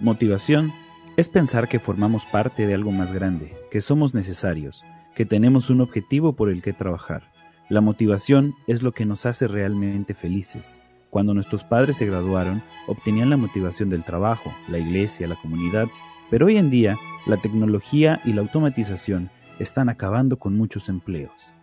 [0.00, 0.72] Motivación
[1.18, 4.82] es pensar que formamos parte de algo más grande, que somos necesarios,
[5.14, 7.30] que tenemos un objetivo por el que trabajar.
[7.68, 10.80] La motivación es lo que nos hace realmente felices.
[11.10, 15.88] Cuando nuestros padres se graduaron, obtenían la motivación del trabajo, la iglesia, la comunidad,
[16.30, 16.96] pero hoy en día
[17.26, 19.28] la tecnología y la automatización
[19.58, 21.54] están acabando con muchos empleos.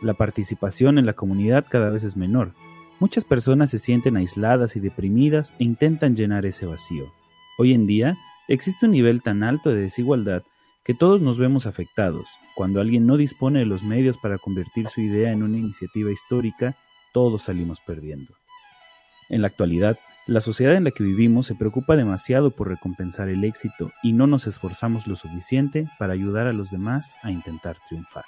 [0.00, 2.54] La participación en la comunidad cada vez es menor.
[3.00, 7.12] Muchas personas se sienten aisladas y deprimidas e intentan llenar ese vacío.
[7.62, 8.16] Hoy en día
[8.48, 10.44] existe un nivel tan alto de desigualdad
[10.82, 12.26] que todos nos vemos afectados.
[12.54, 16.74] Cuando alguien no dispone de los medios para convertir su idea en una iniciativa histórica,
[17.12, 18.32] todos salimos perdiendo.
[19.28, 23.44] En la actualidad, la sociedad en la que vivimos se preocupa demasiado por recompensar el
[23.44, 28.24] éxito y no nos esforzamos lo suficiente para ayudar a los demás a intentar triunfar.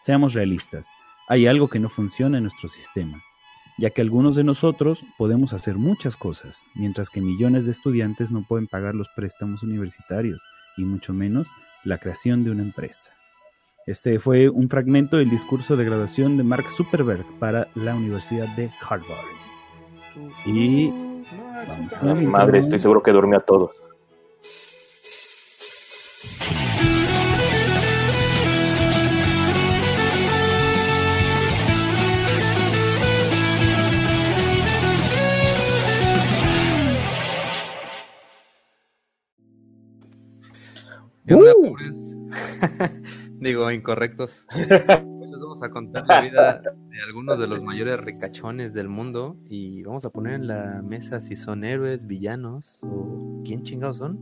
[0.00, 0.88] Seamos realistas,
[1.28, 3.22] hay algo que no funciona en nuestro sistema
[3.78, 8.44] ya que algunos de nosotros podemos hacer muchas cosas, mientras que millones de estudiantes no
[8.46, 10.40] pueden pagar los préstamos universitarios
[10.76, 11.48] y mucho menos
[11.84, 13.12] la creación de una empresa.
[13.86, 18.70] Este fue un fragmento del discurso de graduación de Mark Zuckerberg para la Universidad de
[18.80, 19.26] Harvard.
[20.46, 20.90] Y
[22.26, 23.83] Madre, estoy seguro que durmió a todos.
[41.30, 41.76] Uh.
[43.40, 44.46] Digo, incorrectos.
[44.54, 49.36] Hoy les vamos a contar la vida de algunos de los mayores ricachones del mundo
[49.48, 54.18] y vamos a poner en la mesa si son héroes, villanos o quién chingados son.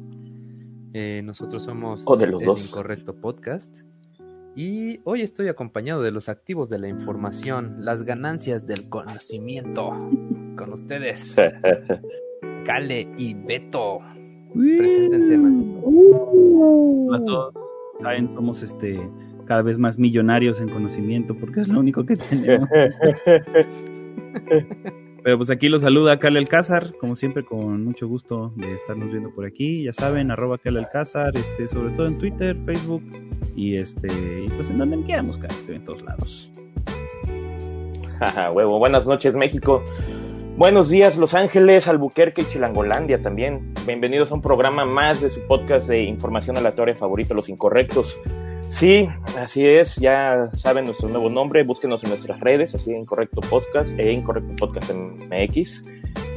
[0.95, 2.69] Eh, nosotros somos o de los el dos.
[2.69, 3.81] Incorrecto Podcast
[4.55, 9.91] y hoy estoy acompañado de los activos de la información, las ganancias del conocimiento.
[10.57, 11.35] Con ustedes,
[12.67, 14.01] Kale y Beto.
[14.55, 15.63] Preséntense, man.
[17.15, 17.55] a todos,
[18.01, 19.01] saben, somos este
[19.47, 22.69] cada vez más millonarios en conocimiento porque es lo único que tenemos.
[25.25, 29.31] Pero pues aquí los saluda Cale Alcázar, como siempre con mucho gusto de estarnos viendo
[29.31, 29.85] por aquí.
[29.85, 33.05] Ya saben, arroba Cale Alcázar, este, sobre todo en Twitter, Facebook
[33.55, 34.09] y este,
[34.45, 36.53] y pues en donde me quieran buscar, estoy en todos lados.
[38.19, 38.81] Jaja, huevo.
[38.81, 39.85] Buenas noches, México.
[40.57, 43.73] Buenos días, Los Ángeles, Albuquerque y Chilangolandia también.
[43.87, 48.19] Bienvenidos a un programa más de su podcast de información aleatoria favorito, Los Incorrectos.
[48.69, 49.09] Sí,
[49.39, 54.13] así es, ya saben nuestro nuevo nombre, búsquenos en nuestras redes, así Incorrecto Podcast e
[54.13, 55.85] Incorrecto Podcast MX.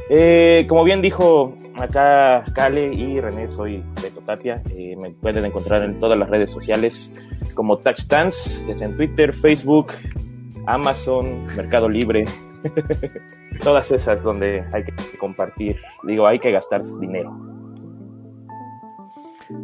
[0.08, 4.62] Eh, como bien dijo acá Kale y René, soy Beto Tapia.
[4.70, 7.12] Eh, me pueden encontrar en todas las redes sociales
[7.54, 9.92] como Touchstance, ya sea en Twitter, Facebook,
[10.66, 12.26] Amazon, Mercado Libre,
[13.62, 17.34] todas esas donde hay que compartir, digo, hay que gastar dinero.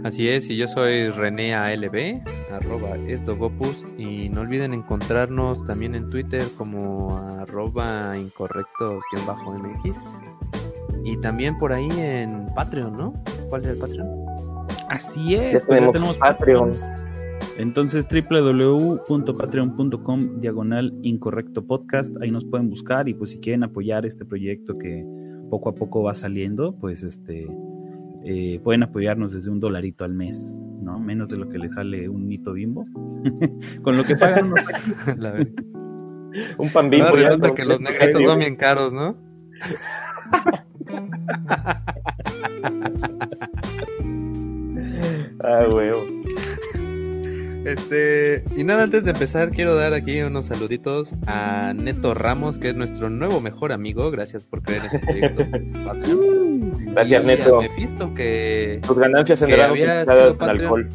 [0.04, 6.08] Así es, y yo soy René ALB, arroba estogopus, y no olviden encontrarnos también en
[6.08, 10.20] Twitter como arroba incorrectos-mx,
[11.04, 13.12] y también por ahí en Patreon, ¿no?
[13.48, 14.08] ¿Cuál es el Patreon?
[14.88, 16.70] Así es, Ya pues ya tenemos tenemos Patreon.
[17.62, 24.24] Entonces, www.patreon.com diagonal incorrecto podcast, ahí nos pueden buscar y pues si quieren apoyar este
[24.24, 25.06] proyecto que
[25.48, 27.46] poco a poco va saliendo, pues este
[28.24, 30.98] eh, pueden apoyarnos desde un dolarito al mes, ¿no?
[30.98, 32.84] Menos de lo que le sale un mito bimbo.
[33.82, 34.64] Con lo que pagan unos
[35.18, 35.64] La verdad.
[36.58, 37.12] Un pan bimbo.
[37.12, 39.16] Resulta no- que los negritos son bien caros, ¿no?
[45.44, 46.02] Ah, huevo.
[47.64, 52.70] Este, y nada, antes de empezar, quiero dar aquí unos saluditos a Neto Ramos, que
[52.70, 54.10] es nuestro nuevo mejor amigo.
[54.10, 55.44] Gracias por creer en este proyecto.
[56.92, 57.58] Gracias, Y Neto.
[57.58, 58.80] A Mephisto, que.
[58.86, 60.88] Tus ganancias Que serán había utilizadas sido en alcohol.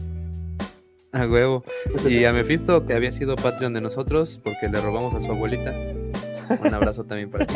[1.13, 1.63] A huevo.
[2.07, 5.73] Y a Mephisto, que había sido Patreon de nosotros, porque le robamos a su abuelita.
[6.50, 7.56] Un abrazo también para ti.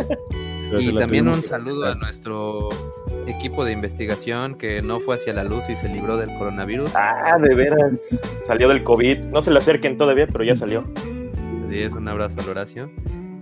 [0.80, 2.70] Y también un saludo a nuestro
[3.28, 6.92] equipo de investigación que no fue hacia la luz y se libró del coronavirus.
[6.96, 8.00] Ah, de veras.
[8.46, 9.26] Salió del COVID.
[9.26, 10.86] No se le acerquen todavía, pero ya salió.
[11.68, 12.90] Así es, un abrazo al Horacio.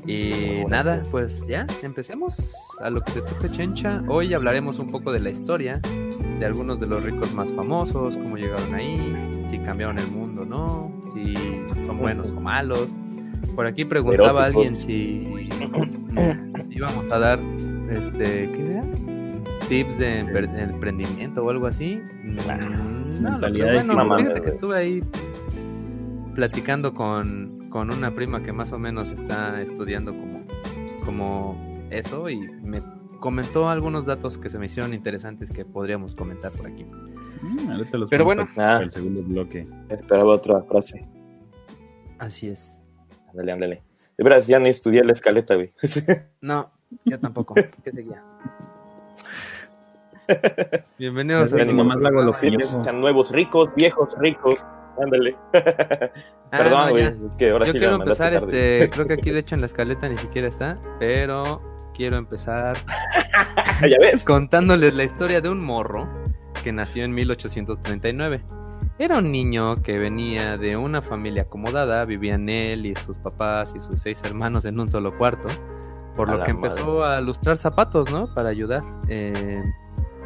[0.08, 4.02] Y nada, pues ya, empecemos a lo que se toca Chencha.
[4.08, 5.80] Hoy hablaremos un poco de la historia
[6.40, 10.46] de algunos de los ricos más famosos, cómo llegaron ahí, si cambiaron el mundo o
[10.46, 11.36] no, si
[11.86, 12.88] son buenos o malos.
[13.56, 14.56] Por aquí preguntaba Eróticos.
[14.56, 15.50] alguien si
[16.76, 17.40] íbamos a dar,
[17.90, 18.84] este, ¿qué era?
[19.68, 22.02] Tips de empre- de emprendimiento o algo así.
[22.24, 25.04] Mm, No, de bueno, mamá, fíjate que estuve ahí
[26.36, 30.42] platicando con, con una prima que más o menos está estudiando como,
[31.06, 32.80] como eso y me
[33.20, 36.86] comentó algunos datos que se me hicieron interesantes que podríamos comentar por aquí.
[37.42, 38.48] Mm, ahorita los Pero bueno.
[38.58, 38.80] Ah.
[38.82, 39.68] el segundo bloque.
[39.90, 41.06] Esperaba otra frase.
[42.20, 42.79] Así es.
[43.32, 43.84] Ándale, ándale.
[44.18, 45.72] De veras, ya ni estudié la escaleta, güey.
[46.42, 46.72] No,
[47.06, 47.54] yo tampoco.
[47.56, 48.24] ¿Qué seguía?
[51.00, 54.64] Bienvenidos a ni nomás la hago lo Sí, que sean nuevos ricos, viejos ricos.
[55.02, 55.36] Ándale.
[55.54, 57.04] Ah, Perdón, no, güey.
[57.30, 58.84] es que ahora Yo sí quiero la mandaste empezar, tarde.
[58.84, 61.62] este, creo que aquí de hecho en la escaleta ni siquiera está, pero
[61.96, 62.76] quiero empezar
[63.90, 64.26] ¿Ya ves?
[64.26, 66.08] contándoles la historia de un morro
[66.64, 68.42] que nació en 1839.
[69.00, 73.80] Era un niño que venía de una familia acomodada, vivían él y sus papás y
[73.80, 75.48] sus seis hermanos en un solo cuarto,
[76.18, 78.34] por A lo que empezó a lustrar zapatos, ¿no?
[78.34, 78.84] Para ayudar.
[79.08, 79.64] Eh,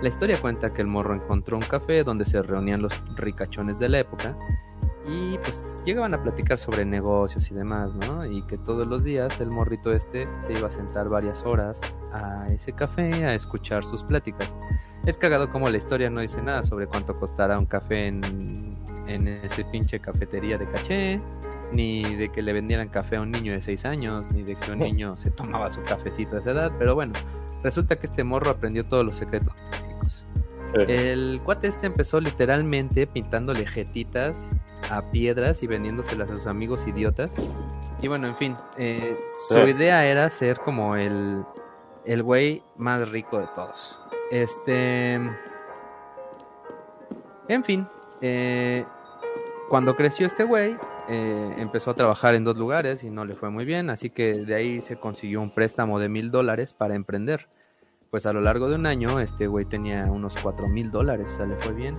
[0.01, 3.89] la historia cuenta que el morro encontró un café donde se reunían los ricachones de
[3.89, 4.35] la época
[5.05, 8.25] y pues llegaban a platicar sobre negocios y demás, ¿no?
[8.25, 11.79] Y que todos los días el morrito este se iba a sentar varias horas
[12.11, 14.51] a ese café a escuchar sus pláticas.
[15.05, 18.21] Es cagado como la historia no dice nada sobre cuánto costará un café en,
[19.07, 21.19] en ese pinche cafetería de caché,
[21.73, 24.71] ni de que le vendieran café a un niño de 6 años, ni de que
[24.71, 27.13] un niño se tomaba su cafecito a esa edad, pero bueno,
[27.63, 30.25] resulta que este morro aprendió todos los secretos técnicos.
[30.75, 34.35] Eh, El cuate este empezó literalmente pintándole jetitas
[34.89, 37.29] a piedras y vendiéndoselas a sus amigos idiotas.
[38.01, 39.17] Y bueno, en fin, eh,
[39.47, 39.59] su Sí.
[39.71, 41.43] idea era ser como el,
[42.05, 43.97] el güey más rico de todos.
[44.31, 45.19] Este.
[47.49, 47.87] En fin,
[48.21, 48.85] eh,
[49.69, 50.77] cuando creció este güey,
[51.09, 54.35] eh, empezó a trabajar en dos lugares y no le fue muy bien, así que
[54.35, 57.49] de ahí se consiguió un préstamo de mil dólares para emprender.
[58.09, 61.37] Pues a lo largo de un año, este güey tenía unos cuatro mil dólares, o
[61.37, 61.95] sea, le fue bien.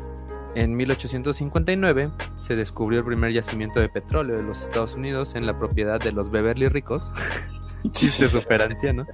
[0.55, 5.59] En 1859 se descubrió el primer yacimiento de petróleo de los Estados Unidos en la
[5.59, 7.11] propiedad de los Beverly Ricos.
[7.91, 9.05] Chiste super anciano.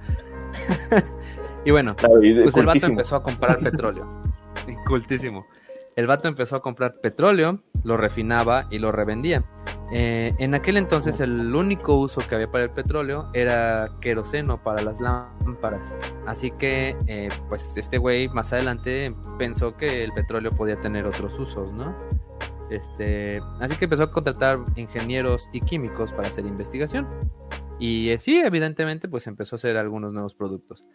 [1.65, 4.21] Y bueno, pues el vato empezó a comprar petróleo.
[4.85, 5.45] Cultísimo.
[5.95, 9.43] El vato empezó a comprar petróleo, lo refinaba y lo revendía.
[9.93, 14.81] Eh, en aquel entonces el único uso que había para el petróleo era queroseno para
[14.81, 15.81] las lámparas.
[16.25, 21.37] Así que eh, pues este güey más adelante pensó que el petróleo podía tener otros
[21.37, 21.93] usos, ¿no?
[22.69, 27.05] Este, así que empezó a contratar ingenieros y químicos para hacer investigación.
[27.79, 30.85] Y eh, sí, evidentemente, pues empezó a hacer algunos nuevos productos.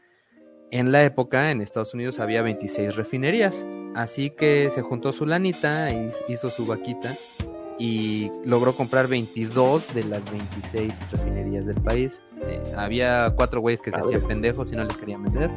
[0.70, 3.64] En la época, en Estados Unidos había 26 refinerías,
[3.94, 5.90] así que se juntó su lanita,
[6.28, 7.14] hizo su vaquita
[7.78, 12.20] y logró comprar 22 de las 26 refinerías del país.
[12.48, 15.50] Eh, había cuatro güeyes que se hacían pendejos y no les querían vender.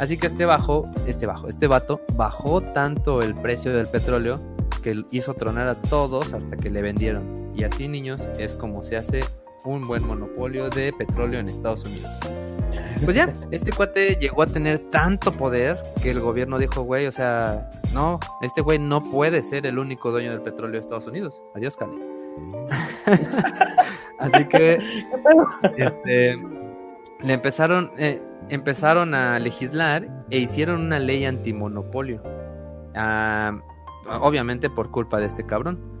[0.00, 4.40] Así que este bajo, este bajo, este vato bajó tanto el precio del petróleo
[4.82, 7.52] que hizo tronar a todos hasta que le vendieron.
[7.54, 9.20] Y así, niños, es como se hace
[9.68, 12.10] un buen monopolio de petróleo en Estados Unidos.
[13.04, 17.12] Pues ya, este cuate llegó a tener tanto poder que el gobierno dijo, güey, o
[17.12, 21.42] sea, no, este güey no puede ser el único dueño del petróleo de Estados Unidos.
[21.54, 21.98] Adiós, Cali.
[24.18, 24.78] Así que
[25.76, 26.36] este,
[27.20, 32.22] le empezaron, eh, empezaron a legislar e hicieron una ley antimonopolio.
[32.94, 33.60] Ah,
[34.20, 35.97] obviamente por culpa de este cabrón.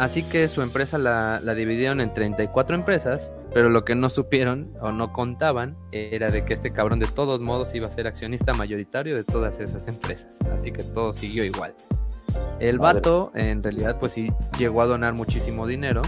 [0.00, 4.72] Así que su empresa la, la dividieron en 34 empresas, pero lo que no supieron
[4.80, 8.54] o no contaban era de que este cabrón de todos modos iba a ser accionista
[8.54, 10.34] mayoritario de todas esas empresas.
[10.58, 11.74] Así que todo siguió igual.
[12.60, 16.00] El vato en realidad pues sí llegó a donar muchísimo dinero.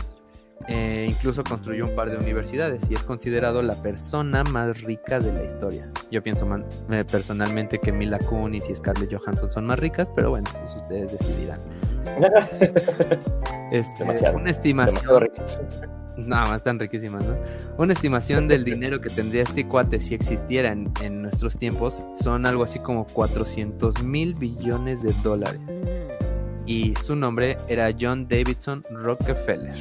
[0.69, 5.33] eh, incluso construyó un par de universidades y es considerado la persona más rica de
[5.33, 5.91] la historia.
[6.11, 10.31] Yo pienso man- eh, personalmente que Mila Kunis y Scarlett Johansson son más ricas, pero
[10.31, 11.59] bueno, pues ustedes decidirán.
[13.73, 15.31] Este, Demasiado, una estimación.
[16.19, 17.35] Nada más están riquísimas, ¿no?
[17.79, 22.45] Una estimación del dinero que tendría este cuate si existiera en, en nuestros tiempos son
[22.45, 25.61] algo así como 400 mil billones de dólares.
[26.67, 29.73] Y su nombre era John Davidson Rockefeller.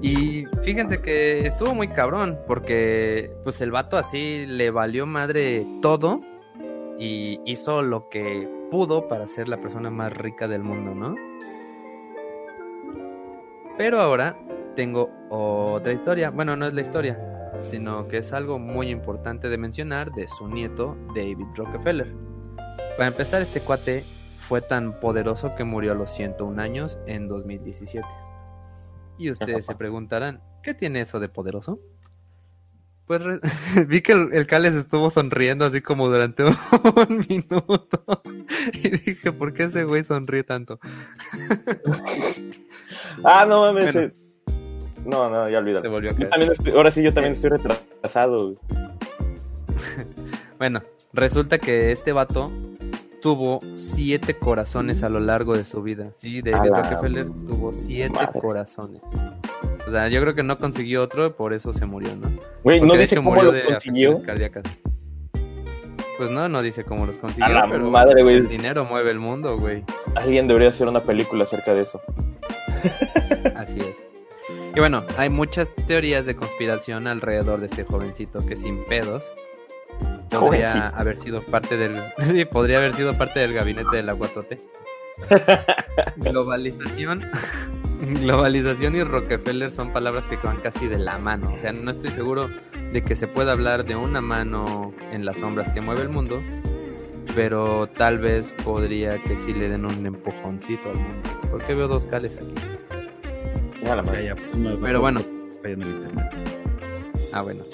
[0.00, 6.20] Y fíjense que estuvo muy cabrón, porque pues el vato así le valió madre todo
[6.98, 11.14] y hizo lo que pudo para ser la persona más rica del mundo, ¿no?
[13.76, 14.34] Pero ahora
[14.74, 16.30] tengo otra historia.
[16.30, 20.48] Bueno, no es la historia, sino que es algo muy importante de mencionar de su
[20.48, 22.14] nieto David Rockefeller.
[22.96, 24.04] Para empezar, este cuate
[24.48, 28.08] fue tan poderoso que murió a los 101 años en 2017.
[29.18, 31.78] Y ustedes se preguntarán, ¿qué tiene eso de poderoso?
[33.18, 33.40] Re-
[33.88, 38.22] vi que el, el Cales estuvo sonriendo así como durante un minuto.
[38.74, 40.78] Y dije, ¿por qué ese güey sonríe tanto?
[43.24, 43.92] Ah, no mames.
[43.92, 44.08] Bueno.
[44.08, 44.12] eh.
[45.04, 45.90] No, no, ya Se olvídalo.
[45.90, 46.30] volvió a Yo caer.
[46.30, 48.56] también estoy- ahora sí, yo también estoy retrasado.
[50.58, 52.52] Bueno, resulta que este vato
[53.22, 56.10] tuvo siete corazones a lo largo de su vida.
[56.18, 58.40] Sí, David la Rockefeller tuvo siete madre.
[58.40, 59.00] corazones.
[59.86, 62.30] O sea, yo creo que no consiguió otro, por eso se murió, ¿no?
[62.62, 64.14] Güey, no dice cómo murió lo de consiguió.
[64.22, 64.64] cardíacas.
[66.18, 68.36] Pues no, no dice cómo los consiguió, A la pero madre, güey.
[68.36, 69.82] el dinero mueve el mundo, güey.
[70.14, 72.00] Alguien debería hacer una película acerca de eso.
[73.56, 73.94] Así es.
[74.74, 79.24] Y bueno, hay muchas teorías de conspiración alrededor de este jovencito que sin pedos
[80.38, 84.58] podría haber sido parte del sí, podría haber sido parte del gabinete del aguatote.
[86.16, 87.20] Globalización
[88.02, 91.52] Globalización y Rockefeller son palabras que van casi de la mano.
[91.54, 92.48] O sea, no estoy seguro
[92.92, 96.42] de que se pueda hablar de una mano en las sombras que mueve el mundo,
[97.36, 101.30] pero tal vez podría que sí le den un empujoncito al mundo.
[101.48, 102.54] Porque veo dos cales aquí.
[104.82, 105.20] Pero bueno.
[107.32, 107.64] Ah, bueno.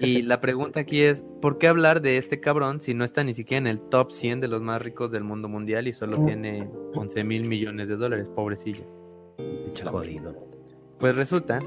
[0.00, 3.34] Y la pregunta aquí es, ¿por qué hablar de este cabrón si no está ni
[3.34, 6.68] siquiera en el top 100 de los más ricos del mundo mundial y solo tiene
[6.94, 8.28] 11 mil millones de dólares?
[8.34, 8.84] Pobrecillo.
[9.84, 10.34] Jodido.
[10.98, 11.60] Pues resulta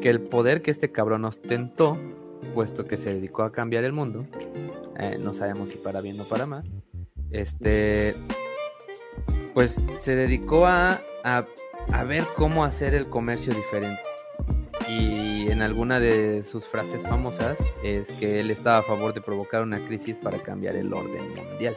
[0.00, 1.98] que el poder que este cabrón ostentó,
[2.54, 4.26] puesto que se dedicó a cambiar el mundo,
[4.98, 6.64] eh, no sabemos si para bien o para mal,
[7.30, 8.14] este,
[9.54, 11.46] pues se dedicó a, a,
[11.92, 14.00] a ver cómo hacer el comercio diferente.
[14.88, 19.62] Y en alguna de sus frases famosas es que él estaba a favor de provocar
[19.62, 21.76] una crisis para cambiar el orden mundial.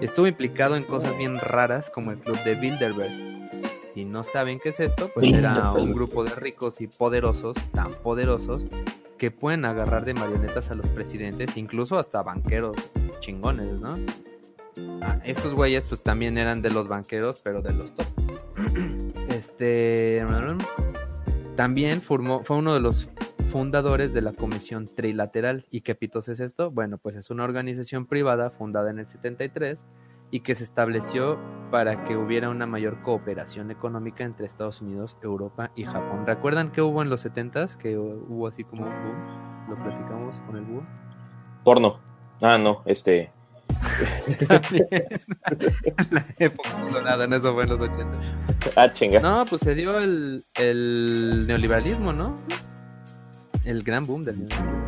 [0.00, 3.36] Estuvo implicado en cosas bien raras como el club de Bilderberg.
[3.94, 7.92] Si no saben qué es esto, pues era un grupo de ricos y poderosos, tan
[7.94, 8.66] poderosos,
[9.16, 13.96] que pueden agarrar de marionetas a los presidentes, incluso hasta banqueros chingones, ¿no?
[15.00, 18.06] Ah, estos güeyes pues también eran de los banqueros, pero de los top.
[19.28, 20.24] Este
[21.56, 23.08] también formó, fue uno de los
[23.50, 25.66] fundadores de la Comisión Trilateral.
[25.70, 26.70] ¿Y qué pitos es esto?
[26.70, 29.82] Bueno, pues es una organización privada fundada en el 73
[30.30, 31.38] y que se estableció
[31.70, 36.26] para que hubiera una mayor cooperación económica entre Estados Unidos, Europa y Japón.
[36.26, 37.76] ¿Recuerdan que hubo en los 70s?
[37.76, 39.68] Que hubo así como boom.
[39.70, 40.86] Lo platicamos con el búho.
[41.64, 42.00] Porno.
[42.42, 43.32] Ah, no, este.
[46.10, 48.06] la época dorada, en eso fue en los 80.
[48.76, 49.20] Ah, chinga.
[49.20, 52.40] No, pues se dio el, el neoliberalismo, ¿no?
[53.64, 54.86] El gran boom del neoliberalismo.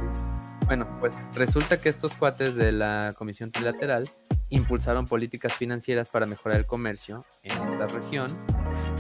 [0.67, 4.11] Bueno, pues resulta que estos cuates de la Comisión Trilateral
[4.51, 8.29] impulsaron políticas financieras para mejorar el comercio en esta región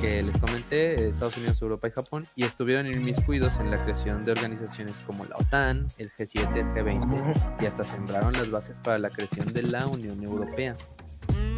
[0.00, 4.32] que les comenté, Estados Unidos, Europa y Japón, y estuvieron inmiscuidos en la creación de
[4.32, 9.10] organizaciones como la OTAN, el G7, el G20, y hasta sembraron las bases para la
[9.10, 10.76] creación de la Unión Europea.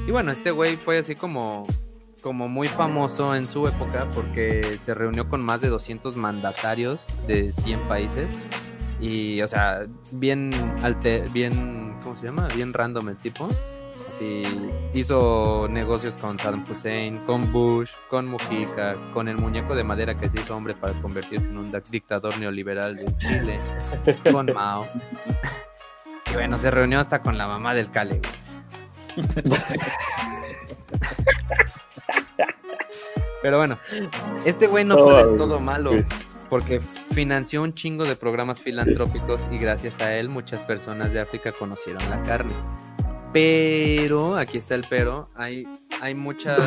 [0.07, 1.67] Y bueno, este güey fue así como,
[2.23, 7.53] como muy famoso en su época porque se reunió con más de 200 mandatarios de
[7.53, 8.29] 100 países.
[9.01, 12.49] Y, o sea, bien, alte bien, ¿cómo se llama?
[12.55, 13.49] Bien random el tipo.
[14.21, 14.43] Así,
[14.93, 20.29] hizo negocios con Saddam Hussein, con Bush, con Mujica, con el muñeco de madera que
[20.29, 23.59] se hizo hombre para convertirse en un dictador neoliberal de Chile,
[24.31, 24.87] con Mao.
[26.31, 28.21] Y bueno, se reunió hasta con la mamá del Cale.
[33.43, 33.79] Pero bueno,
[34.45, 35.91] este güey no fue del todo malo,
[36.49, 36.81] porque
[37.13, 42.09] financió un chingo de programas filantrópicos y gracias a él muchas personas de África conocieron
[42.09, 42.53] la carne.
[43.33, 45.67] Pero, aquí está el pero, hay,
[46.01, 46.59] hay muchas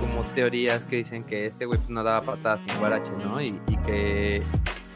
[0.00, 3.40] como teorías que dicen que este güey pues, no daba patadas sin guarache, ¿no?
[3.40, 4.42] Y, y que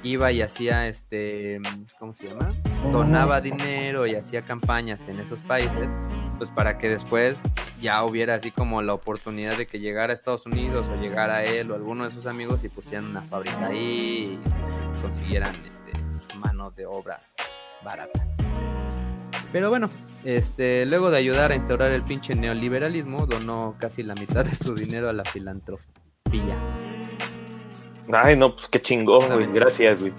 [0.03, 1.61] iba y hacía este,
[1.99, 2.55] ¿cómo se llama?
[2.93, 5.89] Donaba dinero y hacía campañas en esos países,
[6.39, 7.37] pues para que después
[7.81, 11.71] ya hubiera así como la oportunidad de que llegara a Estados Unidos o llegara él
[11.71, 15.93] o alguno de sus amigos y pusieran una fábrica ahí y pues, consiguieran este,
[16.39, 17.21] mano de obra
[17.83, 18.27] barata.
[19.53, 19.89] Pero bueno,
[20.27, 24.75] este, luego de ayudar a instaurar el pinche neoliberalismo, donó casi la mitad de su
[24.75, 26.57] dinero a la filantropía.
[28.13, 29.47] Ay, no, pues qué chingón, güey.
[29.53, 30.13] Gracias, güey.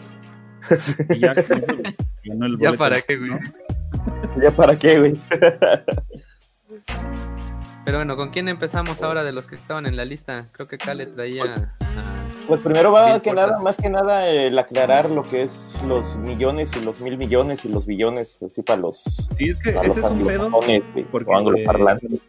[1.09, 1.33] Y ya,
[2.23, 3.31] ganó el ¿Ya para qué, güey?
[4.41, 5.19] ¿Ya para qué, güey?
[7.83, 10.45] Pero bueno, ¿con quién empezamos ahora de los que estaban en la lista?
[10.53, 12.26] Creo que Kale traía a...
[12.47, 16.71] Pues primero va que nada, más que nada, el aclarar lo que es los millones
[16.77, 18.97] y los mil millones y los billones, así para los,
[19.37, 20.49] Sí, es que ese los es un pedo.
[20.49, 20.81] porque-
[21.35, 22.21] angloparlantes.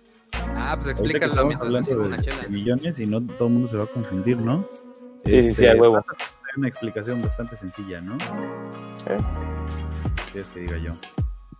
[0.56, 2.42] Ah, pues explícalo mientras de, una chela.
[2.42, 4.66] de millones y no todo el mundo se va a confundir, ¿no?
[5.24, 5.96] Sí, sí, sí, a huevo.
[5.98, 6.02] Hay
[6.56, 8.16] una explicación bastante sencilla, ¿no?
[9.06, 9.16] ¿Eh?
[10.32, 10.92] Si es que diga yo.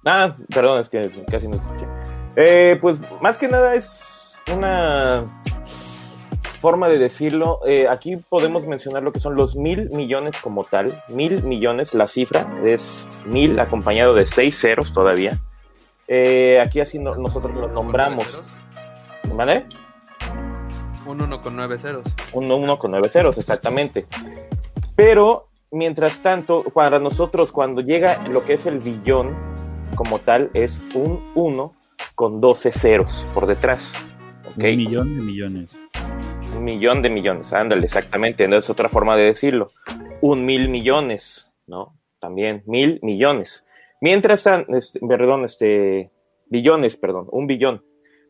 [0.05, 1.87] Ah, perdón, es que casi no escuché.
[2.37, 4.03] Eh, pues más que nada es
[4.55, 5.25] una
[6.59, 7.61] forma de decirlo.
[7.67, 11.03] Eh, aquí podemos mencionar lo que son los mil millones como tal.
[11.09, 15.41] Mil millones, la cifra es mil acompañado de seis ceros todavía.
[16.07, 18.43] Eh, aquí así no- nosotros los nombramos.
[19.35, 19.67] ¿Vale?
[21.07, 22.03] Un 1 con 9 ceros.
[22.33, 24.07] Un 1 con 9 ceros, exactamente.
[24.95, 29.35] Pero, mientras tanto, para nosotros, cuando llega lo que es el billón
[29.95, 31.73] como tal, es un 1
[32.15, 33.95] con 12 ceros por detrás.
[34.51, 34.65] ¿ok?
[34.65, 35.79] Un millón de millones.
[36.59, 39.71] Millón de millones, ándale, exactamente, no es otra forma de decirlo.
[40.21, 41.97] Un mil millones, ¿no?
[42.21, 43.65] También mil millones.
[44.01, 46.11] Mientras tanto, este, perdón, este,
[46.47, 47.83] billones, perdón, un billón.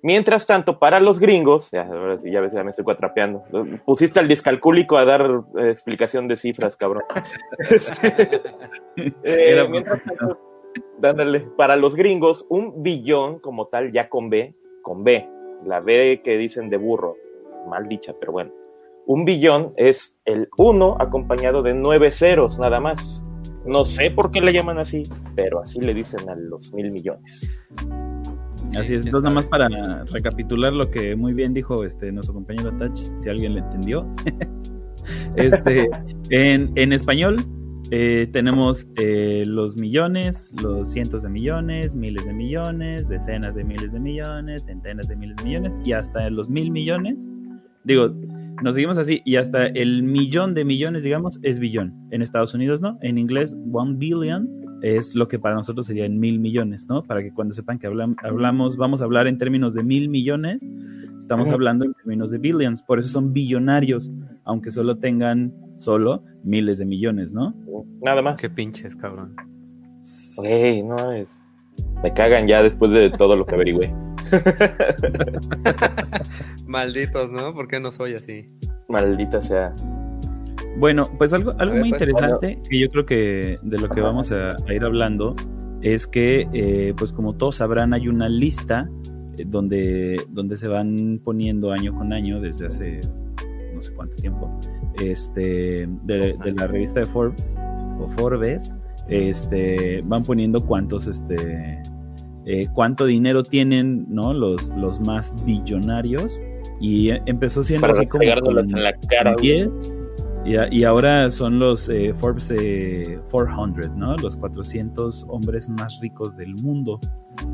[0.02, 3.42] Mientras tanto, para los gringos, ya, ves, ya me estoy cuatrapeando.
[3.84, 7.02] Pusiste al discalcúlico a dar eh, explicación de cifras, cabrón.
[7.70, 8.06] Este,
[8.96, 10.38] eh, Era mientras tanto,
[10.98, 15.28] dándole, para los gringos, un billón como tal, ya con B, con B,
[15.64, 17.16] la B que dicen de burro,
[17.68, 18.50] mal dicha, pero bueno.
[19.06, 23.24] Un billón es el 1 acompañado de nueve ceros, nada más.
[23.64, 25.02] No sé por qué le llaman así,
[25.34, 27.50] pero así le dicen a los mil millones.
[28.76, 29.68] Así es, entonces nada más para
[30.04, 34.06] recapitular lo que muy bien dijo este nuestro compañero Touch, si alguien le entendió.
[35.36, 35.88] este,
[36.30, 37.36] en, en español
[37.90, 43.90] eh, tenemos eh, los millones, los cientos de millones, miles de millones, decenas de miles
[43.92, 47.30] de millones, centenas de miles de millones y hasta los mil millones.
[47.84, 48.10] Digo,
[48.62, 51.94] nos seguimos así y hasta el millón de millones, digamos, es billón.
[52.10, 54.48] En Estados Unidos no, en inglés one billion
[54.82, 57.02] es lo que para nosotros sería en mil millones, ¿no?
[57.02, 60.66] Para que cuando sepan que hablam- hablamos, vamos a hablar en términos de mil millones,
[61.20, 64.10] estamos hablando en términos de billions, por eso son billonarios,
[64.44, 67.54] aunque solo tengan solo miles de millones, ¿no?
[68.02, 68.40] Nada más.
[68.40, 69.34] Qué pinches, cabrón.
[70.36, 71.28] Güey, no es.
[72.02, 73.92] Me cagan ya después de todo lo que averigüé.
[76.66, 77.54] Malditos, ¿no?
[77.54, 78.48] ¿Por qué no soy así?
[78.88, 79.74] Maldita sea.
[80.76, 84.00] Bueno, pues algo, algo ver, muy pues, interesante que yo creo que de lo que
[84.00, 85.34] vamos a, a ir hablando
[85.82, 88.88] es que, eh, pues como todos sabrán, hay una lista
[89.36, 93.00] eh, donde, donde se van poniendo año con año desde hace
[93.74, 94.50] no sé cuánto tiempo,
[95.00, 97.56] este, de, de la revista de Forbes
[98.00, 98.74] o Forbes,
[99.08, 101.80] este, van poniendo cuántos, este,
[102.50, 104.32] eh, cuánto dinero tienen, ¿no?
[104.32, 106.40] Los, los más billonarios
[106.80, 109.34] y empezó siendo Para así como con en la cara.
[109.34, 109.46] güey.
[109.46, 109.68] 10
[110.46, 114.16] y, a- y ahora son los eh, Forbes eh, 400, ¿no?
[114.16, 116.98] Los 400 hombres más ricos del mundo.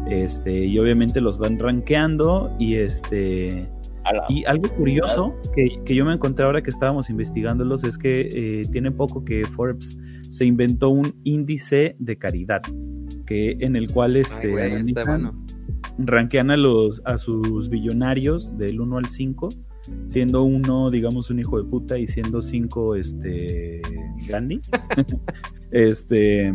[0.08, 3.68] Este, y obviamente los van rankeando y este
[4.28, 8.28] y algo curioso que, que yo me encontré ahora que estábamos investigándolos es que
[8.60, 9.96] eh, tiene poco que Forbes
[10.28, 12.60] se inventó un índice de caridad
[13.26, 15.44] que en el cual Ay, este güey, está analizan- bueno.
[15.98, 19.48] rankean a los a sus billonarios del 1 al 5
[20.06, 23.80] siendo uno digamos un hijo de puta y siendo 5 este
[24.28, 24.60] Gandhi
[25.70, 26.52] este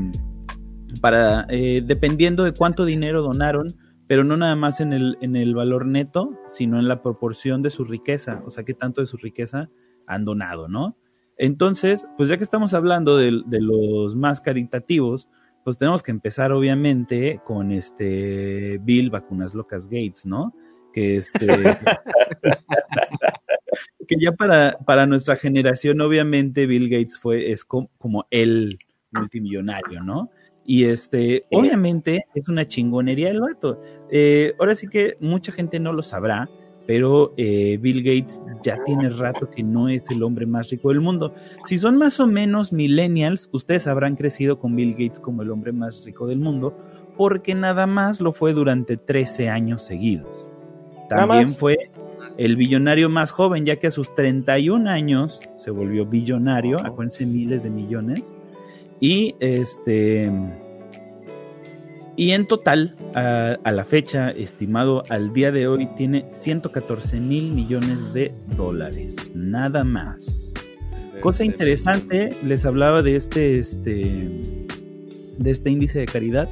[1.02, 3.76] para eh, dependiendo de cuánto dinero donaron
[4.08, 7.70] pero no nada más en el en el valor neto sino en la proporción de
[7.70, 9.70] su riqueza o sea qué tanto de su riqueza
[10.08, 10.98] han donado no
[11.38, 15.30] entonces pues ya que estamos hablando de, de los más caritativos
[15.64, 20.54] pues tenemos que empezar obviamente con este Bill Vacunas Locas Gates, ¿no?
[20.94, 21.48] Que este
[24.08, 28.80] que ya para, para nuestra generación obviamente Bill Gates fue es co- como el
[29.12, 30.30] multimillonario, ¿no?
[30.66, 33.82] Y este, obviamente es una chingonería el vato.
[34.12, 36.48] Eh, ahora sí que mucha gente no lo sabrá,
[36.90, 41.02] pero eh, Bill Gates ya tiene rato que no es el hombre más rico del
[41.02, 41.36] mundo.
[41.66, 45.72] Si son más o menos millennials, ustedes habrán crecido con Bill Gates como el hombre
[45.72, 46.76] más rico del mundo,
[47.16, 50.50] porque nada más lo fue durante 13 años seguidos.
[51.10, 51.92] También fue
[52.38, 57.62] el billonario más joven, ya que a sus 31 años se volvió billonario, acuérdense, miles
[57.62, 58.36] de millones.
[59.00, 60.32] Y este.
[62.20, 67.54] Y en total, a, a la fecha, estimado al día de hoy, tiene 114 mil
[67.54, 69.32] millones de dólares.
[69.34, 70.54] Nada más.
[71.22, 74.42] Cosa Este, interesante, les hablaba de este, este,
[75.38, 76.50] de este índice de caridad.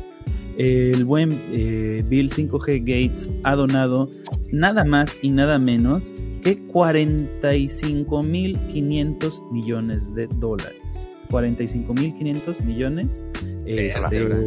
[0.57, 4.09] El buen eh, Bill 5G Gates ha donado
[4.53, 11.21] nada más y nada menos que 45.500 millones de dólares.
[11.29, 13.21] 45.500 millones.
[13.67, 14.45] Este, Madre.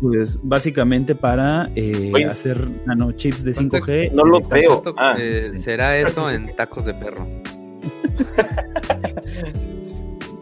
[0.00, 4.12] pues básicamente para eh, hacer nanochips de ¿Cuánto- 5G.
[4.12, 4.82] No lo veo.
[4.82, 5.60] ¿Cuánto, Ah, eh, sí.
[5.60, 7.26] ¿Será eso en tacos de perro?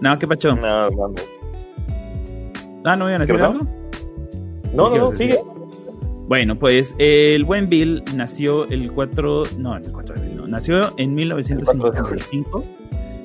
[0.01, 0.57] No, ¿qué pacho?
[0.57, 1.29] No, mames.
[2.85, 3.65] Ah, ¿no iban a ¿Qué decir algo?
[4.73, 5.39] No, no, ¿Qué no, sigue.
[6.27, 10.81] Bueno, pues el buen Bill nació el 4, no, el 4 de abril, no, nació
[10.97, 12.63] en 1955.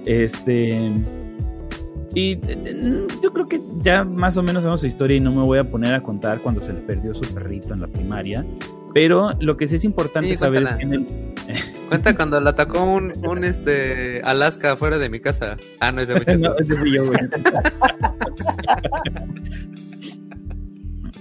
[0.05, 0.91] Este
[2.15, 5.43] Y eh, yo creo que ya más o menos sabemos su historia y no me
[5.43, 8.45] voy a poner a contar cuando se le perdió su perrito en la primaria.
[8.93, 11.05] Pero lo que sí es importante Sí, saber es que en el,
[11.89, 15.57] Cuenta cuando le atacó un, un este Alaska afuera de mi casa.
[15.81, 17.19] Ah, no es de mi no, ese fui yo, güey.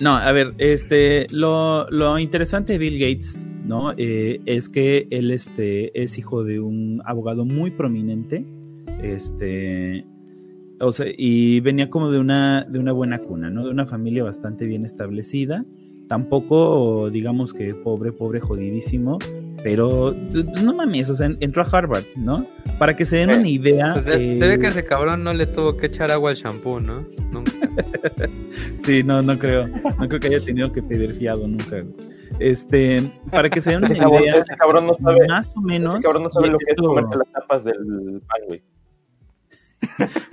[0.00, 3.92] No, a ver, este, lo, lo interesante de Bill Gates, ¿no?
[3.96, 8.44] Eh, es que él, este, es hijo de un abogado muy prominente,
[9.02, 10.04] este,
[10.80, 13.64] o sea, y venía como de una, de una buena cuna, ¿no?
[13.64, 15.64] De una familia bastante bien establecida,
[16.08, 19.18] tampoco, digamos que pobre, pobre, jodidísimo,
[19.62, 22.46] pero, pues, no mames, o sea, entró a Harvard, ¿no?
[22.78, 23.94] Para que se den una idea.
[23.94, 26.36] Pues se, eh, se ve que ese cabrón no le tuvo que echar agua al
[26.36, 27.06] shampoo, ¿no?
[27.30, 27.50] Nunca.
[28.80, 29.66] Sí, no, no creo.
[29.66, 31.82] No creo que haya tenido que pedir fiado nunca.
[32.38, 35.60] Este, para que se den una Ese cabrón, idea, ese cabrón no sabe, más o
[35.62, 35.94] menos.
[35.94, 37.76] ese cabrón no sabe y lo que es esto- comerse las tapas del
[38.26, 38.62] pan, güey.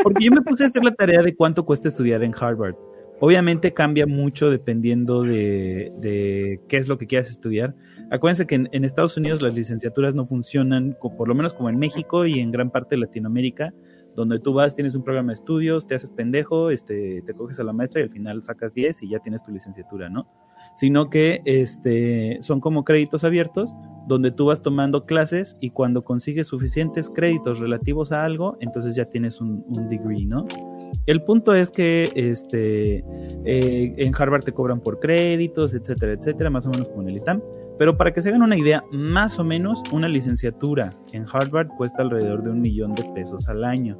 [0.04, 2.76] Porque yo me puse a hacer la tarea de cuánto cuesta estudiar en Harvard.
[3.20, 7.76] Obviamente cambia mucho dependiendo de, qué es lo que quieras estudiar.
[8.10, 12.26] Acuérdense que en, Estados Unidos las licenciaturas no funcionan, por lo menos como en México
[12.26, 13.74] y en gran parte de Latinoamérica,
[14.16, 17.64] donde tú vas, tienes un programa de estudios, te haces pendejo, este, te coges a
[17.64, 20.28] la maestra y al final sacas 10 y ya tienes tu licenciatura, ¿no?
[20.76, 23.76] Sino que este, son como créditos abiertos,
[24.08, 29.06] donde tú vas tomando clases y cuando consigues suficientes créditos relativos a algo, entonces ya
[29.06, 30.48] tienes un, un degree, ¿no?
[31.06, 33.04] El punto es que este,
[33.46, 37.18] eh, en Harvard te cobran por créditos, etcétera, etcétera, más o menos como en el
[37.18, 37.42] ITAM.
[37.78, 42.02] Pero para que se hagan una idea, más o menos una licenciatura en Harvard cuesta
[42.02, 43.98] alrededor de un millón de pesos al año.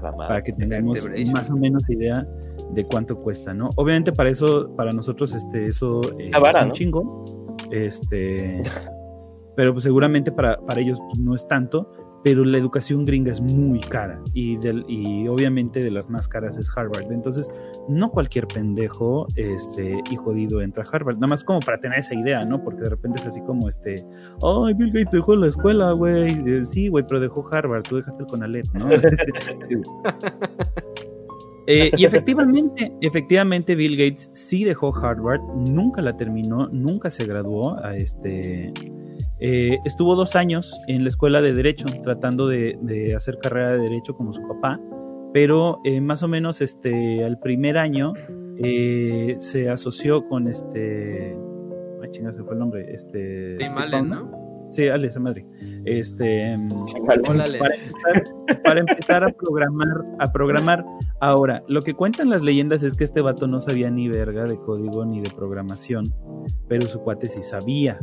[0.00, 2.26] Para que tengamos más o menos idea
[2.72, 3.70] de cuánto cuesta, ¿no?
[3.76, 6.74] Obviamente para eso, para nosotros, este, eso eh, vara, es un ¿no?
[6.74, 7.56] chingo.
[7.70, 8.62] Este,
[9.56, 11.90] pero pues seguramente para, para ellos pues, no es tanto,
[12.24, 16.58] pero la educación gringa es muy cara y, del, y obviamente de las más caras
[16.58, 17.10] es Harvard.
[17.12, 17.48] Entonces,
[17.88, 21.16] no cualquier pendejo este, y jodido entra a Harvard.
[21.16, 22.62] Nada más como para tener esa idea, ¿no?
[22.62, 24.04] Porque de repente es así como este,
[24.42, 26.32] ay, Bill Gates dejó la escuela, güey.
[26.46, 28.88] Eh, Sí, güey, pero dejó Harvard, tú dejaste el Conalet, ¿no?
[31.70, 37.76] Eh, y efectivamente, efectivamente Bill Gates sí dejó Harvard, nunca la terminó, nunca se graduó.
[37.84, 38.72] A este,
[39.40, 43.78] eh, estuvo dos años en la escuela de derecho, tratando de, de hacer carrera de
[43.78, 44.80] derecho como su papá,
[45.32, 48.12] pero eh, más o menos este, al primer año
[48.58, 51.36] eh, se asoció con este,
[52.02, 54.08] ay chinga, se fue el nombre, este, Tim Allen.
[54.08, 54.48] ¿no?
[54.70, 55.46] Sí, Ale, esa madre.
[55.84, 57.22] Este, mm, Chingale.
[57.26, 57.58] Órale.
[57.58, 60.84] para empezar, para empezar a programar, a programar.
[61.20, 64.58] Ahora, lo que cuentan las leyendas es que este vato no sabía ni verga de
[64.58, 66.12] código ni de programación,
[66.68, 67.98] pero su cuate sí sabía.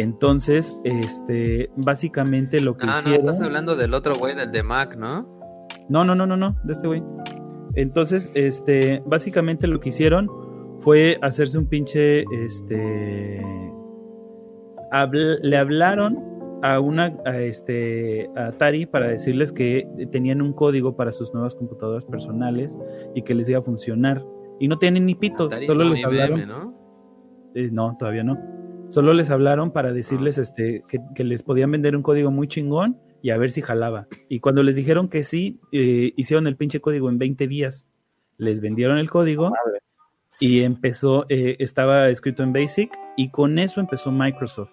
[0.00, 3.20] Entonces, este, básicamente lo que Ah, no, hicieron.
[3.20, 5.26] estás hablando del otro güey, del de Mac, ¿no?
[5.88, 7.02] No, no, no, no, no, de este güey.
[7.74, 10.30] Entonces, este, básicamente lo que hicieron
[10.80, 13.42] fue hacerse un pinche, este,
[14.92, 16.18] habl- le hablaron
[16.62, 21.54] a una, a este, a Atari para decirles que tenían un código para sus nuevas
[21.56, 22.78] computadoras personales
[23.16, 24.24] y que les iba a funcionar.
[24.60, 26.48] Y no tienen ni pito, Atari, solo no, les IBM, hablaron.
[26.48, 26.74] ¿no?
[27.54, 28.38] Eh, no, todavía no.
[28.88, 32.98] Solo les hablaron para decirles este, que, que les podían vender un código muy chingón
[33.22, 34.06] y a ver si jalaba.
[34.28, 37.88] Y cuando les dijeron que sí, eh, hicieron el pinche código en 20 días.
[38.36, 39.80] Les vendieron el código Madre.
[40.40, 44.70] y empezó, eh, estaba escrito en Basic y con eso empezó Microsoft.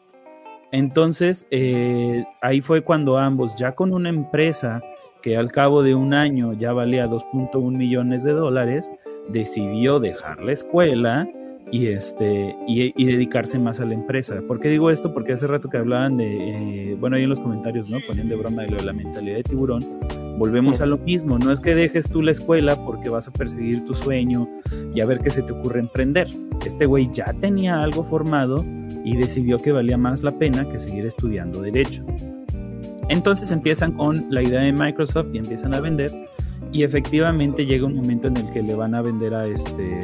[0.71, 4.82] Entonces, eh, ahí fue cuando ambos, ya con una empresa
[5.21, 8.93] que al cabo de un año ya valía 2.1 millones de dólares,
[9.30, 11.28] decidió dejar la escuela
[11.71, 14.41] y este y, y dedicarse más a la empresa.
[14.47, 15.13] ¿Por qué digo esto?
[15.13, 17.97] Porque hace rato que hablaban de, eh, bueno, ahí en los comentarios, ¿no?
[18.08, 19.84] Ponían de broma de lo de la mentalidad de tiburón.
[20.38, 23.86] Volvemos a lo mismo, no es que dejes tú la escuela porque vas a perseguir
[23.86, 24.47] tu sueño
[24.93, 26.28] y a ver qué se te ocurre emprender.
[26.65, 28.63] Este güey ya tenía algo formado
[29.04, 32.04] y decidió que valía más la pena que seguir estudiando derecho.
[33.08, 36.12] Entonces empiezan con la idea de Microsoft y empiezan a vender
[36.71, 40.01] y efectivamente llega un momento en el que le van a vender a este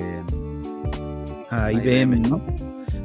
[1.52, 2.42] a IBM, ¿no?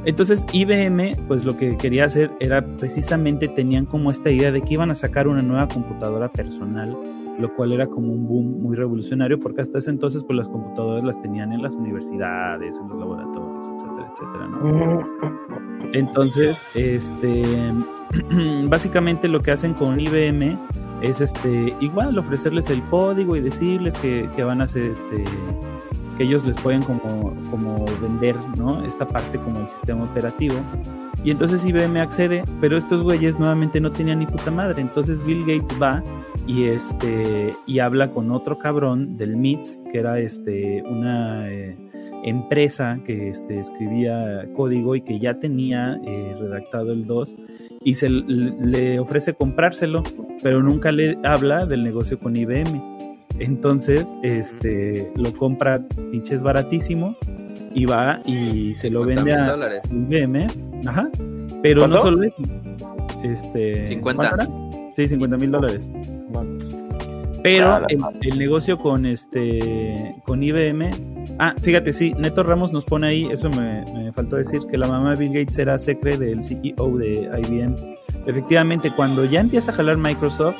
[0.04, 4.74] Entonces IBM, pues lo que quería hacer era precisamente tenían como esta idea de que
[4.74, 6.96] iban a sacar una nueva computadora personal,
[7.40, 11.04] lo cual era como un boom muy revolucionario porque hasta ese entonces pues las computadoras
[11.04, 15.90] las tenían en las universidades, en los laboratorios, etcétera, etcétera, ¿no?
[15.92, 17.42] Entonces, este,
[18.68, 20.56] básicamente lo que hacen con IBM
[21.02, 25.24] es este, igual ofrecerles el código y decirles que, que van a hacer este,
[26.16, 28.85] que ellos les pueden como, como vender, ¿no?
[28.85, 30.57] Esta parte como el sistema operativo.
[31.24, 34.81] Y entonces IBM accede, pero estos güeyes nuevamente no tenían ni puta madre.
[34.81, 36.02] Entonces Bill Gates va
[36.46, 41.76] y este y habla con otro cabrón del MITS, que era este una eh,
[42.24, 47.37] empresa que este, escribía código y que ya tenía eh, redactado el 2
[47.83, 50.02] y se le ofrece comprárselo,
[50.42, 53.05] pero nunca le habla del negocio con IBM.
[53.38, 57.16] Entonces, este lo compra pinches baratísimo
[57.75, 59.53] y va y se lo vende a
[59.90, 60.46] IBM.
[60.87, 61.09] Ajá.
[61.62, 62.37] Pero no solo eso.
[63.22, 64.49] Este, 50.
[64.94, 65.90] Sí, 50 mil dólares.
[67.42, 67.83] Pero
[68.22, 70.90] el, negocio con este con IBM.
[71.38, 75.14] Ah, fíjate, sí, Neto Ramos nos pone ahí, eso me, faltó decir, que la mamá
[75.14, 77.75] de Bill Gates era secre del CEO de IBM.
[78.27, 80.57] Efectivamente, cuando ya empieza a jalar Microsoft,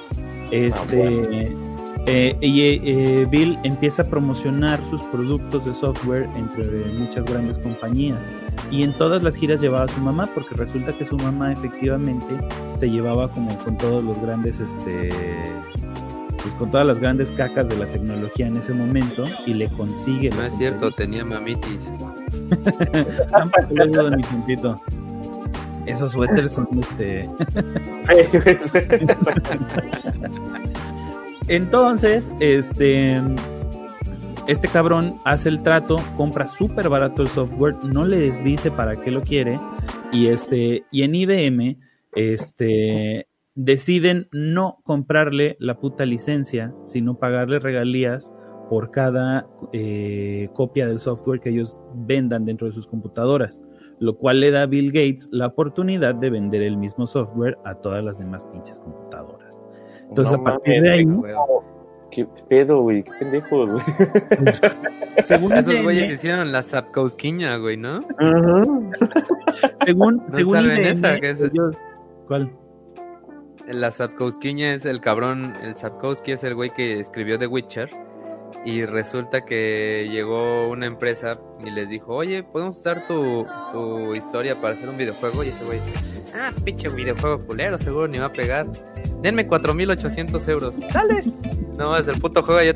[0.53, 1.51] este.
[1.51, 1.66] Ah,
[2.07, 6.65] eh, y eh, Bill empieza a promocionar sus productos de software entre
[6.99, 8.31] muchas grandes compañías.
[8.71, 12.39] Y en todas las giras llevaba a su mamá, porque resulta que su mamá efectivamente
[12.77, 15.09] se llevaba como con todos los grandes, este,
[16.29, 20.31] pues con todas las grandes cacas de la tecnología en ese momento y le consigue.
[20.31, 21.81] No es cierto, tenía mamitis.
[25.87, 27.29] Esos suéteres son este.
[31.49, 33.21] Entonces, este,
[34.49, 39.11] este cabrón hace el trato, compra súper barato el software, no les dice para qué
[39.13, 39.59] lo quiere,
[40.13, 41.79] y este, y en IBM,
[42.15, 48.33] este, deciden no comprarle la puta licencia, sino pagarle regalías
[48.69, 53.63] por cada eh, copia del software que ellos vendan dentro de sus computadoras,
[54.01, 57.77] lo cual le da a Bill Gates la oportunidad de vender el mismo software a
[57.77, 59.36] todas las demás pinches computadoras.
[60.09, 61.07] Entonces, a partir de ahí.
[62.11, 63.03] ¿Qué pedo, güey?
[63.03, 63.85] ¿Qué pendejo, güey?
[65.25, 68.01] según Esos güeyes hicieron la Zapkowskiña, güey, ¿no?
[69.85, 71.39] según, según esa, es
[72.27, 72.53] ¿Cuál?
[73.67, 77.91] La Zapkowskiña es el cabrón, el Zapkowski es el güey que escribió The Witcher
[78.65, 84.61] y resulta que llegó una empresa y les dijo, oye, ¿podemos usar tu, tu historia
[84.61, 85.43] para hacer un videojuego?
[85.43, 85.81] Y ese güey,
[86.35, 88.67] ah, pinche videojuego culero, seguro ni va a pegar.
[89.23, 90.75] Denme 4.800 euros.
[90.93, 91.23] Dale.
[91.79, 92.73] No, es el puto juego ya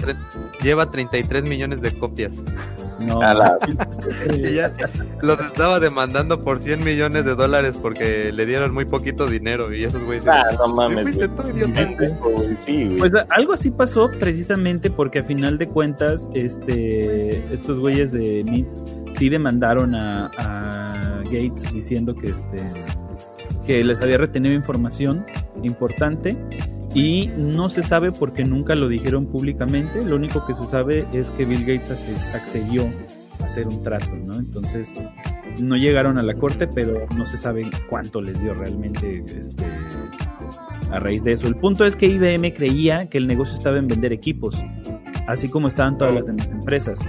[0.63, 2.33] lleva 33 millones de copias.
[3.01, 3.19] No.
[4.37, 4.73] y ya
[5.23, 9.85] los estaba demandando por 100 millones de dólares porque le dieron muy poquito dinero y
[9.85, 10.27] esos güeyes.
[10.29, 11.19] Ah, no mames.
[12.99, 19.19] pues algo así pasó precisamente porque a final de cuentas, este, estos güeyes de MITS
[19.19, 22.59] sí demandaron a, a Gates diciendo que este
[23.67, 25.25] que les había retenido información
[25.63, 26.37] importante
[26.95, 30.05] y no se sabe porque nunca lo dijeron públicamente.
[30.05, 31.91] Lo único que se sabe es que Bill Gates
[32.35, 32.91] accedió
[33.41, 34.35] a hacer un trato, ¿no?
[34.35, 34.93] Entonces
[35.63, 39.65] no llegaron a la corte, pero no se sabe cuánto les dio realmente este,
[40.91, 41.47] a raíz de eso.
[41.47, 44.61] El punto es que IBM creía que el negocio estaba en vender equipos,
[45.27, 47.01] así como estaban todas las empresas.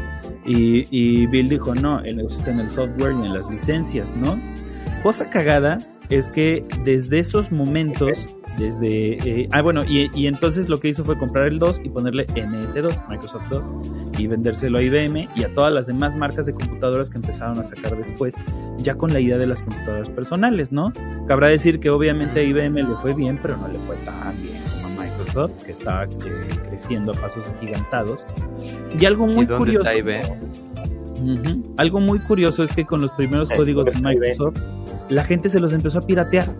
[0.45, 4.15] Y, y Bill dijo, no, el negocio está en el software y en las licencias,
[4.15, 4.39] ¿no?
[5.03, 9.41] Cosa cagada es que desde esos momentos, desde...
[9.41, 13.07] Eh, ah, bueno, y, entonces lo que hizo fue comprar el 2 y ponerle MS2,
[13.07, 13.71] Microsoft 2,
[14.19, 17.63] y vendérselo a IBM y a todas las demás marcas de computadoras que empezaron a
[17.63, 18.35] sacar después,
[18.77, 20.91] ya con la idea de las computadoras personales, ¿no?
[21.27, 24.50] Cabrá decir que obviamente a IBM le fue bien, pero no le fue tan bien
[25.65, 26.09] que estaba eh,
[26.69, 28.25] creciendo a pasos agigantados.
[28.97, 29.89] Y algo muy curioso...
[31.77, 34.59] Algo muy curioso es que con los primeros códigos de Microsoft,
[35.09, 36.51] la gente se los empezó a piratear.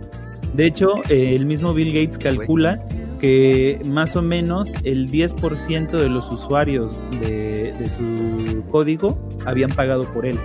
[0.53, 2.83] De hecho, eh, el mismo Bill Gates calcula
[3.19, 10.03] que más o menos el 10% de los usuarios de, de, su código habían pagado
[10.13, 10.39] por él.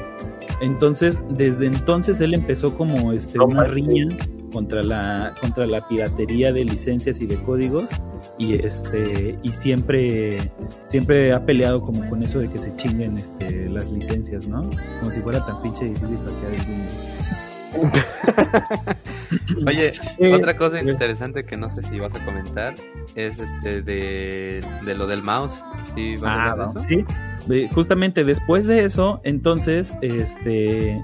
[0.60, 4.16] Entonces, desde entonces él empezó como este, una riña
[4.56, 7.90] contra la, contra la piratería de licencias y de códigos
[8.38, 10.50] y este y siempre
[10.86, 14.62] siempre ha peleado como con eso de que se chinguen este las licencias, ¿no?
[15.00, 16.60] Como si fuera tan pinche difícil hackear el
[19.66, 22.72] Oye, eh, otra cosa interesante que no sé si vas a comentar
[23.14, 25.62] es este de, de lo del mouse.
[25.94, 27.68] ¿Sí, ah, sí.
[27.74, 30.98] Justamente después de eso, entonces, este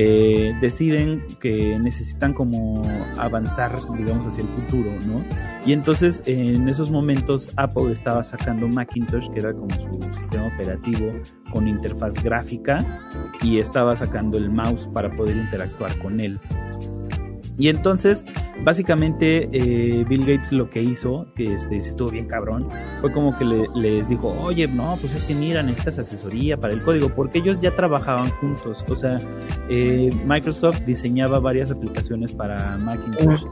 [0.00, 2.80] eh, deciden que necesitan como
[3.16, 5.24] avanzar, digamos, hacia el futuro, ¿no?
[5.66, 11.10] Y entonces en esos momentos Apple estaba sacando Macintosh, que era como su sistema operativo
[11.52, 12.78] con interfaz gráfica,
[13.42, 16.38] y estaba sacando el mouse para poder interactuar con él.
[17.58, 18.24] Y entonces
[18.64, 22.68] básicamente eh, Bill Gates lo que hizo, que este, estuvo bien cabrón,
[23.00, 26.82] fue como que les dijo, oye, no, pues es que mira, necesitas asesoría para el
[26.82, 28.84] código, porque ellos ya trabajaban juntos.
[28.88, 29.18] O sea,
[29.68, 33.44] eh, Microsoft diseñaba varias aplicaciones para Macintosh.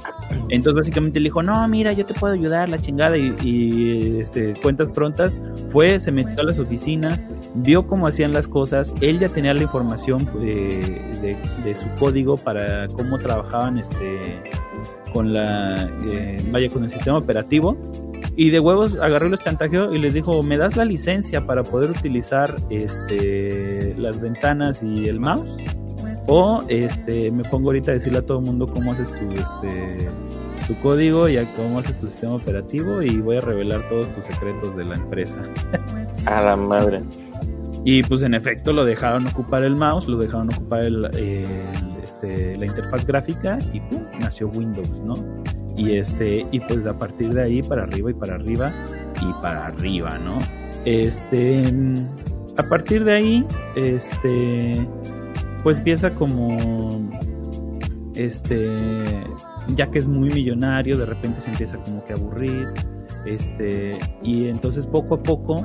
[0.49, 4.91] Entonces básicamente le dijo, no, mira, yo te puedo ayudar, la chingada, y, este, cuentas
[4.91, 5.39] prontas,
[5.71, 9.63] fue, se metió a las oficinas, vio cómo hacían las cosas, él ya tenía la
[9.63, 14.41] información eh, de, su código para cómo trabajaban este
[15.17, 17.75] con la eh, vaya con el sistema operativo.
[18.37, 21.91] Y de huevos agarró los chantajeó y les dijo me das la licencia para poder
[21.91, 25.57] utilizar este las ventanas y el mouse
[26.27, 30.11] o este me pongo ahorita a decirle a todo el mundo cómo haces tu este
[30.67, 34.77] tu código y cómo haces tu sistema operativo y voy a revelar todos tus secretos
[34.77, 35.39] de la empresa
[36.27, 37.01] a la madre.
[37.85, 41.07] Y pues en efecto lo dejaron ocupar el mouse, lo dejaron ocupar el,
[42.07, 43.81] este, la interfaz gráfica y
[44.21, 45.15] nació Windows, ¿no?
[45.77, 48.73] Y este, y pues a partir de ahí para arriba y para arriba
[49.21, 50.39] y para arriba, ¿no?
[50.85, 51.65] Este,
[52.57, 53.41] a partir de ahí,
[53.75, 54.87] este,
[55.65, 56.57] pues empieza como,
[58.15, 58.73] este,
[59.75, 62.69] ya que es muy millonario, de repente se empieza como que a aburrir
[63.27, 65.63] este, y entonces poco a poco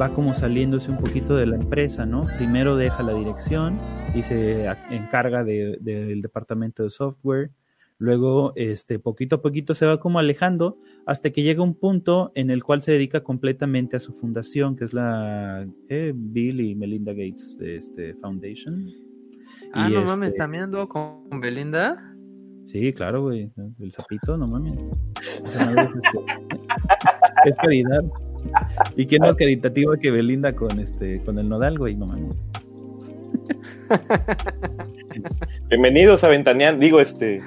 [0.00, 2.26] va como saliéndose un poquito de la empresa, ¿no?
[2.36, 3.78] Primero deja la dirección
[4.14, 7.50] y se encarga del departamento de software.
[7.98, 12.50] Luego, este, poquito a poquito se va como alejando hasta que llega un punto en
[12.50, 17.12] el cual se dedica completamente a su fundación, que es la eh, Bill y Melinda
[17.12, 18.90] Gates este, Foundation.
[19.72, 22.13] Ah, no mames, este ¿también anduvo con Belinda?
[22.66, 23.50] Sí, claro, güey.
[23.80, 24.86] El sapito, no mames.
[27.44, 28.04] es caridad.
[28.96, 31.94] ¿Y quién más caritativo que Belinda con este con el nodal, güey?
[31.94, 32.44] No mames.
[35.68, 37.36] Bienvenidos a Ventanean, digo este.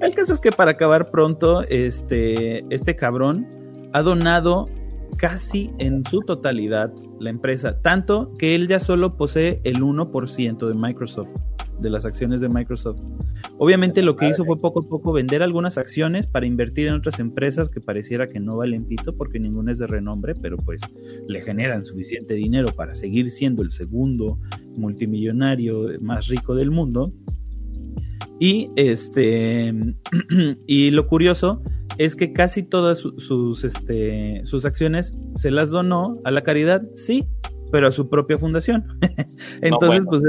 [0.00, 3.46] el caso es que para acabar pronto, este, este cabrón
[3.92, 4.68] ha donado
[5.18, 10.74] casi en su totalidad la empresa, tanto que él ya solo posee el 1% de
[10.74, 11.28] Microsoft,
[11.80, 13.00] de las acciones de Microsoft.
[13.58, 17.18] Obviamente lo que hizo fue poco a poco vender algunas acciones para invertir en otras
[17.18, 20.80] empresas que pareciera que no valen pito porque ninguna es de renombre, pero pues
[21.26, 24.38] le generan suficiente dinero para seguir siendo el segundo
[24.76, 27.12] multimillonario más rico del mundo.
[28.40, 29.72] Y este
[30.66, 31.62] y lo curioso
[31.98, 37.26] es que casi todas sus, este, sus acciones se las donó a la caridad, sí,
[37.72, 38.84] pero a su propia fundación.
[39.62, 40.22] Entonces, pues,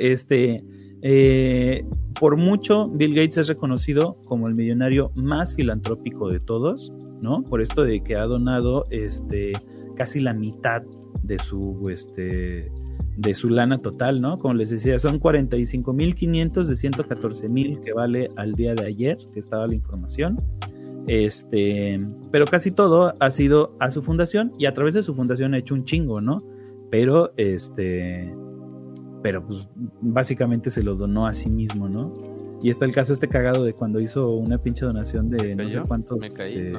[0.00, 0.62] este,
[1.02, 1.84] eh,
[2.18, 7.42] por mucho, Bill Gates es reconocido como el millonario más filantrópico de todos, ¿no?
[7.44, 9.52] Por esto de que ha donado, este,
[9.96, 10.82] casi la mitad
[11.22, 12.70] de su, este,
[13.16, 14.38] de su lana total, ¿no?
[14.38, 19.66] Como les decía, son 45.500 de 114.000 que vale al día de ayer, que estaba
[19.66, 20.40] la información.
[21.06, 22.00] Este,
[22.32, 25.58] pero casi todo ha sido a su fundación y a través de su fundación ha
[25.58, 26.42] hecho un chingo, ¿no?
[26.90, 28.34] Pero este,
[29.22, 29.68] pero pues
[30.00, 32.12] básicamente se lo donó a sí mismo, ¿no?
[32.62, 35.80] Y está el caso este cagado de cuando hizo una pinche donación de no sé
[35.86, 36.16] cuánto.
[36.16, 36.72] Me caí.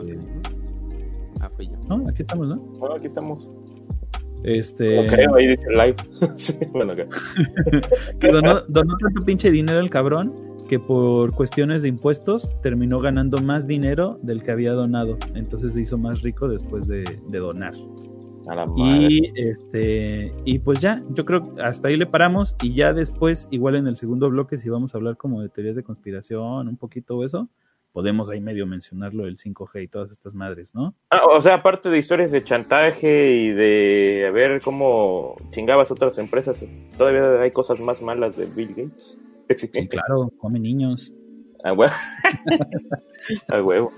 [1.40, 1.78] Ah, fui yo.
[1.88, 2.58] No, aquí estamos, ¿no?
[2.58, 3.48] Bueno, aquí estamos.
[4.44, 5.08] Este.
[5.08, 5.96] creo, ahí dice live.
[6.72, 6.94] bueno,
[8.20, 13.42] que donó, donó tanto pinche dinero el cabrón que por cuestiones de impuestos terminó ganando
[13.42, 15.18] más dinero del que había donado.
[15.34, 17.74] Entonces se hizo más rico después de, donar.
[18.76, 23.48] y este y pues ya, yo creo que hasta ahí le paramos y ya después,
[23.50, 26.78] igual en el segundo bloque, si vamos a hablar como de teorías de conspiración, un
[26.78, 27.50] poquito eso,
[27.98, 30.94] podemos ahí medio mencionarlo el 5G y todas estas madres, ¿no?
[31.10, 36.64] Ah, o sea, aparte de historias de chantaje y de ver cómo chingabas otras empresas,
[36.96, 39.20] todavía hay cosas más malas de Bill Gates.
[39.58, 41.12] Sí, claro, come niños.
[41.64, 41.92] A huevo.
[43.48, 43.92] A huevo.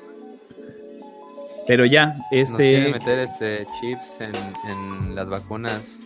[1.67, 2.51] Pero ya, este.
[2.51, 4.31] Nos quiere meter este chips en,
[4.71, 5.97] en las vacunas.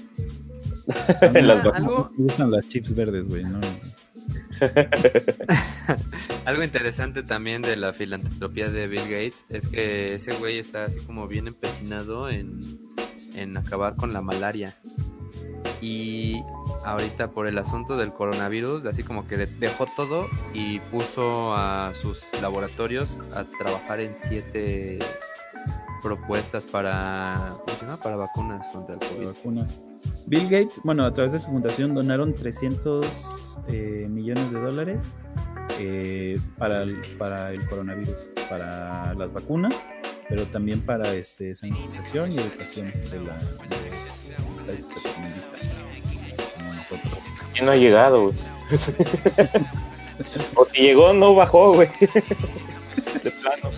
[1.21, 2.08] en las vacunas.
[2.17, 3.60] Usan las chips verdes, güey, no.
[6.45, 10.99] Algo interesante también de la filantropía de Bill Gates es que ese güey está así
[11.05, 12.79] como bien empecinado en,
[13.35, 14.75] en acabar con la malaria.
[15.81, 16.41] Y
[16.85, 22.21] ahorita por el asunto del coronavirus, así como que dejó todo y puso a sus
[22.41, 24.99] laboratorios a trabajar en siete
[26.01, 27.57] propuestas para,
[28.01, 29.92] para vacunas contra el COVID.
[30.26, 33.06] Bill Gates, bueno, a través de su fundación donaron 300
[33.68, 35.14] eh, millones de dólares
[35.80, 39.86] eh, para, el, para el coronavirus, para las vacunas,
[40.30, 44.84] pero también para este, sanitización y educación de, la, de,
[47.64, 48.34] no ha llegado,
[50.56, 51.89] o si llegó, no bajó, güey.
[53.24, 53.70] De plano.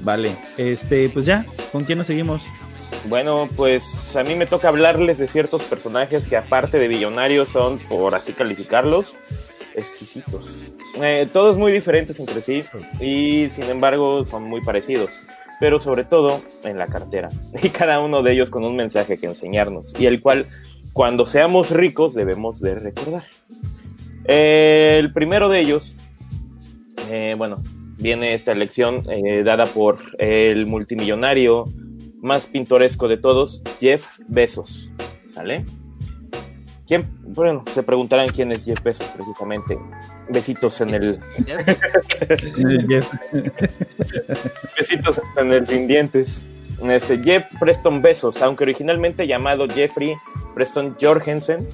[0.00, 2.42] Vale, este, pues ya, ¿con quién nos seguimos?
[3.06, 7.78] Bueno, pues a mí me toca hablarles de ciertos personajes que aparte de billonarios son,
[7.78, 9.14] por así calificarlos,
[9.74, 10.72] exquisitos.
[11.02, 12.62] Eh, todos muy diferentes entre sí
[13.00, 15.10] y sin embargo son muy parecidos,
[15.60, 17.28] pero sobre todo en la cartera.
[17.62, 20.46] Y cada uno de ellos con un mensaje que enseñarnos y el cual
[20.92, 23.24] cuando seamos ricos debemos de recordar.
[24.26, 25.94] Eh, el primero de ellos,
[27.10, 27.62] eh, bueno,
[27.98, 29.04] viene esta elección
[29.44, 31.64] dada por el multimillonario
[32.24, 34.90] más pintoresco de todos, Jeff Bezos.
[35.36, 35.64] ¿Vale?
[36.86, 37.06] ¿Quién?
[37.22, 39.78] Bueno, se preguntarán quién es Jeff Bezos precisamente.
[40.30, 41.20] Besitos en el.
[44.78, 46.40] Besitos en el sin dientes.
[46.82, 50.16] Este, Jeff Preston Bezos, aunque originalmente llamado Jeffrey
[50.54, 51.68] Preston Jorgensen.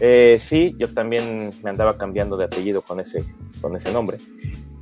[0.00, 3.24] Eh, sí, yo también me andaba cambiando de apellido con ese,
[3.62, 4.18] con ese nombre.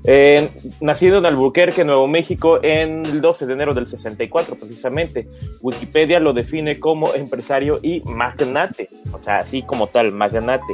[0.04, 5.28] Eh, nacido en Albuquerque, Nuevo México, en el 12 de enero del 64, precisamente.
[5.60, 10.72] Wikipedia lo define como empresario y magnate, o sea, así como tal, magnate.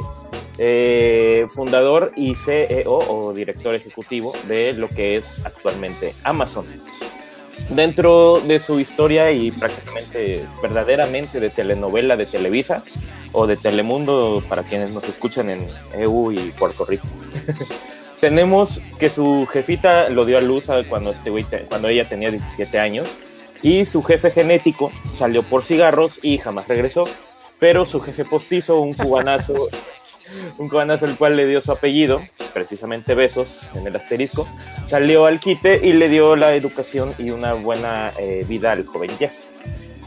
[0.59, 6.65] Eh, fundador y CEO o director ejecutivo de lo que es actualmente Amazon.
[7.69, 12.83] Dentro de su historia y prácticamente verdaderamente de telenovela de Televisa
[13.33, 17.07] o de Telemundo para quienes nos escuchan en EU y Puerto Rico.
[18.19, 21.31] Tenemos que su jefita lo dio a luz cuando, este
[21.69, 23.07] cuando ella tenía 17 años
[23.61, 27.05] y su jefe genético salió por cigarros y jamás regresó,
[27.59, 29.69] pero su jefe postizo, un cubanazo,
[30.57, 32.21] un cubanazo el cual le dio su apellido,
[32.53, 34.47] precisamente Besos en el asterisco,
[34.87, 39.11] salió al quite y le dio la educación y una buena eh, vida al joven
[39.17, 39.35] Jeff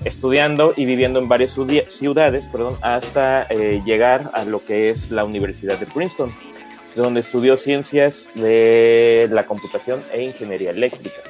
[0.05, 1.57] estudiando y viviendo en varias
[1.89, 6.33] ciudades perdón, hasta eh, llegar a lo que es la Universidad de Princeton
[6.95, 11.21] donde estudió ciencias de la computación e ingeniería eléctrica.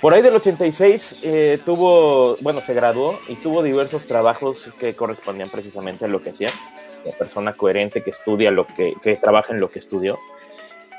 [0.00, 5.48] Por ahí del 86 eh, tuvo, bueno, se graduó y tuvo diversos trabajos que correspondían
[5.48, 6.50] precisamente a lo que hacía.
[7.04, 10.18] La persona coherente que estudia lo que, que trabaja en lo que estudió.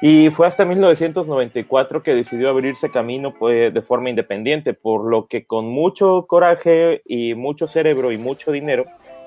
[0.02, 5.46] Y fue hasta 1994 que decidió abrirse camino pues, de forma independiente, por lo que
[5.46, 8.86] con mucho coraje y mucho cerebro y mucho dinero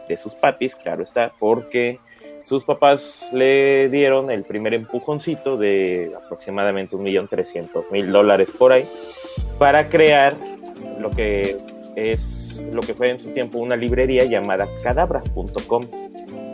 [0.08, 1.98] de sus papis, claro está, porque
[2.44, 8.72] sus papás le dieron el primer empujoncito de aproximadamente un millón trescientos mil dólares por
[8.72, 8.84] ahí
[9.58, 10.34] para crear
[10.98, 11.56] lo que
[11.96, 15.84] es lo que fue en su tiempo una librería llamada cadabra.com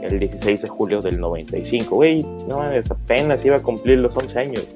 [0.02, 1.94] el 16 de julio del 95.
[1.94, 4.68] Güey, no apenas iba a cumplir los 11 años.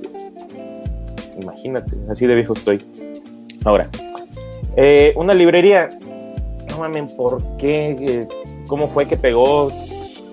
[1.41, 2.83] Imagínate, así de viejo estoy.
[3.65, 3.89] Ahora,
[4.77, 5.89] eh, una librería,
[6.69, 7.97] no mames, ¿por qué?
[7.99, 8.29] Eh,
[8.67, 9.71] ¿Cómo fue que pegó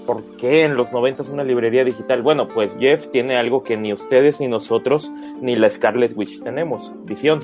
[0.10, 2.24] ¿por qué en los 90 una librería digital?
[2.24, 6.91] Bueno, pues Jeff tiene algo que ni ustedes, ni nosotros, ni la Scarlet Witch tenemos,
[7.05, 7.39] visión.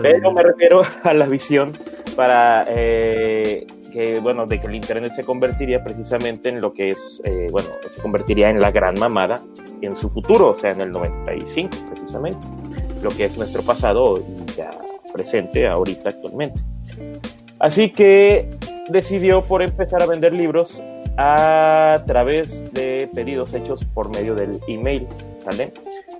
[0.00, 1.72] Pero me refiero a la visión
[2.16, 7.20] para eh, que, bueno, de que el Internet se convertiría precisamente en lo que es,
[7.26, 9.42] eh, bueno, se convertiría en la gran mamada
[9.82, 12.46] en su futuro, o sea, en el 95 precisamente,
[13.02, 14.70] lo que es nuestro pasado y ya
[15.12, 16.58] presente ahorita actualmente.
[17.58, 18.48] Así que
[18.88, 20.82] decidió por empezar a vender libros
[21.22, 25.06] a través de pedidos hechos por medio del email,
[25.38, 25.74] ¿sale?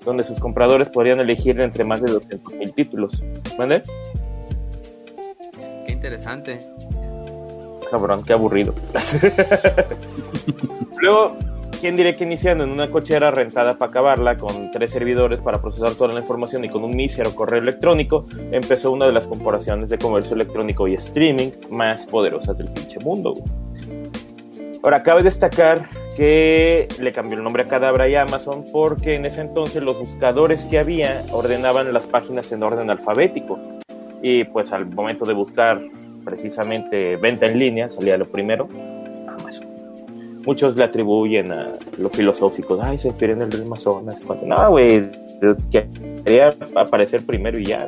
[0.05, 3.25] Donde sus compradores podrían elegir entre más de 200 mil títulos.
[3.57, 3.81] ¿Vale?
[5.87, 6.61] Qué interesante.
[7.91, 8.75] Cabrón, qué aburrido.
[11.01, 11.35] Luego,
[11.81, 15.95] ¿quién diré que iniciando en una cochera rentada para acabarla con tres servidores para procesar
[15.95, 19.97] toda la información y con un mísero correo electrónico, empezó una de las corporaciones de
[19.97, 23.33] comercio electrónico y streaming más poderosas del pinche mundo.
[24.83, 29.43] Ahora, cabe destacar que le cambió el nombre a Cadabra y Amazon porque en ese
[29.43, 33.59] entonces los buscadores que había ordenaban las páginas en orden alfabético.
[34.23, 35.81] Y pues al momento de buscar
[36.25, 38.69] precisamente venta en línea, salía lo primero,
[39.29, 39.69] Amazon.
[40.47, 44.23] Muchos le atribuyen a lo filosófico, ay, se inspira en el Amazonas.
[44.43, 45.03] No, güey,
[45.71, 47.87] quería aparecer primero y ya.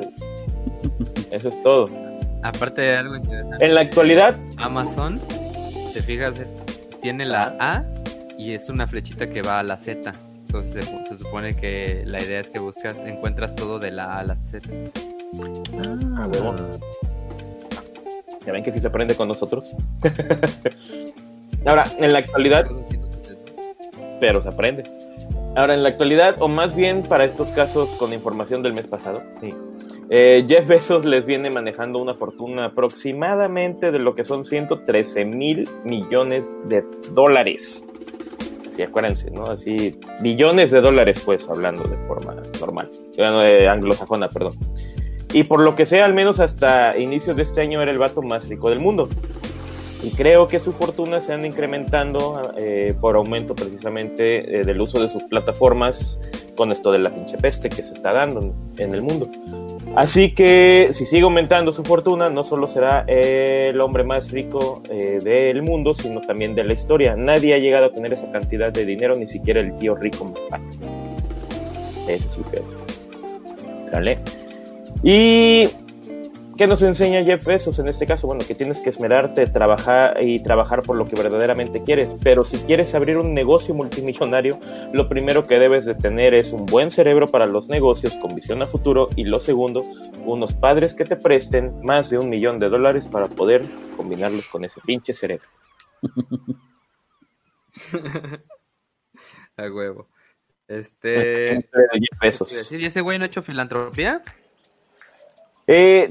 [1.31, 1.89] Eso es todo.
[2.43, 3.65] Aparte de algo interesante.
[3.65, 5.19] En la actualidad, Amazon,
[5.93, 6.39] te fijas,
[7.03, 7.83] tiene la A
[8.37, 10.11] y es una flechita que va a la Z.
[10.45, 14.23] Entonces se, supone que la idea es que buscas, encuentras todo de la A a
[14.23, 14.69] la Z.
[16.15, 16.55] Ah, huevo.
[18.45, 19.75] Ya ven que si se aprende con nosotros.
[21.65, 22.65] Ahora, en la actualidad.
[24.21, 24.83] Pero se aprende.
[25.57, 29.21] Ahora, en la actualidad, o más bien para estos casos con información del mes pasado,
[29.41, 29.53] sí.
[30.15, 35.67] Eh, Jeff Bezos les viene manejando una fortuna aproximadamente de lo que son 113 mil
[35.83, 36.83] millones de
[37.13, 37.83] dólares.
[38.69, 39.45] Sí, acuérdense, ¿no?
[39.45, 42.91] Así, billones de dólares, pues, hablando de forma normal.
[43.17, 44.53] Eh, anglosajona, perdón.
[45.33, 48.21] Y por lo que sea, al menos hasta inicios de este año era el vato
[48.21, 49.09] más rico del mundo.
[50.03, 55.01] Y creo que sus fortunas se han incrementando eh, por aumento precisamente eh, del uso
[55.01, 56.19] de sus plataformas
[56.55, 59.29] con esto de la pinche peste que se está dando en el mundo.
[59.95, 65.19] Así que si sigue aumentando su fortuna, no solo será el hombre más rico eh,
[65.23, 67.15] del mundo, sino también de la historia.
[67.15, 70.33] Nadie ha llegado a tener esa cantidad de dinero, ni siquiera el tío rico
[72.07, 72.43] Ese es su.
[75.03, 75.69] Y
[76.55, 78.27] ¿Qué nos enseña Jeff Bezos en este caso?
[78.27, 82.11] Bueno, que tienes que esmerarte, trabajar y trabajar por lo que verdaderamente quieres.
[82.23, 84.59] Pero si quieres abrir un negocio multimillonario,
[84.93, 88.61] lo primero que debes de tener es un buen cerebro para los negocios con visión
[88.61, 89.83] a futuro y lo segundo,
[90.25, 93.65] unos padres que te presten más de un millón de dólares para poder
[93.97, 95.47] combinarlos con ese pinche cerebro.
[99.57, 100.07] a huevo.
[100.67, 101.67] Este.
[101.73, 102.71] Jeff Bezos.
[102.71, 104.21] ¿Y ese güey no ha hecho filantropía?
[105.65, 106.07] Eh,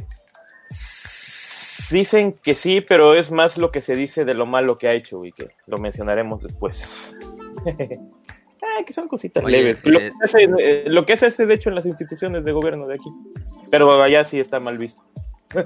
[1.90, 4.94] Dicen que sí, pero es más lo que se dice de lo malo que ha
[4.94, 6.82] hecho y que lo mencionaremos después.
[7.66, 9.84] ah, que son cositas leves.
[9.84, 12.86] Lo, eh, que hace, eh, lo que hace, de hecho, en las instituciones de gobierno
[12.86, 13.10] de aquí.
[13.70, 15.02] Pero allá sí está mal visto.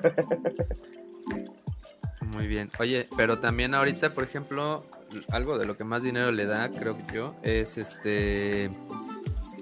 [2.33, 2.71] Muy bien.
[2.79, 4.85] Oye, pero también ahorita, por ejemplo,
[5.31, 8.71] algo de lo que más dinero le da, creo que yo, es este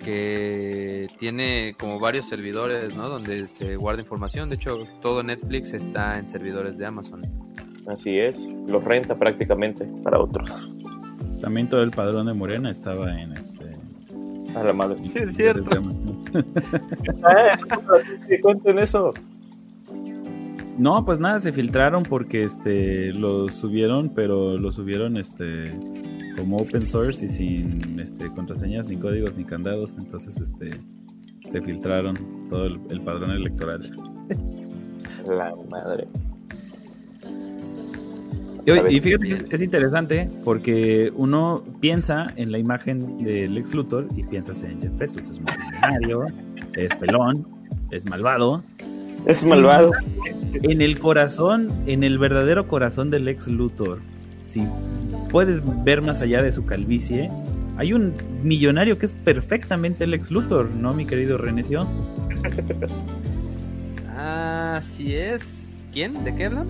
[0.04, 3.08] que tiene como varios servidores, ¿no?
[3.08, 4.48] Donde se guarda información.
[4.48, 7.22] De hecho, todo Netflix está en servidores de Amazon.
[7.86, 8.38] Así es,
[8.68, 10.76] los renta prácticamente para otros.
[11.40, 13.72] También todo el padrón de Morena estaba en este.
[14.54, 14.98] A la madre.
[15.08, 15.70] Sí, es cierto.
[17.24, 17.58] ah,
[18.42, 19.12] cuenten eso.
[20.78, 25.64] No, pues nada, se filtraron porque este lo subieron, pero lo subieron este
[26.36, 29.94] como open source y sin este, contraseñas, ni códigos, ni candados.
[29.98, 30.70] Entonces, este,
[31.50, 32.14] se filtraron
[32.50, 33.94] todo el, padrón electoral.
[35.26, 36.06] La madre.
[38.66, 44.22] Y, fíjate que es interesante porque uno piensa en la imagen del ex Luthor y
[44.24, 45.28] piensas en Jeff Bezos.
[45.28, 46.24] Es millonario,
[46.74, 47.46] es pelón,
[47.90, 48.62] es malvado.
[49.26, 49.90] Es malvado.
[50.62, 54.00] En el corazón, en el verdadero corazón del ex Luthor,
[54.54, 54.68] si
[55.30, 57.28] puedes ver más allá de su calvicie,
[57.76, 61.80] hay un millonario que es perfectamente el ex Luthor, ¿no, mi querido Renecio?
[64.16, 65.68] Así es.
[65.92, 66.22] ¿Quién?
[66.22, 66.68] ¿De qué hablan?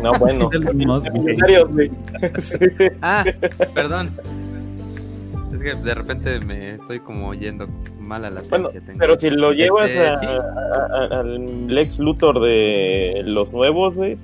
[0.00, 0.48] No, bueno.
[3.02, 3.24] ah,
[3.74, 4.12] perdón.
[5.52, 7.66] Es que de repente me estoy como yendo
[7.98, 13.96] mal a la bueno, Pero si lo llevas este, al ex Luthor de los nuevos,
[13.96, 14.16] güey,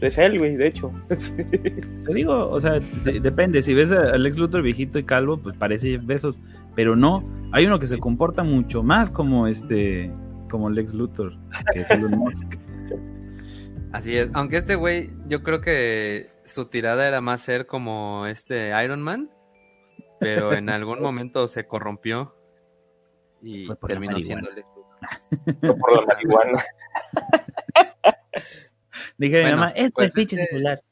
[0.00, 0.92] es él, güey, de hecho.
[1.08, 3.62] Te digo, o sea, depende.
[3.62, 6.38] Si ves al ex Luthor viejito y calvo, pues parece besos.
[6.74, 10.10] Pero no, hay uno que se comporta mucho más como este,
[10.50, 11.36] como Lex Luthor,
[11.72, 12.56] que es Elon Musk.
[13.92, 18.72] Así es, aunque este güey, yo creo que su tirada era más ser como este
[18.84, 19.30] Iron Man,
[20.20, 22.34] pero en algún momento se corrompió
[23.42, 25.78] y terminó siendo Lex Luthor.
[25.78, 26.64] por la marihuana.
[29.18, 30.48] Dije mi mamá, este pues pinche este...
[30.48, 30.82] celular.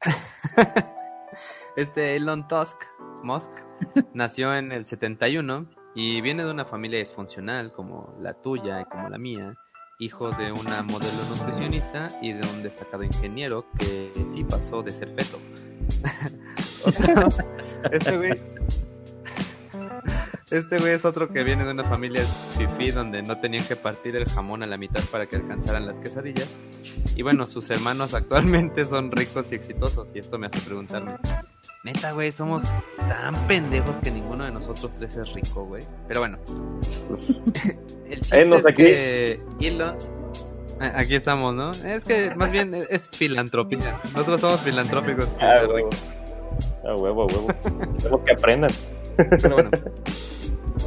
[1.76, 2.76] este Elon Tusk,
[3.22, 3.50] Musk,
[4.14, 9.08] nació en el 71 y viene de una familia disfuncional como la tuya y como
[9.08, 9.54] la mía,
[10.00, 15.08] hijo de una modelo nutricionista y de un destacado ingeniero que sí pasó de ser
[15.10, 15.38] feto.
[17.92, 18.40] este güey
[20.58, 22.22] este güey es otro que viene de una familia
[22.56, 25.98] fifí donde no tenían que partir el jamón a la mitad para que alcanzaran las
[25.98, 26.48] quesadillas.
[27.16, 31.16] Y bueno, sus hermanos actualmente son ricos y exitosos y esto me hace preguntarme,
[31.82, 32.62] neta, güey, somos
[32.98, 35.84] tan pendejos que ninguno de nosotros tres es rico, güey.
[36.06, 36.38] Pero bueno,
[38.08, 39.96] el chiste es que Elon...
[40.80, 41.70] Aquí estamos, ¿no?
[41.70, 44.00] Es que más bien es filantropía.
[44.12, 45.28] Nosotros somos filantrópicos.
[45.40, 45.90] Ah, huevo.
[46.84, 47.46] Ah, huevo, huevo.
[47.98, 48.70] Tenemos que aprendan.
[49.16, 49.70] Pero bueno,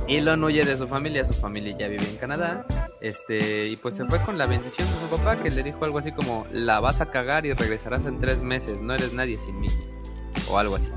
[0.07, 2.65] Elon huye de su familia, su familia ya vive en Canadá,
[3.01, 5.99] este, y pues se fue con la bendición de su papá que le dijo algo
[5.99, 9.59] así como, la vas a cagar y regresarás en tres meses, no eres nadie sin
[9.59, 9.67] mí,
[10.49, 10.89] o algo así.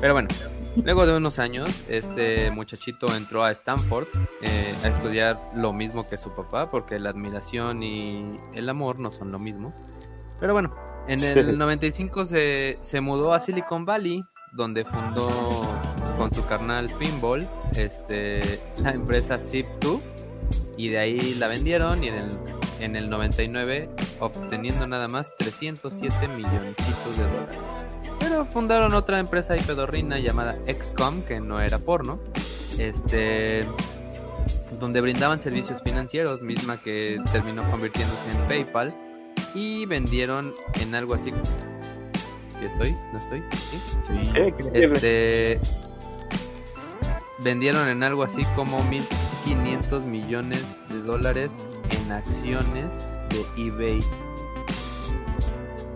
[0.00, 0.28] Pero bueno,
[0.76, 4.06] luego de unos años, este muchachito entró a Stanford
[4.42, 9.10] eh, a estudiar lo mismo que su papá, porque la admiración y el amor no
[9.10, 9.74] son lo mismo.
[10.40, 10.74] Pero bueno,
[11.08, 15.62] en el 95 se, se mudó a Silicon Valley, donde fundó
[16.18, 20.00] con su carnal Pinball este, la empresa Zip2
[20.76, 22.38] y de ahí la vendieron y en el,
[22.80, 23.88] en el 99
[24.20, 27.58] obteniendo nada más 307 milloncitos de dólares.
[28.18, 32.18] Pero fundaron otra empresa ahí pedorrina llamada XCOM, que no era porno.
[32.78, 33.66] Este
[34.78, 38.94] donde brindaban servicios financieros, misma que terminó convirtiéndose en PayPal
[39.54, 41.32] y vendieron en algo así.
[42.58, 42.92] ¿Sí estoy?
[43.12, 43.42] ¿No estoy?
[43.52, 43.78] ¿Sí?
[44.06, 44.52] Sí.
[44.74, 45.60] Este
[47.42, 51.50] vendieron en algo así como 1.500 millones de dólares
[51.90, 52.94] en acciones
[53.30, 54.00] de eBay.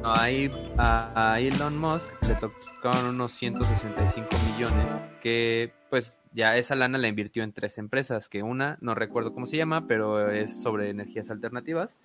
[0.05, 6.99] Ahí a, a Elon Musk le tocaron unos 165 millones que pues ya esa lana
[6.99, 10.90] la invirtió en tres empresas, que una no recuerdo cómo se llama, pero es sobre
[10.90, 11.97] energías alternativas.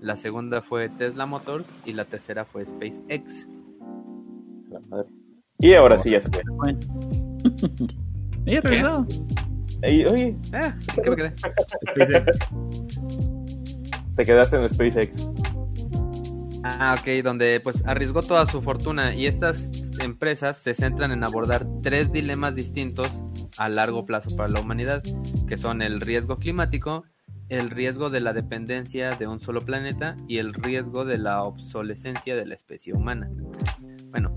[0.00, 3.48] La segunda fue Tesla Motors y la tercera fue SpaceX.
[4.68, 5.08] La madre.
[5.58, 6.78] Y ahora sí ya se puede.
[8.46, 9.06] Regresó.
[9.82, 11.32] Ey, oye, Ah, ¿en qué me quedé?
[14.16, 15.28] te quedaste en SpaceX.
[16.62, 19.70] Ah, ok, donde pues arriesgó toda su fortuna y estas
[20.00, 23.10] empresas se centran en abordar tres dilemas distintos
[23.56, 25.02] a largo plazo para la humanidad,
[25.48, 27.04] que son el riesgo climático,
[27.48, 32.36] el riesgo de la dependencia de un solo planeta y el riesgo de la obsolescencia
[32.36, 33.30] de la especie humana.
[34.10, 34.32] Bueno,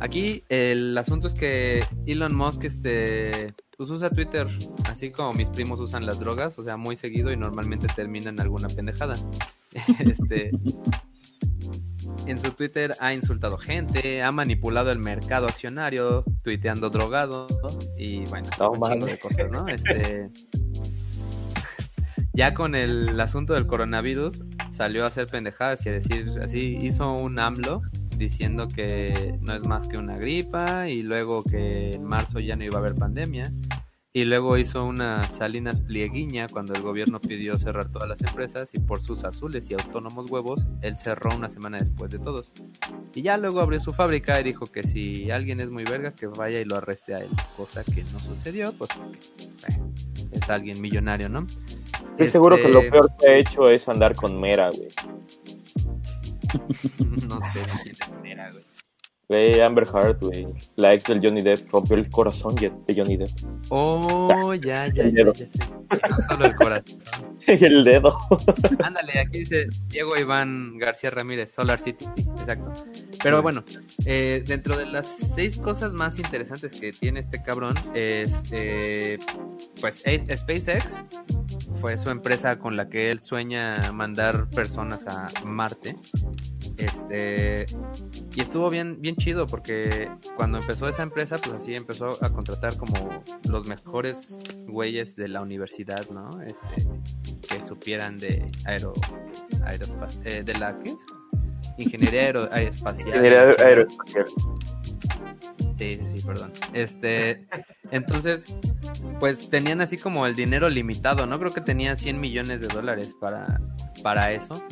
[0.00, 4.46] aquí el asunto es que Elon Musk este pues usa Twitter
[4.84, 8.40] así como mis primos usan las drogas, o sea, muy seguido y normalmente termina en
[8.40, 9.14] alguna pendejada.
[10.00, 10.50] este
[12.26, 17.46] en su Twitter ha insultado gente, ha manipulado el mercado accionario, tuiteando drogado
[17.96, 19.66] y bueno, No un chingo de cosas, ¿no?
[19.68, 20.30] Este,
[22.32, 27.12] ya con el asunto del coronavirus salió a hacer pendejadas y a decir así, hizo
[27.14, 27.82] un AMLO
[28.20, 32.62] diciendo que no es más que una gripa y luego que en marzo ya no
[32.62, 33.50] iba a haber pandemia.
[34.12, 38.80] Y luego hizo una Salinas Plieguiña cuando el gobierno pidió cerrar todas las empresas y
[38.80, 42.50] por sus azules y autónomos huevos, él cerró una semana después de todos.
[43.14, 46.26] Y ya luego abrió su fábrica y dijo que si alguien es muy verga, que
[46.26, 47.30] vaya y lo arreste a él.
[47.56, 49.18] Cosa que no sucedió, pues porque
[49.68, 51.46] eh, es alguien millonario, ¿no?
[52.10, 54.88] Estoy seguro que lo Este, peor que ha hecho es andar con Mera, güey.
[57.28, 58.64] no sé quién es Mera, güey.
[59.30, 60.44] Güey, Amber Heard, güey.
[60.74, 63.28] La ex del Johnny Depp rompió el corazón de Johnny Depp.
[63.68, 65.32] Oh, ya, ya, El ya, dedo.
[65.34, 65.46] ya
[66.10, 66.98] No solo el corazón.
[67.46, 68.18] el dedo.
[68.82, 72.06] Ándale, aquí dice Diego Iván García Ramírez, Solar City.
[72.40, 72.72] Exacto.
[73.22, 73.62] Pero bueno,
[74.04, 79.16] eh, dentro de las seis cosas más interesantes que tiene este cabrón, es eh,
[79.80, 80.02] pues
[80.34, 80.96] SpaceX
[81.80, 85.94] fue su empresa con la que él sueña mandar personas a Marte.
[86.76, 87.66] Este
[88.40, 92.74] y estuvo bien, bien chido porque cuando empezó esa empresa, pues así empezó a contratar
[92.78, 96.40] como los mejores güeyes de la universidad, ¿no?
[96.40, 96.88] Este,
[97.46, 98.94] que supieran de aero,
[99.66, 100.94] aerospa- eh, de la ¿qué?
[101.76, 103.08] Ingeniería aero- aeroespacial.
[103.08, 104.24] Ingeniería aeroespacial.
[105.80, 106.52] Sí, sí, perdón.
[106.74, 107.46] Este,
[107.90, 108.44] entonces,
[109.18, 111.38] pues tenían así como el dinero limitado, ¿no?
[111.38, 113.62] Creo que tenía 100 millones de dólares para,
[114.02, 114.62] para eso.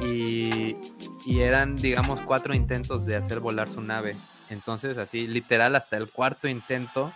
[0.00, 0.76] Y,
[1.24, 4.16] y eran, digamos, cuatro intentos de hacer volar su nave.
[4.50, 7.12] Entonces, así, literal, hasta el cuarto intento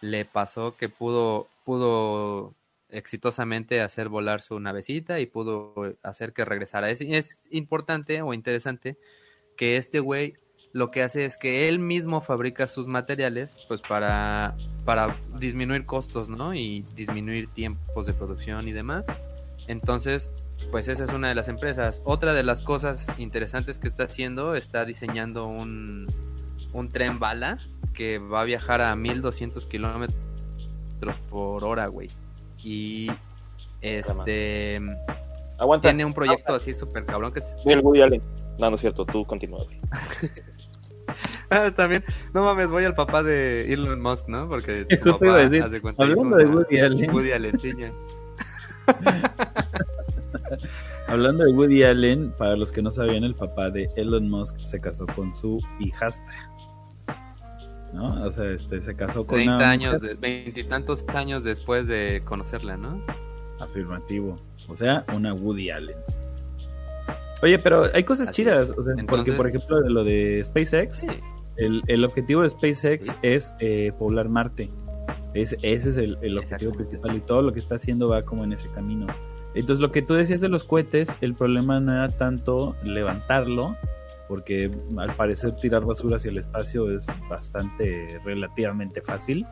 [0.00, 2.56] le pasó que pudo, pudo
[2.88, 6.90] exitosamente hacer volar su navecita y pudo hacer que regresara.
[6.90, 8.98] Es, es importante o interesante
[9.56, 10.34] que este güey
[10.74, 16.28] lo que hace es que él mismo fabrica sus materiales pues para, para disminuir costos,
[16.28, 16.52] ¿no?
[16.52, 19.06] Y disminuir tiempos de producción y demás.
[19.68, 20.30] Entonces,
[20.72, 22.02] pues esa es una de las empresas.
[22.02, 26.08] Otra de las cosas interesantes que está haciendo, está diseñando un,
[26.72, 27.58] un tren bala
[27.92, 30.16] que va a viajar a 1200 kilómetros
[31.30, 32.10] por hora, güey.
[32.64, 33.12] Y
[33.80, 34.80] este
[35.56, 35.88] Aguanta.
[35.90, 37.54] tiene un proyecto así súper cabrón que se...
[38.58, 39.04] No, no es cierto.
[39.04, 39.60] Tú continúa.
[41.50, 42.04] Ah, también.
[42.32, 44.48] No mames, voy al papá de Elon Musk, ¿no?
[44.48, 47.10] Porque su Justo iba a decir, cuenta, hablando de Woody Allen.
[47.14, 47.92] Woody Allenciña.
[51.06, 54.80] Hablando de Woody Allen, para los que no sabían, el papá de Elon Musk se
[54.80, 56.50] casó con su hijastra.
[57.92, 58.24] ¿No?
[58.24, 63.00] O sea, este, se casó con 30 una años, veintitantos años después de conocerla, ¿no?
[63.60, 64.40] Afirmativo.
[64.68, 65.96] O sea, una Woody Allen.
[67.42, 68.72] Oye, pero hay cosas Así chidas.
[68.76, 71.08] O sea, porque, por ejemplo, de lo de SpaceX, Sí.
[71.56, 73.12] El, el objetivo de SpaceX Sí.
[73.22, 74.70] es eh, poblar Marte.
[75.34, 78.44] Es, ese es el, el objetivo principal y todo lo que está haciendo va como
[78.44, 79.06] en ese camino.
[79.54, 83.76] Entonces, lo que tú decías de los cohetes, el problema no era tanto levantarlo,
[84.28, 89.46] porque al parecer tirar basura hacia el espacio es bastante relativamente fácil.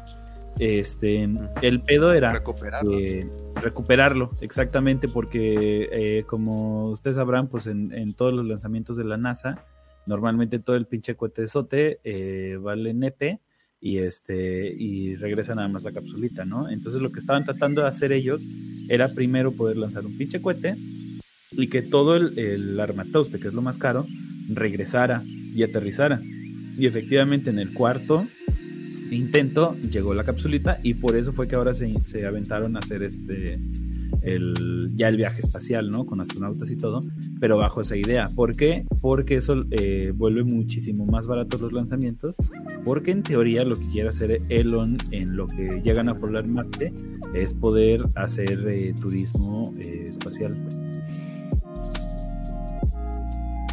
[0.59, 1.29] Este,
[1.63, 2.99] el pedo era Recuperarlo.
[2.99, 3.31] eh,
[3.63, 9.17] recuperarlo, exactamente, porque eh, como ustedes sabrán, pues en, en todos los lanzamientos de la
[9.17, 9.65] NASA,
[10.07, 13.41] Normalmente todo el pinche cohete de sote eh, vale nepe
[13.81, 16.69] y este y regresa nada más la capsulita, ¿no?
[16.69, 18.45] Entonces lo que estaban tratando de hacer ellos
[18.89, 20.77] era primero poder lanzar un pinche cohete
[21.51, 24.07] y que todo el, el armatoste, que es lo más caro,
[24.49, 26.23] regresara y aterrizara.
[26.79, 28.27] Y efectivamente en el cuarto
[29.11, 33.03] intento llegó la capsulita y por eso fue que ahora se, se aventaron a hacer
[33.03, 33.59] este
[34.23, 36.07] el, ya el viaje espacial, ¿no?
[36.07, 37.01] Con astronautas y todo,
[37.41, 38.29] pero bajo esa idea.
[38.35, 38.85] ¿Por qué?
[39.01, 42.37] Porque eso eh, vuelve muchísimo más baratos los lanzamientos,
[42.85, 46.93] porque en teoría lo que quiere hacer Elon en lo que llegan a poblar Marte
[47.35, 50.57] es poder hacer eh, turismo eh, espacial.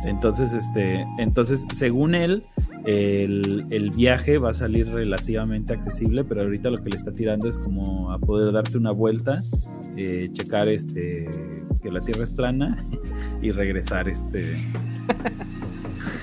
[0.06, 2.44] Entonces, este, entonces, según él,
[2.86, 7.50] el, el, viaje va a salir relativamente accesible, pero ahorita lo que le está tirando
[7.50, 9.44] es como a poder darte una vuelta,
[9.98, 11.30] eh, checar este
[11.82, 12.84] que la Tierra es plana
[13.42, 14.56] y regresar este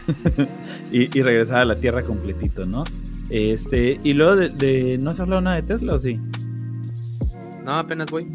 [0.92, 2.84] y, y, regresar a la Tierra completito, ¿no?
[3.28, 6.16] Este, y luego de, de ¿no has hablado nada de Tesla o sí?
[7.64, 8.26] No, apenas voy.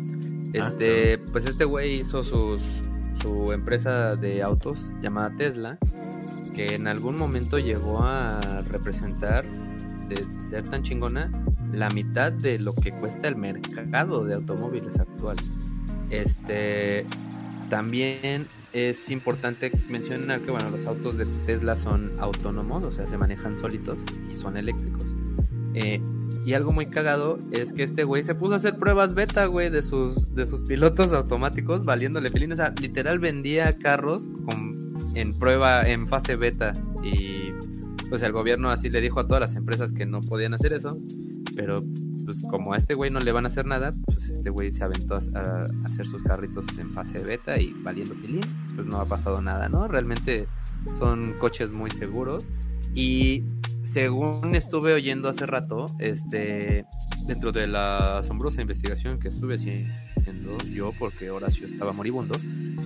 [0.54, 2.62] Este, ah, pues este güey hizo sus
[3.22, 5.78] su empresa de autos llamada Tesla,
[6.54, 9.46] que en algún momento llegó a representar,
[10.08, 11.26] de ser tan chingona,
[11.74, 15.38] la mitad de lo que cuesta el mercado de automóviles actual.
[16.10, 17.06] Este,
[17.70, 23.18] también es importante mencionar que bueno, los autos de Tesla son autónomos, o sea, se
[23.18, 23.98] manejan solitos
[24.30, 25.08] y son eléctricos.
[25.74, 26.02] Eh,
[26.46, 29.70] y algo muy cagado es que este güey se puso a hacer pruebas beta, güey,
[29.70, 32.54] de sus, de sus pilotos automáticos, valiéndole filín.
[32.54, 36.74] O sea, literal vendía carros con, en prueba, en fase beta.
[37.04, 37.52] Y
[38.10, 40.98] pues el gobierno así le dijo a todas las empresas que no podían hacer eso.
[41.56, 41.84] Pero
[42.26, 44.84] pues como a este güey no le van a hacer nada, pues este güey se
[44.84, 48.46] aventó a, hacer sus carritos en fase beta y valiendo filín.
[48.76, 49.88] Pues no ha pasado nada, ¿no?
[49.88, 50.44] Realmente
[50.98, 52.48] son coches muy seguros.
[52.96, 53.44] Y
[53.84, 56.86] según estuve oyendo hace rato, este,
[57.26, 62.36] dentro de la asombrosa investigación que estuve haciendo yo, porque Horacio estaba moribundo,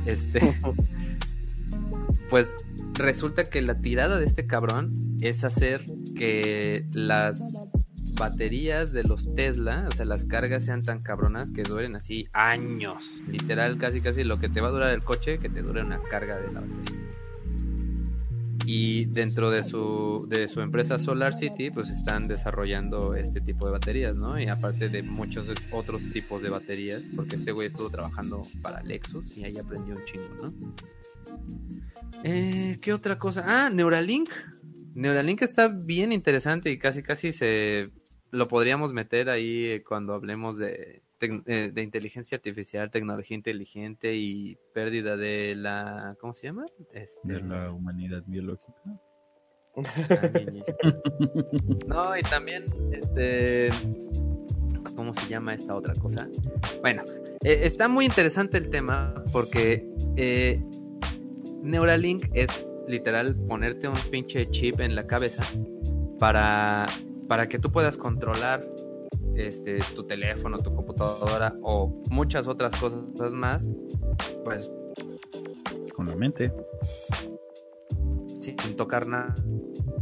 [0.05, 0.39] este,
[2.29, 2.49] pues
[2.93, 5.83] resulta que la tirada de este cabrón es hacer
[6.15, 7.41] que las
[8.13, 13.05] baterías de los Tesla, o sea, las cargas sean tan cabronas que duren así años.
[13.27, 16.01] Literal, casi casi lo que te va a durar el coche, que te dure una
[16.01, 17.04] carga de la batería
[18.65, 23.73] y dentro de su, de su empresa Solar City pues están desarrollando este tipo de
[23.73, 24.39] baterías, ¿no?
[24.39, 29.25] Y aparte de muchos otros tipos de baterías, porque este güey estuvo trabajando para Lexus
[29.37, 30.53] y ahí aprendió un chingo, ¿no?
[32.23, 33.43] Eh, ¿Qué otra cosa?
[33.45, 34.29] Ah, Neuralink.
[34.95, 37.91] Neuralink está bien interesante y casi casi se
[38.31, 45.55] lo podríamos meter ahí cuando hablemos de de inteligencia artificial, tecnología inteligente y pérdida de
[45.55, 46.65] la, ¿cómo se llama?
[46.93, 47.19] Este...
[47.23, 48.81] De la humanidad biológica.
[51.87, 53.69] no, y también, este,
[54.95, 56.27] ¿cómo se llama esta otra cosa?
[56.81, 57.03] Bueno,
[57.43, 59.85] eh, está muy interesante el tema porque
[60.15, 60.63] eh,
[61.61, 65.43] Neuralink es literal ponerte un pinche chip en la cabeza
[66.19, 66.85] para,
[67.27, 68.65] para que tú puedas controlar
[69.35, 73.65] este, tu teléfono, tu computadora o muchas otras cosas más,
[74.43, 74.71] pues...
[75.93, 76.51] Con la mente.
[78.39, 79.33] Sin tocar nada.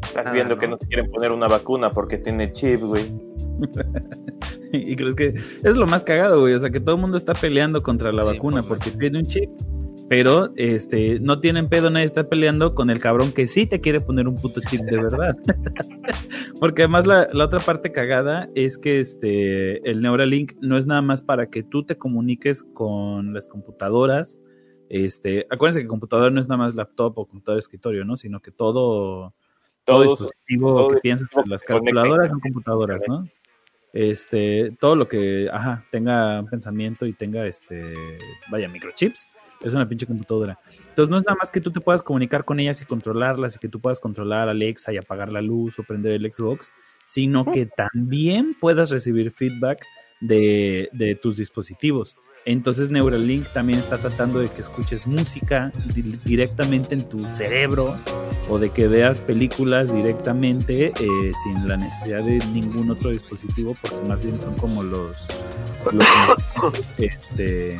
[0.01, 3.13] Estás viendo que no se quieren poner una vacuna porque tiene chip, güey.
[4.73, 6.55] y crees que es lo más cagado, güey.
[6.55, 9.49] O sea, que todo el mundo está peleando contra la vacuna porque tiene un chip
[10.09, 13.99] pero este no tienen pedo, nadie está peleando con el cabrón que sí te quiere
[13.99, 15.37] poner un puto chip de verdad.
[16.59, 21.21] Porque además la, otra parte cagada es que este el Neuralink no es nada más
[21.21, 24.39] para que tú te comuniques con las computadoras.
[24.89, 28.17] Este, acuérdense que computadora no es nada más laptop o computador de escritorio, ¿no?
[28.17, 29.33] Sino que todo,
[29.85, 33.27] todo dispositivo que piensas, las calculadoras son computadoras, ¿no?
[33.93, 37.95] Este, todo lo que, ajá, tenga pensamiento y tenga este,
[38.51, 39.27] vaya, microchips
[39.63, 40.59] es una pinche computadora.
[40.89, 43.59] Entonces no es nada más que tú te puedas comunicar con ellas y controlarlas y
[43.59, 46.73] que tú puedas controlar a Alexa y apagar la luz o prender el Xbox,
[47.05, 49.83] sino que también puedas recibir feedback
[50.21, 52.15] de, de tus dispositivos.
[52.45, 55.71] Entonces Neuralink también está tratando de que escuches música
[56.25, 57.97] directamente en tu cerebro
[58.49, 64.07] o de que veas películas directamente eh, sin la necesidad de ningún otro dispositivo, porque
[64.07, 65.15] más bien son como los,
[65.93, 66.05] los
[66.97, 67.79] este,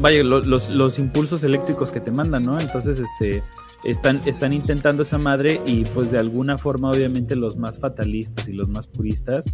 [0.00, 2.58] vaya, los, los impulsos eléctricos que te mandan, ¿no?
[2.60, 3.42] Entonces, este,
[3.84, 8.52] están, están intentando esa madre y pues de alguna forma obviamente los más fatalistas y
[8.52, 9.46] los más puristas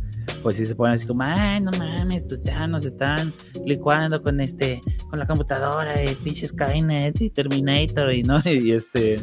[0.43, 3.33] pues sí se ponen así como, ay no mames, pues ya nos están
[3.65, 9.19] licuando con este, con la computadora de pinches Skynet y Terminator y no, y este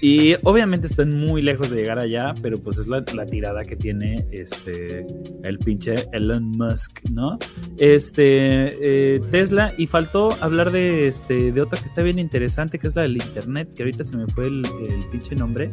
[0.00, 4.26] y obviamente están muy lejos de llegar allá, pero pues es la, tirada que tiene
[4.30, 5.06] este
[5.44, 7.38] el pinche Elon Musk, ¿no?
[7.78, 12.88] Este eh, Tesla y faltó hablar de este de otra que está bien interesante, que
[12.88, 14.62] es la del internet, que ahorita se me fue el,
[15.10, 15.70] pinche nombre.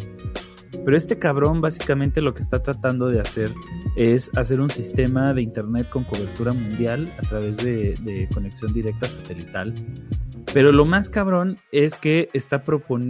[0.72, 3.54] Pero este cabrón básicamente lo que está tratando de hacer
[3.96, 9.08] es hacer un sistema de internet con cobertura mundial a través de, de conexión directa
[9.08, 9.74] satelital
[10.54, 12.64] pero lo más cabrón es que está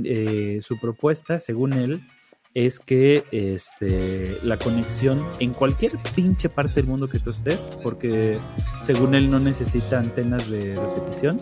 [0.03, 2.07] eh, su propuesta, según él,
[2.53, 8.37] es que este, la conexión en cualquier pinche parte del mundo que tú estés, porque
[8.83, 11.39] según él no necesita antenas de repetición,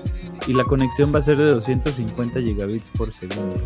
[0.47, 3.57] y la conexión va a ser de 250 gigabits por segundo.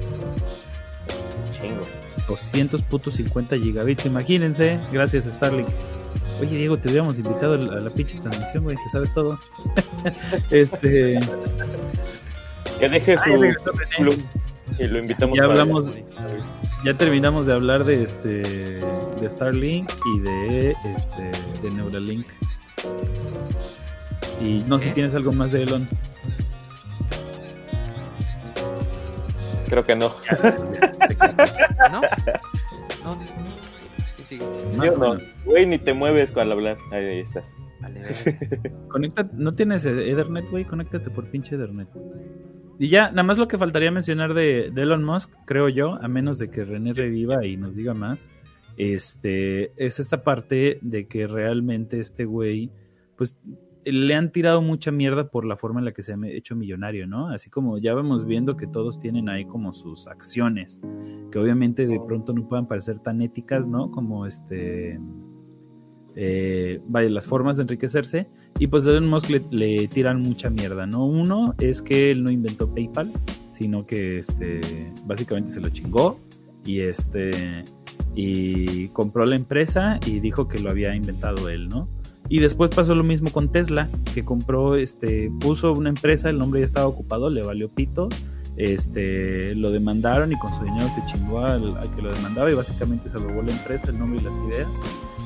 [1.52, 1.82] Chingo.
[2.28, 5.68] 200 putos 50 gigabits, imagínense, gracias Starlink.
[6.40, 9.40] Oye Diego, te hubiéramos invitado a la, pinche transmisión, güey, que sabe todo.
[10.52, 11.20] este
[12.80, 13.32] que deje su
[14.80, 15.38] y lo invitamos.
[15.38, 15.92] Ya hablamos,
[16.86, 22.26] ya terminamos de hablar de este de Starlink y de este de Neuralink.
[24.42, 25.88] Y no sé si tienes algo más de Elon.
[29.74, 30.12] Creo que no.
[31.92, 32.02] ¿No?
[33.04, 33.20] No,
[34.28, 34.38] ¿Sí
[34.88, 35.20] o no?
[35.46, 36.78] Güey, ni te mueves al hablar.
[36.92, 37.52] Ahí, estás.
[37.80, 38.04] Vale,
[38.88, 40.66] Conecta, ¿No tienes Ethernet, güey?
[40.66, 41.88] Conéctate por pinche Ethernet.
[42.78, 46.38] Y ya, nada más lo que faltaría mencionar de, Elon Musk, creo yo, a menos
[46.38, 48.30] de que René reviva y nos diga más,
[48.78, 52.70] este, es esta parte de que realmente este güey,
[53.16, 53.36] pues
[53.86, 57.08] le han tirado mucha mierda por la forma en la que se ha hecho millonario,
[57.08, 57.30] ¿no?
[57.30, 60.80] Así como ya vamos viendo que todos tienen ahí como sus acciones,
[61.32, 63.92] que obviamente de pronto no puedan parecer tan éticas, ¿no?
[63.92, 65.00] Como este
[66.16, 68.28] eh, vaya, las formas de enriquecerse.
[68.60, 71.06] Y pues Elon Musk le, tiran mucha mierda, ¿no?
[71.06, 73.10] Uno es que él no inventó PayPal,
[73.52, 74.62] sino que este,
[75.06, 76.20] básicamente se lo chingó
[76.66, 77.64] y este
[78.16, 81.88] y compró la empresa y dijo que lo había inventado él, ¿no?
[82.30, 86.62] Y después pasó lo mismo con Tesla, que compró, este, puso una empresa, el nombre
[86.62, 88.10] ya estaba ocupado, le valió pito,
[88.56, 93.10] este, lo demandaron y con su dinero se chingó al, que lo demandaba y básicamente
[93.10, 94.68] se robó la empresa, el nombre y las ideas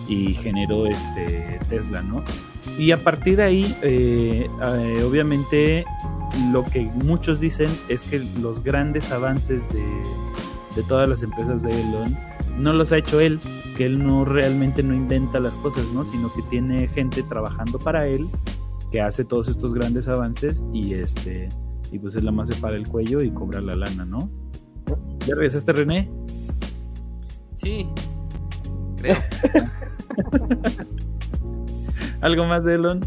[0.08, 2.24] y generó este Tesla, ¿no?
[2.78, 5.86] Y a partir de ahí, eh, eh, obviamente,
[6.52, 9.84] lo que muchos dicen es que los grandes avances de,
[10.76, 12.18] de todas las empresas de Elon
[12.58, 13.40] no los ha hecho él,
[13.76, 16.06] que él no realmente no inventa las cosas, ¿no?
[16.06, 18.28] Sino que tiene gente trabajando para él
[18.92, 21.50] que hace todos estos grandes avances y este
[21.92, 24.30] y pues él la más se para el cuello y cobra la lana, ¿no?
[25.26, 26.10] ¿Ya regresaste, René?
[27.56, 27.88] Sí,
[28.98, 29.18] creo.
[32.22, 33.02] ¿Algo más de Elon?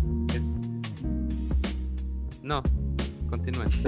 [2.43, 2.63] No,
[3.29, 3.69] continúen.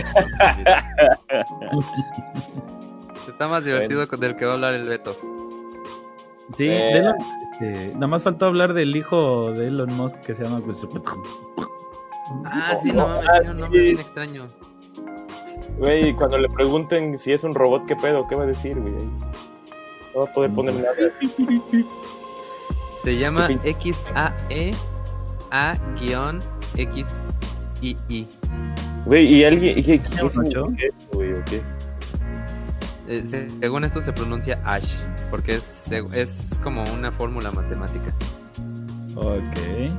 [3.28, 5.16] Está más divertido con del que va a hablar el Beto.
[6.56, 6.98] Sí, eh.
[6.98, 7.16] Elon,
[7.52, 10.60] este, nada más faltó hablar del hijo de Elon Musk que se llama.
[12.44, 14.48] Ah, sí, no mames, un nombre bien extraño.
[15.78, 18.26] Güey, cuando le pregunten si es un robot, ¿qué pedo?
[18.28, 18.92] ¿Qué va a decir, güey?
[20.14, 20.94] No va a poder ponerle nada.
[23.02, 24.72] Se llama XAE
[25.50, 26.36] A-XII.
[29.06, 29.74] Güey, ¿y alguien?
[29.82, 30.20] ¿Qué, qué,
[31.12, 31.62] güey, o qué?
[33.08, 33.24] Eh,
[33.60, 34.94] según esto se pronuncia Ash,
[35.30, 38.14] porque es, es como una fórmula matemática.
[39.16, 39.92] Ok.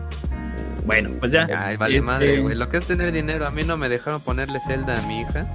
[0.85, 1.47] Bueno, pues ya.
[1.57, 2.55] Ay, vale este, madre, güey.
[2.55, 5.45] Lo que es tener dinero, a mí no me dejaron ponerle Zelda a mi hija.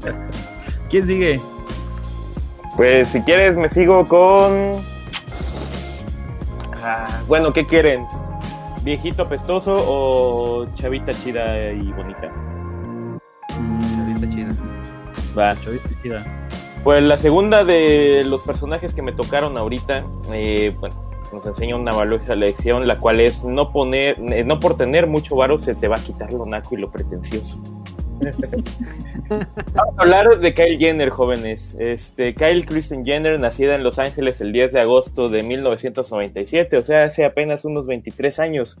[0.90, 1.40] ¿Quién sigue?
[2.76, 4.82] Pues si quieres me sigo con
[7.28, 8.06] bueno, ¿qué quieren?
[8.82, 12.32] ¿Viejito pestoso o chavita chida y bonita?
[13.48, 14.81] Chavita chida.
[15.36, 15.54] Va.
[16.84, 21.92] Pues la segunda de los personajes que me tocaron ahorita, eh, bueno, nos enseña una
[21.92, 25.88] valiosa lección, la cual es no poner, eh, no por tener mucho varo se te
[25.88, 27.58] va a quitar lo naco y lo pretencioso.
[29.74, 31.76] Vamos a hablar de Kyle Jenner, jóvenes.
[31.78, 36.82] Este, Kyle Kristen Jenner, nacida en Los Ángeles el 10 de agosto de 1997, o
[36.82, 38.76] sea, hace apenas unos 23 años.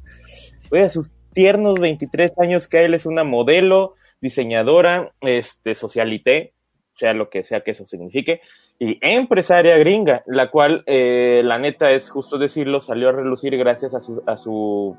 [0.70, 6.54] Oye, a sus tiernos 23 años, Kyle es una modelo, diseñadora, este, socialité,
[6.94, 8.40] sea lo que sea que eso signifique,
[8.78, 13.94] y empresaria gringa, la cual, eh, la neta es justo decirlo, salió a relucir gracias
[13.94, 14.96] a su, a su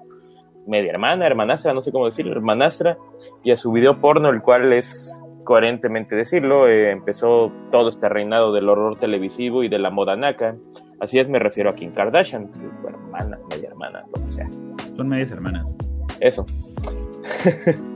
[0.68, 2.98] media hermana, hermanastra, no sé cómo decirlo, hermanastra,
[3.44, 8.54] y a su video porno, el cual es coherentemente decirlo, eh, empezó todo este reinado
[8.54, 10.56] del horror televisivo y de la moda naca.
[11.00, 14.50] Así es, me refiero a Kim Kardashian, su hermana, media hermana, lo que sea.
[14.96, 15.76] Son medias hermanas.
[16.22, 16.46] Eso.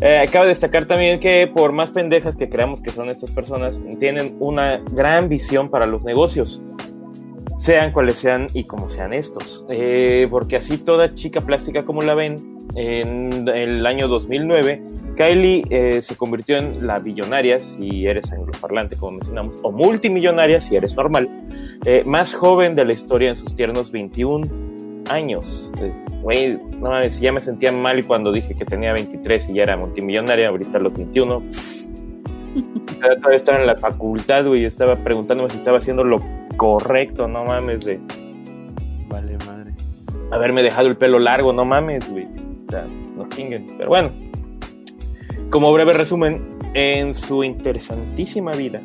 [0.00, 4.36] eh, cabe destacar también que por más pendejas que creamos que son estas personas, tienen
[4.40, 6.62] una gran visión para los negocios
[7.60, 9.66] sean cuales sean y como sean estos.
[9.68, 12.36] Eh, porque así toda chica plástica como la ven,
[12.74, 14.82] en el año 2009,
[15.16, 20.76] Kylie eh, se convirtió en la billonaria, si eres angloparlante, como mencionamos, o multimillonaria, si
[20.76, 21.28] eres normal,
[21.84, 24.69] eh, más joven de la historia en sus tiernos 21
[25.12, 25.70] años.
[26.22, 29.76] Güey, no mames, ya me sentía mal cuando dije que tenía 23 y ya era
[29.76, 31.42] multimillonaria, ahorita los 21.
[33.00, 36.18] Todavía estaba en la facultad, güey, estaba preguntándome si estaba haciendo lo
[36.56, 38.00] correcto, no mames, de.
[39.08, 39.72] Vale, madre.
[40.30, 42.26] Haberme dejado el pelo largo, no mames, güey.
[42.66, 42.86] O sea,
[43.16, 43.66] no chinguen.
[43.78, 44.10] Pero bueno,
[45.50, 48.80] como breve resumen, en su interesantísima vida,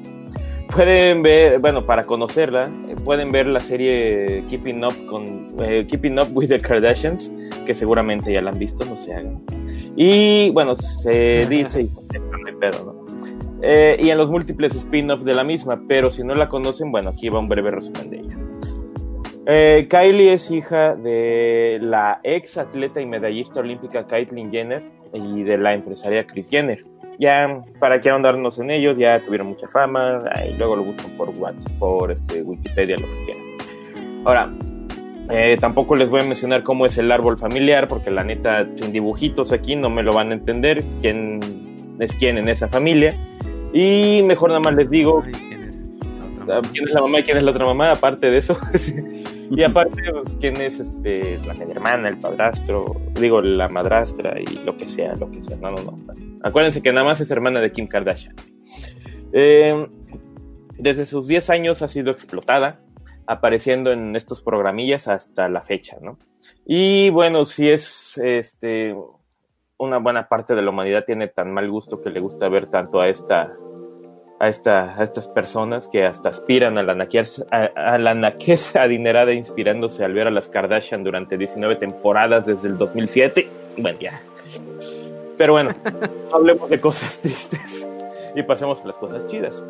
[0.75, 2.63] pueden ver, bueno, para conocerla,
[3.03, 7.31] pueden ver la serie Keeping Up con eh, Keeping Up with the Kardashians,
[7.65, 9.41] que seguramente ya la han visto, no se hagan.
[9.95, 11.89] Y bueno, se dice, y
[12.59, 13.05] pedo, ¿no?
[13.61, 17.09] Eh, y en los múltiples spin-offs de la misma, pero si no la conocen, bueno,
[17.09, 18.37] aquí va un breve resumen de ella.
[19.47, 25.57] Eh, Kylie es hija de la ex atleta y medallista olímpica Caitlyn Jenner y de
[25.57, 26.83] la empresaria Kris Jenner.
[27.19, 31.29] Ya, para qué ahondarnos en ellos, ya tuvieron mucha fama, y luego lo buscan por
[31.29, 33.43] WhatsApp, por este, Wikipedia, lo que quieran.
[34.25, 34.51] Ahora,
[35.29, 38.91] eh, tampoco les voy a mencionar cómo es el árbol familiar, porque la neta, sin
[38.91, 41.39] dibujitos aquí no me lo van a entender quién
[41.99, 43.15] es quién en esa familia.
[43.73, 45.23] Y mejor nada más les digo
[46.71, 48.57] ¿quién es la mamá y quién es la otra mamá, aparte de eso.
[49.51, 52.85] y aparte, pues, quién es este, la hermana, el padrastro,
[53.19, 55.57] digo, la madrastra y lo que sea, lo que sea.
[55.57, 55.99] No, no, no.
[56.43, 58.35] Acuérdense que nada más es hermana de Kim Kardashian.
[59.33, 59.87] Eh,
[60.77, 62.79] desde sus 10 años ha sido explotada,
[63.27, 66.17] apareciendo en estos programillas hasta la fecha, ¿no?
[66.65, 68.95] Y bueno, si es este
[69.77, 73.01] una buena parte de la humanidad tiene tan mal gusto que le gusta ver tanto
[73.01, 73.53] a esta
[74.39, 79.33] a, esta, a estas personas que hasta aspiran a la, naquez, a, la naqueza adinerada
[79.33, 83.47] inspirándose al ver a las Kardashian durante 19 temporadas desde el 2007.
[83.77, 84.21] Bueno, ya.
[85.37, 85.71] Pero bueno,
[86.33, 87.87] hablemos de cosas tristes
[88.35, 89.63] y pasemos a las cosas chidas.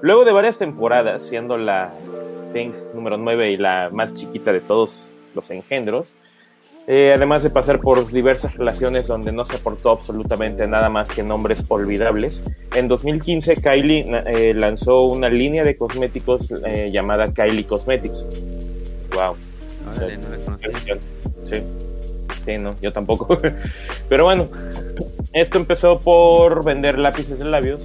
[0.00, 1.92] Luego de varias temporadas, siendo la
[2.52, 6.14] Thing número 9 y la más chiquita de todos los engendros,
[6.88, 11.22] eh, además de pasar por diversas relaciones donde no se aportó absolutamente nada más que
[11.22, 12.42] nombres olvidables,
[12.74, 18.26] en 2015 Kylie eh, lanzó una línea de cosméticos eh, llamada Kylie Cosmetics.
[19.14, 19.36] Wow.
[21.44, 21.62] sí.
[22.44, 23.38] sí, no, yo tampoco.
[24.08, 24.48] Pero bueno,
[25.32, 27.82] esto empezó por vender lápices de labios,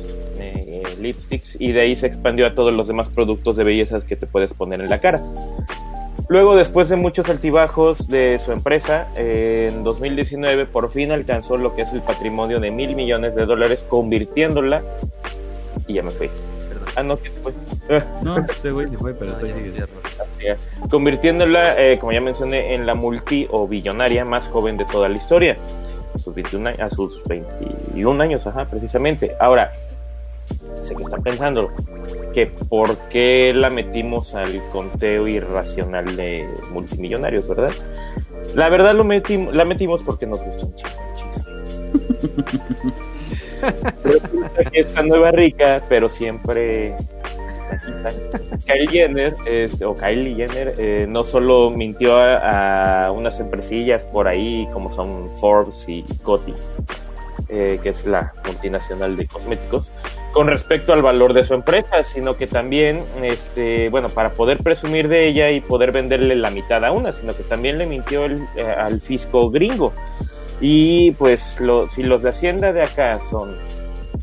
[1.00, 4.26] lipsticks, y de ahí se expandió a todos los demás productos de belleza que te
[4.26, 5.22] puedes poner en la cara.
[6.30, 11.84] Luego, después de muchos altibajos de su empresa, en 2019 por fin alcanzó lo que
[11.84, 14.82] es el patrimonio de mil millones de dólares, convirtiéndola.
[15.88, 16.30] Y ya me fui.
[16.98, 17.54] Ah, no, ¿qué fue?
[18.24, 19.54] No, este güey se fue, pero estoy
[20.90, 25.16] Convirtiéndola, eh, como ya mencioné, en la multi o billonaria más joven de toda la
[25.16, 25.58] historia.
[26.14, 29.32] A sus, 21, a sus 21 años, ajá, precisamente.
[29.40, 29.72] Ahora,
[30.82, 31.72] sé que están pensando
[32.38, 37.72] que por qué la metimos al conteo irracional de multimillonarios, ¿verdad?
[38.54, 40.92] La verdad lo metimos, la metimos porque nos gusta un chingo
[44.72, 46.96] esta nueva rica, pero siempre
[48.68, 49.36] Kylie Jenner,
[49.84, 55.32] o Kylie Jenner, eh, no solo mintió a, a, unas empresillas por ahí como son
[55.40, 56.54] Forbes y Coty,
[57.50, 59.92] eh, que es la multinacional de cosméticos,
[60.34, 65.08] con respecto al valor de su empresa, sino que también, este, bueno, para poder presumir
[65.08, 68.44] de ella y poder venderle la mitad a una, sino que también le mintió el,
[68.58, 69.94] eh, al fisco gringo.
[70.60, 73.56] Y pues lo, si los de Hacienda de acá son,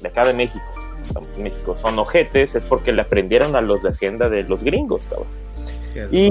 [0.03, 0.65] de acá de México,
[1.01, 4.63] estamos en México, son ojetes, es porque le aprendieron a los de Hacienda de los
[4.63, 5.29] gringos, cabrón.
[6.11, 6.31] Y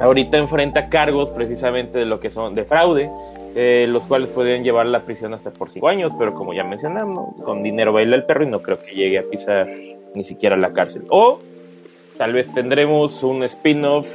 [0.00, 3.10] ahorita enfrenta cargos precisamente de lo que son de fraude
[3.58, 7.40] eh, los cuales podrían llevar la prisión hasta por cinco años, pero como ya mencionamos,
[7.40, 9.66] con dinero baila el perro y no creo que llegue a pisar
[10.14, 11.04] ni siquiera la cárcel.
[11.08, 11.38] O
[12.18, 14.06] tal vez tendremos un spin-off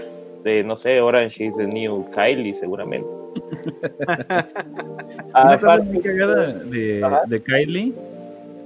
[0.44, 3.08] de, no sé, Orange is the New Kylie, seguramente.
[5.34, 7.94] Aparte, de, de Kylie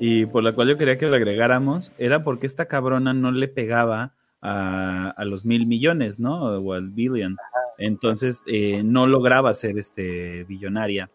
[0.02, 3.48] y por la cual yo quería que lo agregáramos era porque esta cabrona no le
[3.48, 4.12] pegaba
[4.42, 6.44] a, a los mil millones, ¿no?
[6.44, 7.38] O al billion.
[7.78, 11.10] Entonces eh, no lograba ser este billonaria.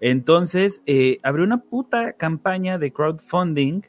[0.00, 3.82] Entonces eh, abrió una puta campaña de crowdfunding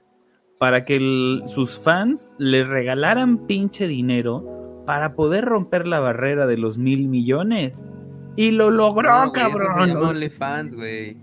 [0.60, 6.78] para que sus fans le regalaran pinche dinero para poder romper la barrera de los
[6.78, 7.86] mil millones.
[8.36, 9.98] Y lo logró, No, cabrón.
[9.98, 11.18] OnlyFans, güey.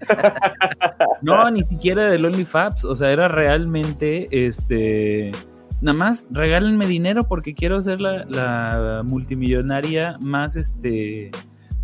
[1.22, 2.84] No, ni siquiera del OnlyFans.
[2.84, 5.32] O sea, era realmente este.
[5.80, 11.30] Nada más regálenme dinero porque quiero ser la, la multimillonaria más este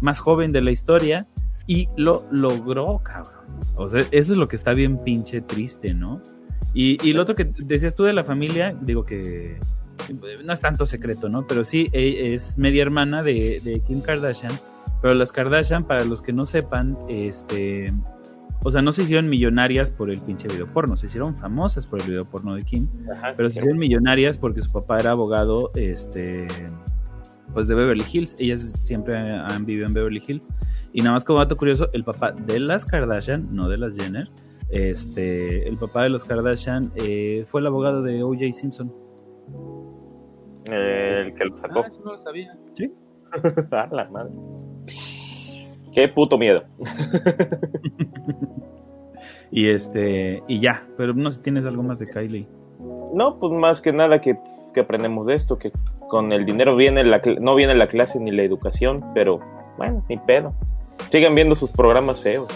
[0.01, 1.27] más joven de la historia.
[1.67, 3.45] Y lo logró, cabrón.
[3.77, 6.21] O sea, eso es lo que está bien pinche triste, ¿no?
[6.75, 9.59] Y, y lo otro que decías tú de la familia, digo que
[10.45, 11.47] no es tanto secreto, ¿no?
[11.47, 14.53] Pero sí e- es media hermana de, de Kim Kardashian.
[15.01, 17.93] Pero las Kardashian, para los que no sepan, este,
[18.63, 22.01] o sea, no se hicieron millonarias por el pinche video porno, se hicieron famosas por
[22.01, 25.11] el video porno de Kim, Ajá, pero sí, se hicieron millonarias porque su papá era
[25.11, 26.47] abogado, este,
[27.53, 28.37] pues de Beverly Hills.
[28.39, 30.49] Ellas siempre han vivido en Beverly Hills.
[30.93, 34.29] Y nada más como dato curioso, el papá de las Kardashian, no de las Jenner,
[34.71, 38.53] este, el papá de los Kardashian eh, fue el abogado de O.J.
[38.53, 38.93] Simpson.
[40.67, 41.81] El que lo sacó.
[41.81, 42.57] Ah, eso no lo sabía.
[43.71, 44.33] Ah, la madre.
[45.93, 46.65] Qué puto miedo.
[49.57, 52.49] Y este, y ya, pero no sé si tienes algo más de Kylie.
[53.15, 54.37] No, pues más que nada que,
[54.75, 55.71] que aprendemos de esto, que
[56.09, 59.39] con el dinero viene la, no viene la clase ni la educación, pero
[59.79, 60.53] bueno, ni pedo.
[61.13, 62.49] Sigan viendo sus programas feos.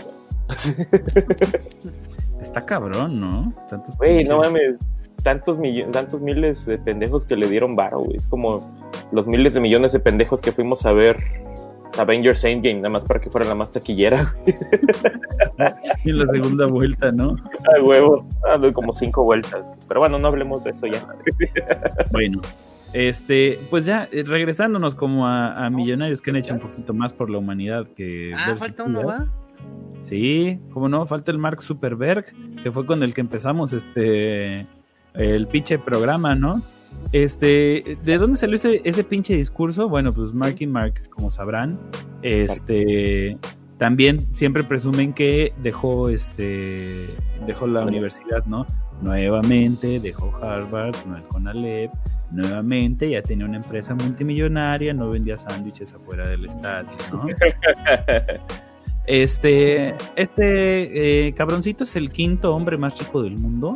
[2.40, 3.52] Está cabrón, ¿no?
[3.68, 4.78] Tantos Güey, no mames,
[5.22, 5.56] tantos,
[5.92, 8.16] tantos miles de pendejos que le dieron varo, güey.
[8.16, 8.76] Es como
[9.12, 11.16] los miles de millones de pendejos que fuimos a ver
[11.96, 14.34] Avengers Endgame, nada más para que fuera la más taquillera.
[16.04, 17.36] Y la segunda vuelta, ¿no?
[17.76, 18.24] A huevo,
[18.60, 19.64] doy como cinco vueltas.
[19.88, 21.04] Pero bueno, no hablemos de eso ya.
[22.12, 22.40] Bueno,
[22.92, 27.12] este, pues ya, eh, regresándonos como a, a millonarios que han hecho un poquito más
[27.12, 28.32] por la humanidad que.
[28.34, 29.04] Ah, versus falta uno.
[29.04, 29.26] ¿va?
[30.02, 32.26] Sí, como no, falta el Mark Zuckerberg,
[32.62, 34.66] que fue con el que empezamos este
[35.14, 36.62] el pinche programa, ¿no?
[37.12, 39.88] Este, ¿de dónde salió ese, ese pinche discurso?
[39.88, 41.78] Bueno, pues Mark y Mark, como sabrán,
[42.22, 43.38] este
[43.78, 47.06] también siempre presumen que dejó este
[47.46, 48.66] dejó la universidad, ¿no?
[49.00, 51.90] Nuevamente dejó Harvard, no el CONALEP,
[52.32, 57.26] nuevamente ya tenía una empresa multimillonaria, no vendía sándwiches afuera del estadio, ¿no?
[59.10, 63.72] Este, este eh, cabroncito es el quinto hombre más rico del mundo.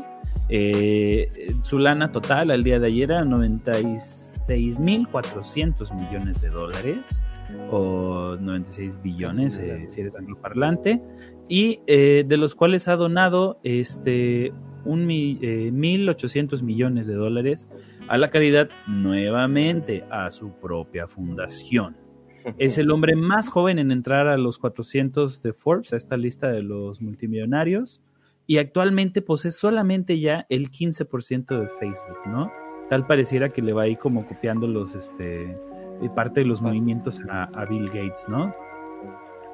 [0.55, 7.25] Eh, su lana total al día de ayer era 96.400 millones de dólares
[7.71, 11.01] o 96 billones eh, si eres angloparlante
[11.49, 14.53] y eh, de los cuales ha donado este
[14.85, 17.67] un mi- eh, 1.800 millones de dólares
[18.09, 21.97] a la caridad nuevamente a su propia fundación.
[22.59, 26.51] Es el hombre más joven en entrar a los 400 de Forbes, a esta lista
[26.51, 28.01] de los multimillonarios,
[28.47, 32.51] y actualmente posee solamente ya el 15% de Facebook, ¿no?
[32.89, 37.21] Tal pareciera que le va ahí como copiando los, este, eh, parte de los movimientos
[37.31, 38.55] a, a Bill Gates, ¿no?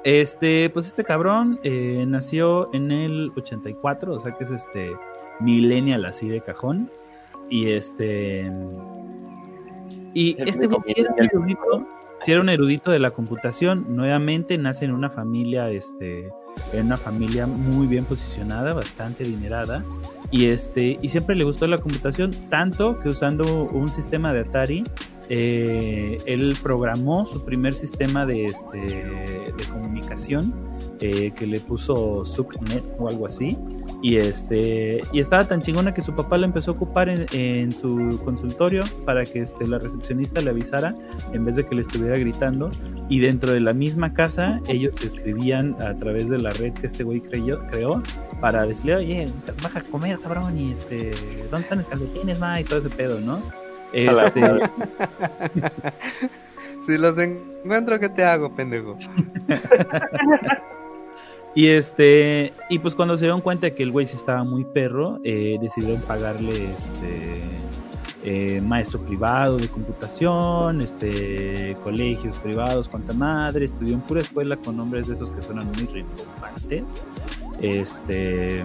[0.03, 4.91] Este, pues este cabrón eh, nació en el 84, o sea que es este
[5.39, 6.89] millennial así de cajón,
[7.49, 8.51] y este...
[10.13, 11.87] Y El este güey era un erudito,
[12.21, 13.95] sí era un erudito de la computación.
[13.95, 16.29] Nuevamente nace en una familia, este,
[16.73, 19.83] en una familia muy bien posicionada, bastante adinerada.
[20.31, 24.83] Y este, y siempre le gustó la computación, tanto que usando un sistema de Atari,
[25.29, 29.03] eh, él programó su primer sistema de, este,
[29.71, 30.53] comunicación
[30.99, 33.57] eh, que le puso SUCNet o algo así.
[34.01, 38.19] Y este y estaba tan chingona que su papá la empezó a ocupar en, su
[38.23, 40.95] consultorio para que este, la recepcionista le avisara
[41.33, 42.71] en vez de que le estuviera gritando.
[43.07, 47.03] Y dentro de la misma casa, ellos escribían a través de la red que este
[47.03, 48.01] güey creyó, creó
[48.39, 49.27] para decirle, oye,
[49.61, 51.13] baja a comer, cabrón, y este,
[51.51, 52.61] ¿dónde están los calcetines, ma?
[52.61, 53.41] Y todo ese pedo, ¿no?
[53.93, 54.41] Este.
[56.85, 58.97] Si los encuentro, ¿qué te hago, pendejo?
[61.55, 64.65] Y este, y pues cuando se dieron cuenta de que el güey se estaba muy
[64.65, 67.41] perro, eh, decidieron pagarle este
[68.23, 74.77] eh, maestro privado de computación, este colegios privados, cuanta madre, estudió en pura escuela con
[74.77, 76.83] nombres de esos que suenan muy rimbombantes.
[77.61, 78.63] Este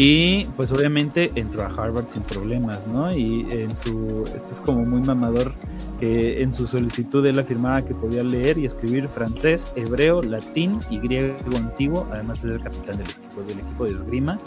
[0.00, 3.12] Y pues obviamente entró a Harvard sin problemas, ¿no?
[3.12, 5.52] Y en su, esto es como muy mamador,
[5.98, 11.00] que en su solicitud él afirmaba que podía leer y escribir francés, hebreo, latín y
[11.00, 14.38] griego antiguo, además de ser capitán del equipo, del equipo de esgrima,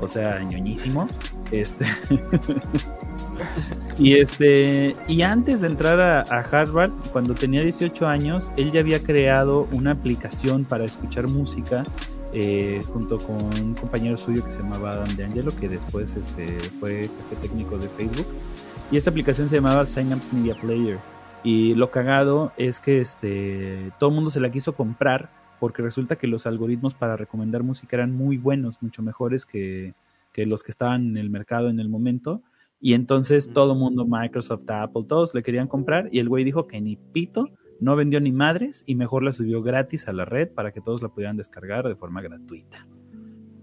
[0.00, 1.06] o sea, ñoñísimo.
[1.52, 1.86] Este.
[3.98, 4.96] y este.
[5.06, 9.92] Y antes de entrar a, Harvard, cuando tenía 18 años, él ya había creado una
[9.92, 11.84] aplicación para escuchar música.
[12.38, 16.46] Eh, junto con un compañero suyo que se llamaba Adam Angelo que después este,
[16.78, 18.26] fue jefe técnico de Facebook.
[18.90, 20.98] Y esta aplicación se llamaba Synapse Media Player.
[21.42, 25.30] Y lo cagado es que este, todo el mundo se la quiso comprar
[25.60, 29.94] porque resulta que los algoritmos para recomendar música eran muy buenos, mucho mejores que,
[30.34, 32.42] que los que estaban en el mercado en el momento.
[32.82, 36.66] Y entonces todo el mundo, Microsoft, Apple, todos le querían comprar y el güey dijo
[36.66, 37.48] que ni pito,
[37.80, 41.02] no vendió ni madres y mejor la subió gratis a la red para que todos
[41.02, 42.86] la pudieran descargar de forma gratuita.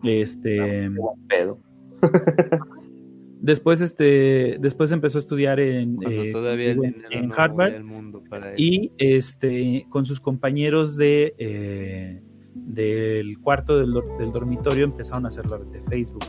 [0.03, 0.90] Este...
[1.27, 1.60] pedo.
[3.41, 7.84] después, este, después empezó a estudiar en, eh, todavía en, en Harvard
[8.57, 12.22] y este, con sus compañeros de, eh,
[12.53, 16.23] del cuarto del, del, dormitorio empezaron a hacer la red de Facebook.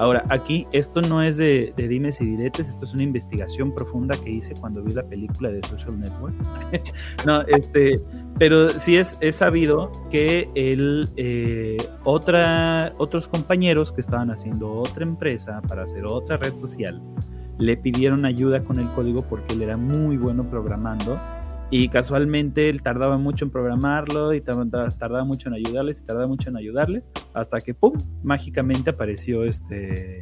[0.00, 4.16] Ahora, aquí esto no es de, de, dimes y diretes, esto es una investigación profunda
[4.16, 6.34] que hice cuando vi la película de Social Network.
[7.26, 8.00] no, este,
[8.38, 15.02] pero sí es, es sabido que el, eh, otra, otros compañeros que estaban haciendo otra
[15.02, 17.02] empresa para hacer otra red social
[17.58, 21.20] le pidieron ayuda con el código porque él era muy bueno programando
[21.70, 26.50] y casualmente él tardaba mucho en programarlo y tardaba mucho en ayudarles y tardaba mucho
[26.50, 30.20] en ayudarles hasta que pum mágicamente apareció este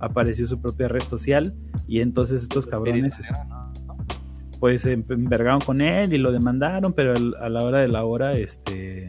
[0.00, 1.54] apareció su propia red social
[1.86, 3.18] y entonces estos cabrones
[4.58, 8.32] pues se envergaron con él y lo demandaron pero a la hora de la hora
[8.32, 9.08] este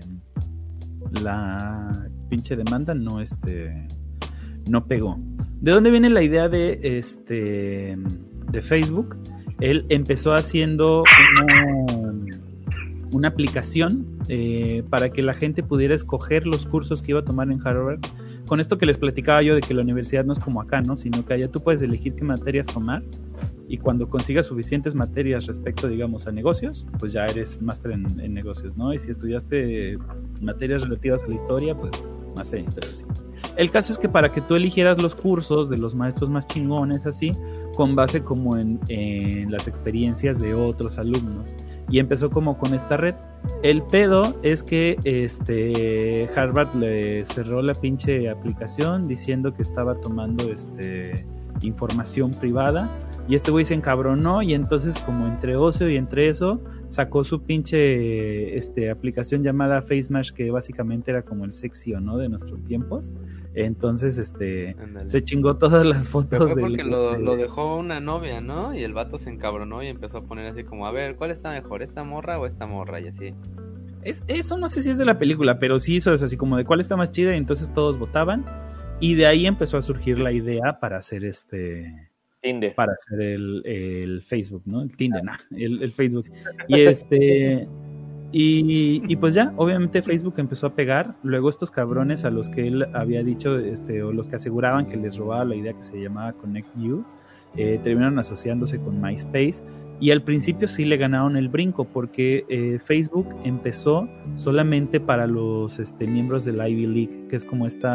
[1.22, 1.92] la
[2.30, 3.88] pinche demanda no este
[4.70, 5.20] no pegó.
[5.60, 7.98] De dónde viene la idea de este
[8.52, 9.18] de Facebook
[9.62, 11.04] él empezó haciendo
[13.14, 17.50] una, aplicación eh, para que la gente pudiera escoger los cursos que iba a tomar
[17.52, 18.00] en Harvard.
[18.48, 20.98] Con esto que les platicaba yo de que la universidad no es como acá, ¿no?
[20.98, 23.04] Sino que allá tú puedes elegir qué materias tomar
[23.68, 28.76] y cuando consigas suficientes materias respecto, digamos, a negocios, pues ya eres máster en, negocios,
[28.76, 28.94] ¿no?
[28.94, 29.98] Y si estudiaste
[30.42, 31.92] materias relativas a la historia, pues
[32.36, 32.92] máster en historia.
[33.56, 37.06] El caso es que para que tú eligieras los cursos de los maestros más chingones,
[37.06, 37.32] así,
[37.82, 38.80] con base como en,
[39.50, 41.56] las experiencias de otros alumnos.
[41.90, 43.16] Y empezó como con esta red.
[43.64, 50.54] El pedo es que este Harvard le cerró la pinche aplicación diciendo que estaba tomando
[50.54, 51.26] este
[51.64, 52.88] información privada.
[53.28, 57.44] Y este güey se encabronó y entonces como entre ocio y entre eso sacó su
[57.44, 62.64] pinche este, aplicación llamada FaceMash que básicamente era como el sexy o no de nuestros
[62.64, 63.14] tiempos.
[63.54, 65.10] Entonces, este, Andale.
[65.10, 66.30] se chingó todas las fotos.
[66.32, 68.74] Pero fue porque del, lo, lo, dejó una novia, ¿no?
[68.74, 71.52] Y el vato se encabronó y empezó a poner así como, a ver, ¿cuál está
[71.52, 73.00] mejor, esta morra o esta morra?
[73.00, 73.34] Y así.
[74.04, 76.58] Es, eso no sé si es de la película, pero sí hizo eso así como
[76.58, 78.46] de cuál está más chida y entonces todos votaban.
[79.00, 82.11] Y de ahí empezó a surgir la idea para hacer este...
[82.42, 82.76] Tinder.
[82.76, 84.82] Para hacer el, el Facebook, ¿no?
[84.82, 86.26] El Tinder, nah, el, el Facebook.
[86.68, 87.68] Y este...
[88.34, 91.16] Y, y, pues ya, obviamente Facebook empezó a pegar.
[91.22, 94.96] Luego estos cabrones a los que él había dicho, este, o los que aseguraban que
[94.96, 97.04] les robaba la idea que se llamaba Connect You,
[97.58, 99.66] eh, terminaron asociándose con MySpace.
[100.00, 105.78] Y al principio sí le ganaron el brinco, porque eh, Facebook empezó solamente para los
[105.78, 107.90] este, miembros del Ivy League, que es como este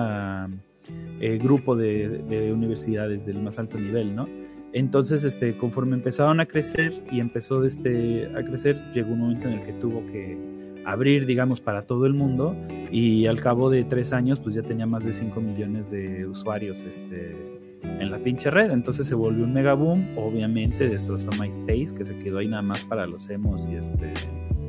[1.20, 4.28] eh, grupo de, de universidades del más alto nivel, ¿no?
[4.72, 9.54] Entonces, este, conforme empezaron a crecer y empezó este, a crecer, llegó un momento en
[9.54, 10.36] el que tuvo que
[10.84, 12.54] abrir, digamos, para todo el mundo
[12.92, 16.82] y al cabo de tres años, pues ya tenía más de 5 millones de usuarios
[16.82, 17.34] este,
[17.82, 18.70] en la pinche red.
[18.70, 20.06] Entonces se volvió un mega boom.
[20.16, 24.12] Obviamente destrozó MySpace, que se quedó ahí nada más para los emos y este...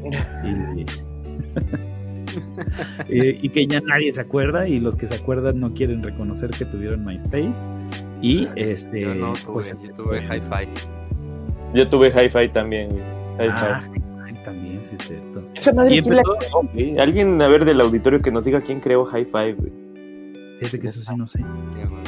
[3.10, 6.52] y, y, que ya nadie se acuerda y los que se acuerdan no quieren reconocer
[6.52, 7.66] que tuvieron MySpace.
[8.22, 9.02] Y este.
[9.02, 10.68] Yo no tuve, pues, yo tuve Hi-Fi.
[11.74, 12.90] Yo tuve Hi-Fi también,
[13.40, 13.52] Hi-Fi.
[13.52, 13.84] Ah,
[14.44, 15.44] también, sí, es cierto.
[15.56, 16.34] Esa madre, ¿quién empezó...
[16.34, 17.00] la creó, güey?
[17.00, 19.88] Alguien, a ver, del auditorio que nos diga quién creó Hi-Fi, güey.
[20.60, 21.40] Fíjate que eso sí no sé.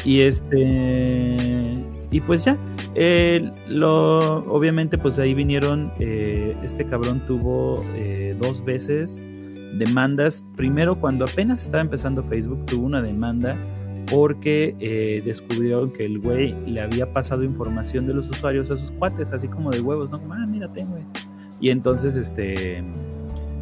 [0.06, 1.76] Y este.
[2.12, 2.58] Y pues ya.
[2.96, 5.92] Eh, lo, obviamente, pues ahí vinieron.
[6.00, 9.24] Eh, este cabrón tuvo eh, dos veces
[9.78, 10.44] demandas.
[10.56, 13.58] Primero, cuando apenas estaba empezando Facebook, tuvo una demanda
[14.10, 18.92] porque eh, descubrieron que el güey le había pasado información de los usuarios a sus
[18.92, 20.20] cuates, así como de huevos, ¿no?
[20.32, 21.04] Ah, mírate, güey.
[21.62, 22.84] Y entonces, este,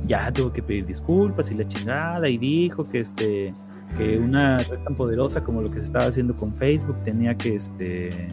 [0.06, 3.54] ya tuvo que pedir disculpas y la chingada y dijo que, este,
[3.98, 7.56] que una red tan poderosa como lo que se estaba haciendo con Facebook tenía que
[7.56, 8.28] este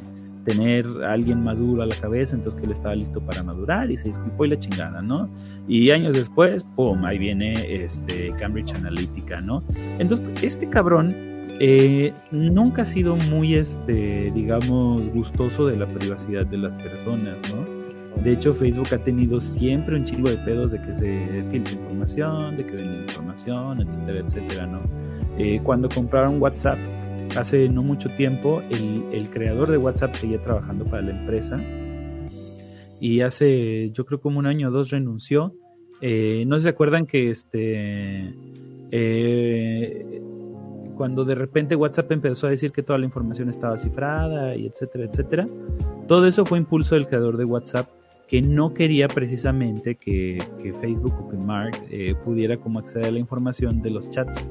[0.45, 3.97] tener a alguien maduro a la cabeza, entonces que él estaba listo para madurar y
[3.97, 5.29] se disculpó y la chingada, ¿no?
[5.67, 7.05] Y años después, ¡pum!
[7.05, 9.63] Ahí viene este Cambridge Analytica, ¿no?
[9.99, 11.15] Entonces, este cabrón
[11.61, 18.23] eh, nunca ha sido muy, este, digamos, gustoso de la privacidad de las personas, ¿no?
[18.23, 22.57] De hecho, Facebook ha tenido siempre un chingo de pedos de que se filtre información,
[22.57, 24.81] de que vende información, etcétera, etcétera, ¿no?
[25.37, 26.79] Eh, cuando compraron WhatsApp,
[27.37, 31.61] hace no mucho tiempo, el, creador de WhatsApp seguía trabajando para la empresa
[33.01, 35.55] y hace, yo creo como un año o dos renunció.
[36.01, 38.35] Eh, no se acuerdan que este
[38.91, 40.23] eh,
[40.95, 45.05] cuando de repente WhatsApp empezó a decir que toda la información estaba cifrada y etcétera,
[45.05, 45.47] etcétera.
[46.07, 47.89] Todo eso fue impulso del creador de WhatsApp
[48.29, 50.39] que no quería precisamente que,
[50.81, 54.49] Facebook o que Mark eh, pudiera como acceder a la información de los chats.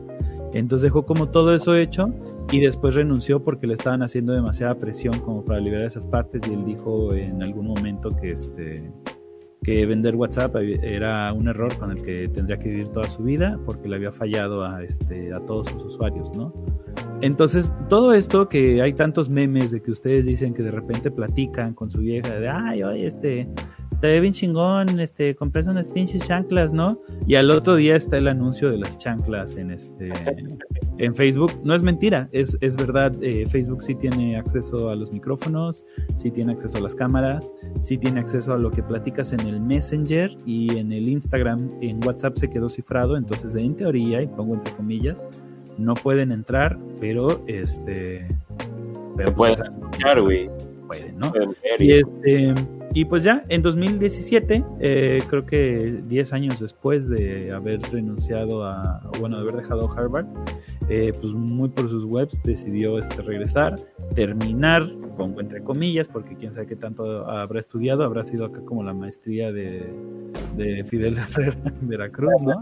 [0.53, 2.13] Entonces dejó como todo eso hecho
[2.51, 6.53] y después renunció porque le estaban haciendo demasiada presión como para liberar esas partes y
[6.53, 8.91] él dijo en algún momento que este
[9.63, 13.57] que vender WhatsApp era un error con el que tendría que vivir toda su vida
[13.65, 16.53] porque le había fallado a este a todos sus usuarios, ¿no?
[17.21, 21.73] Entonces, todo esto que hay tantos memes de que ustedes dicen que de repente platican
[21.73, 23.47] con su vieja de, ay, oye, este,
[24.07, 26.99] ve bien chingón, este, compras unas pinches chanclas, ¿no?
[27.27, 30.11] Y al otro día está el anuncio de las chanclas en este,
[30.97, 31.51] en Facebook.
[31.63, 35.83] No es mentira, es, es verdad, eh, Facebook sí tiene acceso a los micrófonos,
[36.17, 37.51] sí tiene acceso a las cámaras,
[37.81, 41.99] sí tiene acceso a lo que platicas en el Messenger y en el Instagram, en
[42.05, 45.25] WhatsApp se quedó cifrado, entonces en teoría, y pongo entre comillas,
[45.77, 48.27] no pueden entrar, pero este.
[49.15, 50.49] Pero pueden escuchar, güey.
[50.87, 51.31] Pueden, ¿no?
[51.79, 52.53] y, este,
[52.93, 59.01] y pues ya, en 2017, eh, creo que 10 años después de haber renunciado a,
[59.19, 60.27] bueno, de haber dejado Harvard,
[60.89, 63.75] eh, pues muy por sus webs decidió este, regresar,
[64.13, 64.87] terminar,
[65.17, 68.93] pongo entre comillas, porque quién sabe qué tanto habrá estudiado, habrá sido acá como la
[68.93, 69.91] maestría de,
[70.55, 72.61] de Fidel Herrera en Veracruz, ¿no?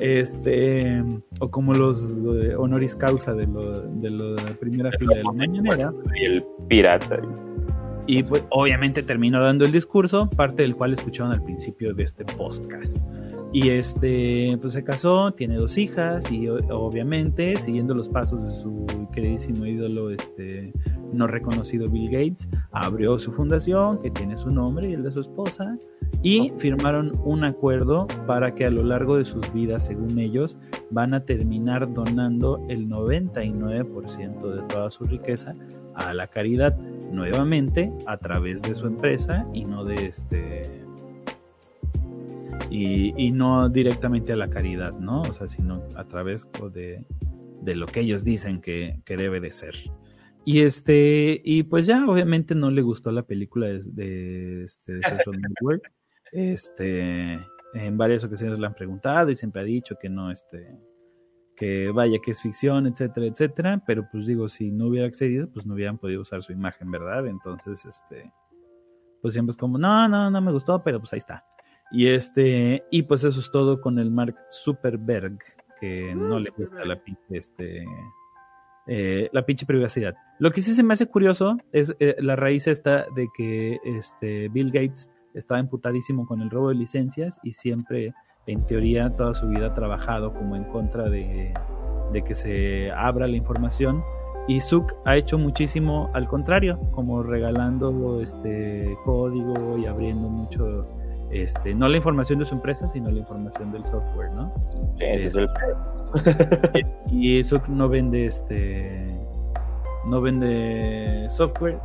[0.00, 1.04] este
[1.38, 2.02] o como los
[2.42, 7.20] eh, honoris causa de, lo, de, la primera fila de la mañanera y el pirata
[8.22, 13.06] pues obviamente terminó dando el discurso parte del cual escucharon al principio de este podcast.
[13.52, 18.86] Y este pues se casó tiene dos hijas y obviamente siguiendo los pasos de su
[19.12, 20.72] queridísimo ídolo este
[21.12, 25.20] no reconocido Bill Gates abrió su fundación que tiene su nombre y el de su
[25.20, 25.78] esposa
[26.22, 30.58] y firmaron un acuerdo para que a lo largo de sus vidas, según ellos,
[30.90, 35.54] van a terminar donando el 99% de toda su riqueza
[35.96, 36.76] a la caridad,
[37.10, 40.86] nuevamente a través de su empresa y no de este
[42.70, 45.22] y, no directamente a la caridad, ¿no?
[45.22, 47.04] O sea, sino a través de,
[47.62, 49.74] de lo que ellos dicen que, que, debe de ser.
[50.44, 55.02] Y este, y pues ya obviamente no le gustó la película de, de, este, de
[55.02, 55.92] Social Network.
[56.32, 57.40] Este,
[57.74, 60.76] en varias ocasiones le han preguntado y siempre ha dicho que no, este,
[61.56, 63.82] que vaya, que es ficción, etcétera, etcétera.
[63.86, 67.26] Pero pues digo, si no hubiera accedido, pues no hubieran podido usar su imagen, ¿verdad?
[67.26, 68.32] Entonces, este,
[69.22, 71.44] pues siempre es como, no, no, no me gustó, pero pues ahí está.
[71.90, 75.38] Y este, y pues eso es todo con el Mark Superberg,
[75.80, 77.84] que no le gusta la pinche, este,
[78.86, 80.14] eh, la pinche privacidad.
[80.38, 84.48] Lo que sí se me hace curioso es eh, la raíz esta de que este
[84.48, 88.14] Bill Gates estaba emputadísimo con el robo de licencias y siempre,
[88.46, 91.52] en teoría, toda su vida ha trabajado como en contra de,
[92.24, 94.02] que se abra la información.
[94.48, 100.86] Y Zuck ha hecho muchísimo al contrario, como regalando este código y abriendo mucho,
[101.30, 104.52] este, no la información de su empresa, sino la información del software, ¿no?
[104.96, 105.48] Sí, ese es el
[107.10, 109.18] y Zuck no vende este,
[110.06, 111.80] no vende software,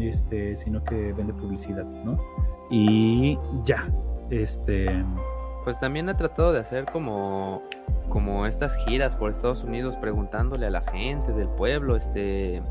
[0.00, 2.18] este, sino que vende publicidad, ¿no?
[2.70, 3.88] y ya,
[4.30, 5.04] este...
[5.68, 7.60] Pues también ha tratado de hacer como,
[8.08, 12.62] como estas giras por Estados Unidos preguntándole a la gente del pueblo, este,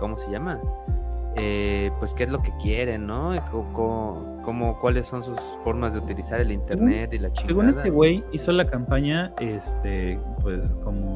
[0.00, 0.60] ¿cómo se llama?
[1.36, 3.30] Eh, pues qué es lo que quieren, ¿no?
[3.72, 7.46] Cómo, cuáles son sus formas de utilizar el internet y la chingada.
[7.46, 11.14] Según este güey hizo la campaña, este, pues como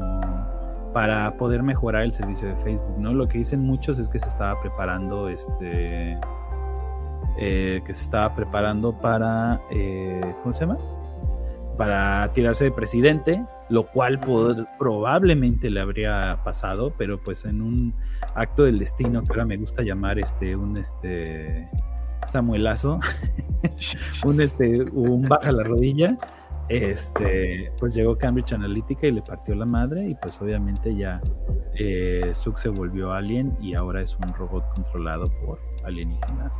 [0.93, 3.13] para poder mejorar el servicio de Facebook, ¿no?
[3.13, 6.17] Lo que dicen muchos es que se estaba preparando, este,
[7.37, 10.77] eh, que se estaba preparando para, eh, ¿cómo se llama?
[11.77, 14.19] Para tirarse de presidente, lo cual
[14.77, 17.93] probablemente le habría pasado, pero pues en un
[18.35, 21.67] acto del destino que ahora me gusta llamar este, un este
[22.27, 22.99] Samuelazo,
[24.25, 26.17] un este, un baja la rodilla,
[26.69, 31.21] este, pues llegó Cambridge Analytica y le partió la madre y pues obviamente ya
[31.75, 36.55] eh, Suk se volvió alien y ahora es un robot controlado por alienígenas.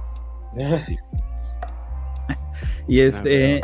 [2.87, 3.61] y este,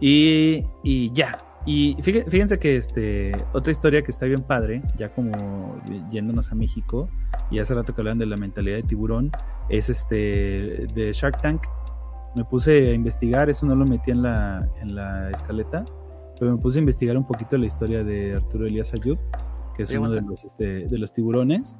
[0.00, 5.80] y, y ya, y fíjense que este otra historia que está bien padre, ya como
[6.10, 7.08] yéndonos a México,
[7.50, 9.30] y hace rato que hablan de la mentalidad de tiburón,
[9.70, 11.62] es este de Shark Tank.
[12.36, 15.84] Me puse a investigar, eso no lo metí en la, en la escaleta,
[16.38, 19.18] pero me puse a investigar un poquito la historia de Arturo Elías Ayub,
[19.74, 21.76] que es uno de los, este, de los tiburones.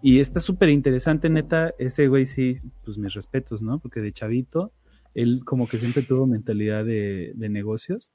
[0.00, 3.80] Y está súper interesante, neta, ese güey sí, pues mis respetos, ¿no?
[3.80, 4.72] Porque de chavito,
[5.16, 8.12] él como que siempre tuvo mentalidad de, negocios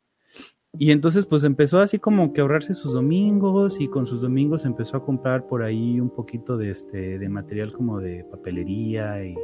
[0.77, 4.95] y entonces pues empezó así como que ahorrarse sus domingos y con sus domingos empezó
[4.97, 9.35] a comprar por ahí un poquito de este de material como de papelería y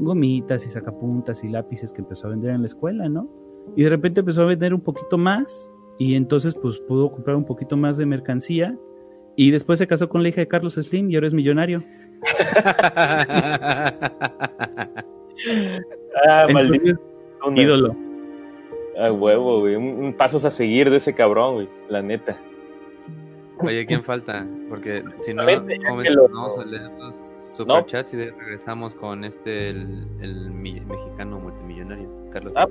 [0.00, 3.30] gomitas y sacapuntas y lápices que empezó a vender en la escuela, ¿no?
[3.76, 7.44] Y de repente empezó a vender un poquito más y entonces pues pudo comprar un
[7.44, 8.76] poquito más de mercancía
[9.36, 11.84] y después se casó con la hija de Carlos Slim y ahora es millonario.
[16.28, 17.00] ah, maldito.
[17.54, 17.96] Ídolo.
[18.98, 19.76] A huevo, güey.
[19.76, 21.68] Un, pasos a seguir de ese cabrón, güey.
[21.88, 22.38] La neta.
[23.58, 24.46] Oye, ¿quién falta?
[24.68, 27.16] Porque si no, vamos a leer los
[27.56, 32.54] superchats y regresamos con este, el, mexicano multimillonario, Carlos.
[32.56, 32.66] Ah,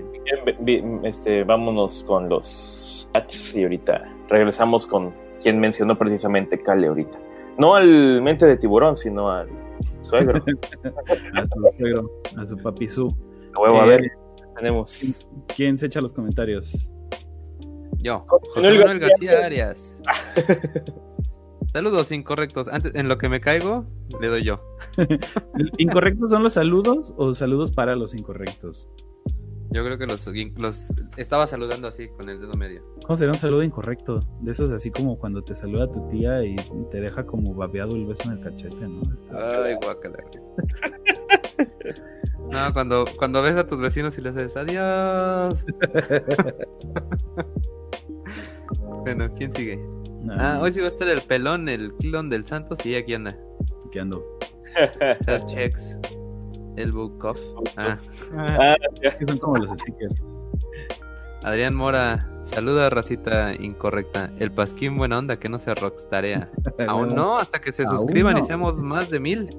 [1.04, 7.20] este, vámonos con los chats y ahorita regresamos con quien mencionó precisamente Cale ahorita.
[7.58, 9.50] No al mente de tiburón, sino al
[10.02, 10.44] suegro.
[11.36, 13.08] a su suegro, a su papizú.
[13.56, 14.06] A huevo, a ver.
[14.06, 14.12] Eh,
[14.56, 15.26] tenemos.
[15.56, 16.92] ¿Quién se echa los comentarios?
[18.00, 19.98] Yo, José Manuel García Arias.
[21.74, 22.68] Saludos incorrectos.
[22.68, 23.86] Antes, en lo que me caigo,
[24.20, 24.60] le doy yo.
[25.78, 28.88] ¿Incorrectos son los saludos o saludos para los incorrectos?
[29.72, 30.28] Yo creo que los,
[30.58, 32.84] los estaba saludando así con el dedo medio.
[33.06, 34.20] ¿Cómo sería un saludo incorrecto?
[34.42, 36.56] De esos así como cuando te saluda tu tía y
[36.90, 39.02] te deja como babeado el beso en el cachete, ¿no?
[39.32, 40.18] Ay, guacala.
[42.50, 45.64] no, cuando, cuando ves a tus vecinos y les dices adiós.
[49.04, 49.80] bueno, ¿quién sigue?
[50.32, 53.38] Ah, hoy sí va a estar el pelón, el clon del Santos y aquí anda.
[53.88, 54.26] Aquí ando.
[55.48, 55.96] checks.
[56.80, 57.40] El Book of.
[57.78, 57.98] Ah.
[58.38, 58.76] ah
[59.28, 60.28] son como los stickers.
[61.44, 64.32] Adrián Mora, saluda racita incorrecta.
[64.40, 66.50] El Pasquín buena onda que no se rockstarea.
[66.88, 69.50] Aún no, hasta que se suscriban y seamos más de mil.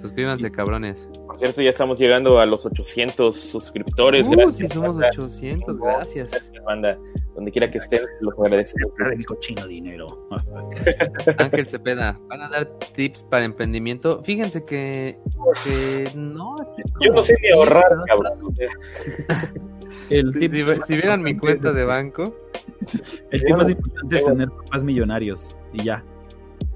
[0.00, 1.08] Suscríbanse, cabrones.
[1.26, 4.26] Por cierto, ya estamos llegando a los 800 suscriptores.
[4.26, 4.56] Uh, gracias.
[4.56, 6.30] Sí, somos 800, gracias.
[6.64, 6.98] Banda,
[7.34, 8.92] donde quiera que estén, los agradecemos.
[8.96, 10.06] de mi cochino dinero.
[11.38, 14.22] Ángel Cepeda, ¿van a dar tips para emprendimiento?
[14.22, 15.18] Fíjense que,
[15.64, 16.56] que no.
[17.00, 18.54] Yo no sé ni ahorrar, cabrón.
[20.10, 22.34] El si, si, vieran mi cuenta de banco.
[23.30, 26.04] El tip más importante es tener papás millonarios y ya.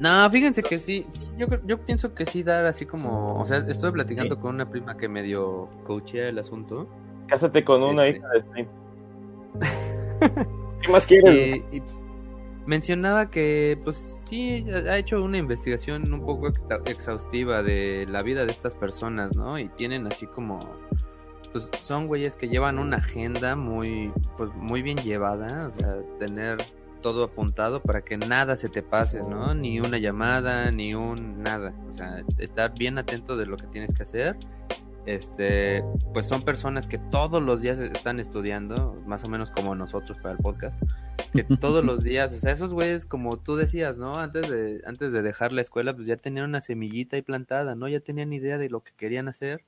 [0.04, 1.06] No, fíjense que sí,
[1.38, 4.98] yo, yo pienso que sí dar así como, o sea, estoy platicando con una prima
[4.98, 6.86] que medio coachea el asunto.
[7.26, 8.68] Cásate con una este hija de Steam.
[10.82, 11.56] ¿Qué más quieres?
[11.72, 11.82] y
[12.66, 16.48] mencionaba que, pues sí, ha hecho una investigación un poco
[16.84, 19.58] exhaustiva de la vida de estas personas, ¿no?
[19.58, 20.60] Y tienen así como,
[21.50, 26.58] pues son güeyes que llevan una agenda muy, pues muy bien llevada, o sea, tener
[27.04, 29.54] todo apuntado para que nada se te pase, ¿no?
[29.54, 31.74] Ni una llamada, ni un nada.
[31.86, 34.38] O sea, estar bien atento de lo que tienes que hacer.
[35.04, 40.16] Este, pues son personas que todos los días están estudiando, más o menos como nosotros
[40.16, 40.80] para el podcast,
[41.34, 44.14] que todos los días, o sea, esos güeyes como tú decías, ¿no?
[44.14, 47.86] Antes de antes de dejar la escuela, pues ya tenían una semillita ahí plantada, ¿no?
[47.86, 49.66] Ya tenían idea de lo que querían hacer.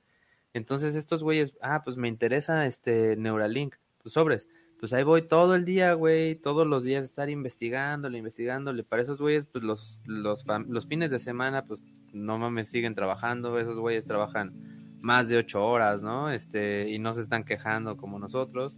[0.53, 4.47] Entonces estos güeyes, ah, pues me interesa este Neuralink, pues sobres
[4.79, 8.83] pues ahí voy todo el día, güey, todos los días estar investigándole, investigándole.
[8.83, 11.83] Para esos güeyes, pues los, los, los fines de semana, pues
[12.13, 13.57] no mames, siguen trabajando.
[13.59, 16.29] Esos güeyes trabajan más de ocho horas, ¿no?
[16.29, 18.73] Este, y no se están quejando como nosotros.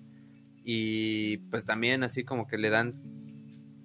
[0.63, 3.01] Y pues también así como que le dan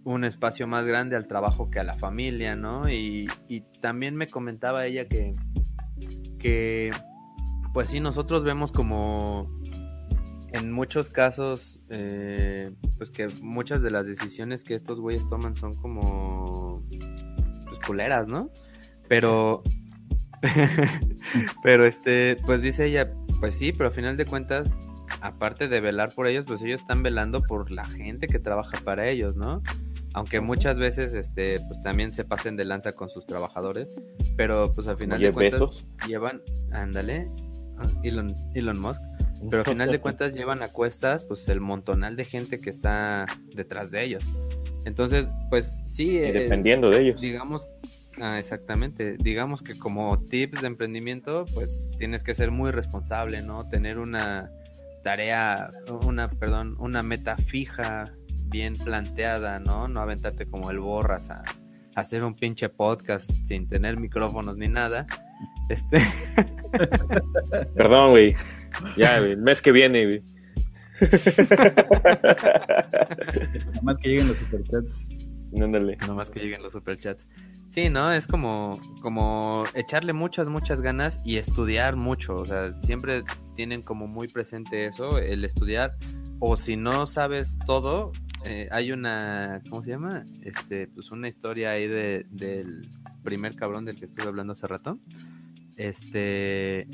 [0.04, 2.88] un espacio más grande al trabajo que a la familia, ¿no?
[2.88, 5.34] Y, y también me comentaba ella que,
[6.38, 6.92] que,
[7.72, 9.50] pues sí, nosotros vemos como
[10.54, 15.74] en muchos casos, eh, pues que muchas de las decisiones que estos güeyes toman son
[15.74, 16.86] como,
[17.66, 18.50] pues culeras, ¿no?
[19.08, 19.64] Pero,
[21.62, 24.70] pero este, pues dice ella, pues sí, pero al final de cuentas,
[25.20, 29.08] aparte de velar por ellos, pues ellos están velando por la gente que trabaja para
[29.08, 29.60] ellos, ¿no?
[30.12, 33.88] Aunque muchas veces, este, pues también se pasen de lanza con sus trabajadores,
[34.36, 36.40] pero pues al final de cuentas llevan,
[36.70, 37.28] ándale,
[38.04, 39.02] Elon, Elon Musk
[39.50, 43.26] pero al final de cuentas llevan a cuestas pues el montonal de gente que está
[43.54, 44.24] detrás de ellos.
[44.84, 46.18] Entonces, pues sí.
[46.18, 47.20] Y dependiendo de ellos.
[47.20, 47.66] Digamos,
[48.20, 49.16] ah, exactamente.
[49.18, 53.68] Digamos que como tips de emprendimiento, pues tienes que ser muy responsable, ¿no?
[53.68, 54.50] Tener una
[55.02, 55.70] tarea,
[56.06, 58.04] una, perdón, una meta fija,
[58.46, 59.88] bien planteada, ¿no?
[59.88, 61.42] No aventarte como el borras a,
[61.94, 65.06] hacer un pinche podcast sin tener micrófonos ni nada.
[65.68, 65.98] Este.
[67.74, 68.34] Perdón, güey.
[68.96, 70.22] Ya, el mes que viene, güey.
[73.82, 75.08] más que lleguen los superchats.
[75.52, 75.68] No
[76.14, 77.26] más que lleguen los superchats.
[77.70, 78.12] Sí, ¿no?
[78.12, 82.36] Es como, como echarle muchas, muchas ganas y estudiar mucho.
[82.36, 83.24] O sea, siempre
[83.56, 85.96] tienen como muy presente eso, el estudiar.
[86.38, 88.12] O si no sabes todo,
[88.44, 90.24] eh, hay una, ¿cómo se llama?
[90.42, 92.82] Este, pues una historia ahí de, del
[93.24, 94.98] primer cabrón del que estuve hablando hace rato.
[95.76, 96.86] Este,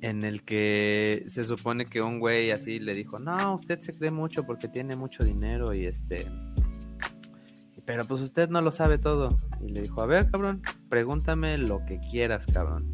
[0.00, 4.10] en el que se supone que un güey así le dijo, no, usted se cree
[4.10, 6.26] mucho porque tiene mucho dinero y este...
[7.84, 9.28] Pero pues usted no lo sabe todo.
[9.60, 12.90] Y le dijo, a ver, cabrón, pregúntame lo que quieras, cabrón.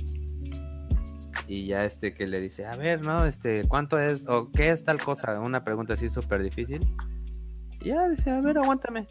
[1.46, 3.24] Y ya este que le dice, a ver, ¿no?
[3.24, 4.28] Este, ¿cuánto es?
[4.28, 5.40] ¿O qué es tal cosa?
[5.40, 6.80] Una pregunta así súper difícil.
[7.80, 9.06] Y ya dice, a ver, aguántame.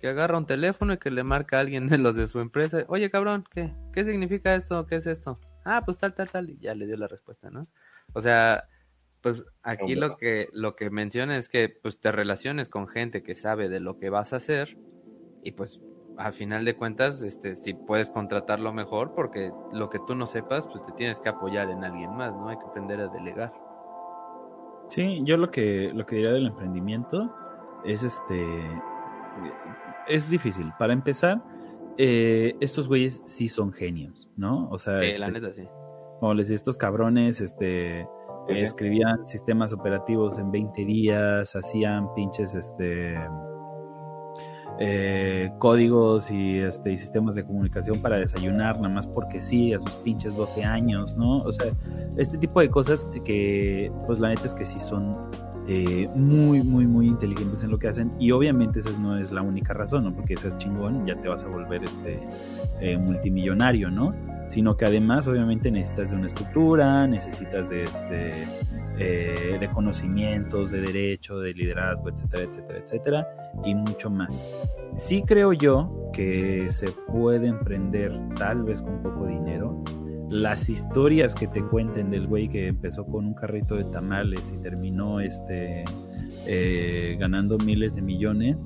[0.00, 2.84] Que agarra un teléfono y que le marca a alguien de los de su empresa.
[2.88, 3.74] Oye, cabrón, ¿qué?
[3.92, 4.86] ¿Qué significa esto?
[4.86, 5.38] ¿Qué es esto?
[5.68, 7.68] Ah, pues tal, tal, tal, y ya le dio la respuesta, ¿no?
[8.14, 8.64] O sea,
[9.20, 13.34] pues aquí lo que, lo que menciona es que pues te relaciones con gente que
[13.34, 14.76] sabe de lo que vas a hacer
[15.42, 15.80] y pues
[16.18, 20.66] a final de cuentas, este, si puedes contratarlo mejor, porque lo que tú no sepas,
[20.66, 22.48] pues te tienes que apoyar en alguien más, ¿no?
[22.48, 23.52] Hay que aprender a delegar.
[24.88, 27.32] Sí, yo lo que, lo que diría del emprendimiento
[27.84, 28.44] es este,
[30.08, 30.72] es difícil.
[30.76, 31.40] Para empezar,
[31.98, 34.68] eh, estos güeyes sí son genios, ¿no?
[34.70, 35.68] O sea, la este, neta, sí.
[36.20, 38.06] Como les estos cabrones, este,
[38.48, 43.18] escribían sistemas operativos en 20 días, hacían pinches, este,
[44.80, 49.80] eh, códigos y, este, y sistemas de comunicación para desayunar, nada más porque sí, a
[49.80, 51.38] sus pinches 12 años, ¿no?
[51.38, 51.72] O sea,
[52.16, 55.16] este tipo de cosas que, pues la neta es que sí son
[55.70, 58.10] eh, muy, muy, muy inteligentes en lo que hacen.
[58.18, 60.14] Y obviamente esa no es la única razón, ¿no?
[60.14, 62.20] Porque seas chingón, ya te vas a volver este
[62.80, 64.14] eh, multimillonario, ¿no?
[64.48, 68.32] Sino que además, obviamente, necesitas de una estructura, necesitas de este
[69.00, 73.28] eh, de conocimientos, de derecho, de liderazgo, etcétera, etcétera, etcétera,
[73.64, 74.42] y mucho más.
[74.96, 79.84] Sí creo yo que se puede emprender tal vez con poco dinero,
[80.30, 84.58] las historias que te cuenten del güey que empezó con un carrito de tamales y
[84.58, 85.84] terminó este
[86.46, 88.64] eh, ganando miles de millones,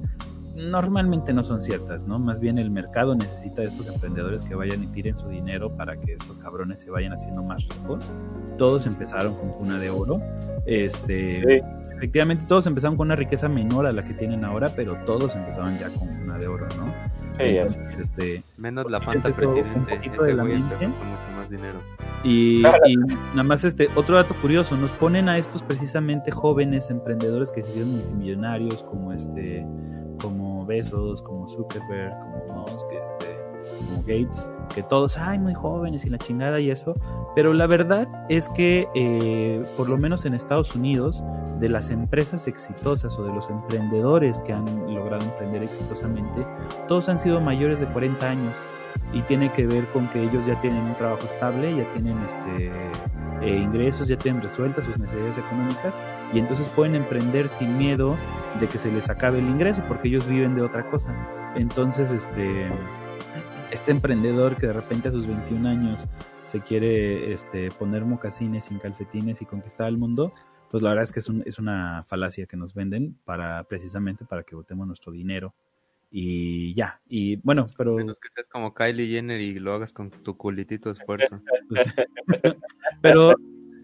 [0.55, 2.19] normalmente no son ciertas, ¿no?
[2.19, 5.97] Más bien el mercado necesita de estos emprendedores que vayan y tiren su dinero para
[5.97, 8.11] que estos cabrones se vayan haciendo más ricos.
[8.59, 10.21] Todos empezaron con cuna de oro.
[10.67, 11.63] Este,
[11.97, 15.79] efectivamente todos empezaron con una riqueza menor a la que tienen ahora, pero todos empezaban
[15.79, 16.93] ya con cuna de oro, ¿no?
[17.43, 19.95] Este, Menos la Fanta presidente.
[19.95, 21.79] Ese güey con mucho más dinero.
[22.25, 27.65] Y, nada más este otro dato curioso, nos ponen a estos precisamente jóvenes emprendedores que
[27.65, 29.67] se hicieron multimillonarios como este
[30.21, 32.15] como Besos, como Zuckerberg,
[32.47, 33.42] como Musk, este
[33.79, 36.95] como Gates, que todos, ay, muy jóvenes y la chingada y eso,
[37.35, 41.23] pero la verdad es que, eh, por lo menos en Estados Unidos,
[41.61, 46.47] de las empresas exitosas o de los emprendedores que han logrado emprender exitosamente,
[46.89, 48.57] todos han sido mayores de 40 años
[49.13, 52.71] y tiene que ver con que ellos ya tienen un trabajo estable, ya tienen este,
[53.43, 56.01] eh, ingresos, ya tienen resueltas sus necesidades económicas
[56.33, 58.17] y entonces pueden emprender sin miedo
[58.61, 61.15] de que se les acabe el ingreso porque ellos viven de otra cosa.
[61.55, 62.71] Entonces, este
[63.73, 66.09] este emprendedor que de repente a sus 21 años
[66.47, 70.33] se quiere este, poner mocasines sin calcetines y conquistar el mundo,
[70.71, 74.43] pues la verdad es que es, es una falacia que nos venden para precisamente para
[74.43, 75.55] que votemos nuestro dinero
[76.15, 77.95] y ya, y bueno, pero...
[77.95, 81.41] Menos que seas como Kylie Jenner y lo hagas con tu culitito esfuerzo.
[83.01, 83.35] pero,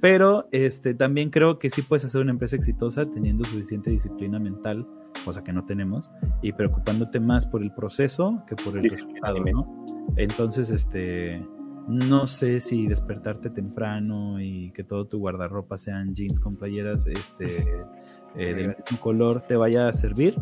[0.00, 4.86] pero este, también creo que sí puedes hacer una empresa exitosa teniendo suficiente disciplina mental
[5.24, 6.10] cosa que no tenemos,
[6.42, 9.86] y preocupándote más por el proceso que por el resultado, ¿no?
[10.16, 11.44] Entonces, este,
[11.86, 17.80] no sé si despertarte temprano y que todo tu guardarropa sean jeans con playeras este,
[18.36, 20.34] eh, del mismo color te vaya a servir,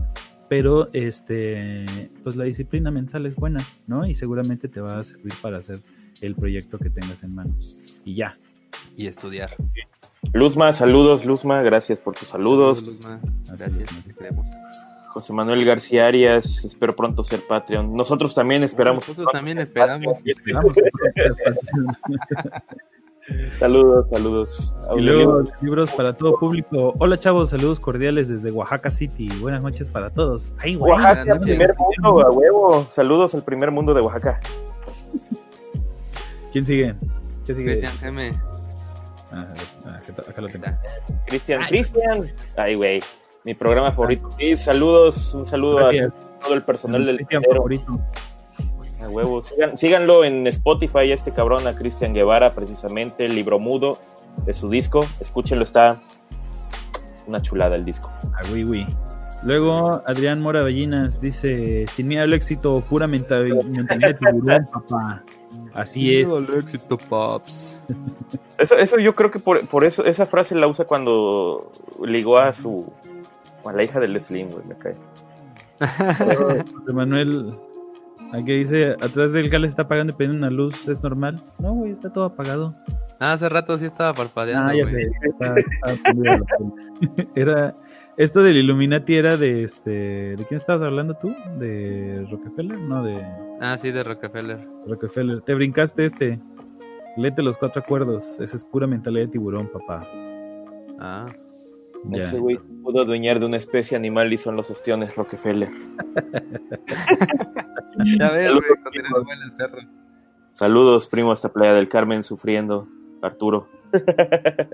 [0.49, 1.85] pero este,
[2.23, 4.07] pues la disciplina mental es buena, ¿no?
[4.07, 5.81] Y seguramente te va a servir para hacer
[6.21, 7.77] el proyecto que tengas en manos.
[8.05, 8.33] Y ya.
[8.97, 9.55] Y estudiar.
[10.33, 12.87] Luzma, saludos, Luzma, gracias por tus saludos.
[12.87, 13.21] Luzma.
[13.57, 14.47] Gracias, te queremos.
[15.13, 17.95] José Manuel García Arias, espero pronto ser Patreon.
[17.95, 19.09] Nosotros también esperamos.
[19.09, 20.19] Nosotros también esperamos.
[23.59, 24.77] Saludos, saludos.
[24.97, 26.95] Y luego libros para todo público.
[27.01, 29.29] Hola chavos, saludos cordiales desde Oaxaca City.
[29.41, 30.53] Buenas noches para todos.
[30.59, 32.87] Ay, Oaxaca, primer mundo, a huevo.
[32.89, 34.39] Saludos al primer mundo de Oaxaca.
[36.53, 36.95] ¿Quién sigue?
[37.45, 37.79] ¿Quién sigue?
[37.79, 38.31] Cristian Geme.
[39.33, 39.47] Ah,
[40.29, 40.67] acá lo tengo.
[41.27, 42.27] Cristian, Cristian.
[42.57, 43.01] Ay, güey.
[43.45, 44.29] Mi programa favorito.
[44.39, 45.91] Sí, saludos, un saludo a
[46.43, 48.01] todo el personal del Cristian favorito.
[49.03, 49.53] A huevos.
[49.77, 53.99] síganlo en Spotify, este cabrón, a Cristian Guevara, precisamente, el libro mudo
[54.45, 55.01] de su disco.
[55.21, 56.01] Escúchenlo, está
[57.27, 58.11] una chulada el disco.
[58.35, 58.85] Ah, oui,
[59.43, 65.23] Luego Adrián Mora Bellinas dice: Sin miedo al éxito, pura mentalidad de tiburón, papá.
[65.77, 66.29] Así es.
[66.29, 67.79] Al éxito, paps.
[68.59, 71.71] Eso, eso, yo creo que por, por, eso, esa frase la usa cuando
[72.03, 72.91] ligó a su.
[73.67, 74.95] a la hija del Slim, güey, me cae.
[76.95, 77.55] Manuel
[78.33, 81.37] Aquí dice, atrás del gal está apagando y pidiendo una luz, ¿es normal?
[81.59, 82.75] No, güey, está todo apagado.
[83.19, 84.71] Ah, hace rato sí estaba parpadeando.
[84.71, 85.11] Ah, ya sé,
[87.35, 87.75] era,
[88.17, 91.35] esto del Illuminati era de este, ¿de quién estabas hablando tú?
[91.59, 92.79] ¿De Rockefeller?
[92.79, 93.21] No, de...
[93.61, 94.67] Ah, sí, de Rockefeller.
[94.87, 95.43] Rockefeller.
[95.43, 96.41] Te brincaste este.
[97.17, 98.41] Léete los cuatro acuerdos.
[98.41, 100.07] Esa es pura mentalidad de tiburón, papá.
[100.99, 101.27] Ah.
[102.13, 105.69] Ese güey pudo adueñar de una especie animal y son los ostiones Rockefeller.
[108.19, 108.63] ya ves, güey,
[109.43, 109.79] el perro.
[110.53, 112.87] Saludos, primo, hasta Playa del Carmen sufriendo.
[113.23, 113.69] Arturo.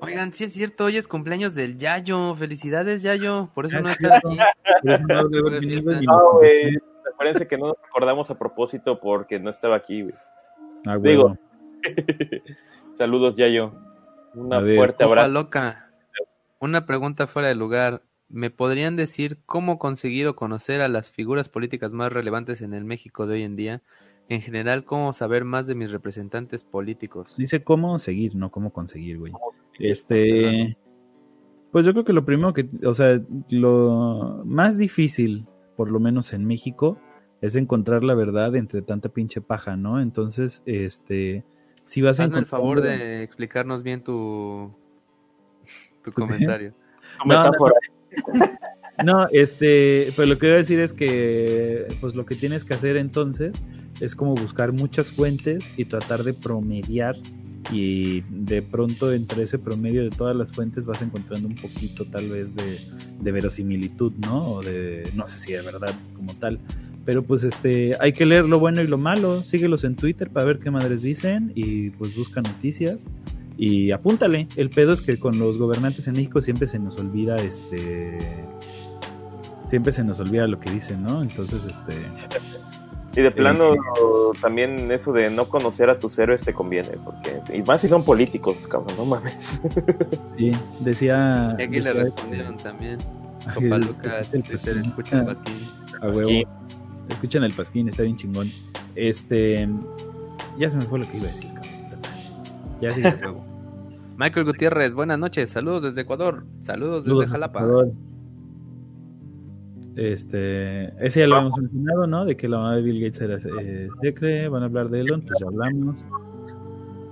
[0.01, 2.35] Oigan, sí es cierto, hoy es cumpleaños del Yayo.
[2.35, 3.51] Felicidades, Yayo.
[3.55, 4.39] Por eso no está aquí.
[4.83, 6.79] no, güey.
[7.13, 10.15] Acuérdense que no nos recordamos a propósito porque no estaba aquí, güey.
[10.87, 11.37] Ah, Digo.
[12.97, 13.73] Saludos, Yayo.
[14.35, 15.29] Una fuerte abrazo.
[15.29, 15.91] loca.
[16.59, 18.03] Una pregunta fuera de lugar.
[18.29, 22.85] ¿Me podrían decir cómo conseguir o conocer a las figuras políticas más relevantes en el
[22.85, 23.83] México de hoy en día?
[24.29, 27.35] En general, ¿cómo saber más de mis representantes políticos?
[27.37, 29.33] Dice cómo seguir, no cómo conseguir, güey.
[29.79, 30.77] Este.
[31.71, 32.69] Pues yo creo que lo primero que.
[32.85, 33.21] O sea,
[33.51, 35.47] lo más difícil,
[35.77, 36.99] por lo menos en México,
[37.41, 40.01] es encontrar la verdad entre tanta pinche paja, ¿no?
[40.01, 41.45] Entonces, este.
[41.83, 44.73] Si vas a Hazme el favor de explicarnos bien tu
[46.03, 46.75] tu comentario.
[49.05, 52.75] No, este, pues lo que voy a decir es que, pues lo que tienes que
[52.75, 53.53] hacer entonces
[54.01, 57.17] es como buscar muchas fuentes y tratar de promediar
[57.71, 62.29] y de pronto entre ese promedio de todas las fuentes vas encontrando un poquito tal
[62.29, 62.81] vez de,
[63.21, 64.55] de verosimilitud, ¿no?
[64.55, 66.59] O de, no sé si de verdad como tal.
[67.05, 70.47] Pero pues este, hay que leer lo bueno y lo malo, síguelos en Twitter para
[70.47, 73.05] ver qué madres dicen y pues busca noticias
[73.57, 74.49] y apúntale.
[74.57, 78.19] El pedo es que con los gobernantes en México siempre se nos olvida este
[79.73, 81.23] siempre se nos olvida lo que dicen, ¿no?
[81.23, 81.95] Entonces, este
[83.15, 83.75] y de plano
[84.41, 88.05] también eso de no conocer a tus héroes te conviene, porque y más si son
[88.05, 89.61] políticos, cabrón, no mames.
[90.37, 92.99] Sí, decía y aquí le respondieron también.
[93.55, 95.69] Copa Lucas, escuchan el pasquín.
[96.01, 96.49] A huevo.
[97.09, 98.51] Escuchan el pasquín, está bien chingón.
[98.95, 99.69] Este
[100.59, 102.01] ya se me fue lo que iba a decir, cabrón.
[102.81, 103.45] Ya sí, de huevo.
[104.17, 107.67] Michael Gutiérrez, buenas noches, saludos desde Ecuador, saludos, desde Jalapa.
[109.97, 112.25] Este, ese ya lo hemos mencionado, ¿no?
[112.25, 115.21] De que la mamá de Bill Gates era eh, secre, van a hablar de Elon,
[115.21, 116.07] pues ya hablamos.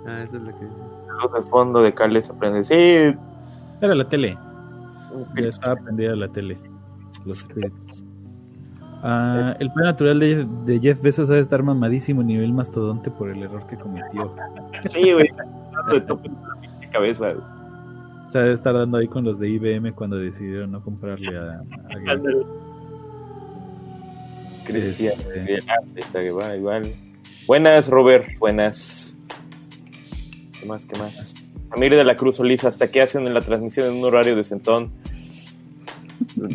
[0.07, 0.66] Ah, eso es lo que
[1.07, 2.65] Saludos al fondo de Carles aprende.
[2.65, 2.74] Sí.
[2.74, 4.39] Era la tele.
[5.36, 6.57] Ya estaba prendida la tele.
[7.27, 8.05] Los espíritus.
[9.02, 13.43] Ah, el plan natural de, de, Jeff Bezos debe estar mamadísimo nivel mastodonte por el
[13.43, 14.35] error que cometió.
[14.90, 15.28] Sí, güey.
[16.93, 17.32] cabeza.
[18.27, 21.61] O sea, debe estar dando ahí con los de IBM cuando decidieron no comprarle a,
[21.61, 22.16] a
[24.65, 25.15] Cristian,
[25.97, 26.27] este...
[26.27, 26.82] igual.
[27.47, 29.15] Buenas, Robert, buenas.
[30.59, 31.35] ¿Qué más, qué más?
[31.70, 34.45] Amir de la Cruz Solís, ¿hasta qué hacen en la transmisión en un horario de
[34.45, 34.93] centón?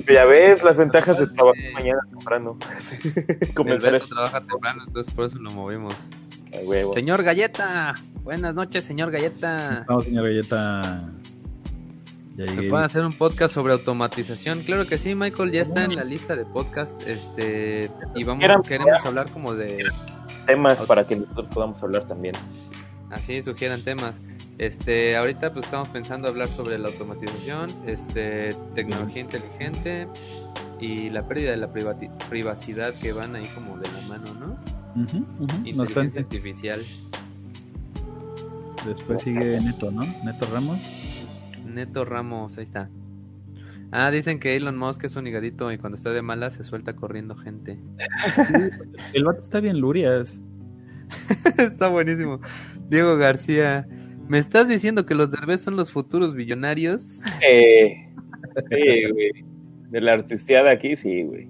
[0.08, 2.58] Ya ves las ventajas de trabajar mañana temprano.
[3.56, 5.96] Comenzar a trabajar temprano, entonces por eso lo movimos.
[6.94, 9.84] Señor Galleta, buenas noches, señor Galleta.
[9.88, 11.12] Vamos, señor Galleta.
[12.38, 14.62] ¿Se pueden hacer un podcast sobre automatización?
[14.64, 17.02] Claro que sí, Michael, ya está en la lista de podcast.
[17.08, 19.86] Este, y vamos, queremos hablar como de
[20.46, 22.36] temas para que nosotros podamos hablar también.
[23.10, 24.16] Así, sugieran temas.
[24.58, 30.08] Este, ahorita pues estamos pensando hablar sobre la automatización, este, tecnología inteligente
[30.80, 31.72] y la pérdida de la
[32.30, 34.58] privacidad que van ahí como de la mano, ¿no?
[35.64, 36.84] Inteligencia artificial.
[38.86, 40.02] Después sigue Neto, ¿no?
[40.24, 41.15] Neto Ramos.
[41.76, 42.90] Neto Ramos, ahí está.
[43.92, 46.96] Ah, dicen que Elon Musk es un higadito y cuando está de mala se suelta
[46.96, 47.80] corriendo gente.
[49.14, 50.42] El vato está bien lurias.
[51.58, 52.42] está buenísimo.
[52.90, 53.88] Diego García,
[54.28, 57.22] ¿Me estás diciendo que los Derbez son los futuros billonarios?
[57.48, 58.10] Eh,
[58.70, 59.32] sí, güey.
[59.90, 61.48] De la artisteada aquí, sí, güey.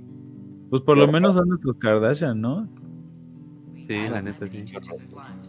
[0.70, 2.68] Pues por lo menos son nuestros Kardashian, ¿no?
[3.88, 4.66] Sí, la neta, sí.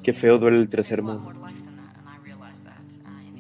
[0.05, 1.33] Qué feo duele el tercer mundo.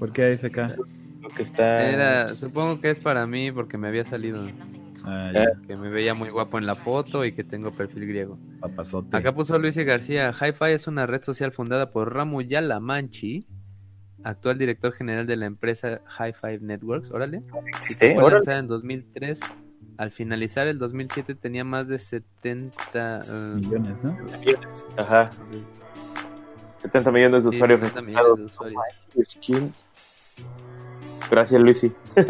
[0.00, 0.56] ¿Por qué AFK?
[0.76, 0.86] Lo
[1.28, 1.89] que está...
[1.89, 4.47] Era, supongo que es para mí porque me había salido.
[5.05, 5.31] Ah,
[5.69, 8.39] Que me veía muy guapo en la foto y que tengo perfil griego.
[8.61, 9.16] papazote.
[9.16, 10.31] Acá puso Luis García.
[10.32, 13.47] Hi-Fi es una red social fundada por Ramu Yalamanchi,
[14.24, 17.12] actual director general de la empresa Hi-Fi Networks.
[17.12, 17.43] Órale.
[17.77, 18.15] ¿Existe?
[18.15, 18.35] Fue Órale.
[18.36, 19.40] lanzada en 2003.
[19.98, 23.20] Al finalizar el 2007 tenía más de 70...
[23.24, 24.16] eh, Millones, ¿no?
[24.97, 25.31] Ajá.
[26.78, 28.82] 70 millones de sí, usuarios 70 millones de usuarios.
[31.30, 31.93] Gracias, Luisi.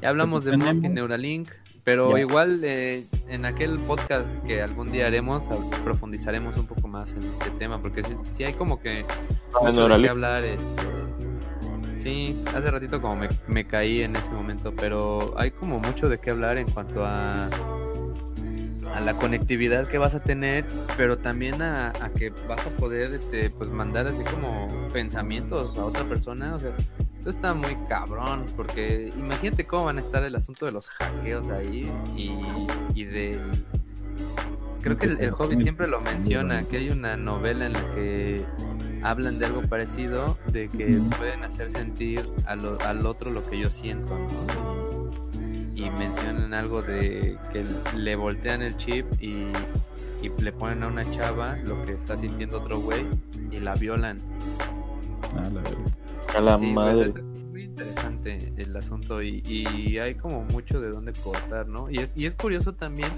[0.00, 1.48] Ya hablamos de Musk y Neuralink,
[1.82, 2.20] pero Ya.
[2.20, 5.46] igual eh, en aquel podcast que algún día haremos
[5.82, 9.04] profundizaremos un poco más en este tema, porque sí, sí hay como que
[9.60, 10.44] mucho de qué hablar.
[10.44, 10.64] este,
[11.96, 16.18] sí, hace ratito como me, me caí en ese momento, pero hay como mucho de
[16.18, 17.48] qué hablar en cuanto a
[18.94, 20.64] a la conectividad que vas a tener,
[20.96, 25.84] pero también a, a que vas a poder este pues mandar así como pensamientos a
[25.84, 26.70] otra persona, o sea,
[27.18, 31.48] esto está muy cabrón, porque imagínate cómo van a estar el asunto de los hackeos
[31.50, 32.32] ahí y,
[32.94, 33.64] y del...
[34.80, 38.44] Creo que el, el Hobbit siempre lo menciona, que hay una novela en la que
[39.02, 43.70] hablan de algo parecido, de que pueden hacer sentir lo- al otro lo que yo
[43.70, 45.10] siento, ¿no?
[45.74, 47.64] Y, y mencionan algo de que
[47.96, 49.46] le voltean el chip y,
[50.22, 53.04] y le ponen a una chava lo que está sintiendo otro güey
[53.50, 54.18] y la violan.
[55.36, 55.72] Ah, la verdad.
[56.36, 57.10] A la Sí, madre.
[57.10, 61.90] pues, es muy interesante el asunto y, y hay como mucho de dónde cortar, ¿no?
[61.90, 63.10] Y es, y es curioso también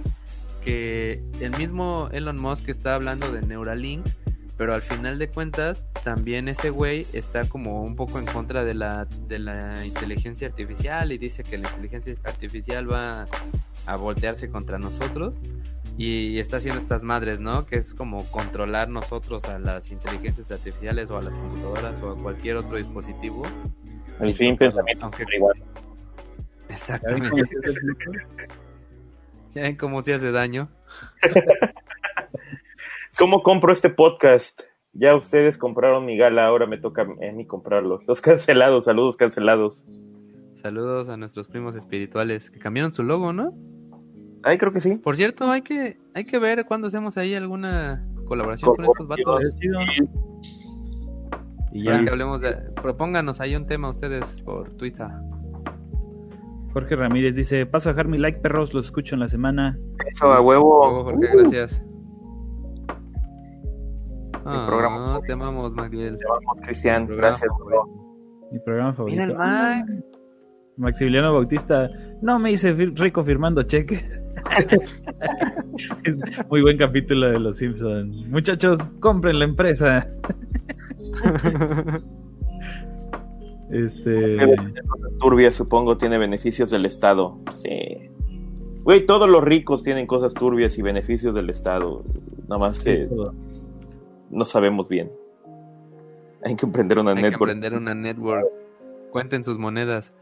[0.65, 4.07] que el mismo Elon Musk está hablando de Neuralink,
[4.57, 8.75] pero al final de cuentas también ese güey está como un poco en contra de
[8.75, 13.27] la, de la inteligencia artificial y dice que la inteligencia artificial va
[13.87, 15.35] a voltearse contra nosotros
[15.97, 17.67] y está haciendo estas madres, ¿no?
[17.67, 22.17] Que es como controlar nosotros a las inteligencias artificiales o a las computadoras o a
[22.17, 23.43] cualquier otro dispositivo.
[24.21, 25.63] El fin, pensamiento aunque- igual.
[26.69, 27.31] Exactamente.
[29.51, 30.69] ¿Ya ven cómo se hace daño?
[33.19, 34.63] ¿Cómo compro este podcast?
[34.93, 38.01] Ya ustedes compraron mi gala, ahora me toca a mí comprarlo.
[38.07, 39.85] Los cancelados, saludos cancelados.
[40.57, 43.53] Saludos a nuestros primos espirituales que cambiaron su logo, ¿no?
[44.43, 44.97] Ay, creo que sí.
[44.97, 49.43] Por cierto, hay que hay que ver cuándo hacemos ahí alguna colaboración con estos vatos.
[51.73, 52.53] Y Para ya, que hablemos de...
[52.83, 55.07] Propónganos ahí un tema ustedes por Twitter.
[56.73, 59.79] Jorge Ramírez dice, paso a dejar mi like, perros, los escucho en la semana.
[60.07, 61.05] Eso, a huevo.
[61.05, 61.83] Jorge, gracias.
[64.45, 65.21] Ah, programa.
[65.27, 66.19] te amamos, Magdiel.
[66.29, 67.53] Vamos, Cristian, Programa gracias.
[68.51, 69.23] Mi programa favorito.
[69.23, 69.87] Mira el Mac.
[70.81, 71.89] Maximiliano Bautista,
[72.23, 74.05] no me hice fir- rico firmando cheques.
[76.05, 76.17] Es
[76.51, 78.27] Muy buen capítulo de Los Simpsons.
[78.29, 80.07] Muchachos, compren la empresa.
[83.71, 84.39] Este.
[85.19, 87.39] Turbias, supongo, tiene beneficios del Estado.
[87.63, 88.11] Sí.
[88.83, 92.03] Güey, todos los ricos tienen cosas turbias y beneficios del Estado.
[92.49, 93.35] Nada más que todo.
[94.31, 95.11] no sabemos bien.
[96.45, 97.43] Hay que emprender una Hay que network.
[97.43, 98.47] aprender una network.
[99.13, 100.13] Cuenten sus monedas.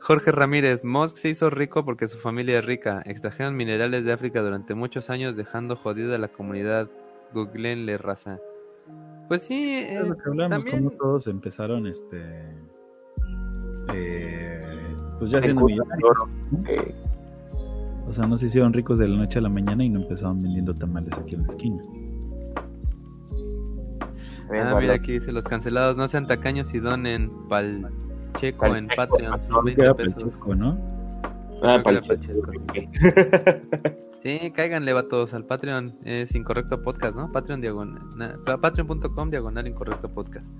[0.00, 3.02] Jorge Ramírez, Musk se hizo rico porque su familia es rica.
[3.06, 6.88] Extrajeron minerales de África durante muchos años dejando jodida a la comunidad.
[7.34, 8.38] Googleenle raza.
[9.26, 12.22] Pues sí, eh, Es lo que hablamos, también- como todos empezaron, este.
[13.92, 14.60] eh,
[15.18, 16.10] pues ya En siendo millonarios.
[16.68, 16.94] Eh,
[18.08, 20.38] O sea, no se hicieron ricos de la noche a la mañana y no empezaron
[20.40, 21.82] vendiendo tamales aquí en la esquina.
[24.52, 27.90] Ah, mira aquí dice los cancelados, no sean tacaños y donen pal
[28.34, 30.38] checo en Palcheco, Patreon, son Patreon, 20 Era pesos.
[30.56, 30.78] ¿no?
[31.62, 32.52] Ah, Palcheco.
[34.22, 37.30] Sí, cáiganle vatos al Patreon, es Incorrecto Podcast, ¿no?
[37.30, 40.52] Patreon diagonal, na- patreon.com diagonal Incorrecto Podcast.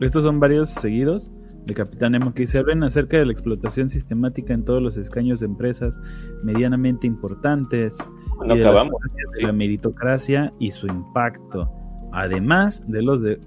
[0.00, 1.32] Estos son varios seguidos
[1.66, 5.40] de Capitán Emo que se hablan acerca de la explotación sistemática en todos los escaños
[5.40, 5.98] de empresas
[6.44, 7.98] medianamente importantes
[8.46, 11.70] No y las de la meritocracia y su impacto.
[12.12, 13.40] Además de los de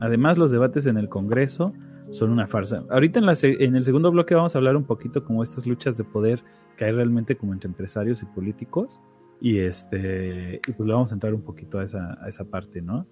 [0.00, 1.72] además los debates en el Congreso
[2.10, 2.80] son una farsa.
[2.90, 5.96] Ahorita en, la en el segundo bloque vamos a hablar un poquito como estas luchas
[5.96, 6.42] de poder
[6.76, 9.00] que hay realmente como entre empresarios y políticos
[9.40, 13.06] y este y pues vamos a entrar un poquito a esa, a esa parte, ¿no?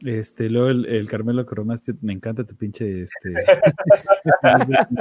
[0.00, 3.34] Este, luego el, el Carmelo Coromaste, me encanta tu pinche este.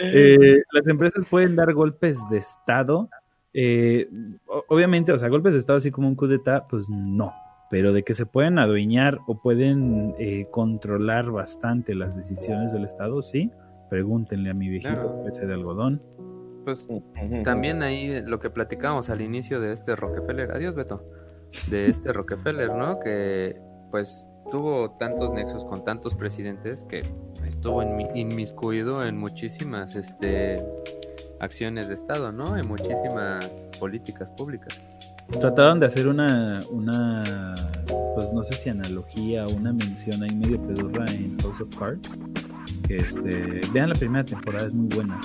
[0.00, 3.08] Eh, las empresas pueden dar golpes de estado
[3.52, 4.08] Eh,
[4.68, 7.32] obviamente, o sea, golpes de Estado así como un coup d'etat, pues no.
[7.70, 13.22] Pero de que se pueden adueñar o pueden eh, controlar bastante las decisiones del Estado,
[13.22, 13.50] sí.
[13.90, 16.02] Pregúntenle a mi viejito ese de algodón.
[16.64, 16.88] Pues
[17.42, 21.04] también ahí lo que platicábamos al inicio de este Rockefeller, adiós Beto,
[21.70, 22.98] de este Rockefeller, ¿no?
[23.00, 23.60] Que
[23.90, 27.02] pues tuvo tantos nexos con tantos presidentes que
[27.46, 27.82] estuvo
[28.14, 30.64] inmiscuido en muchísimas este,
[31.40, 32.56] acciones de Estado, ¿no?
[32.56, 33.46] En muchísimas
[33.78, 34.80] políticas públicas.
[35.30, 37.54] Trataron de hacer una, una,
[38.14, 42.20] pues no sé si analogía una mención ahí medio pedurra en House of Cards.
[42.88, 45.20] Este, vean la primera temporada, es muy buena.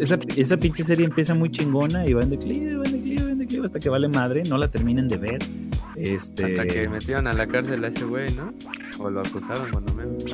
[0.00, 3.30] esa, esa pinche serie empieza muy chingona y va en declive, va en declive, va
[3.30, 5.38] en declive hasta que vale madre, no la terminen de ver
[5.96, 6.44] este...
[6.44, 8.52] Hasta que metieron a la cárcel a ese güey, ¿no?
[8.98, 10.24] O lo acusaron cuando menos.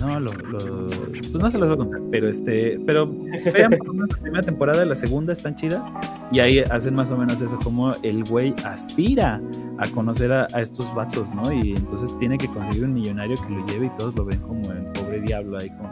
[0.00, 3.06] No, lo, lo, pues no se los voy a contar, pero este, pero
[3.52, 5.90] vean la primera temporada, la segunda están chidas
[6.30, 9.40] y ahí hacen más o menos eso, como el güey aspira
[9.78, 11.52] a conocer a, estos vatos, ¿no?
[11.52, 14.70] Y entonces tiene que conseguir un millonario que lo lleve y todos lo ven como
[14.70, 15.88] el pobre diablo ahí como,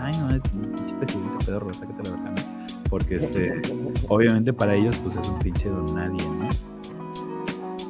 [0.00, 2.44] ay no, es un pinche presidente pedorro, sácate la verdad,
[2.90, 3.62] Porque este,
[4.08, 6.48] obviamente para ellos pues es un pinche don nadie, ¿no?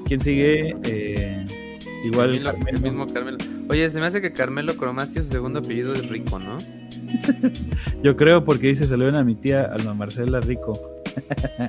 [0.04, 0.76] ¿Quién sigue?
[0.84, 1.46] Eh,
[2.06, 3.38] igual el mismo Carmelo.
[3.68, 6.56] Oye, se me hace que Carmelo Cromastio, su segundo apellido es Rico, ¿no?
[8.02, 11.02] Yo creo porque dice saludan a mi tía Alma Marcela Rico.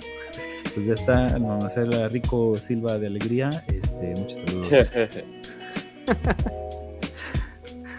[0.73, 3.49] pues ya está Alma Marcela Rico Silva de Alegría.
[3.67, 4.67] Este, muchos saludos.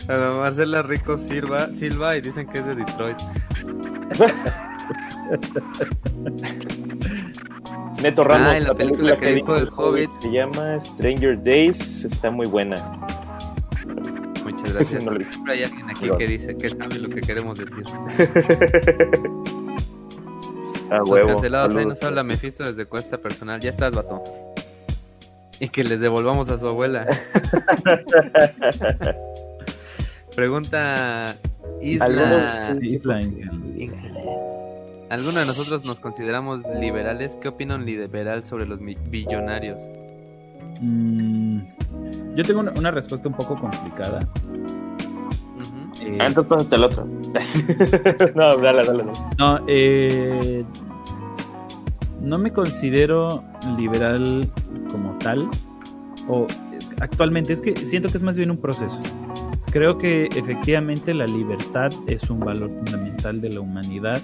[0.08, 3.18] Alma Marcela Rico Silva, Silva y dicen que es de Detroit.
[8.02, 12.46] Neto Ramos, ah, la, película, que, dijo del Hobbit se llama Stranger Days, está muy
[12.46, 12.76] buena.
[14.44, 15.02] Muchas gracias.
[15.02, 17.84] Siempre hay alguien aquí que dice que sabe lo que queremos decir.
[20.90, 21.28] ah, huevo.
[21.28, 23.60] cancelados, ahí nos habla Mephisto desde Cuesta Personal.
[23.60, 24.22] Ya estás, vato.
[25.58, 27.04] Y que les devolvamos a su abuela.
[30.36, 31.34] Pregunta
[31.80, 32.76] Isla.
[32.80, 33.20] Isla
[35.10, 37.36] algunos de nosotros nos consideramos liberales.
[37.40, 39.80] ¿Qué opina un liberal sobre los billonarios?
[40.80, 41.60] Mm,
[42.34, 44.20] yo tengo una, respuesta un poco complicada.
[46.20, 47.04] Ah, entonces pásate el otro.
[48.34, 49.04] no, dale, dale.
[49.38, 50.64] No, eh,
[52.20, 53.44] no me considero
[53.76, 54.50] liberal
[54.90, 55.48] como tal.
[56.28, 56.46] O
[57.00, 59.00] actualmente es que siento que es más bien un proceso.
[59.70, 64.20] Creo que efectivamente la libertad es un valor fundamental de la humanidad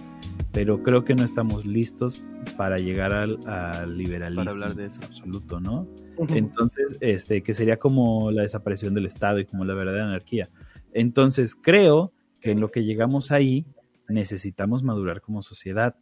[0.55, 2.24] pero creo que no estamos listos
[2.56, 5.01] para llegar al, liberalismo para hablar de eso.
[5.02, 5.89] absoluto, ¿no?
[6.28, 10.48] Entonces, este, que sería como la desaparición del Estado y como la verdadera anarquía.
[10.93, 13.66] Entonces, creo que en lo que llegamos ahí
[14.09, 15.97] necesitamos madurar como sociedad,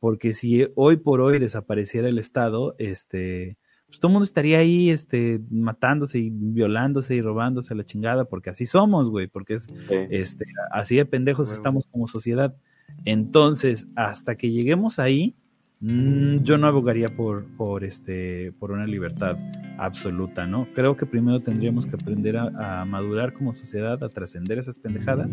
[0.00, 4.88] porque si hoy por hoy desapareciera el Estado, este, pues todo el mundo estaría ahí,
[4.88, 9.68] este, matándose y violándose y robándose la chingada, porque así somos, güey, porque es,
[10.08, 12.56] este, así de pendejos estamos como sociedad.
[13.04, 15.34] Entonces, hasta que lleguemos ahí,
[15.80, 19.36] mm, yo no abogaría por, por, este, por una libertad
[19.78, 20.68] absoluta, ¿no?
[20.74, 25.30] Creo que primero tendríamos que aprender a, madurar como sociedad, a trascender esas pendejadas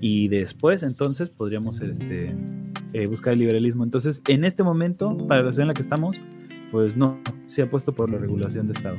[0.00, 2.34] y después entonces podríamos este,
[2.92, 3.84] eh, buscar el liberalismo.
[3.84, 6.16] Entonces, en este momento, para la ciudad en la que estamos,
[6.72, 8.96] pues no, se ha puesto por la regulación de Estado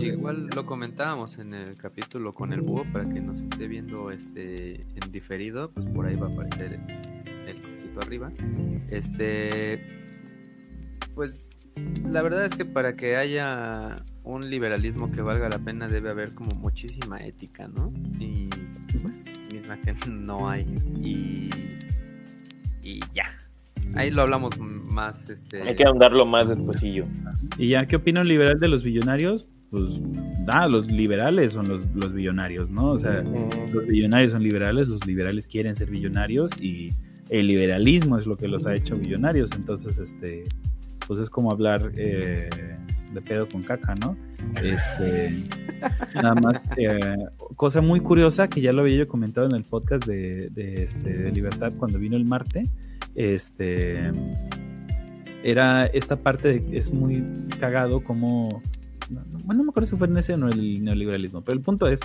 [0.00, 4.82] igual lo comentábamos en el capítulo con el búho para que nos esté viendo este
[4.82, 6.80] en diferido, pues por ahí va a aparecer
[7.46, 8.30] el, cosito arriba.
[8.90, 9.82] Este
[11.14, 11.44] pues
[12.04, 16.34] la verdad es que para que haya un liberalismo que valga la pena debe haber
[16.34, 17.92] como muchísima ética, ¿no?
[18.18, 18.48] Y
[19.02, 19.16] pues
[19.52, 20.66] misma que no hay
[21.00, 21.50] y
[22.82, 23.24] y ya,
[23.94, 25.28] Ahí lo hablamos más.
[25.28, 25.62] Este...
[25.62, 27.06] Hay que ahondarlo más despuesillo.
[27.58, 29.48] ¿Y ya qué opina un liberal de los billonarios?
[29.70, 30.00] Pues,
[30.48, 32.90] ah, los liberales son los, los billonarios, ¿no?
[32.90, 36.90] O sea, los billonarios son liberales, los liberales quieren ser billonarios y
[37.30, 39.50] el liberalismo es lo que los ha hecho billonarios.
[39.52, 40.44] Entonces, este,
[41.06, 42.50] pues es como hablar eh,
[43.14, 44.16] de pedo con caca, ¿no?
[44.62, 45.44] Este,
[46.14, 47.16] nada más, eh,
[47.56, 51.18] cosa muy curiosa que ya lo había yo comentado en el podcast de, de, este,
[51.18, 52.64] de Libertad cuando vino el Marte
[53.14, 54.10] este
[55.42, 57.24] era esta parte es muy
[57.58, 58.62] cagado como
[59.44, 61.86] bueno no me acuerdo si fue en ese o no el neoliberalismo pero el punto
[61.86, 62.00] es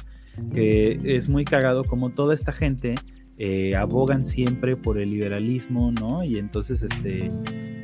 [0.54, 2.96] que es muy cagado como toda esta gente
[3.40, 6.24] eh, abogan siempre por el liberalismo, ¿no?
[6.24, 7.30] Y entonces este,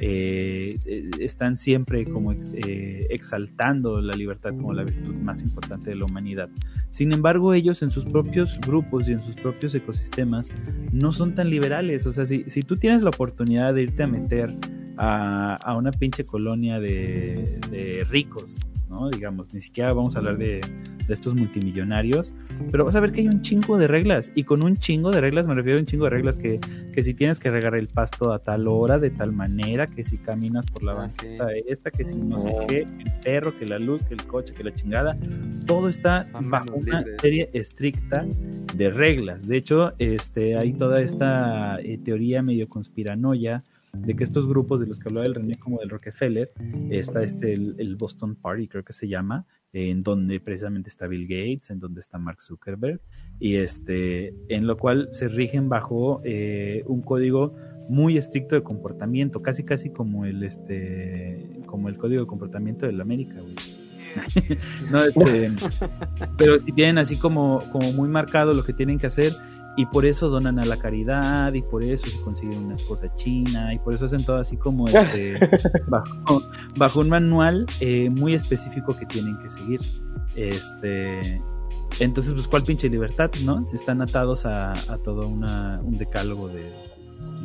[0.02, 0.80] eh,
[1.20, 6.50] están siempre como eh, exaltando la libertad como la virtud más importante de la humanidad.
[6.90, 10.52] Sin embargo, ellos en sus propios grupos y en sus propios ecosistemas
[10.92, 12.08] no son tan liberales.
[12.08, 14.56] O sea, si, si tú tienes la oportunidad de irte a meter
[14.98, 18.60] a, a una pinche colonia de, de ricos,
[18.94, 19.10] ¿no?
[19.10, 20.62] Digamos, ni siquiera vamos a hablar de,
[21.08, 22.34] de estos multimillonarios,
[22.72, 25.20] pero vas a ver que hay un chingo de reglas, y con un chingo de
[25.22, 26.60] reglas me refiero a un chingo de reglas que,
[26.94, 30.18] que si tienes que regar el pasto a tal hora, de tal manera, que si
[30.18, 33.80] caminas por la Ah, banqueta esta, que si no sé qué, el perro, que la
[33.80, 35.18] luz, que el coche, que la chingada,
[35.66, 37.22] todo está bajo una libres.
[37.22, 38.26] serie estricta
[38.76, 39.48] de reglas.
[39.48, 43.64] De hecho, este, hay toda esta eh, teoría medio conspiranoia
[43.98, 46.52] de que estos grupos de los que hablaba el René como del Rockefeller,
[46.90, 51.24] está este el, el Boston Party, creo que se llama, en donde precisamente está Bill
[51.24, 53.00] Gates, en donde está Mark Zuckerberg,
[53.40, 57.56] y este, en lo cual se rigen bajo eh, un código
[57.90, 62.94] muy estricto de comportamiento, casi casi como el este, como el código de comportamiento de
[62.94, 63.56] la América, güey.
[64.92, 65.52] no, este,
[66.38, 69.32] pero si tienen así como, como muy marcado lo que tienen que hacer
[69.76, 73.74] y por eso donan a la caridad y por eso se consiguen una esposa china
[73.74, 75.40] y por eso hacen todo así como este
[75.88, 76.42] bajo,
[76.76, 79.82] bajo un manual eh, muy específico que tienen que seguir.
[80.36, 81.42] Este
[82.00, 86.50] entonces pues cuál pinche libertad no si están atados a, a todo una, un decálogo
[86.50, 86.72] de,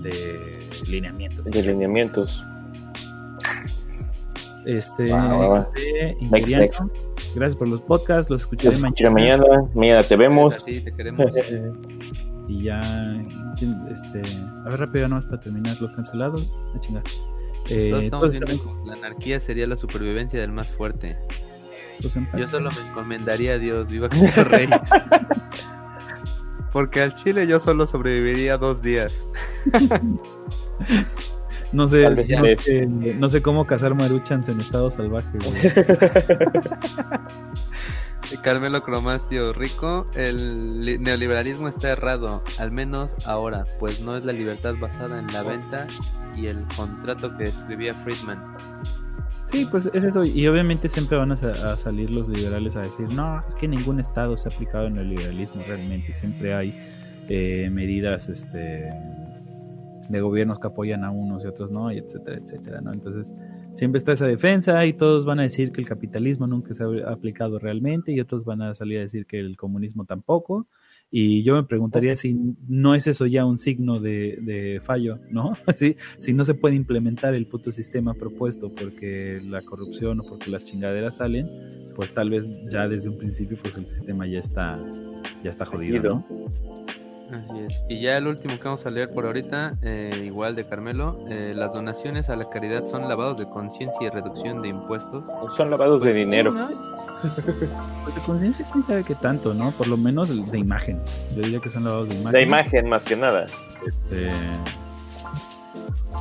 [0.03, 1.47] de lineamientos.
[1.47, 2.45] De lineamientos.
[4.69, 5.71] Este Va, va, va.
[5.75, 6.81] de Next, next.
[7.35, 9.45] gracias por los podcasts los escucharé Nos mañana mañana.
[9.75, 10.57] Mañana te vemos.
[10.65, 11.27] Sí, te queremos.
[11.37, 11.73] Eh,
[12.49, 12.81] y ya,
[13.91, 14.23] este,
[14.65, 17.03] a ver rápido nomás para terminar los cancelados, a chingar.
[17.71, 21.17] Eh, Todos estamos todos viendo la anarquía sería la supervivencia del más fuerte.
[22.01, 24.69] Yo solo me encomendaría a Dios, viva Cristo Rey.
[26.73, 29.15] Porque al Chile yo solo sobreviviría dos días.
[31.73, 35.29] no sé, Tal vez no, sé, no sé cómo cazar maruchans en estado salvaje.
[35.39, 35.63] güey.
[38.43, 44.33] Carmelo Cromastio, rico, el li- neoliberalismo está errado, al menos ahora, pues no es la
[44.33, 45.87] libertad basada en la venta
[46.37, 48.39] y el contrato que escribía Friedman.
[49.51, 50.25] Sí, pues es eso.
[50.25, 54.37] Y obviamente siempre van a salir los liberales a decir, no, es que ningún estado
[54.37, 56.13] se ha aplicado en el liberalismo realmente.
[56.13, 56.79] Siempre hay
[57.31, 58.91] eh, medidas este,
[60.09, 62.93] de gobiernos que apoyan a unos y otros no, y etcétera, etcétera, ¿no?
[62.93, 63.35] Entonces
[63.75, 67.11] siempre está esa defensa y todos van a decir que el capitalismo nunca se ha
[67.11, 70.67] aplicado realmente y otros van a salir a decir que el comunismo tampoco.
[71.11, 72.37] Y yo me preguntaría si
[72.69, 75.55] no es eso ya un signo de, de fallo, ¿no?
[75.77, 80.51] si, si no se puede implementar el puto sistema propuesto porque la corrupción o porque
[80.51, 81.49] las chingaderas salen,
[81.95, 84.79] pues tal vez ya desde un principio pues el sistema ya está
[85.43, 86.87] ya está jodido, ¿no?
[87.31, 87.75] Así es.
[87.89, 91.53] Y ya el último que vamos a leer por ahorita, eh, igual de Carmelo, eh,
[91.55, 95.25] las donaciones a la caridad son lavados de conciencia y reducción de impuestos.
[95.57, 96.53] Son lavados de Pues, dinero.
[96.53, 97.35] sí, ¿no?
[97.35, 99.71] Pues de conciencia quién sabe qué tanto, ¿no?
[99.73, 101.01] Por lo menos de, de imagen.
[101.37, 102.33] Yo diría que son lavados de imagen.
[102.33, 103.45] De imagen más que nada.
[103.87, 104.29] Este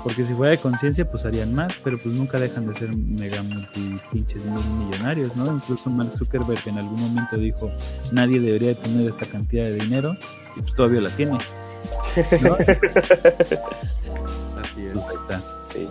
[0.03, 3.41] porque si fuera de conciencia pues harían más, pero pues nunca dejan de ser mega
[3.44, 5.45] multi pinches mil millonarios, ¿no?
[5.53, 7.72] Incluso Mark Zuckerberg en algún momento dijo,
[8.11, 10.15] nadie debería de tener esta cantidad de dinero
[10.56, 11.32] y pues todavía la tiene.
[11.34, 11.38] ¿no?
[14.61, 14.94] Así es.
[14.94, 15.41] Pues ahí está.
[15.74, 15.88] Sí.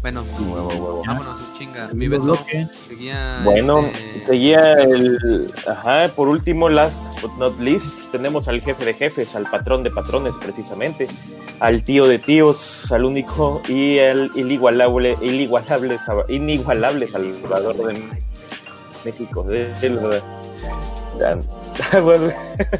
[0.00, 1.02] Bueno, Huevo, huevo.
[1.06, 1.88] vámonos en chinga.
[1.92, 2.36] Mi Beto
[2.88, 3.40] seguía.
[3.44, 5.52] Bueno, este, seguía el.
[5.68, 9.90] Ajá, por último, last but not least, tenemos al jefe de jefes, al patrón de
[9.90, 11.06] patrones, precisamente,
[11.60, 15.98] al tío de tíos, al único y el inigualable, inigualable,
[16.28, 18.02] inigualable Salvador de
[19.04, 19.42] México.
[19.42, 19.98] de- del-
[22.02, 22.32] bueno,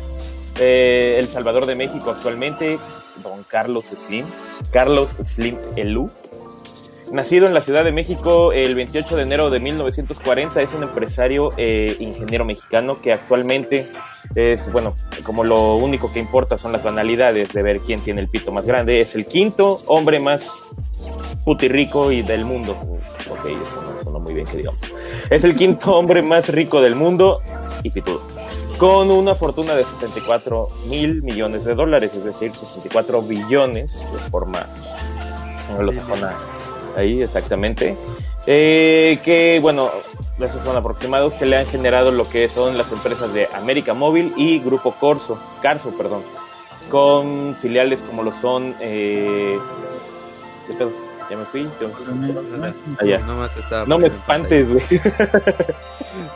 [0.58, 2.78] eh, el Salvador de México actualmente,
[3.22, 4.24] don Carlos Slim,
[4.70, 6.10] Carlos Slim Elú.
[7.12, 11.50] Nacido en la Ciudad de México el 28 de enero de 1940, es un empresario
[11.56, 13.90] eh, ingeniero mexicano que actualmente
[14.36, 18.28] es, bueno, como lo único que importa son las banalidades de ver quién tiene el
[18.28, 20.48] pito más grande, es el quinto hombre más
[21.44, 22.76] putirrico y del mundo.
[23.28, 24.80] Ok, eso no sonó muy bien que digamos.
[25.30, 27.40] Es el quinto hombre más rico del mundo
[27.82, 28.22] y pitudo.
[28.78, 34.64] Con una fortuna de 64 mil millones de dólares, es decir, 64 billones de forma
[35.70, 36.36] anglosajona
[36.96, 37.96] ahí exactamente.
[38.46, 39.90] Eh, que bueno,
[40.38, 44.32] esos son aproximados que le han generado lo que son las empresas de América Móvil
[44.36, 46.22] y Grupo Corso, Carso, perdón,
[46.90, 48.74] con filiales como lo son.
[48.80, 49.58] Eh,
[50.66, 51.09] ¿qué?
[51.30, 51.66] Ya me fui.
[51.78, 51.86] que-
[52.98, 53.16] Allá.
[53.58, 54.82] estaba No me espantes, güey.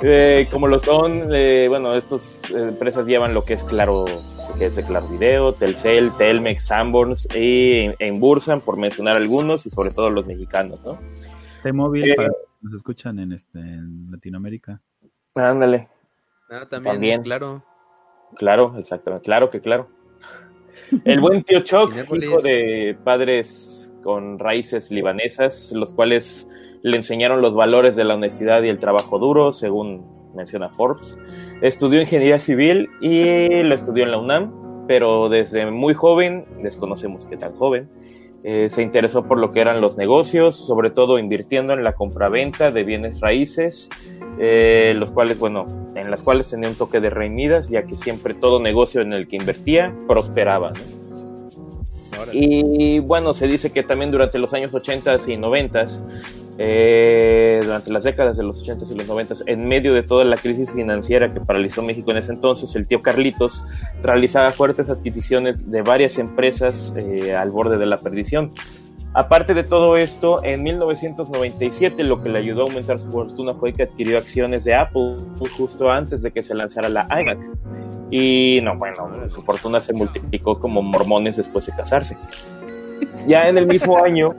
[0.02, 4.04] Eh, como lo son, eh, bueno, estas empresas llevan lo que es Claro,
[4.48, 9.66] lo que es de Claro Video, Telcel, Telmex, Sanborns y en Bursan, por mencionar algunos
[9.66, 10.98] y sobre todo los mexicanos, ¿no?
[11.64, 12.28] T-Mobile Eh.
[12.62, 14.80] nos escuchan en este en Latinoamérica.
[15.34, 15.88] Ándale.
[16.50, 17.22] Ah, también, También.
[17.22, 17.64] claro.
[18.36, 19.88] claro, exactamente, claro que claro.
[21.04, 23.73] El buen tío Choc, hijo de padres
[24.04, 26.48] con raíces libanesas, los cuales
[26.82, 30.04] le enseñaron los valores de la honestidad y el trabajo duro, según
[30.36, 31.18] menciona Forbes.
[31.62, 37.38] Estudió ingeniería civil y lo estudió en la UNAM, pero desde muy joven, desconocemos qué
[37.38, 37.88] tan joven,
[38.46, 42.70] eh, se interesó por lo que eran los negocios, sobre todo invirtiendo en la compraventa
[42.70, 43.88] de bienes raíces,
[44.38, 48.34] eh, los cuales, bueno, en las cuales tenía un toque de reinidas, ya que siempre
[48.34, 50.72] todo negocio en el que invertía prosperaba.
[52.32, 55.86] Y bueno, se dice que también durante los años 80 y 90
[56.56, 60.36] eh, durante las décadas de los 80 y los 90, en medio de toda la
[60.36, 63.62] crisis financiera que paralizó México en ese entonces, el tío Carlitos
[64.02, 68.52] realizaba fuertes adquisiciones de varias empresas eh, al borde de la perdición.
[69.16, 73.72] Aparte de todo esto, en 1997 lo que le ayudó a aumentar su fortuna fue
[73.72, 75.14] que adquirió acciones de Apple
[75.56, 77.38] justo antes de que se lanzara la iMac.
[78.10, 82.16] Y no, bueno, su fortuna se multiplicó como mormones después de casarse.
[83.26, 84.30] Ya en el mismo año,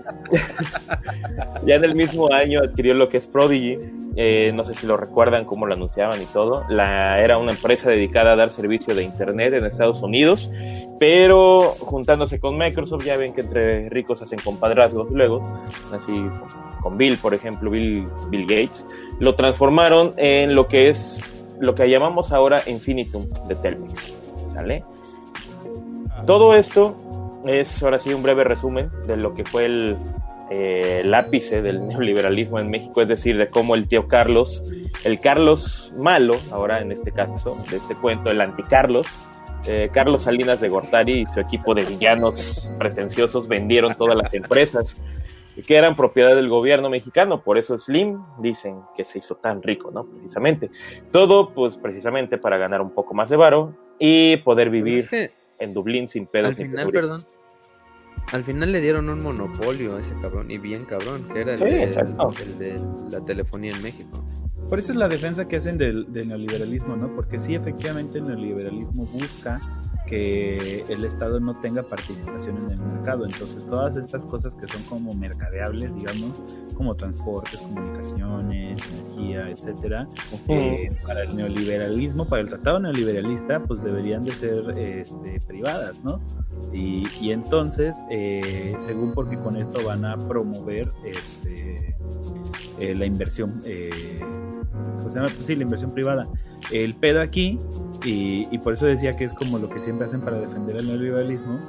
[1.66, 3.78] ya en el mismo año adquirió lo que es Prodigy.
[4.18, 6.64] Eh, no sé si lo recuerdan, cómo lo anunciaban y todo.
[6.70, 10.50] La, era una empresa dedicada a dar servicio de Internet en Estados Unidos,
[11.00, 15.42] pero juntándose con Microsoft, ya ven que entre ricos hacen compadrazgos luego,
[15.92, 16.14] así
[16.82, 18.86] con Bill, por ejemplo, Bill, Bill Gates,
[19.20, 21.20] lo transformaron en lo que es
[21.60, 24.14] lo que llamamos ahora Infinitum de Telmex.
[24.54, 24.84] ¿Sale?
[26.26, 26.96] Todo esto
[27.48, 29.98] es ahora sí un breve resumen de lo que fue el,
[30.52, 34.64] eh, ápice del neoliberalismo en México, es decir, de cómo el tío Carlos,
[35.04, 39.08] el Carlos malo, ahora en este caso, de este cuento, el anti-Carlos,
[39.68, 44.94] eh, Carlos Salinas de Gortari y su equipo de villanos pretenciosos vendieron todas las empresas
[45.66, 49.90] que eran propiedad del gobierno mexicano, por eso Slim dicen que se hizo tan rico,
[49.90, 50.04] ¿no?
[50.06, 50.70] Precisamente.
[51.12, 55.32] Todo, pues precisamente para ganar un poco más de varo y poder pues vivir
[55.66, 56.50] en Dublín sin pedos.
[56.50, 57.24] Al final, perdón.
[58.32, 61.60] Al final le dieron un monopolio a ese cabrón, y bien cabrón, que era el,
[61.60, 62.82] de,
[63.12, 64.26] la telefonía en México.
[64.68, 67.14] Por eso es la defensa que hacen del, del neoliberalismo, ¿no?
[67.14, 69.60] Porque sí, efectivamente, el neoliberalismo busca
[70.06, 73.26] que el Estado no tenga participación en el mercado.
[73.26, 76.42] Entonces, todas estas cosas que son como mercadeables, digamos,
[76.76, 80.08] como transportes, comunicaciones, energía, etcétera,
[80.48, 86.22] eh, para el neoliberalismo, para el tratado neoliberalista, pues deberían de ser este, privadas, ¿no?
[86.74, 91.96] Y, y entonces, eh, según porque con esto van a promover este,
[92.80, 93.60] eh, la inversión,
[95.02, 96.28] pues, sí, la inversión privada.
[96.72, 97.60] El pedo aquí
[98.04, 101.60] y, por eso decía que es como lo que siempre hacen para defender el neoliberalismo.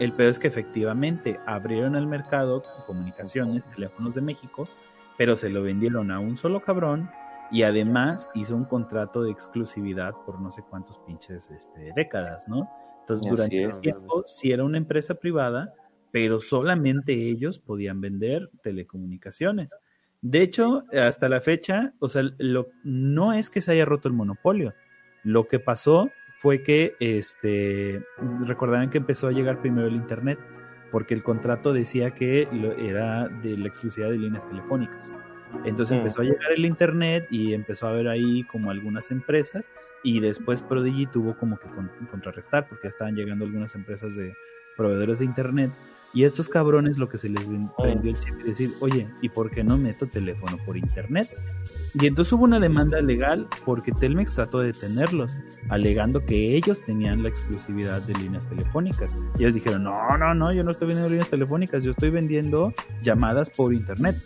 [0.00, 4.68] El peor es que efectivamente abrieron el mercado comunicaciones, teléfonos de México,
[5.16, 7.10] pero se lo vendieron a un solo cabrón
[7.50, 12.68] y además hizo un contrato de exclusividad por no sé cuántos pinches este, décadas, ¿no?
[13.00, 15.72] Entonces, durante el tiempo, sí era una empresa privada,
[16.10, 19.70] pero solamente ellos podían vender telecomunicaciones.
[20.28, 24.14] De hecho, hasta la fecha, o sea, lo, no es que se haya roto el
[24.14, 24.74] monopolio,
[25.22, 28.02] lo que pasó fue que, este,
[28.44, 30.40] recordarán que empezó a llegar primero el Internet,
[30.90, 35.14] porque el contrato decía que era de la exclusividad de líneas telefónicas.
[35.64, 35.98] Entonces mm.
[35.98, 39.70] empezó a llegar el Internet y empezó a haber ahí como algunas empresas
[40.02, 41.68] y después Prodigy tuvo como que
[42.10, 44.34] contrarrestar porque estaban llegando algunas empresas de
[44.76, 45.70] proveedores de Internet
[46.16, 49.50] y estos cabrones lo que se les prendió el chip y decir, oye, ¿y por
[49.50, 51.28] qué no meto teléfono por internet?
[51.92, 55.36] Y entonces hubo una demanda legal porque Telmex trató de detenerlos,
[55.68, 59.14] alegando que ellos tenían la exclusividad de líneas telefónicas.
[59.38, 62.72] Y ellos dijeron, no, no, no, yo no estoy vendiendo líneas telefónicas, yo estoy vendiendo
[63.02, 64.16] llamadas por internet.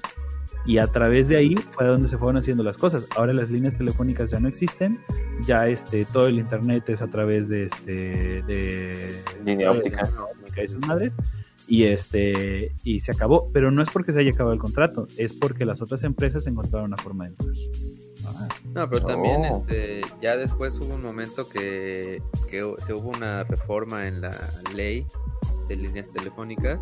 [0.66, 3.08] Y a través de ahí fue donde se fueron haciendo las cosas.
[3.16, 5.00] Ahora las líneas telefónicas ya no existen,
[5.44, 10.08] ya este todo el internet es a través de este de línea óptica,
[10.56, 11.16] y esas madres
[11.70, 15.32] y este y se acabó, pero no es porque se haya acabado el contrato, es
[15.32, 17.54] porque las otras empresas encontraron una forma de entrar.
[18.26, 18.48] Ah.
[18.74, 22.20] No, pero también este, ya después hubo un momento que,
[22.50, 24.36] que se hubo una reforma en la
[24.74, 25.06] ley
[25.68, 26.80] de líneas telefónicas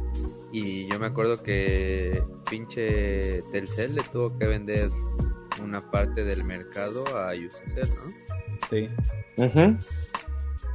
[0.52, 4.88] y yo me acuerdo que pinche Telcel le tuvo que vender
[5.62, 8.66] una parte del mercado a Usacell, ¿no?
[8.70, 8.88] Sí.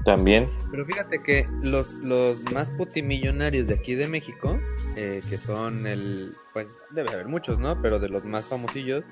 [0.05, 0.49] También.
[0.69, 4.59] Pero fíjate que los, los más putimillonarios de aquí de México,
[4.97, 7.81] eh, que son el, pues debe haber muchos, ¿no?
[7.81, 9.03] Pero de los más famosillos,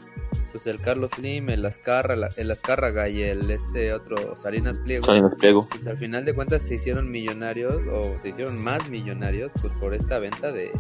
[0.52, 5.06] pues el Carlos Slim, el Azcarra, el Azcárraga y el este otro Salinas Pliego.
[5.06, 5.68] Salinas Pliego.
[5.70, 9.94] Pues al final de cuentas se hicieron millonarios o se hicieron más millonarios pues por
[9.94, 10.72] esta venta de,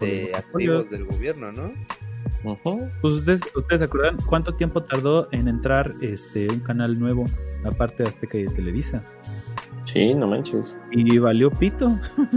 [0.00, 1.72] de activos del gobierno, ¿no?
[3.00, 7.24] Pues ustedes, ustedes se acuerdan cuánto tiempo tardó en entrar este un canal nuevo,
[7.64, 9.02] aparte de Azteca y de Televisa.
[9.92, 10.74] Sí, no manches.
[10.92, 11.86] Y valió pito.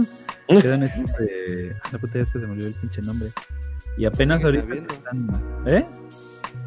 [0.48, 1.76] Quedan de.
[1.92, 3.30] La puta ya se me olvidó el pinche nombre.
[3.96, 4.72] Y apenas Siguen ahorita.
[4.72, 4.94] habiendo.
[4.94, 5.84] están- ¿Eh?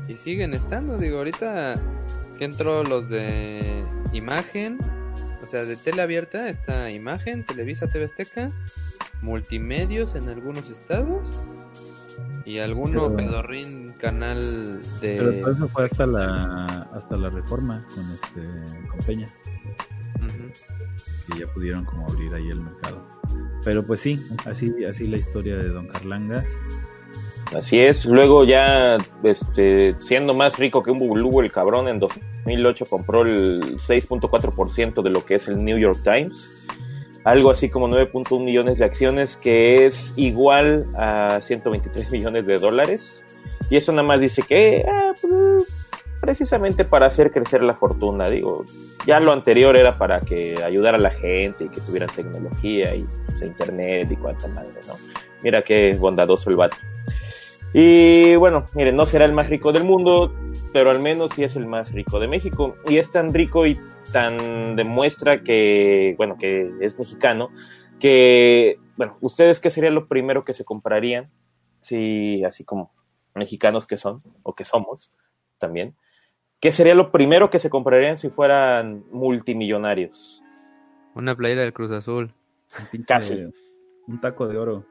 [0.07, 1.75] Y siguen estando, digo, ahorita
[2.37, 3.61] que entró los de
[4.13, 4.77] imagen,
[5.43, 8.51] o sea, de tele abierta está imagen, Televisa, TV Azteca,
[9.21, 11.21] multimedios en algunos estados
[12.45, 15.15] y alguno Pero- pedorrín canal de...
[15.17, 19.27] Pero todo eso fue hasta la, hasta la reforma con este con Peña,
[21.31, 23.01] que ya pudieron como abrir ahí el mercado.
[23.63, 26.45] Pero pues sí, así, así la historia de Don Carlangas.
[27.55, 28.05] Así es.
[28.05, 33.77] Luego ya, este, siendo más rico que un bubulubo, el cabrón en 2008 compró el
[33.77, 36.65] 6.4% de lo que es el New York Times.
[37.25, 43.25] Algo así como 9.1 millones de acciones, que es igual a 123 millones de dólares.
[43.69, 45.65] Y eso nada más dice que, ah, pues,
[46.21, 48.63] precisamente para hacer crecer la fortuna, digo.
[49.07, 53.03] Ya lo anterior era para que ayudara a la gente y que tuviera tecnología y
[53.25, 54.93] pues, internet y cuanta madre, ¿no?
[55.41, 56.77] Mira qué bondadoso el vato.
[57.77, 60.33] Y bueno, miren, no será el más rico del mundo,
[60.71, 62.77] pero al menos sí es el más rico de México.
[62.87, 63.77] Y es tan rico y
[64.13, 67.49] tan demuestra que, bueno, que es mexicano,
[67.99, 71.29] que, bueno, ¿ustedes qué sería lo primero que se comprarían?
[71.81, 72.93] Si, así como
[73.33, 75.11] mexicanos que son, o que somos
[75.57, 75.97] también,
[76.61, 80.41] ¿qué sería lo primero que se comprarían si fueran multimillonarios?
[81.13, 82.33] Una playera del Cruz Azul.
[83.05, 83.49] Casi.
[84.07, 84.85] Un taco de oro.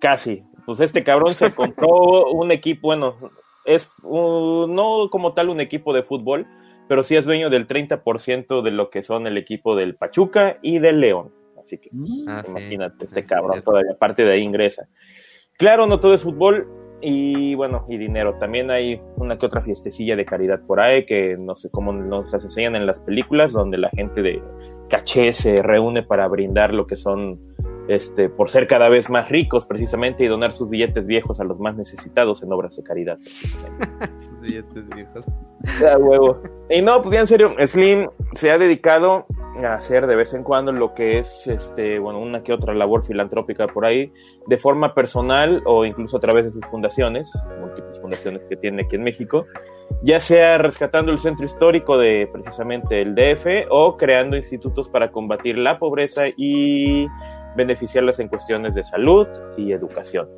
[0.00, 0.44] Casi.
[0.66, 3.16] Pues este cabrón se compró un equipo, bueno,
[3.64, 6.46] es uh, no como tal un equipo de fútbol,
[6.88, 10.78] pero sí es dueño del 30% de lo que son el equipo del Pachuca y
[10.78, 11.32] del León.
[11.58, 12.50] Así que Mm, Ah, sí.
[12.50, 13.70] imagínate, Sí, este sí, cabrón cierto.
[13.70, 14.86] todavía, aparte de ahí ingresa.
[15.56, 16.66] Claro, no todo es fútbol
[17.00, 18.34] y bueno, y dinero.
[18.38, 22.30] También hay una que otra fiestecilla de caridad por ahí que no sé cómo nos
[22.32, 24.42] las enseñan en las películas, donde la gente de
[24.90, 27.53] caché se reúne para brindar lo que son,
[27.88, 31.58] este, por ser cada vez más ricos precisamente y donar sus billetes viejos a los
[31.58, 33.18] más necesitados en obras de caridad.
[34.20, 35.26] Sus billetes viejos.
[35.86, 36.42] Ah, huevo.
[36.70, 39.26] Y no, pues ya en serio, Slim se ha dedicado
[39.62, 43.04] a hacer de vez en cuando lo que es, este, bueno, una que otra labor
[43.04, 44.12] filantrópica por ahí,
[44.46, 47.30] de forma personal o incluso a través de sus fundaciones,
[47.60, 49.46] múltiples fundaciones que tiene aquí en México,
[50.02, 55.56] ya sea rescatando el centro histórico de precisamente el DF o creando institutos para combatir
[55.58, 57.06] la pobreza y
[57.56, 59.26] beneficiarlas en cuestiones de salud
[59.56, 60.28] y educación.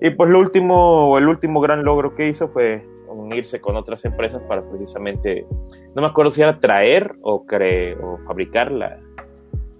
[0.00, 4.42] Y pues lo último, el último gran logro que hizo fue unirse con otras empresas
[4.44, 5.46] para precisamente,
[5.94, 9.00] no me acuerdo si era traer o, cre o fabricar la,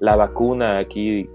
[0.00, 1.28] la vacuna aquí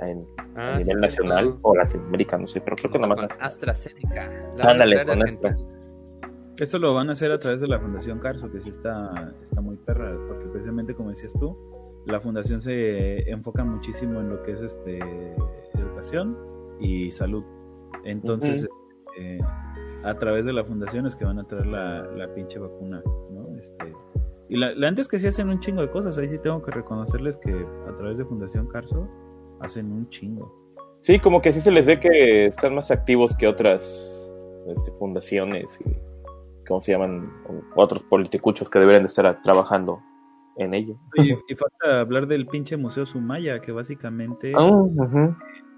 [0.00, 1.60] en, Ah, a nivel sí, nacional cierto.
[1.62, 3.30] o Latinoamérica, no sé, pero creo que nada más.
[3.40, 4.30] AstraZeneca.
[4.54, 5.56] la Ándale, con argentina.
[6.58, 9.60] Eso lo van a hacer a través de la Fundación Carso, que sí está, está
[9.60, 11.54] muy perra, porque precisamente como decías tú,
[12.06, 14.98] la fundación se enfoca muchísimo en lo que es este
[15.74, 16.36] educación
[16.80, 17.44] y salud.
[18.04, 18.68] Entonces,
[19.16, 19.38] este,
[20.04, 23.56] a través de la fundación es que van a traer la, la pinche vacuna, ¿no?
[23.58, 23.92] Este,
[24.48, 26.70] y la, la antes que sí hacen un chingo de cosas, ahí sí tengo que
[26.70, 29.08] reconocerles que a través de Fundación Carso
[29.60, 30.54] hacen un chingo.
[31.00, 34.30] Sí, como que sí se les ve que están más activos que otras
[34.68, 35.96] este, fundaciones y,
[36.66, 37.32] ¿cómo se llaman?
[37.74, 40.00] Otros politicuchos que deberían de estar trabajando
[40.58, 40.98] en ello.
[41.16, 44.70] Y, y falta hablar del pinche Museo Sumaya, que básicamente Ah,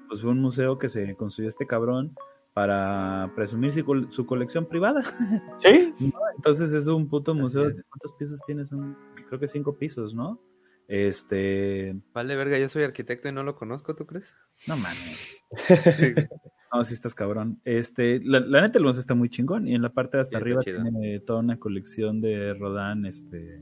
[0.08, 2.14] pues fue un museo que se construyó este cabrón
[2.54, 5.02] para presumir su, col- su colección privada.
[5.58, 5.92] Sí,
[6.36, 7.62] Entonces es un puto museo.
[7.62, 7.76] Así es.
[7.76, 8.66] ¿de ¿Cuántos pisos tiene?
[8.66, 8.96] Son,
[9.28, 10.40] creo que cinco pisos, ¿no?
[10.88, 14.32] Este, Vale, verga, yo soy arquitecto y no lo conozco, ¿tú crees?
[14.66, 15.42] no mames.
[16.70, 17.62] No, sí estás cabrón.
[17.64, 20.36] Este, la, la neta el museo está muy chingón y en la parte de hasta
[20.36, 23.58] Sí, arriba tiene toda una colección de Rodán, este,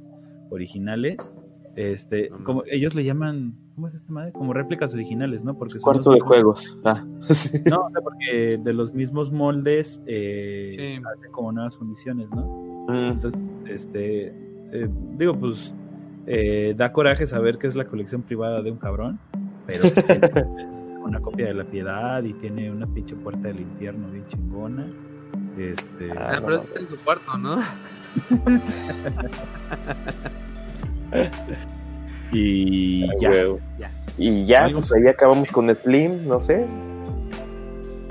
[0.51, 1.33] originales.
[1.77, 4.33] Este, No como ellos le llaman, ¿cómo es esta madre?
[4.33, 5.59] Como réplicas originales, ¿no?
[5.59, 6.79] Porque son cuarto de juegos.
[6.85, 7.05] Ah.
[7.71, 11.03] No, o sea, porque de los mismos moldes eh, Sí.
[11.17, 12.47] hacen como nuevas fundiciones, ¿no?
[12.89, 13.13] Mm.
[13.13, 14.27] Entonces, este,
[14.73, 15.75] eh, digo, pues,
[16.27, 19.19] eh, da coraje saber que es la colección privada de un cabrón,
[19.67, 24.09] pero pues, tiene una copia de la piedad y tiene una pinche puerta del infierno
[24.11, 24.87] bien chingona.
[25.57, 27.61] Este, Ah, Ah, no pero está en su cuarto, ¿no?
[32.33, 33.31] y ya.
[34.19, 36.67] Y ya, Algo- pues ahí acabamos con Slim, no sé.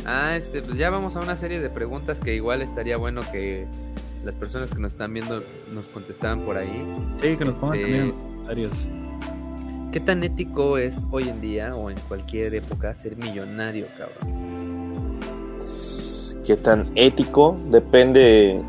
[0.06, 3.66] Ah, este, pues ya vamos a una serie de preguntas que igual estaría bueno que
[4.24, 5.42] las personas que nos están viendo
[5.74, 6.86] nos contestaran por ahí.
[7.22, 8.88] Sí, que nos pongan Este, también en los comentarios.
[9.92, 14.45] ¿Qué tan ético es hoy en día o en cualquier época ser millonario, cabrón?
[16.46, 18.62] Qué tan ético depende.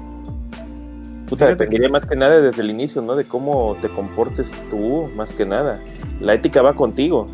[1.28, 3.16] Puta, dependería más que nada desde el inicio, ¿no?
[3.16, 5.81] De cómo te comportes tú, más que nada.
[6.20, 7.27] La ética va contigo.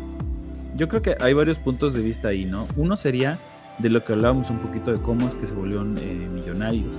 [0.75, 2.67] yo creo que hay varios puntos de vista ahí, ¿no?
[2.75, 3.37] Uno sería
[3.79, 6.95] de lo que hablábamos un poquito de cómo es que se volvieron eh, millonarios.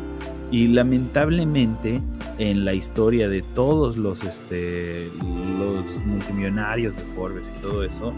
[0.50, 2.00] Y lamentablemente
[2.38, 5.10] en la historia de todos los, este,
[5.58, 8.12] los multimillonarios de Forbes y todo eso,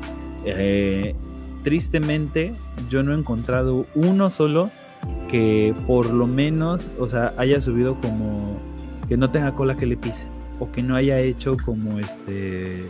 [0.44, 1.14] eh,
[1.64, 2.52] tristemente
[2.90, 4.68] yo no he encontrado uno solo
[5.28, 8.60] que por lo menos, o sea, haya subido como
[9.08, 10.26] que no tenga cola que le pise
[10.58, 12.86] o que no haya hecho como este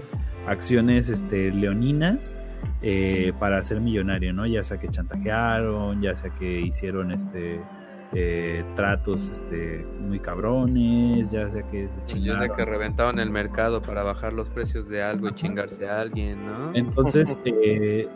[0.46, 2.34] acciones este leoninas
[2.82, 4.46] eh, para ser millonario, ¿no?
[4.46, 7.60] Ya sea que chantajearon, ya sea que hicieron este
[8.12, 12.40] eh, tratos este, muy cabrones, ya sea que se chingaron.
[12.40, 16.00] Ya sea que reventaron el mercado para bajar los precios de algo y chingarse a
[16.00, 16.74] alguien, ¿no?
[16.74, 18.08] Entonces, eh,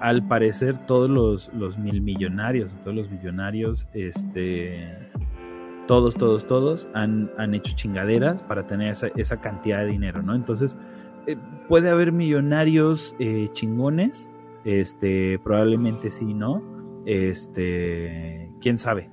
[0.00, 4.94] al parecer todos los, los mil millonarios, todos los millonarios, este,
[5.86, 10.34] todos, todos, todos han, han hecho chingaderas para tener esa, esa cantidad de dinero, ¿no?
[10.34, 10.76] Entonces,
[11.26, 11.36] eh,
[11.68, 14.30] puede haber millonarios eh, chingones,
[14.64, 16.62] este, probablemente sí, ¿no?
[17.06, 19.08] Este, quién sabe,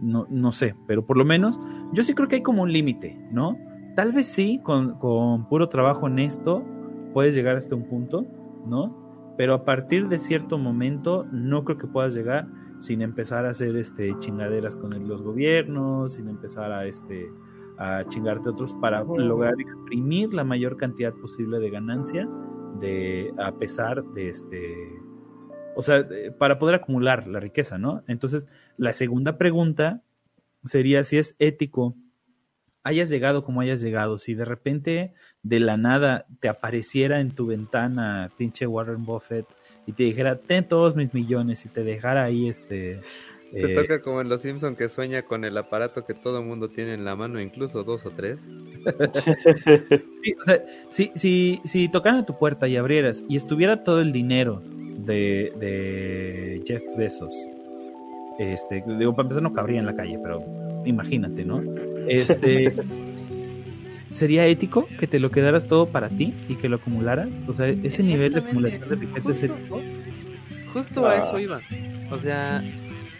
[0.00, 1.60] no, no sé, pero por lo menos
[1.92, 3.58] yo sí creo que hay como un límite, ¿no?
[3.94, 6.64] Tal vez sí, con, con puro trabajo honesto,
[7.12, 8.24] puedes llegar hasta un punto,
[8.66, 9.03] ¿no?
[9.36, 12.46] Pero a partir de cierto momento no creo que puedas llegar
[12.78, 17.30] sin empezar a hacer este chingaderas con los gobiernos, sin empezar a este
[17.76, 22.28] a chingarte otros para lograr exprimir la mayor cantidad posible de ganancia
[22.80, 24.74] de a pesar de este
[25.76, 26.06] o sea,
[26.38, 28.04] para poder acumular la riqueza, ¿no?
[28.06, 28.46] Entonces,
[28.76, 30.02] la segunda pregunta
[30.64, 31.96] sería si es ético
[32.84, 35.14] hayas llegado como hayas llegado, si de repente
[35.44, 39.46] de la nada te apareciera en tu ventana pinche Warren Buffett
[39.86, 43.00] y te dijera, ten todos mis millones y te dejara ahí este
[43.52, 46.44] te eh, toca como en Los Simpson que sueña con el aparato que todo el
[46.44, 48.40] mundo tiene en la mano, incluso dos o tres.
[50.22, 54.00] sí, o sea, si, si, si tocaran a tu puerta y abrieras y estuviera todo
[54.00, 57.32] el dinero de, de Jeff Bezos,
[58.40, 60.42] este, digo, para empezar no cabría en la calle, pero
[60.84, 61.62] imagínate, ¿no?
[62.08, 62.74] Este,
[64.14, 67.44] ¿sería ético que te lo quedaras todo para ti y que lo acumularas?
[67.46, 69.82] O sea, ese nivel de acumulación de riqueza es ético.
[70.72, 71.60] Justo a eso iba.
[72.10, 72.62] O sea,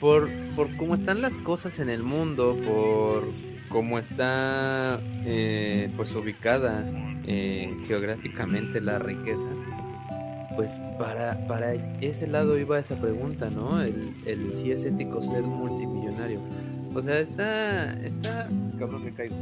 [0.00, 3.24] por, por cómo están las cosas en el mundo, por
[3.68, 6.84] cómo está eh, pues ubicada
[7.26, 9.48] eh, geográficamente la riqueza,
[10.56, 13.82] pues para, para ese lado iba esa pregunta, ¿no?
[13.82, 16.40] El, el si es ético ser multimillonario.
[16.94, 18.48] O sea, está, está,
[18.78, 19.34] cabrón, me caigo.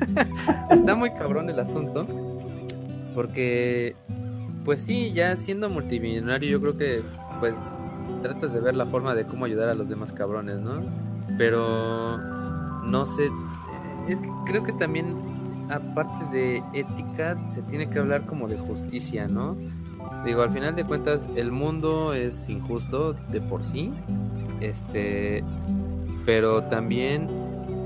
[0.70, 2.06] está muy cabrón el asunto,
[3.14, 3.96] porque,
[4.64, 7.02] pues sí, ya siendo multimillonario, yo creo que,
[7.40, 7.56] pues,
[8.22, 10.82] tratas de ver la forma de cómo ayudar a los demás cabrones, ¿no?
[11.38, 12.18] Pero
[12.84, 13.30] no sé,
[14.08, 15.16] es que creo que también
[15.70, 19.56] aparte de ética se tiene que hablar como de justicia, ¿no?
[20.24, 23.92] Digo, al final de cuentas el mundo es injusto de por sí,
[24.60, 25.42] este,
[26.24, 27.28] pero también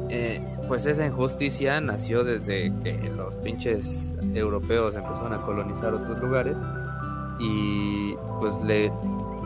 [0.08, 6.56] eh, pues esa injusticia nació desde que los pinches europeos empezaron a colonizar otros lugares
[7.38, 8.92] y pues le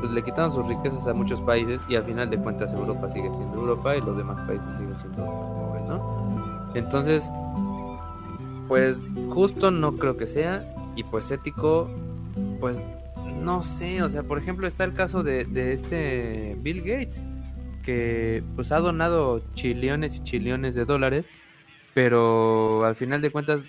[0.01, 3.31] pues le quitaron sus riquezas a muchos países y al final de cuentas Europa sigue
[3.33, 6.71] siendo Europa y los demás países siguen siendo pobres, ¿no?
[6.75, 7.31] Entonces,
[8.67, 8.97] pues
[9.31, 10.65] justo no creo que sea
[10.97, 11.91] y pues ético,
[12.61, 12.83] pues
[13.43, 17.23] no sé, o sea, por ejemplo está el caso de, de este Bill Gates
[17.83, 21.27] que pues ha donado chillones y chillones de dólares,
[21.95, 23.69] pero al final de cuentas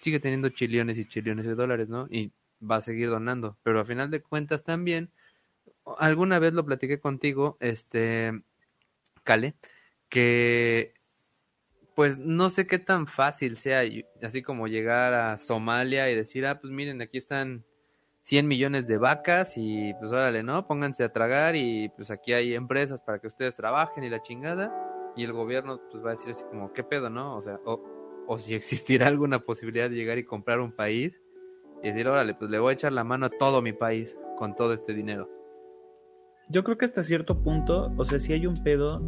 [0.00, 2.08] sigue teniendo chillones y chillones de dólares, ¿no?
[2.10, 5.10] Y va a seguir donando, pero al final de cuentas también
[5.98, 8.42] alguna vez lo platiqué contigo, este,
[9.24, 9.54] Cale,
[10.08, 10.94] que
[11.94, 13.82] pues no sé qué tan fácil sea,
[14.22, 17.64] así como llegar a Somalia y decir, ah, pues miren, aquí están
[18.22, 20.66] 100 millones de vacas y pues órale, ¿no?
[20.66, 24.72] Pónganse a tragar y pues aquí hay empresas para que ustedes trabajen y la chingada.
[25.16, 27.36] Y el gobierno pues va a decir así como, ¿qué pedo, no?
[27.36, 27.82] O sea, o,
[28.26, 31.20] o si existirá alguna posibilidad de llegar y comprar un país
[31.82, 34.54] y decir, órale, pues le voy a echar la mano a todo mi país con
[34.56, 35.28] todo este dinero
[36.52, 39.02] yo creo que hasta cierto punto, o sea, si hay un pedo,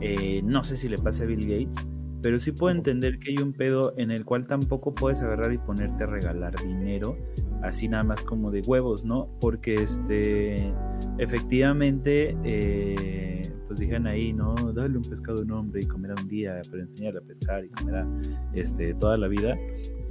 [0.00, 1.86] eh, no sé si le pasa a Bill Gates,
[2.22, 5.58] pero sí puedo entender que hay un pedo en el cual tampoco puedes agarrar y
[5.58, 7.16] ponerte a regalar dinero,
[7.62, 9.28] así nada más como de huevos, ¿no?
[9.40, 10.72] Porque este,
[11.18, 14.54] efectivamente, eh, pues dijeron ahí, ¿no?
[14.72, 17.68] Dale un pescado a un hombre y comerá un día, pero enseñarle a pescar y
[17.68, 18.06] comerá
[18.52, 19.56] este, toda la vida.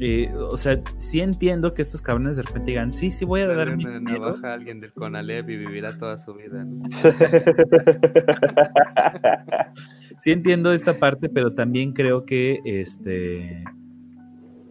[0.01, 3.47] Eh, o sea, sí entiendo que estos cabrones de repente digan, sí, sí voy a
[3.47, 6.65] dar mi una navaja a alguien del Conalep y vivirá toda su vida.
[10.19, 13.65] sí entiendo esta parte, pero también creo que este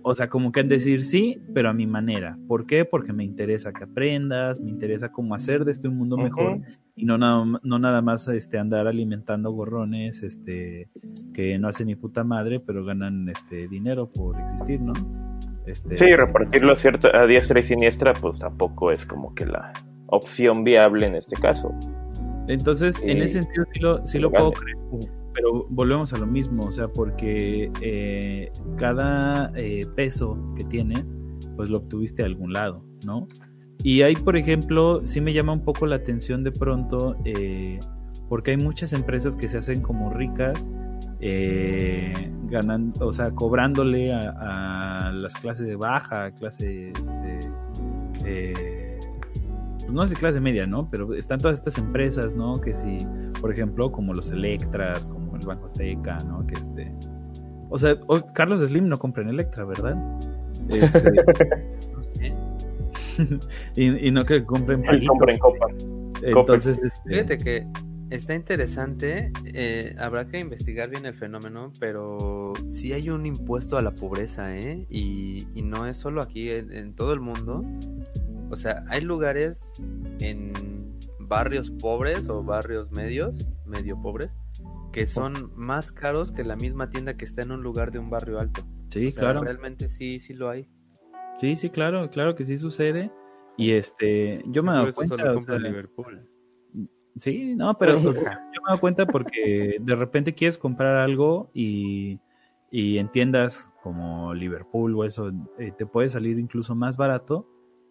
[0.03, 2.39] O sea, como que decir sí, pero a mi manera.
[2.47, 2.85] ¿Por qué?
[2.85, 6.61] Porque me interesa que aprendas, me interesa cómo hacer de este un mundo mejor
[6.95, 10.89] y no nada, no nada más este, andar alimentando gorrones este,
[11.35, 14.93] que no hacen ni puta madre, pero ganan este, dinero por existir, ¿no?
[15.67, 19.73] Este, sí, repartirlo cierto, a diestra y siniestra, pues tampoco es como que la
[20.07, 21.75] opción viable en este caso.
[22.47, 24.79] Entonces, en ese sentido sí lo, sí lo puedo creer
[25.39, 31.05] pero volvemos a lo mismo, o sea, porque eh, cada eh, peso que tienes,
[31.55, 33.29] pues lo obtuviste de algún lado, ¿no?
[33.85, 37.79] Y ahí, por ejemplo, sí me llama un poco la atención de pronto, eh,
[38.29, 40.69] porque hay muchas empresas que se hacen como ricas,
[42.51, 47.41] ganando, o sea, cobrándole a, las clases de baja, clase, este,
[49.89, 50.91] pues, no sé clase media, ¿no?
[50.91, 52.61] Pero están todas estas empresas, ¿no?
[52.61, 52.99] Que si,
[53.41, 56.47] por ejemplo, como los Electras, como el Banco Azteca, ¿no?
[56.47, 56.93] Que este...
[57.71, 57.99] O sea,
[58.35, 59.97] Carlos Slim no compra en Electra, ¿verdad?
[60.71, 61.11] Este...
[61.93, 62.35] no sé.
[63.77, 65.67] y, no que compren compra en Copa.
[66.23, 67.09] Entonces, este...
[67.09, 67.67] Fíjate que
[68.11, 73.83] está interesante, eh, habrá que investigar bien el fenómeno, pero sí hay un impuesto a
[73.83, 74.87] la pobreza, ¿eh?
[74.89, 77.65] Y, y no es solo aquí, en todo el mundo
[78.51, 79.75] o sea, hay lugares
[80.21, 80.53] en
[81.21, 84.31] barrios pobres o barrios medios, medio pobres,
[84.93, 88.11] que son más caros que la misma tienda que está en un lugar de un
[88.11, 88.63] barrio alto.
[88.91, 89.43] Sí, claro.
[89.43, 90.69] Realmente sí, sí lo hay.
[91.41, 93.11] Sí, sí, claro, claro que sí sucede.
[93.57, 95.59] Y este, yo me he dado cuenta.
[95.59, 96.29] Liverpool.
[97.17, 102.21] Sí, no, pero yo me he dado cuenta porque de repente quieres comprar algo y,
[102.71, 107.49] y en tiendas como Liverpool o eso, eh, te puede salir incluso más barato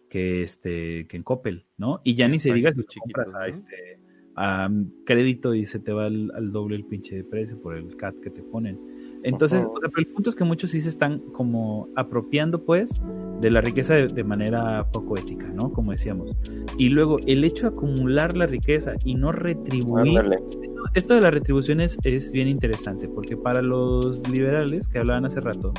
[0.08, 2.00] que este que en Coppel, ¿no?
[2.04, 3.97] Y ya ni se diga si compras a este
[4.38, 4.70] a
[5.04, 8.30] crédito y se te va al, doble el pinche de precio por el CAT que
[8.30, 8.78] te ponen.
[9.24, 13.00] Entonces, o sea, pero el punto es que muchos sí se están como apropiando, pues,
[13.40, 15.72] de la riqueza de, manera poco ética, ¿no?
[15.72, 16.36] Como decíamos.
[16.76, 20.20] Y luego, el hecho de acumular la riqueza y no retribuir.
[20.94, 25.74] Esto, de las retribuciones es bien interesante, porque para los liberales que hablaban hace rato,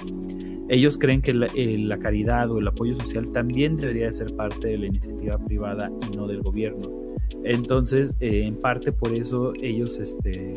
[0.67, 4.77] ellos creen que eh, la, caridad o el apoyo social también debería ser parte de
[4.77, 7.08] la iniciativa privada y no del gobierno.
[7.43, 10.53] Entonces, eh, en parte por eso ellos, este,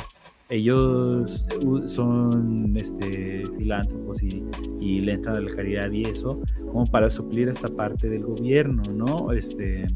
[0.49, 1.44] ellos
[1.86, 4.43] son este, filántropos y,
[4.81, 6.40] y le entran a la caridad y eso,
[6.70, 9.32] como para suplir esta parte del gobierno, ¿no?
[9.32, 9.86] Este,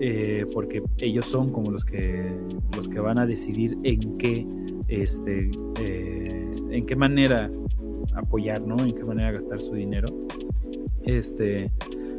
[0.00, 2.32] eh, porque ellos son como los que
[2.76, 4.46] los que van a decidir en qué
[4.88, 5.50] este
[6.70, 7.50] en qué manera
[8.14, 8.78] apoyar, ¿no?
[8.80, 10.08] En qué manera gastar su dinero.
[11.04, 11.70] Este,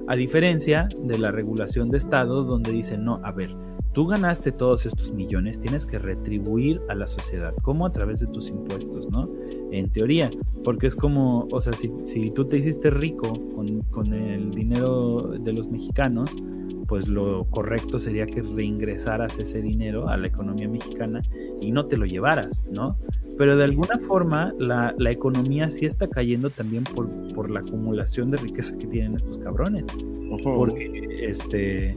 [0.08, 3.56] a diferencia de la regulación de Estado, donde dicen, no, a ver,
[3.94, 8.28] tú ganaste todos estos millones, tienes que retribuir a la sociedad, como a través de
[8.28, 9.30] tus impuestos, ¿no?
[9.72, 10.30] En teoría,
[10.64, 15.34] porque es como, o sea, si, si tú te hiciste rico con, con el dinero
[15.40, 16.30] de los mexicanos,
[16.88, 21.22] pues lo correcto sería que reingresaras ese dinero a la economía mexicana
[21.62, 22.98] y no te lo llevaras, ¿no?
[23.38, 28.32] Pero de alguna forma la, la economía sí está cayendo también por, por, la acumulación
[28.32, 29.86] de riqueza que tienen estos cabrones.
[30.44, 31.96] Porque este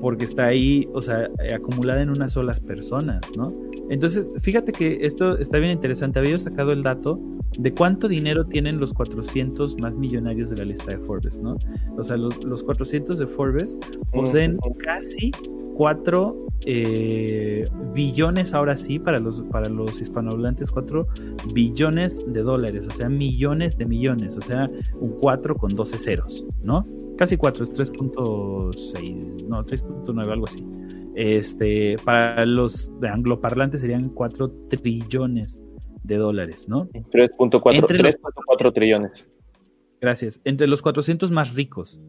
[0.00, 3.52] porque está ahí, o sea, acumulada en unas solas personas, ¿no?
[3.90, 6.18] Entonces, fíjate que esto está bien interesante.
[6.18, 7.20] Había sacado el dato
[7.58, 11.56] de cuánto dinero tienen los 400 más millonarios de la lista de Forbes, ¿no?
[11.96, 13.76] O sea, los, los 400 de Forbes
[14.12, 15.32] poseen casi
[15.74, 21.06] 4 eh, billones, ahora sí, para los, para los hispanohablantes, 4
[21.52, 26.46] billones de dólares, o sea, millones de millones, o sea, un 4 con 12 ceros,
[26.62, 26.86] ¿no?
[27.16, 30.66] Casi 4, es 3.6, no, 3.9, algo así.
[31.14, 35.62] Este, para los de angloparlantes serían 4 trillones
[36.02, 36.88] de dólares, ¿no?
[36.88, 39.28] 3.4 trillones.
[40.00, 40.40] Gracias.
[40.44, 42.00] Entre los 400 más ricos.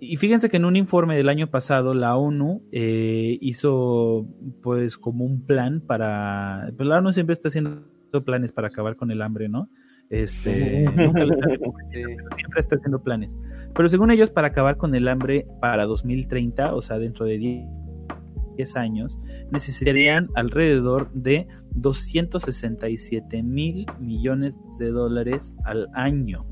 [0.00, 4.26] Y fíjense que en un informe del año pasado la ONU eh, hizo
[4.62, 6.70] pues como un plan para...
[6.76, 7.82] Pues la ONU siempre está haciendo
[8.26, 9.70] planes para acabar con el hambre, ¿no?
[10.10, 13.38] Este, nunca les siempre está haciendo planes.
[13.74, 17.66] Pero según ellos, para acabar con el hambre para 2030, o sea, dentro de
[18.56, 19.18] 10 años,
[19.50, 26.46] necesitarían alrededor de 267 mil millones de dólares al año.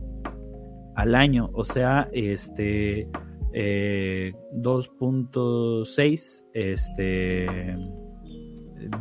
[0.97, 3.09] Al año, o sea, este
[3.53, 7.47] 2.6 eh, este,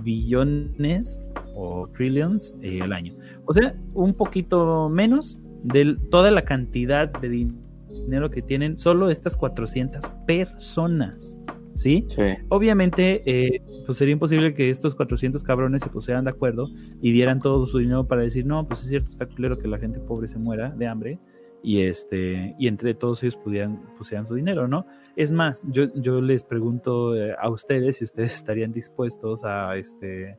[0.04, 1.26] billones
[1.56, 3.14] o trillions eh, al año.
[3.46, 7.48] O sea, un poquito menos de toda la cantidad de
[7.88, 11.40] dinero que tienen solo estas 400 personas.
[11.76, 12.06] ¿Sí?
[12.50, 16.68] Obviamente, eh, pues sería imposible que estos 400 cabrones se pusieran de acuerdo
[17.02, 19.80] y dieran todo su dinero para decir, no, pues es cierto, está culero que la
[19.80, 21.20] gente pobre se muera de hambre,
[21.64, 24.86] y este y entre todos ellos pudieran pusieran su dinero, ¿no?
[25.16, 30.38] Es más, yo, yo les pregunto eh, a ustedes si ustedes estarían dispuestos a este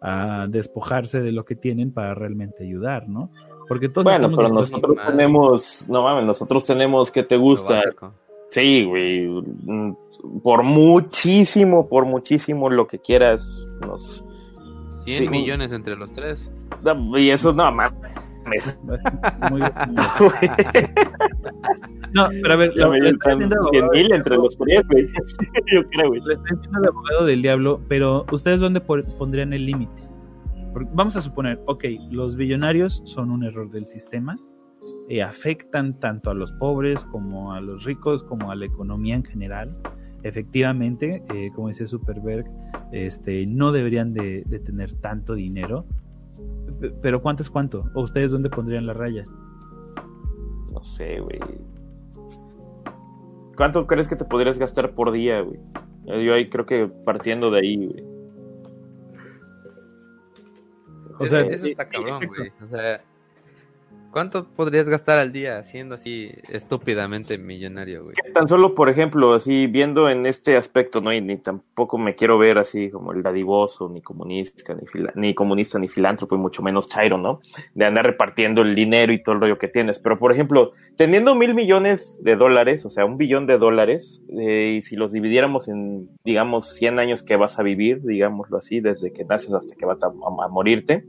[0.00, 3.30] a despojarse de lo que tienen para realmente ayudar, ¿no?
[3.68, 7.82] Porque todos bueno, pero nosotros tenemos, no mames, nosotros tenemos que te gusta.
[8.50, 9.92] Sí, güey, mm,
[10.42, 14.24] por muchísimo, por muchísimo lo que quieras, nos
[15.04, 16.50] 100 millones entre los tres.
[17.16, 18.12] Y eso no mames.
[22.12, 23.18] no, pero a ver, lo, 100
[23.92, 25.06] mil entre los tres, güey.
[25.72, 26.20] Yo creo, güey.
[26.26, 30.02] Le estoy el abogado del diablo, pero ¿ustedes dónde pondrían el límite?
[30.92, 34.36] Vamos a suponer, ok, los billonarios son un error del sistema,
[35.10, 39.24] y afectan tanto a los pobres como a los ricos, como a la economía en
[39.24, 39.76] general.
[40.22, 42.46] Efectivamente, eh, como dice Superberg,
[42.92, 45.84] este, no deberían de, tener tanto dinero.
[47.02, 47.84] Pero ¿cuánto es cuánto?
[47.94, 49.24] ¿O ustedes dónde pondrían la raya?
[50.72, 51.40] No sé, güey.
[53.56, 55.60] ¿Cuánto crees que te podrías gastar por día, güey?
[56.24, 58.04] Yo ahí creo que partiendo de ahí, güey.
[61.18, 62.50] O sea, eso está cabrón, güey.
[62.62, 63.02] O sea,
[64.10, 68.16] ¿Cuánto podrías gastar al día siendo así estúpidamente millonario, güey?
[68.34, 71.12] Tan solo, por ejemplo, así viendo en este aspecto, ¿no?
[71.12, 74.82] Y ni tampoco me quiero ver así como el dadivoso, ni comunista, ni,
[75.14, 77.40] ni comunista, ni filántropo, y mucho menos chairo, ¿no?
[77.74, 80.00] De andar repartiendo el dinero y todo el rollo que tienes.
[80.00, 84.78] Pero, por ejemplo, teniendo mil millones de dólares, o sea, un billón de dólares, eh,
[84.78, 89.12] y si los dividiéramos en, digamos, 100 años que vas a vivir, digámoslo así, desde
[89.12, 91.04] que naces hasta que vas a, a morirte,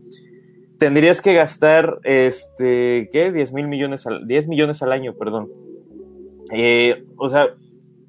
[0.81, 3.31] tendrías que gastar, este, ¿qué?
[3.31, 5.47] 10 mil millones al, 10 millones al año, perdón.
[6.51, 7.49] Eh, o sea,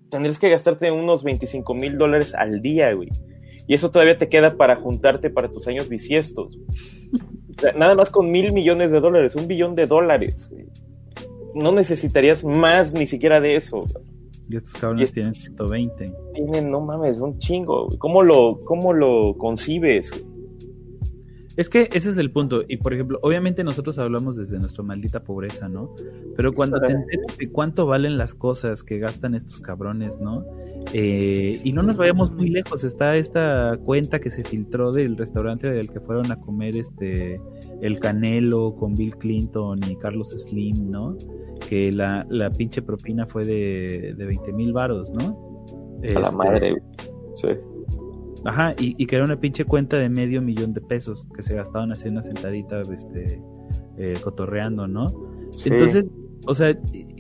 [0.09, 3.11] tendrías que gastarte unos 25 mil dólares al día, güey.
[3.67, 6.59] Y eso todavía te queda para juntarte para tus años bisiestos.
[7.59, 10.49] O sea, nada más con mil millones de dólares, un billón de dólares.
[10.51, 10.65] Güey.
[11.55, 13.85] No necesitarías más ni siquiera de eso.
[14.49, 16.11] Y estos cabrones tienen 120.
[16.33, 17.91] Tienen, no mames, un chingo.
[17.99, 20.11] ¿Cómo lo, cómo lo concibes?
[21.57, 22.63] Es que ese es el punto.
[22.67, 25.95] Y por ejemplo, obviamente nosotros hablamos desde nuestra maldita pobreza, ¿no?
[26.37, 30.45] Pero cuando te enteras de cuánto valen las cosas que gastan estos cabrones, ¿no?
[30.93, 32.85] Eh, y no nos vayamos muy lejos.
[32.85, 37.41] Está esta cuenta que se filtró del restaurante del que fueron a comer este
[37.83, 41.17] el Canelo con Bill Clinton y Carlos Slim, ¿no?
[41.69, 45.53] Que la, la pinche propina fue de, de 20 mil varos, ¿no?
[46.03, 46.83] A la este, madre.
[47.35, 47.49] Sí.
[48.45, 51.93] Ajá, y, que era una pinche cuenta de medio millón de pesos que se gastaban
[51.93, 53.41] así una sentadita, este,
[53.97, 55.07] eh, cotorreando, ¿no?
[55.65, 56.11] Entonces,
[56.47, 56.77] o sea,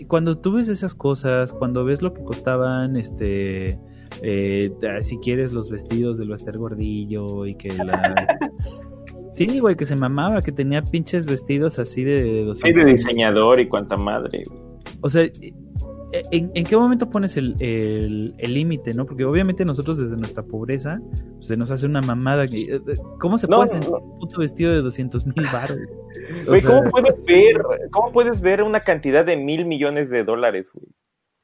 [0.09, 3.79] cuando tú ves esas cosas, cuando ves lo que costaban, este,
[4.23, 8.39] eh, si quieres los vestidos del Baster Gordillo y que la...
[9.33, 12.53] sí, güey, que se mamaba, que tenía pinches vestidos así de...
[12.57, 14.43] sí, de diseñador y cuanta madre.
[15.03, 15.29] O sea,
[16.13, 19.07] ¿En, qué momento pones el límite, no?
[19.07, 21.01] Porque obviamente nosotros desde nuestra pobreza
[21.37, 22.45] pues, se nos hace una mamada.
[22.45, 22.81] Eh,
[23.19, 25.79] ¿Cómo se puede hacer un puto vestido de 200 mil baros?
[26.67, 30.87] ¿cómo puedes ver, cómo puedes ver una cantidad de mil millones de dólares, güey?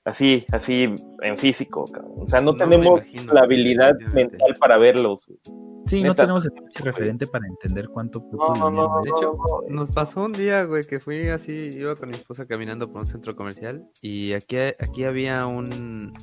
[0.08, 0.86] Así, así
[1.20, 1.84] en físico,
[2.16, 5.38] O sea, no, tenemos la habilidad mental para verlos, güey.
[5.84, 6.52] Sí, no tenemos el
[6.82, 9.36] referente para entender cuánto puto no, no, no, De hecho,
[9.68, 13.06] nos pasó un día, güey, que fui así, iba con mi esposa caminando por un
[13.06, 16.14] centro comercial y aquí, aquí había un,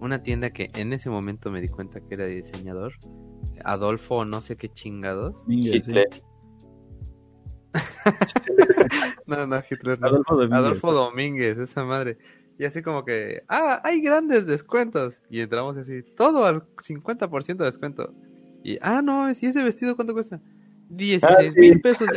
[0.00, 2.92] una tienda que en ese momento me di cuenta que era diseñador.
[3.64, 5.42] Adolfo, no sé qué chingados.
[5.48, 6.06] Hitler.
[9.26, 10.06] no, no, Hitler no.
[10.06, 10.58] Adolfo Domínguez.
[10.58, 12.18] Adolfo Domínguez, esa madre.
[12.58, 15.18] Y así como que, ah, hay grandes descuentos.
[15.30, 18.14] Y entramos así, todo al 50% de descuento.
[18.62, 20.40] Y, ah, no, ¿y ese vestido cuánto cuesta?
[20.90, 22.08] 16 ah, mil pesos.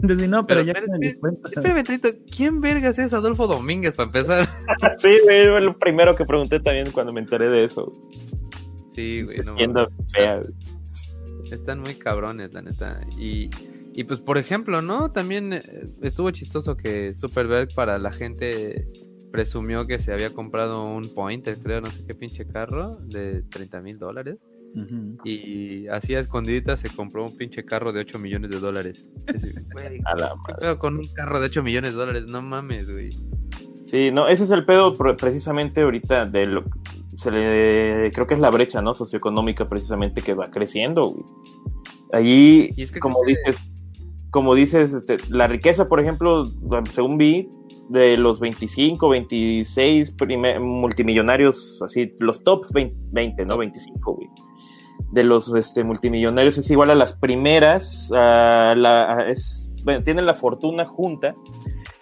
[0.00, 2.00] Entonces, no, pero, ya espérame,
[2.34, 4.46] ¿quién vergas es Adolfo Domínguez para empezar?
[4.98, 7.92] sí, güey, fue lo primero que pregunté también cuando me enteré de eso.
[8.94, 9.56] Sí, güey, no.
[11.50, 13.00] Están muy cabrones, la neta.
[13.18, 13.48] Y,
[13.94, 15.10] y pues, por ejemplo, ¿no?
[15.10, 15.62] También eh,
[16.02, 18.88] estuvo chistoso que Superberg para la gente
[19.30, 23.80] presumió que se había comprado un Pointer, creo, no sé qué pinche carro, de 30
[23.80, 24.38] mil dólares.
[25.22, 29.06] Y así a escondiditas se compró un pinche carro de 8 millones de dólares.
[30.06, 30.78] a la madre.
[30.78, 32.24] con un carro de 8 millones de dólares?
[32.26, 33.10] No mames, güey.
[33.84, 36.64] Sí, no, ese es el pedo precisamente ahorita de lo
[37.16, 38.94] se le creo que es la brecha, ¿no?
[38.94, 41.24] socioeconómica precisamente que va creciendo, güey.
[42.12, 42.70] Allí,
[43.00, 43.62] como dices,
[44.32, 46.46] como dices, este, la riqueza, por ejemplo,
[46.90, 47.50] según vi,
[47.90, 50.14] de los 25, 26
[50.58, 53.58] multimillonarios, así, los top 20, ¿no?
[53.58, 54.30] 25, güey.
[55.10, 61.34] De los este, multimillonarios es igual a las primeras, tienen la fortuna junta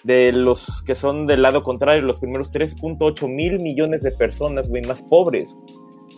[0.05, 4.83] de los que son del lado contrario, los primeros 3.8 mil millones de personas, güey,
[4.83, 5.57] más pobres.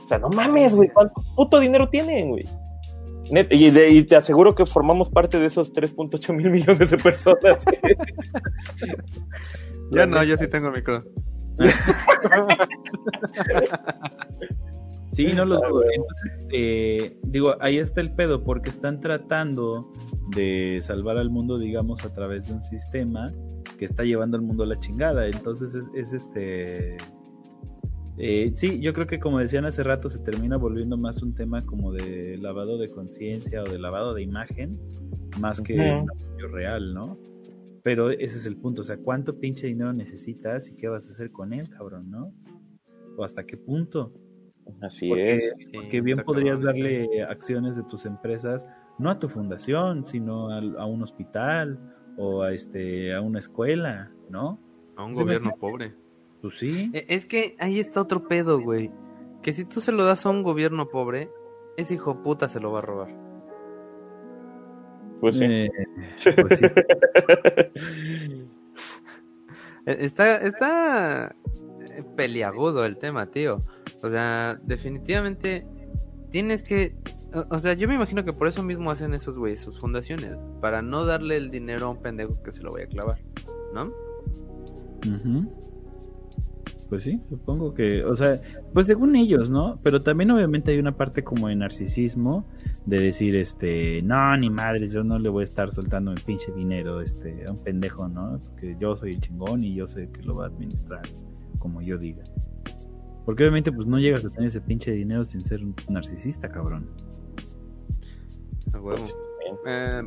[0.04, 2.46] O sea, no mames, güey, ¿cuánto puto dinero tienen, güey?
[3.30, 7.64] Y, te aseguro que formamos parte de esos 3.8 mil millones de personas.
[9.90, 11.02] ya no, yo sí tengo micro.
[15.12, 15.84] sí, no lo dudo.
[15.90, 19.92] Entonces, eh, digo, ahí está el pedo, porque están tratando
[20.34, 23.28] de salvar al mundo, digamos, a través de un sistema
[23.78, 25.26] que está llevando al mundo a la chingada.
[25.26, 26.96] Entonces es, este...
[28.18, 31.64] Eh, sí, yo creo que como decían hace rato, se termina volviendo más un tema
[31.64, 34.78] como de lavado de conciencia o de lavado de imagen,
[35.40, 37.18] más que un apoyo real, ¿no?
[37.82, 41.12] Pero ese es el punto, o sea, ¿cuánto pinche dinero necesitas y qué vas a
[41.12, 42.32] hacer con él, cabrón, no?
[43.16, 44.12] ¿O hasta qué punto?
[44.80, 45.54] Así es.
[45.72, 48.68] porque bien podrías darle acciones de tus empresas,
[48.98, 51.78] no a tu fundación, sino a un hospital
[52.16, 54.60] o a este a una escuela, ¿no?
[54.96, 55.94] A un gobierno pobre.
[56.42, 56.90] Pues sí.
[56.92, 58.90] E, es que ahí está otro pedo, güey.
[59.42, 61.30] Que si tú se lo das a un gobierno pobre,
[61.76, 63.16] ese hijo puta se lo va a robar.
[65.20, 65.44] Pues sí.
[65.44, 65.70] Eh,
[66.36, 66.66] pues sí.
[69.84, 71.34] E, está, está
[72.16, 73.60] peliagudo el tema, tío.
[74.00, 75.66] O sea, definitivamente
[76.30, 76.94] tienes que
[77.50, 80.82] o sea, yo me imagino que por eso mismo hacen esos güeyes, sus fundaciones, para
[80.82, 83.18] no darle el dinero a un pendejo que se lo vaya a clavar,
[83.74, 83.92] ¿no?
[86.92, 88.38] Pues sí, supongo que, o sea,
[88.74, 89.80] pues según ellos, ¿no?
[89.82, 92.44] Pero también obviamente hay una parte como de narcisismo,
[92.84, 96.52] de decir, este, no, ni madres, yo no le voy a estar soltando el pinche
[96.52, 98.38] dinero, este, a un pendejo, ¿no?
[98.60, 101.00] Que yo soy el chingón y yo el que lo va a administrar,
[101.58, 102.24] como yo diga.
[103.24, 106.90] Porque obviamente pues no llegas a tener ese pinche dinero sin ser un narcisista, cabrón.
[109.64, 110.02] Eh,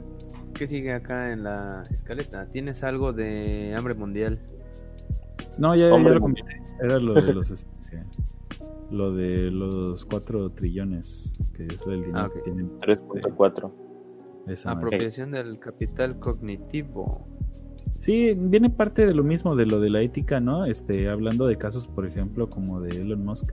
[0.53, 2.45] ¿Qué sigue acá en la escaleta?
[2.51, 4.39] ¿Tienes algo de hambre mundial?
[5.57, 6.61] No, ya, lo comenté.
[6.81, 8.03] Era lo de los este,
[8.91, 12.77] lo de los 4 trillones, que es el dinero ah, que tienen.
[12.79, 13.71] 3.4.
[14.47, 17.25] Este, Apropiación del capital cognitivo.
[17.99, 20.65] Sí, viene parte de lo mismo, de lo de la ética, ¿no?
[20.65, 23.51] Este, hablando de casos, por ejemplo, como de Elon Musk,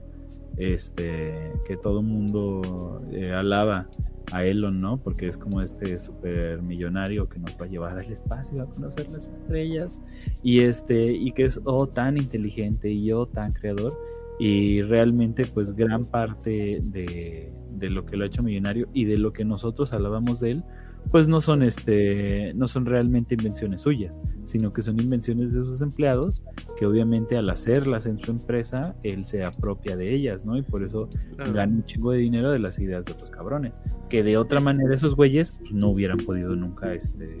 [0.57, 3.87] este, que todo el mundo eh, alaba
[4.31, 4.97] a Elon, ¿no?
[4.97, 9.09] Porque es como este super millonario que nos va a llevar al espacio a conocer
[9.11, 9.99] las estrellas
[10.41, 13.97] y este y que es oh tan inteligente y yo oh, tan creador
[14.39, 19.17] y realmente pues gran parte de, de lo que lo ha hecho millonario y de
[19.17, 20.63] lo que nosotros alabamos de él
[21.11, 25.81] pues no son este no son realmente invenciones suyas, sino que son invenciones de sus
[25.81, 26.41] empleados
[26.77, 30.57] que obviamente al hacerlas en su empresa él se apropia de ellas, ¿no?
[30.57, 31.09] Y por eso
[31.53, 34.93] gana un chingo de dinero de las ideas de otros cabrones, que de otra manera
[34.93, 37.37] esos güeyes pues, no hubieran podido nunca este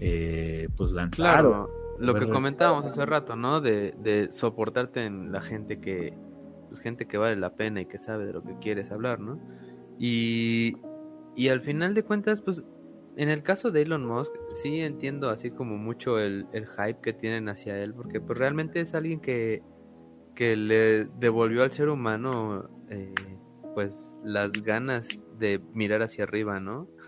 [0.00, 3.60] eh, pues lanzar claro, lo que comentábamos hace rato, ¿no?
[3.60, 6.14] De, de soportarte en la gente que
[6.68, 9.38] pues gente que vale la pena y que sabe de lo que quieres hablar, ¿no?
[9.98, 10.76] Y
[11.38, 12.64] y al final de cuentas, pues
[13.16, 17.48] en el caso de Elon Musk, sí entiendo así como mucho el, hype que tienen
[17.48, 19.62] hacia él, porque pues realmente es alguien que,
[20.34, 23.14] que le devolvió al ser humano eh,
[23.72, 25.06] pues las ganas
[25.38, 26.88] de mirar hacia arriba, ¿no?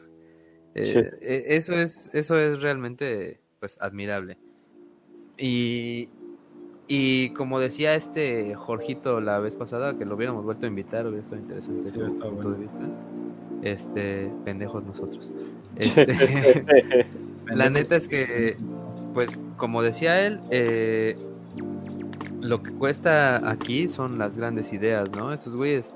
[0.77, 4.39] Eh, e, eso es, eso es realmente pues admirable.
[5.37, 6.11] Y,
[6.87, 11.25] y como decía este Jorgito la vez pasada, que lo hubiéramos vuelto a invitar, hubiera
[11.25, 12.89] estado interesante sí, punto de vista
[13.63, 15.33] este, pendejos nosotros.
[15.77, 17.07] Este,
[17.47, 18.57] la neta es que,
[19.15, 21.17] pues, como decía él, eh,
[22.41, 25.33] lo que cuesta aquí son las grandes ideas, ¿no?
[25.33, 25.93] Estos güeyes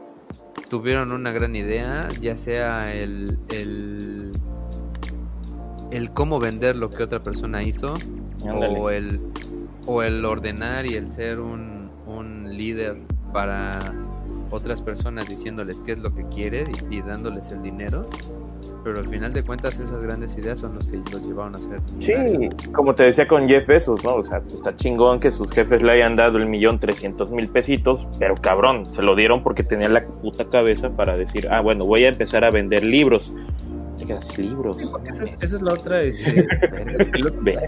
[0.68, 4.32] tuvieron una gran idea, ya sea el, el,
[5.90, 7.94] el cómo vender lo que otra persona hizo,
[8.44, 9.20] o el,
[9.86, 12.98] o el ordenar y el ser un, un líder
[13.32, 13.92] para
[14.50, 18.02] otras personas diciéndoles qué es lo que quiere y, dándoles el dinero,
[18.82, 21.80] pero al final de cuentas esas grandes ideas son los que los llevaron a hacer.
[21.98, 24.16] Sí, como te decía con Jeff Bezos, ¿no?
[24.16, 28.06] O sea, está chingón que sus jefes le hayan dado el millón trescientos mil pesitos,
[28.18, 32.04] pero cabrón, se lo dieron porque tenía la puta cabeza para decir, ah, bueno, voy
[32.04, 33.34] a empezar a vender libros.
[34.36, 34.78] libros.
[35.10, 35.24] Esa
[35.56, 36.02] es, la otra.
[36.02, 36.46] Este,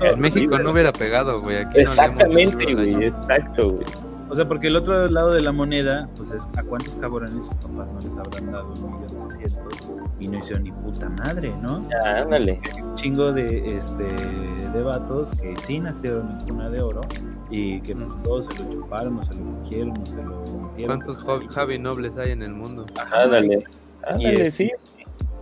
[0.03, 1.65] en México no hubiera pegado, güey.
[1.75, 3.05] Exactamente, güey.
[3.05, 3.87] exacto, güey.
[4.29, 7.55] O sea, porque el otro lado de la moneda, pues es a cuántos cabrones sus
[7.55, 11.89] papás no les habrán dado un millón trescientos y no hicieron ni puta madre, ¿no?
[12.05, 12.61] Ah, ándale.
[12.83, 17.03] Un chingo de, este, de vatos que sí nacieron en cuna de oro
[17.51, 21.01] y que pues, todos se lo chuparon, no se lo cogieron, no se lo metieron.
[21.01, 22.85] ¿Cuántos Javi Nobles hay en el mundo?
[23.13, 23.65] ándale.
[24.05, 24.71] Ándale, sí.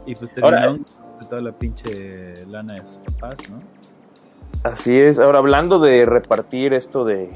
[0.06, 0.84] Y pues terminaron
[1.28, 3.60] toda la pinche lana de sus papás, ¿no?
[4.62, 5.18] Así es.
[5.18, 7.30] Ahora, hablando de repartir esto de,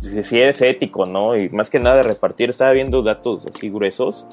[0.00, 1.36] si es ético, ¿no?
[1.36, 4.26] Y más que nada de repartir, estaba viendo datos así gruesos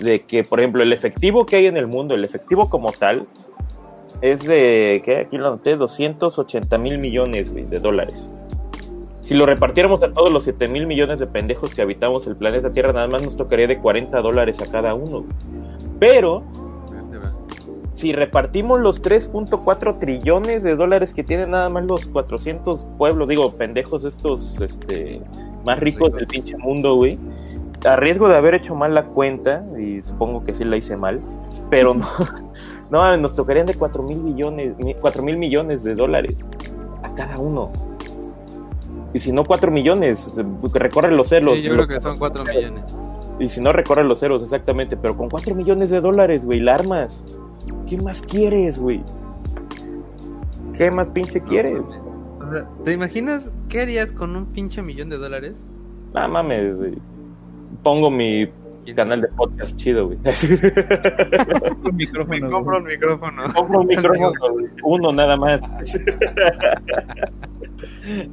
[0.00, 3.26] de que, por ejemplo, el efectivo que hay en el mundo, el efectivo como tal,
[4.20, 5.18] es de, ¿qué?
[5.18, 8.30] Aquí lo noté, 280 mil millones de dólares.
[9.20, 12.72] Si lo repartiéramos a todos los 7 mil millones de pendejos que habitamos el planeta
[12.72, 15.24] Tierra, nada más nos tocaría de 40 dólares a cada uno.
[16.00, 16.42] Pero
[18.02, 23.52] si repartimos los 3.4 trillones de dólares que tienen nada más los 400 pueblos, digo,
[23.52, 25.20] pendejos estos este,
[25.64, 27.16] más ricos del pinche mundo, güey,
[27.84, 31.20] a riesgo de haber hecho mal la cuenta, y supongo que sí la hice mal,
[31.70, 32.08] pero no,
[32.90, 36.44] no nos tocarían de 4 mil millones, 4 mil millones de dólares
[37.04, 37.70] a cada uno.
[39.14, 40.28] Y si no 4 millones,
[40.72, 41.54] recorre los ceros.
[41.54, 42.96] Sí, yo creo que son 4 millones.
[43.38, 46.74] Y si no recorre los ceros, exactamente, pero con 4 millones de dólares, güey, la
[46.74, 47.22] armas.
[47.88, 49.02] ¿Qué más quieres, güey?
[50.76, 51.80] ¿Qué más pinche quieres?
[52.40, 55.54] O sea, ¿te imaginas qué harías con un pinche millón de dólares?
[56.14, 56.98] Ah, mames, güey.
[57.82, 58.48] Pongo mi
[58.96, 60.18] canal de podcast chido, güey.
[61.84, 62.40] un micrófono.
[62.40, 63.42] Me compro un micrófono.
[63.54, 64.32] compro un micrófono,
[64.82, 65.60] Uno nada más.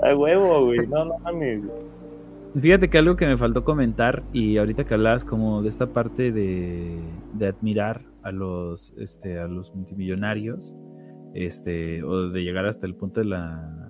[0.03, 0.87] A huevo, güey.
[0.87, 1.61] No, no mames.
[2.59, 6.31] Fíjate que algo que me faltó comentar y ahorita que hablabas como de esta parte
[6.31, 6.97] de,
[7.33, 10.75] de admirar a los, este, a los multimillonarios,
[11.33, 13.89] este, o de llegar hasta el punto de la,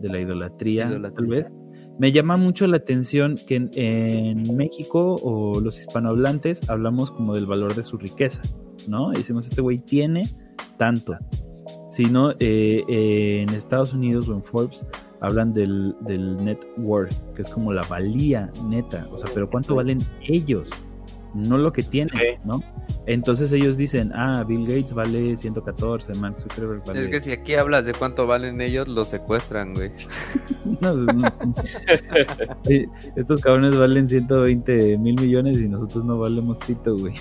[0.00, 1.52] de la idolatría, tal vez.
[1.98, 7.74] Me llama mucho la atención que en, México o los hispanohablantes hablamos como del valor
[7.74, 8.40] de su riqueza,
[8.88, 9.10] ¿no?
[9.10, 10.22] decimos, este güey tiene
[10.76, 11.16] tanto.
[11.90, 14.86] Sino eh, en Estados Unidos o en Forbes
[15.20, 19.06] hablan del, del net worth, que es como la valía neta.
[19.10, 20.70] O sea, pero ¿cuánto valen ellos?
[21.34, 22.12] No lo que tienen,
[22.44, 22.60] ¿no?
[23.06, 27.00] Entonces ellos dicen, ah, Bill Gates vale 114, Mark Zuckerberg vale...
[27.00, 29.90] Es que si aquí hablas de cuánto valen ellos, los secuestran, güey.
[32.64, 37.14] Pues, estos cabrones valen 120 mil millones y nosotros no valemos pito, güey.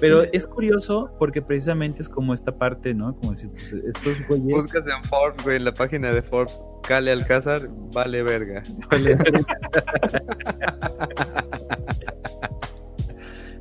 [0.00, 3.16] Pero es curioso porque precisamente es como esta parte, ¿no?
[3.16, 4.56] Como decir, pues estos güeyes...
[4.56, 8.62] Buscas en Forbes, güey, en la página de Forbes, Cale Alcázar, vale verga.
[8.90, 9.40] Vale verga.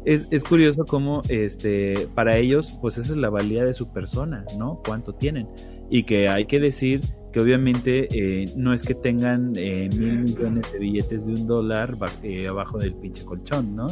[0.06, 4.82] es, curioso cómo este, para ellos, pues esa es la valía de su persona, ¿no?
[4.86, 5.48] Cuánto tienen.
[5.90, 7.02] Y que hay que decir
[7.34, 11.98] que obviamente eh, no es que tengan eh, mil millones de billetes de un dólar
[12.24, 13.88] eh, abajo del pinche colchón, ¿no?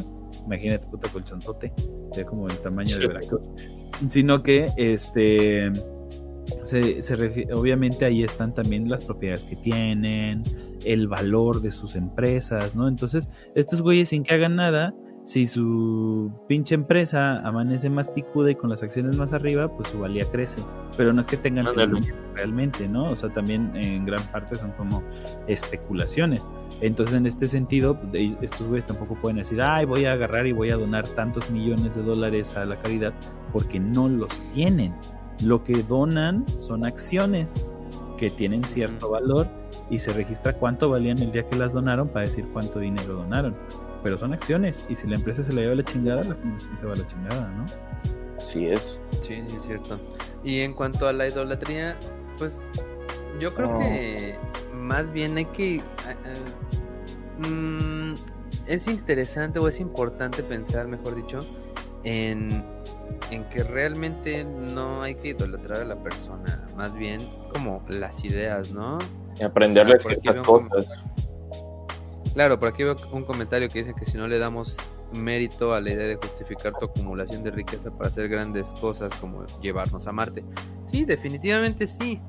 [0.45, 1.73] Imagínate, puto colchonzote,
[2.13, 3.41] sea como el tamaño de Veracruz.
[4.09, 5.71] Sino que, este,
[6.63, 7.13] se, se
[7.53, 10.43] obviamente ahí están también las propiedades que tienen,
[10.85, 12.87] el valor de sus empresas, ¿no?
[12.87, 14.93] Entonces, estos güeyes sin que hagan nada,
[15.25, 19.99] si su pinche empresa amanece más picuda y con las acciones más arriba, pues su
[19.99, 20.61] valía crece.
[20.95, 21.65] Pero no es que tengan
[22.35, 23.07] realmente, ¿no?
[23.07, 25.01] O sea, también en gran parte son como
[25.47, 26.47] especulaciones.
[26.79, 27.99] Entonces, en este sentido,
[28.41, 31.95] estos güeyes tampoco pueden decir, ay, voy a agarrar y voy a donar tantos millones
[31.95, 33.13] de dólares a la caridad,
[33.51, 34.93] porque no los tienen.
[35.43, 37.51] Lo que donan son acciones
[38.17, 39.47] que tienen cierto valor
[39.89, 43.55] y se registra cuánto valían el día que las donaron para decir cuánto dinero donaron
[44.05, 46.77] pero son acciones y si la empresa se la lleva a la chingada, la fundación
[46.77, 47.65] se va a la chingada, ¿no?
[48.37, 48.99] Sí es.
[49.23, 49.99] Sí, sí, es cierto.
[50.43, 51.97] Y en cuanto a la idolatría,
[52.37, 52.67] pues
[53.39, 54.37] yo creo que
[54.75, 55.77] más bien hay que...
[55.77, 55.81] Eh,
[57.41, 58.13] eh, mm,
[58.67, 61.39] es interesante o es importante pensar, mejor dicho,
[62.03, 62.63] en,
[63.31, 68.71] en que realmente no hay que idolatrar a la persona, más bien como las ideas,
[68.71, 68.99] ¿no?
[69.39, 70.87] Y aprenderles o cosas.
[72.35, 74.75] Claro, por aquí veo un comentario que dice que si no le damos
[75.13, 79.45] mérito a la idea de justificar tu acumulación de riqueza para hacer grandes cosas como
[79.61, 80.43] llevarnos a Marte.
[80.83, 82.19] Sí, definitivamente sí.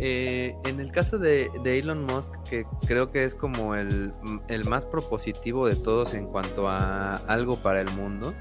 [0.00, 4.10] Eh, en el caso de, Elon Musk, que creo que es como el,
[4.68, 8.34] más propositivo de todos en cuanto a algo para el mundo,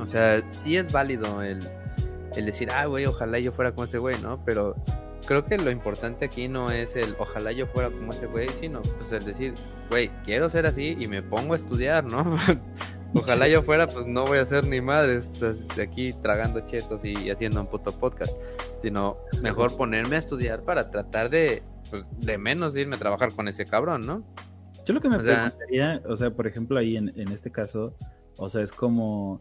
[0.00, 1.60] o sea, sí es válido el,
[2.34, 4.44] el decir, ah, güey, ojalá yo fuera como ese güey, ¿no?
[4.44, 4.74] Pero
[5.26, 8.82] creo que lo importante aquí no es el ojalá yo fuera como ese güey, sino
[8.82, 9.54] pues el decir,
[9.90, 12.36] güey, quiero ser así y me pongo a estudiar, ¿no?
[13.14, 15.20] ojalá yo fuera, pues no voy a ser ni madre
[15.76, 18.34] de aquí tragando chetos y haciendo un puto podcast,
[18.80, 23.48] sino mejor ponerme a estudiar para tratar de, pues, de menos irme a trabajar con
[23.48, 24.24] ese cabrón, ¿no?
[24.84, 27.94] Yo lo que me o preguntaría, o sea, por ejemplo, ahí en, en este caso,
[28.36, 29.40] o sea, es como,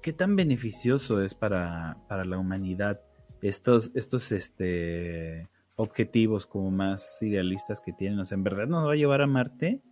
[0.00, 3.00] ¿qué tan beneficioso es para, para la humanidad?
[3.42, 8.18] Estos, estos este, objetivos como más idealistas que tienen.
[8.20, 9.82] O sea, ¿en verdad nos va a llevar a Marte?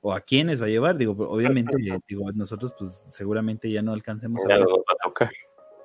[0.00, 0.96] ¿O a quiénes va a llevar?
[0.96, 1.74] Digo, obviamente,
[2.08, 4.54] digo, nosotros pues seguramente ya no alcancemos a...
[4.54, 4.64] a
[5.02, 5.30] tocar.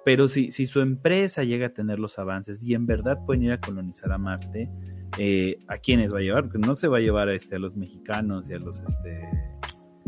[0.06, 3.52] Pero si, si su empresa llega a tener los avances y en verdad pueden ir
[3.52, 4.70] a colonizar a Marte,
[5.18, 6.44] eh, ¿a quiénes va a llevar?
[6.44, 8.82] Porque no se va a llevar a, este, a los mexicanos y a los...
[8.82, 9.30] Este,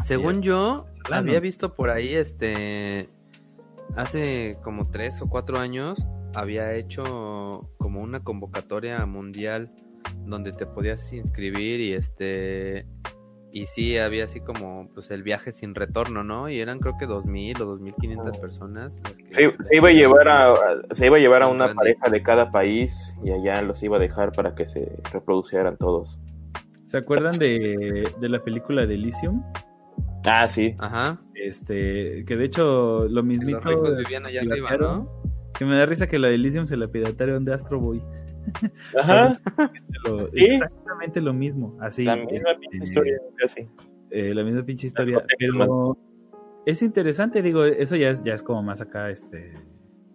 [0.02, 3.10] Según yo, había visto por ahí, este,
[3.96, 6.04] hace como tres o cuatro años,
[6.36, 9.72] había hecho como una convocatoria mundial
[10.26, 12.86] donde te podías inscribir y este,
[13.52, 16.48] y sí, había así como, pues el viaje sin retorno, ¿no?
[16.50, 19.00] Y eran creo que 2.000 o 2.500 personas.
[19.04, 20.54] las que- Se, se iba a llevar a,
[20.92, 21.76] se iba a llevar a una grande.
[21.76, 26.20] pareja de cada país y allá los iba a dejar para que se reproducieran todos.
[26.86, 29.44] ¿Se acuerdan de, de la película de Elysium?
[30.26, 30.76] Ah, sí.
[30.80, 31.20] Ajá.
[31.36, 33.60] Este, que de hecho lo mismito...
[33.62, 34.78] Los ricos vivían allá arriba.
[34.78, 35.10] ¿no?
[35.58, 38.02] Que me da risa que la de Elysium se la piratearon de Astro Boy.
[39.00, 39.34] Ajá.
[40.06, 40.46] Lo- ¿Sí?
[40.46, 41.78] Exactamente lo mismo.
[41.80, 42.04] Así.
[42.06, 43.68] la misma este, pinche historia, casi.
[44.10, 45.24] eh, la misma pinche historia.
[45.38, 45.98] Pero
[46.66, 49.54] es interesante, digo, eso ya es, ya es como más acá, este,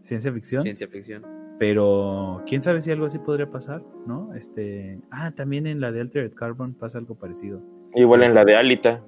[0.02, 0.62] ciencia ficción.
[0.62, 1.22] Ciencia ficción.
[1.58, 4.34] Pero quién sabe si algo así podría pasar, ¿no?
[4.34, 7.62] Este, ah, también en la de Altered Carbon pasa algo parecido.
[7.94, 9.02] Igual en la de Alita.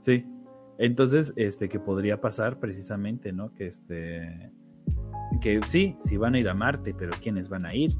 [0.00, 0.26] Sí.
[0.78, 3.54] Entonces, este, que podría pasar precisamente, ¿no?
[3.54, 4.50] Que este,
[5.40, 7.92] que sí, sí van a ir a Marte, pero ¿quiénes van a ir?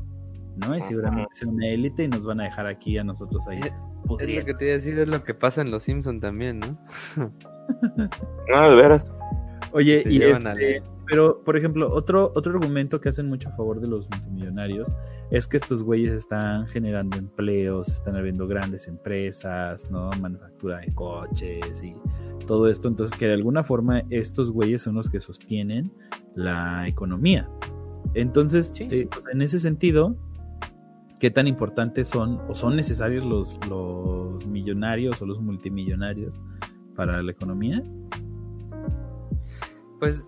[0.57, 0.77] ¿No?
[0.77, 3.61] Y seguramente es una élite y nos van a dejar aquí a nosotros ahí.
[4.19, 6.61] Es lo que te iba a decir, es lo que pasa en Los Simpson también,
[6.61, 6.79] ¿no?
[8.49, 9.13] No, de veras.
[9.73, 13.89] Oye, y este, pero por ejemplo, otro, otro argumento que hacen mucho a favor de
[13.89, 14.91] los multimillonarios
[15.31, 20.11] es que estos güeyes están generando empleos, están habiendo grandes empresas, ¿no?
[20.21, 21.95] Manufactura de coches y
[22.47, 22.89] todo esto.
[22.89, 25.93] Entonces, que de alguna forma estos güeyes son los que sostienen
[26.35, 27.49] la economía.
[28.15, 28.89] Entonces, Sí.
[28.91, 30.17] eh, pues, en ese sentido,
[31.21, 36.41] ¿qué tan importantes son o son necesarios los, los millonarios o los multimillonarios
[36.97, 37.83] para la economía?
[40.01, 40.25] Pues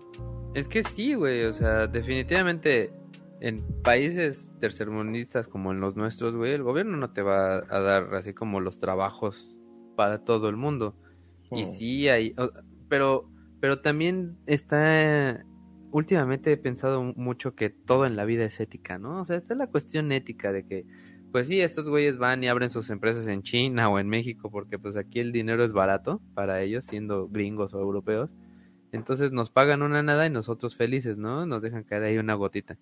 [0.53, 2.91] es que sí, güey, o sea, definitivamente
[3.41, 8.13] en países tercermundistas como en los nuestros, güey, el gobierno no te va a dar
[8.13, 9.55] así como los trabajos
[9.95, 10.95] para todo el mundo.
[11.51, 11.67] Y Mm.
[11.67, 12.33] sí hay,
[12.87, 13.29] pero,
[13.59, 15.43] pero también está,
[15.91, 19.21] últimamente he pensado mucho que todo en la vida es ética, ¿no?
[19.21, 20.85] O sea, está la cuestión ética de que,
[21.31, 24.77] pues sí, estos güeyes van y abren sus empresas en China o en México porque
[24.77, 28.29] pues aquí el dinero es barato para ellos, siendo gringos o europeos.
[28.91, 31.45] Entonces nos pagan una nada y nosotros felices, ¿no?
[31.45, 32.77] Nos dejan caer ahí una gotita.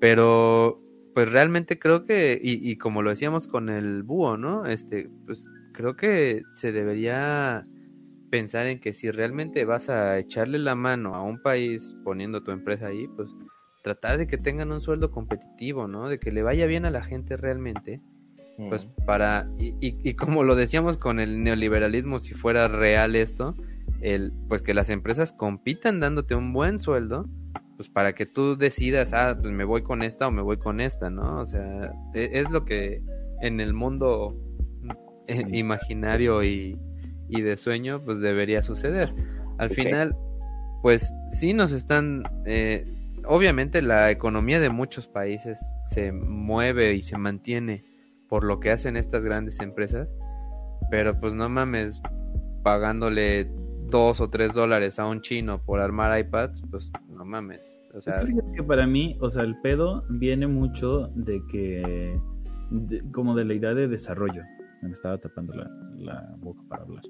[0.00, 0.80] Pero,
[1.14, 4.66] pues realmente creo que, y, y como lo decíamos con el búho, ¿no?
[4.66, 7.66] Este, pues creo que se debería
[8.30, 12.50] pensar en que si realmente vas a echarle la mano a un país poniendo tu
[12.50, 13.28] empresa ahí, pues
[13.82, 16.08] tratar de que tengan un sueldo competitivo, ¿no?
[16.08, 18.00] De que le vaya bien a la gente realmente,
[18.68, 23.54] pues para, y, y, y como lo decíamos con el neoliberalismo, si fuera real esto,
[24.00, 27.28] el, pues que las empresas compitan dándote un buen sueldo,
[27.78, 30.80] pues para que tú decidas, ah, pues me voy con esta o me voy con
[30.80, 31.38] esta, ¿no?
[31.38, 33.00] O sea, e- es, lo que
[33.40, 34.36] en el mundo
[35.28, 36.76] eh, imaginario y,
[37.28, 39.14] y de sueño, pues debería suceder.
[39.58, 40.16] Al final,
[40.82, 42.84] pues sí nos están, eh,
[43.24, 47.84] obviamente la economía de muchos países se mueve y se mantiene
[48.28, 50.08] por lo que hacen estas grandes empresas,
[50.90, 52.02] pero pues no mames,
[52.64, 53.48] pagándole
[53.86, 57.67] dos o tres dólares a un chino por armar iPads, pues no mames.
[57.94, 62.18] O sea, es que que para mí, o sea, el pedo viene mucho de que,
[62.70, 64.42] de- como de la idea de desarrollo.
[64.82, 67.02] Me estaba tapando la, la boca para hablar.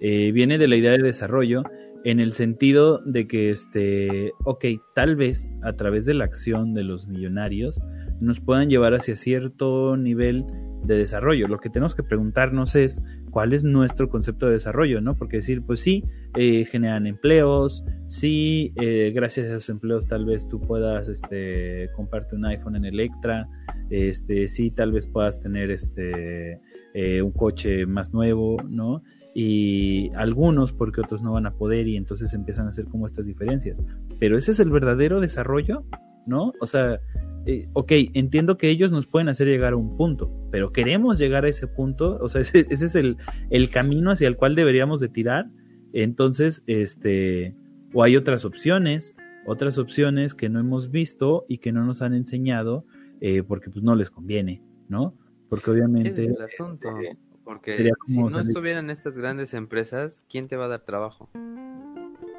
[0.00, 1.62] Eh, viene de la idea de desarrollo
[2.04, 4.64] en el sentido de que, este, ok,
[4.94, 7.82] tal vez a través de la acción de los millonarios
[8.20, 10.44] nos puedan llevar hacia cierto nivel
[10.86, 11.48] de desarrollo.
[11.48, 15.14] Lo que tenemos que preguntarnos es cuál es nuestro concepto de desarrollo, ¿no?
[15.14, 16.04] Porque decir, pues sí,
[16.36, 22.36] eh, generan empleos, sí, eh, gracias a esos empleos tal vez tú puedas este, comprarte
[22.36, 23.48] un iPhone en Electra,
[23.90, 26.60] este, sí, tal vez puedas tener este,
[26.94, 29.02] eh, un coche más nuevo, ¿no?
[29.34, 33.26] Y algunos porque otros no van a poder y entonces empiezan a hacer como estas
[33.26, 33.82] diferencias.
[34.20, 35.84] Pero ese es el verdadero desarrollo,
[36.26, 36.52] ¿no?
[36.60, 37.00] O sea,
[37.46, 41.44] eh, ok, entiendo que ellos nos pueden hacer llegar a un punto, pero queremos llegar
[41.44, 43.16] a ese punto, o sea, ese, ese es el,
[43.50, 45.46] el camino hacia el cual deberíamos de tirar.
[45.92, 47.54] Entonces, este,
[47.92, 49.14] o hay otras opciones,
[49.46, 52.84] otras opciones que no hemos visto y que no nos han enseñado
[53.20, 55.14] eh, porque pues no les conviene, ¿no?
[55.48, 56.24] Porque ese obviamente...
[56.24, 56.88] es el asunto.
[57.00, 60.80] este, Porque sería si no salir- estuvieran estas grandes empresas, ¿quién te va a dar
[60.84, 61.30] trabajo?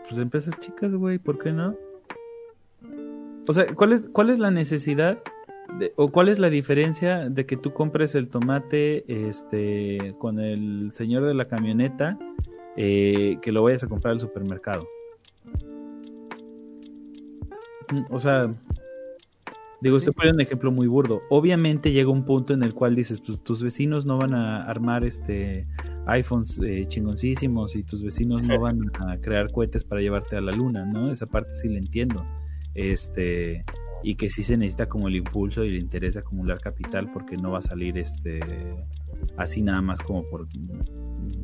[0.10, 1.76] Pues empresas chicas, güey, ¿por qué no?
[3.48, 5.20] O sea, ¿cuál es, cuál es la necesidad
[5.80, 10.92] de- o cuál es la diferencia de que tú compres el tomate este, con el
[10.94, 12.18] señor de la camioneta
[12.78, 14.88] eh, que lo vayas a comprar al supermercado?
[17.92, 18.54] Mm, o sea,
[19.82, 21.22] digo, estoy poniendo un ejemplo muy burdo.
[21.30, 25.04] Obviamente llega un punto en el cual dices, pues tus vecinos no van a armar
[25.04, 25.68] este
[26.08, 30.52] iPhones eh, chingoncísimos y tus vecinos no van a crear cohetes para llevarte a la
[30.52, 31.12] luna, ¿no?
[31.12, 32.26] Esa parte sí la entiendo.
[32.76, 33.66] Este,
[34.04, 37.38] y que sí se necesita como el impulso y el interés de acumular capital porque
[37.38, 38.40] no va a salir este
[39.38, 40.48] así nada más como por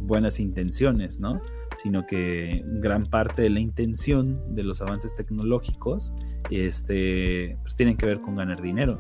[0.01, 1.41] buenas intenciones, ¿no?
[1.75, 6.13] Sino que gran parte de la intención de los avances tecnológicos
[6.49, 8.99] este, pues tienen que ver con ganar dinero.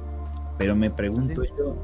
[0.57, 1.77] Pero me pregunto yo,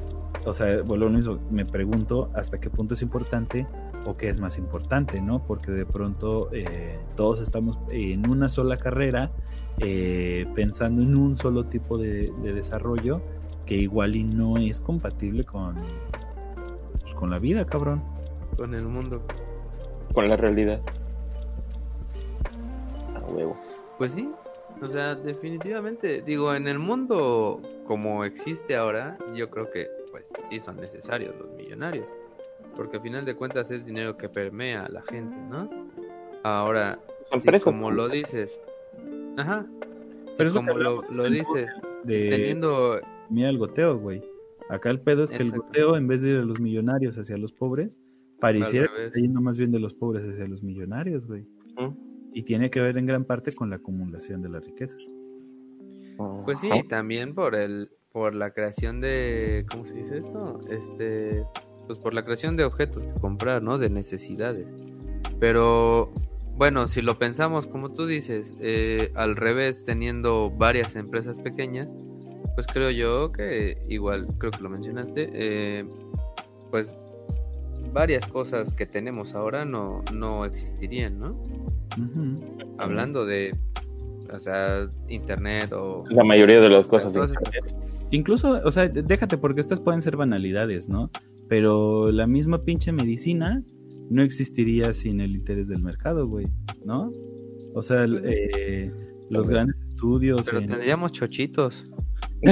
[0.45, 1.09] o sea, bueno,
[1.51, 3.67] me pregunto hasta qué punto es importante
[4.06, 5.45] o qué es más importante, ¿no?
[5.45, 9.32] Porque de pronto eh, todos estamos en una sola carrera
[9.80, 13.22] eh, pensando en un solo tipo de, desarrollo
[13.65, 15.75] que igual y no es compatible con,
[17.01, 18.01] pues, con la vida, cabrón.
[18.56, 19.22] Con el mundo.
[20.14, 20.81] Con la realidad.
[23.14, 23.57] A huevo.
[23.97, 24.31] Pues sí,
[24.81, 30.59] o sea, definitivamente, digo, en el mundo como existe ahora, yo creo que pues sí
[30.59, 32.06] son necesarios los millonarios,
[32.75, 35.69] porque al final de cuentas es dinero que permea a la gente, ¿no?
[36.43, 36.99] Ahora,
[37.64, 38.59] como lo dices,
[39.38, 39.66] ajá,
[40.38, 41.74] Pero como lo, dices,
[42.06, 42.99] teniendo...
[43.30, 44.22] Mira el goteo, güey.
[44.69, 47.38] Acá el pedo es que el goteo, en vez de ir a los millonarios hacia
[47.38, 47.98] los pobres,
[48.40, 51.45] pareciera que está yendo más bien de los pobres hacia los millonarios, güey.
[52.33, 55.09] Y tiene que ver en gran parte con la acumulación de las riquezas.
[56.45, 60.59] Pues sí, también por el por la creación de ¿cómo se dice esto?
[60.72, 61.45] Este,
[61.85, 63.77] pues por la creación de objetos que comprar, ¿no?
[63.77, 64.67] De necesidades.
[65.40, 66.11] Pero
[66.58, 71.88] bueno, si lo pensamos como tú dices, eh, al revés, teniendo varias empresas pequeñas,
[72.56, 75.86] pues creo yo que igual, creo que lo mencionaste, eh,
[76.72, 76.95] pues
[77.94, 81.40] varias cosas que tenemos ahora no, no existirían, ¿no?
[82.80, 83.56] Hablando de,
[84.34, 86.06] o sea, internet o...
[86.10, 87.16] La mayoría de las cosas.
[88.10, 91.11] Incluso, o sea, déjate porque estas pueden ser banalidades, ¿no?
[91.48, 93.64] Pero la misma pinche medicina
[94.10, 96.48] no existiría sin el interés del mercado, güey,
[96.86, 97.11] ¿no?
[97.74, 98.92] O sea, eh,
[99.30, 100.44] los grandes estudios...
[100.44, 101.86] Pero tendríamos chochitos.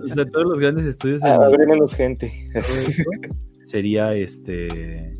[0.00, 1.22] o sea, todos los grandes estudios...
[1.24, 2.32] Ah, menos gente.
[3.64, 5.16] sería este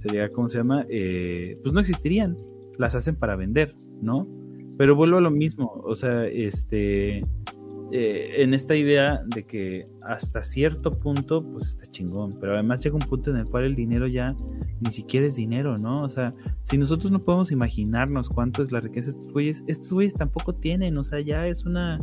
[0.00, 0.86] sería, ¿cómo se llama?
[0.88, 2.36] Eh, pues no existirían,
[2.78, 4.26] las hacen para vender, ¿no?
[4.78, 7.24] Pero vuelvo a lo mismo, o sea, este,
[7.92, 12.94] eh, en esta idea de que hasta cierto punto, pues está chingón, pero además llega
[12.94, 14.36] un punto en el cual el dinero ya
[14.80, 16.02] ni siquiera es dinero, ¿no?
[16.04, 19.92] O sea, si nosotros no podemos imaginarnos cuánto es la riqueza de estos güeyes, estos
[19.92, 22.00] güeyes tampoco tienen, o sea, ya es una,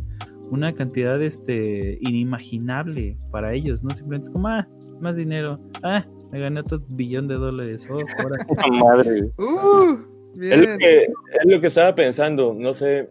[0.51, 3.89] una cantidad este, inimaginable para ellos, ¿no?
[3.91, 4.67] Simplemente es como, ah,
[4.99, 7.87] más dinero, ah, me gané otro billón de dólares.
[7.89, 8.45] Oh, ahora.
[8.71, 9.31] madre.
[9.37, 9.97] Uh,
[10.41, 13.09] es, lo que, es lo que estaba pensando, no sé,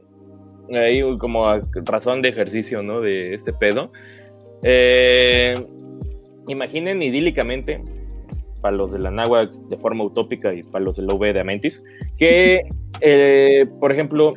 [0.73, 1.47] ahí como
[1.85, 3.01] razón de ejercicio, ¿no?
[3.01, 3.91] De este pedo.
[4.63, 5.55] Eh,
[6.49, 7.83] imaginen idílicamente,
[8.61, 11.41] para los de la Nahua de forma utópica y para los de la UV de
[11.41, 11.83] Amentis,
[12.19, 12.69] que,
[13.01, 14.35] eh, por ejemplo,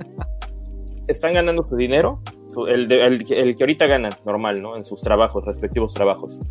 [1.08, 2.22] están ganando su dinero,
[2.67, 4.75] el, que ahorita ganan, normal, ¿no?
[4.75, 6.41] En sus trabajos, respectivos trabajos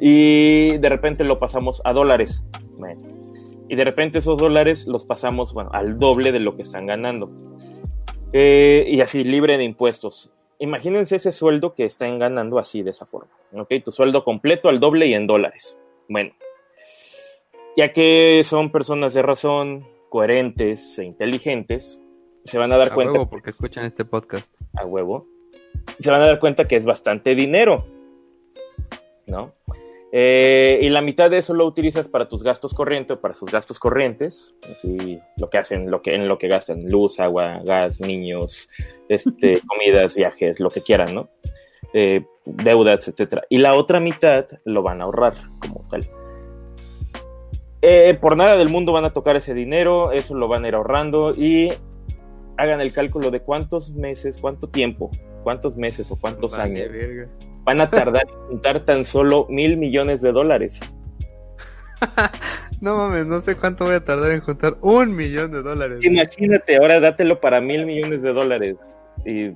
[0.00, 2.44] y de repente lo pasamos a dólares.
[3.68, 7.30] y de repente esos dólares los pasamos bueno, al doble de lo que están ganando.
[8.32, 10.30] Eh, y así, libre de impuestos.
[10.58, 13.30] Imagínense ese sueldo que están ganando así, de esa forma.
[13.54, 13.72] ¿ok?
[13.84, 15.78] Tu sueldo completo al doble y en dólares.
[16.08, 16.32] Bueno,
[17.76, 22.00] ya que son personas de razón, coherentes e inteligentes,
[22.44, 23.18] se van a dar a cuenta.
[23.18, 24.54] Huevo, porque escuchan este podcast.
[24.74, 25.26] A huevo.
[26.00, 27.86] Se van a dar cuenta que es bastante dinero.
[29.26, 29.52] ¿No?
[30.10, 33.50] Eh, y la mitad de eso lo utilizas para tus gastos corrientes o para sus
[33.50, 38.00] gastos corrientes, así lo que hacen, lo que, en lo que gastan, luz, agua, gas,
[38.00, 38.70] niños,
[39.08, 41.28] este, comidas, viajes, lo que quieran, ¿no?
[41.92, 43.42] Eh, deudas, etcétera.
[43.50, 46.08] Y la otra mitad lo van a ahorrar como tal.
[47.82, 50.74] Eh, por nada del mundo van a tocar ese dinero, eso lo van a ir
[50.74, 51.70] ahorrando y
[52.56, 55.10] hagan el cálculo de cuántos meses, cuánto tiempo,
[55.48, 56.90] cuántos meses o cuántos años
[57.64, 60.78] van a tardar en juntar tan solo mil millones de dólares.
[62.82, 66.04] no mames, no sé cuánto voy a tardar en juntar un millón de dólares.
[66.04, 68.76] Imagínate, ahora dátelo para mil millones de dólares.
[69.24, 69.52] Y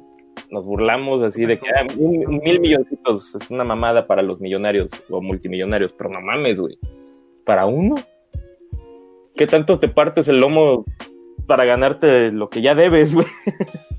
[0.51, 5.21] nos burlamos así de que ah, mil milloncitos es una mamada para los millonarios o
[5.21, 6.79] multimillonarios, pero no mames, güey.
[7.45, 7.97] ¿Para uno?
[9.37, 10.87] ¿Qué tanto te partes el lomo
[11.47, 13.27] para ganarte lo que ya debes, güey?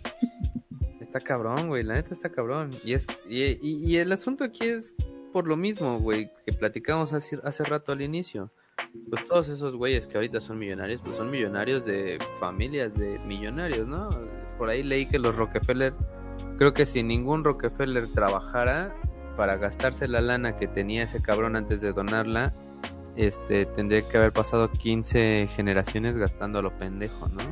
[1.13, 2.71] Está cabrón, güey, la neta está cabrón.
[2.83, 4.95] Y, es, y, el asunto aquí es
[5.31, 8.49] por lo mismo, güey, que platicamos hace, hace rato al inicio.
[9.11, 13.87] pues todos esos güeyes que ahorita son millonarios, pues son millonarios de familias de millonarios,
[13.87, 14.09] ¿no?
[14.57, 15.93] Por ahí leí que los Rockefeller,
[16.57, 18.95] creo que si ningún Rockefeller trabajara
[19.37, 22.55] para gastarse la lana que tenía ese cabrón antes de donarla,
[23.15, 27.43] este tendría que haber pasado 15 generaciones gastando a lo pendejo, ¿no?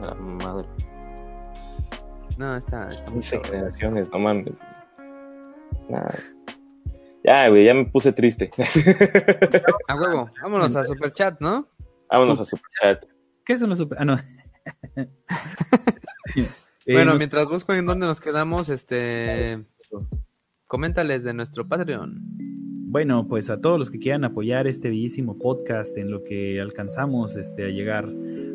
[0.00, 0.68] La madre.
[2.38, 3.50] No, está, está muy 15 cabrón.
[3.52, 4.60] generaciones, no mames.
[5.88, 6.08] Nah.
[7.24, 8.50] Ya, güey, ya me puse triste.
[9.88, 11.68] A huevo, vámonos a Superchat, ¿no?
[12.10, 13.04] Vámonos a Superchat.
[13.44, 13.98] ¿Qué son los super.?
[14.00, 14.18] Ah, no.
[16.84, 19.64] Eh, bueno, nos- mientras busco en dónde nos quedamos, este
[20.66, 22.18] coméntales de nuestro Patreon.
[22.90, 27.36] Bueno, pues a todos los que quieran apoyar este bellísimo podcast en lo que alcanzamos
[27.36, 28.08] este, a llegar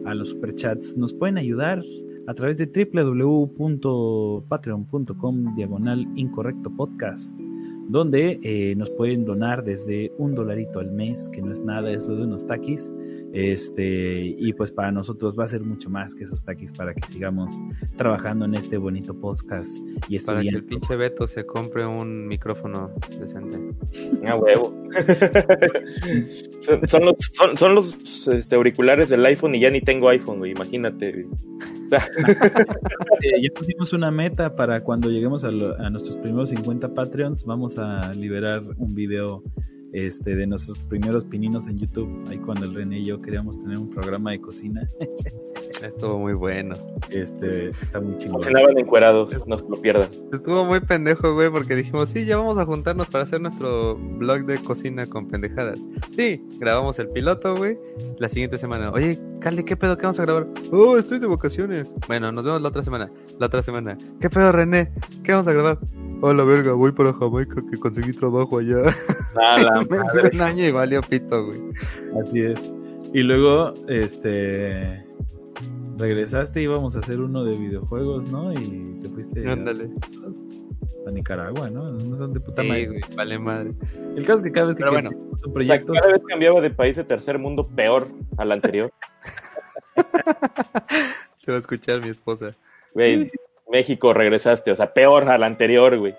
[0.06, 1.81] a los superchats, nos pueden ayudar
[2.27, 7.33] a través de www.patreon.com diagonal incorrecto podcast,
[7.88, 12.06] donde eh, nos pueden donar desde un dolarito al mes, que no es nada, es
[12.06, 12.91] lo de unos taquis.
[13.40, 17.06] Este, y pues para nosotros va a ser mucho más que esos taquis para que
[17.07, 17.53] sigamos
[17.95, 20.67] trabajando en este bonito podcast y Para que el estudiando.
[20.67, 23.59] pinche Beto se compre un micrófono decente.
[24.27, 24.74] A huevo.
[26.61, 30.40] son, son los, son, son los este, auriculares del iPhone y ya ni tengo iPhone,
[30.40, 30.51] güey.
[30.53, 31.11] Imagínate.
[31.11, 31.25] güey.
[31.85, 32.07] O sea,
[33.22, 37.45] Eh, ya pusimos una meta para cuando lleguemos a, lo- a nuestros primeros 50 Patreons.
[37.45, 39.43] Vamos a liberar un video
[39.93, 42.09] este, de nuestros primeros pininos en YouTube.
[42.30, 44.88] Ahí cuando el René y yo queríamos tener un programa de cocina.
[45.82, 46.75] Estuvo muy bueno.
[47.09, 48.41] Este, está muy chingón.
[48.41, 50.09] cocinaban encuerados, no se lo pierdan.
[50.33, 54.45] Estuvo muy pendejo, güey, porque dijimos, sí, ya vamos a juntarnos para hacer nuestro blog
[54.45, 55.80] de cocina con pendejadas.
[56.16, 57.77] Sí, grabamos el piloto, güey.
[58.19, 59.98] La siguiente semana, oye, Carly, ¿qué pedo?
[59.98, 60.48] ¿Qué vamos a grabar?
[60.72, 61.93] Oh, estoy de vacaciones.
[62.07, 63.11] Bueno, nos vemos la otra semana.
[63.40, 64.91] La otra semana, ¿qué pedo, René?
[65.24, 65.80] ¿Qué vamos a grabar?
[66.21, 68.83] Oh, la verga, voy para Jamaica que conseguí trabajo allá.
[69.35, 71.61] Nada, Me fui un año y valió pito, güey.
[72.21, 72.59] Así es.
[73.13, 75.05] Y luego, este.
[75.97, 78.51] Regresaste y íbamos a hacer uno de videojuegos, ¿no?
[78.53, 79.89] Y te fuiste a- Ándale.
[81.07, 81.91] a, Nicaragua, ¿no?
[81.91, 82.87] No son de puta Sí, madre.
[82.87, 83.73] güey, vale madre.
[84.15, 85.09] El caso es que cada vez que Pero bueno.
[85.55, 88.91] O sea, cada vez cambiaba de país de tercer mundo peor al anterior.
[91.39, 92.55] Se va a escuchar mi esposa.
[92.93, 93.31] Güey,
[93.71, 96.15] México regresaste, o sea, peor al anterior, güey.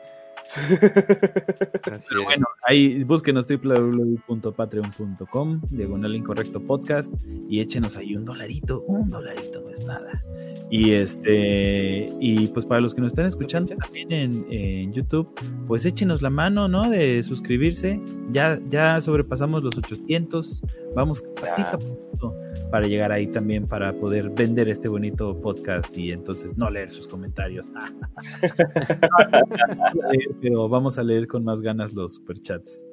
[2.08, 7.12] Pero bueno, ahí búsquenos www.patreon.com, diagonal incorrecto podcast,
[7.48, 10.22] y échenos ahí un dolarito, un dolarito no es nada.
[10.70, 15.32] Y este, y pues para los que nos están escuchando también en, en YouTube,
[15.66, 16.90] pues échenos la mano, ¿no?
[16.90, 18.00] De suscribirse.
[18.32, 20.62] Ya, ya sobrepasamos los 800,
[20.98, 22.34] vamos pasito a pasito
[22.72, 27.06] para llegar ahí también para poder vender este bonito podcast y entonces no leer sus
[27.06, 27.66] comentarios.
[30.40, 32.84] pero vamos a leer con más ganas los superchats.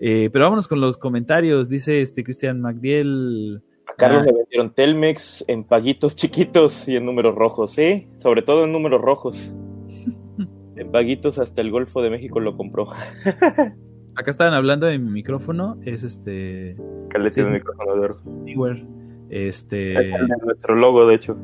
[0.00, 1.68] Eh, pero vámonos con los comentarios.
[1.68, 3.62] Dice este Cristian Magdiel.
[3.86, 4.26] A Carlos Ah.
[4.26, 8.08] le vendieron Telmex en paguitos chiquitos y en números rojos, ¿sí?
[8.18, 9.52] Sobre todo en números rojos.
[10.76, 12.88] En paguitos hasta el Golfo de México lo compró.
[14.20, 15.78] Acá estaban hablando de mi micrófono.
[15.82, 16.76] Es este.
[17.14, 18.14] De micrófono de oro.
[19.30, 19.94] Este.
[19.94, 21.38] Es el de nuestro logo, de hecho.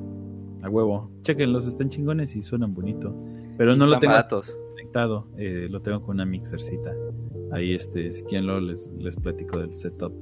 [0.63, 1.11] A huevo.
[1.23, 3.17] Chequenlos, están chingones y suenan bonito.
[3.57, 4.55] Pero no lo tengo baratos.
[4.73, 5.27] conectado.
[5.39, 6.93] eh, lo tengo con una mixercita.
[7.51, 10.13] Ahí, este, si quieren, luego les, les platico del setup.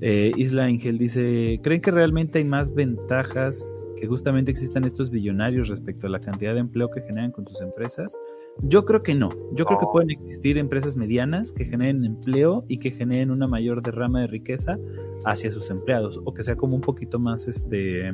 [0.00, 5.68] Eh, Isla Ángel dice: ¿Creen que realmente hay más ventajas que justamente existan estos billonarios
[5.68, 8.16] respecto a la cantidad de empleo que generan con sus empresas?
[8.62, 9.30] Yo creo que no.
[9.52, 13.82] Yo creo que pueden existir empresas medianas que generen empleo y que generen una mayor
[13.82, 14.78] derrama de riqueza
[15.24, 16.20] hacia sus empleados.
[16.24, 18.12] O que sea como un poquito más, este,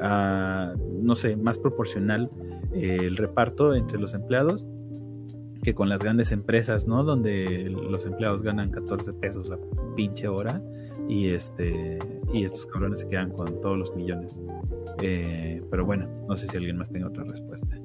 [0.00, 2.30] ah, no sé, más proporcional
[2.72, 4.66] eh, el reparto entre los empleados
[5.62, 7.04] que con las grandes empresas, ¿no?
[7.04, 9.58] Donde los empleados ganan 14 pesos la
[9.94, 10.60] pinche hora
[11.08, 11.98] y este
[12.32, 14.40] y estos cabrones se quedan con todos los millones.
[15.00, 17.78] Eh, pero bueno, no sé si alguien más tenga otra respuesta.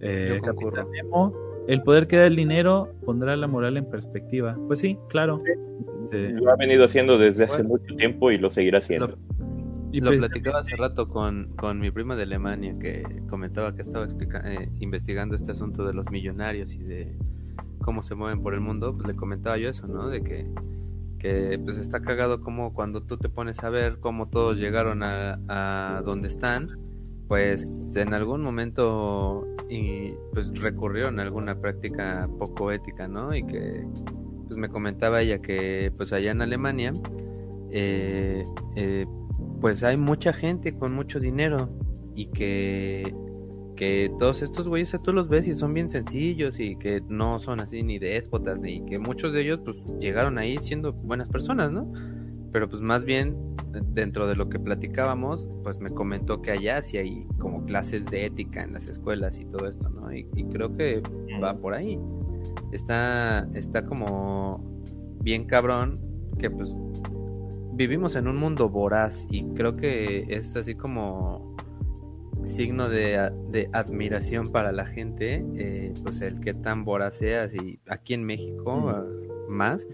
[0.00, 0.40] Eh.
[0.42, 1.34] Capitán Nemo,
[1.68, 4.56] el poder que da el dinero pondrá la moral en perspectiva.
[4.66, 5.38] Pues sí, claro.
[6.02, 7.68] Este, Lo ha venido haciendo desde hace Bueno.
[7.80, 9.18] mucho tiempo y lo seguirá haciendo.
[9.92, 13.82] y Lo pues, platicaba hace rato con, con mi prima de Alemania que comentaba que
[13.82, 17.14] estaba explica- eh, investigando este asunto de los millonarios y de
[17.82, 18.94] cómo se mueven por el mundo.
[18.94, 20.08] Pues le comentaba yo eso, ¿no?
[20.08, 20.46] De que,
[21.18, 25.38] que pues está cagado como cuando tú te pones a ver cómo todos llegaron a,
[25.48, 26.68] a donde están,
[27.30, 33.32] pues en algún momento y pues recurrieron a alguna práctica poco ética, ¿no?
[33.32, 33.86] Y que
[34.48, 36.92] pues me comentaba ella que pues allá en Alemania
[37.70, 38.44] eh,
[38.74, 39.06] eh,
[39.60, 41.70] pues hay mucha gente con mucho dinero
[42.16, 43.14] y que,
[43.76, 47.60] que todos estos güeyes tú los ves y son bien sencillos y que no son
[47.60, 51.92] así ni déspotas ni que muchos de ellos pues llegaron ahí siendo buenas personas, ¿no?
[52.52, 53.36] Pero pues más bien
[53.92, 58.26] dentro de lo que platicábamos, pues me comentó que allá sí hay como clases de
[58.26, 60.12] ética en las escuelas y todo esto, ¿no?
[60.12, 61.02] Y, y creo que
[61.42, 61.98] va por ahí.
[62.72, 64.64] Está, está como
[65.22, 66.00] bien cabrón
[66.38, 66.76] que pues
[67.72, 71.56] vivimos en un mundo voraz y creo que es así como
[72.44, 77.80] signo de, de admiración para la gente, eh, pues el que tan voraz seas y
[77.86, 79.06] aquí en México
[79.48, 79.84] más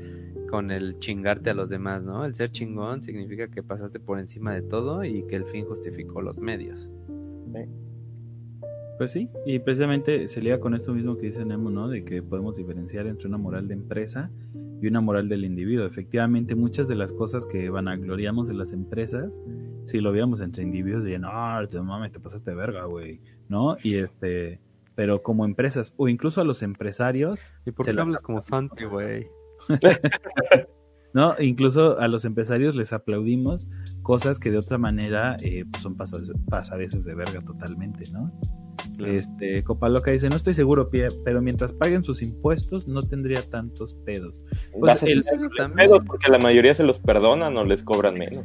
[0.51, 2.25] con el chingarte a los demás, ¿no?
[2.25, 6.23] El ser chingón significa que pasaste por encima de todo y que el fin justificó
[6.23, 6.89] los medios.
[8.99, 11.89] Pues sí, y precisamente se liga con esto mismo que dice Nemo, ¿no?
[11.89, 14.31] De que podemos diferenciar entre una moral de empresa
[14.81, 15.85] y una moral del individuo.
[15.85, 19.39] Efectivamente, muchas de las cosas que vanagloriamos de las empresas,
[19.85, 23.77] si lo veíamos entre individuos, dirían, no, te mames, te pasaste de verga, güey, ¿no?
[23.83, 24.61] Y este,
[24.95, 27.45] pero como empresas, o incluso a los empresarios.
[27.67, 29.29] ¿Y por qué hablas como Santi, güey?
[31.17, 31.35] ¿no?
[31.41, 33.71] Incluso a los empresarios les aplaudimos
[34.03, 38.31] cosas que de otra manera eh, pues son pasadeces de verga totalmente, ¿no?
[38.99, 43.95] Este, Copa Loca dice, no estoy seguro, pero mientras paguen sus impuestos no tendría tantos
[44.05, 44.43] pedos.
[44.79, 45.25] Pues el,
[45.75, 48.45] pedos porque la mayoría se los perdonan o les cobran menos.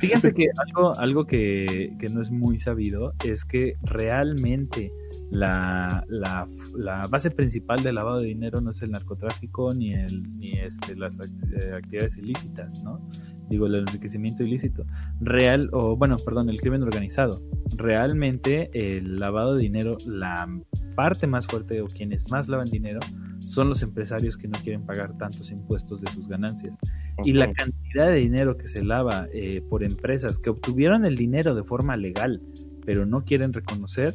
[0.00, 4.90] Fíjense que algo, algo que, que no es muy sabido es que realmente
[5.30, 6.46] la, la,
[6.76, 10.94] la, base principal del lavado de dinero no es el narcotráfico ni, el, ni este,
[10.96, 13.08] las eh, actividades ilícitas, ¿no?
[13.48, 14.84] Digo, el enriquecimiento ilícito.
[15.20, 17.40] Real, o bueno, perdón, el crimen organizado.
[17.76, 20.48] Realmente el lavado de dinero, la
[20.96, 23.00] parte más fuerte o quienes más lavan dinero
[23.40, 26.78] son los empresarios que no quieren pagar tantos impuestos de sus ganancias.
[27.24, 31.54] Y la cantidad de dinero que se lava eh, por empresas que obtuvieron el dinero
[31.54, 32.42] de forma legal,
[32.86, 34.14] pero no quieren reconocer,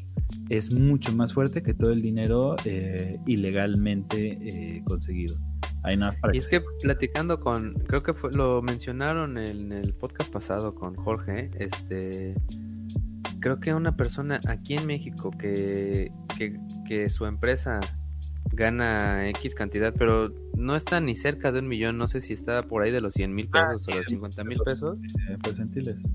[0.49, 5.35] es mucho más fuerte que todo el dinero eh, ilegalmente eh, conseguido.
[5.83, 10.31] Hay nada y es que platicando con, creo que fue, lo mencionaron en el podcast
[10.31, 12.35] pasado con Jorge, este,
[13.39, 17.79] creo que una persona aquí en México que, que, que su empresa
[18.53, 22.63] gana X cantidad, pero no está ni cerca de un millón, no sé si está
[22.63, 24.97] por ahí de los 100 mil ah, pesos o los 50 mil pesos.
[25.29, 26.07] Eh, percentiles.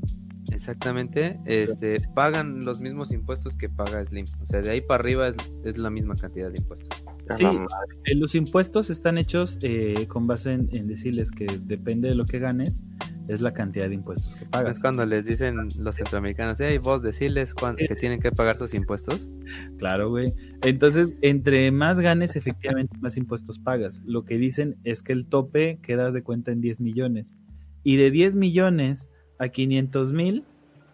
[0.57, 4.25] Exactamente, este, pagan los mismos impuestos que paga Slim.
[4.43, 7.03] O sea, de ahí para arriba es, la misma cantidad de impuestos.
[7.37, 12.25] Sí, eh, los impuestos están hechos eh, con base en, decirles que depende de lo
[12.25, 12.83] que ganes,
[13.29, 14.77] es la cantidad de impuestos que pagas.
[14.77, 19.29] Es cuando les dicen los centroamericanos, ¿y vos decirles que tienen que pagar sus impuestos?
[19.77, 20.33] Claro, güey.
[20.63, 24.01] Entonces, entre más ganes, efectivamente, más impuestos pagas.
[24.07, 27.37] Lo que dicen es que el tope quedas de cuenta en 10 millones.
[27.83, 30.45] Y de 10 millones a 500 mil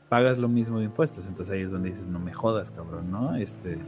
[0.09, 1.27] pagas lo mismo de impuestos.
[1.27, 3.35] Entonces ahí es donde dices, no me jodas, cabrón, ¿no?
[3.35, 3.79] Este,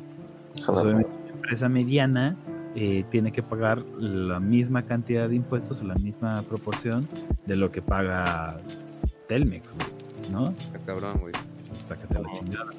[0.67, 1.03] pues, una
[1.33, 2.37] empresa mediana
[2.75, 7.07] eh, tiene que pagar la misma cantidad de impuestos o la misma proporción
[7.47, 8.59] de lo que paga
[9.29, 9.73] Telmex,
[10.33, 10.51] ¿no?
[10.51, 11.35] Está cabrón, güey.
[11.87, 12.71] Sácate la chingada.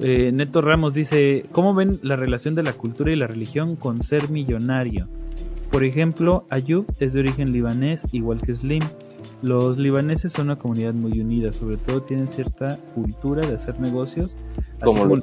[0.00, 4.02] Eh, Neto Ramos dice, ¿cómo ven la relación de la cultura y la religión con
[4.02, 5.08] ser millonario?
[5.70, 8.82] Por ejemplo, Ayub es de origen libanés, igual que Slim.
[9.42, 14.36] Los libaneses son una comunidad muy unida, sobre todo tienen cierta cultura de hacer negocios.
[14.82, 15.22] Como los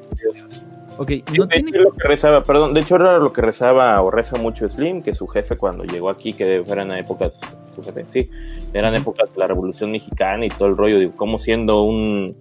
[0.98, 1.72] Ok, no tiene...
[1.72, 5.14] lo que rezaba, perdón, de hecho era lo que rezaba o reza mucho Slim, que
[5.14, 7.34] su jefe cuando llegó aquí, que eran épocas,
[7.74, 8.30] su jefe, sí,
[8.74, 12.36] eran épocas de la Revolución Mexicana y todo el rollo, digo, como siendo un,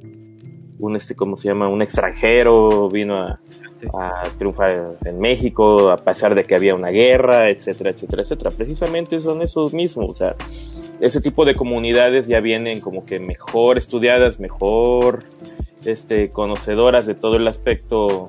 [0.78, 1.68] un este, ¿cómo se llama?
[1.68, 3.40] Un extranjero, vino a,
[3.94, 8.50] a triunfar en México, a pesar de que había una guerra, etcétera, etcétera, etcétera.
[8.50, 10.36] Precisamente son esos mismos, o sea,
[11.00, 15.24] ese tipo de comunidades ya vienen como que mejor estudiadas, mejor
[15.84, 18.26] este, conocedoras de todo el aspecto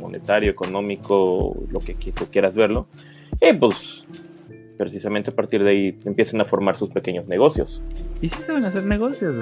[0.00, 2.86] monetario, económico, lo que, tú quieras verlo.
[3.40, 4.04] Y pues
[4.78, 7.82] precisamente a partir de ahí empiezan a formar sus pequeños negocios.
[8.22, 9.34] Y sí saben hacer negocios,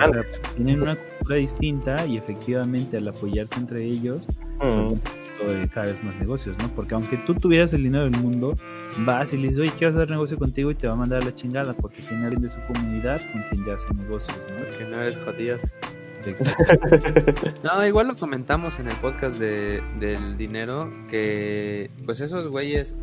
[0.56, 4.26] tienen una cultura distinta y efectivamente al apoyarse entre ellos,
[4.60, 6.68] mm de cada vez más negocios, ¿no?
[6.68, 8.54] Porque aunque tú tuvieras el dinero del mundo,
[9.00, 11.34] vas y le dices, oye, quiero hacer negocio contigo y te va a mandar la
[11.34, 14.78] chingada porque tiene alguien de su comunidad con quien ya hace negocios, ¿no?
[14.78, 15.58] Que no eres jodido.
[17.62, 22.94] no, igual lo comentamos en el podcast de, del dinero, que pues esos güeyes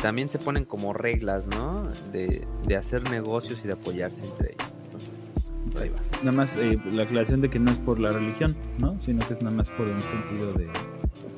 [0.00, 1.88] también se ponen como reglas, ¿no?
[2.12, 5.80] De, de hacer negocios y de apoyarse entre ellos.
[5.80, 5.96] ahí va.
[6.22, 9.00] Nada más eh, la aclaración de que no es por la religión, ¿no?
[9.02, 10.68] Sino que es nada más por un sentido de,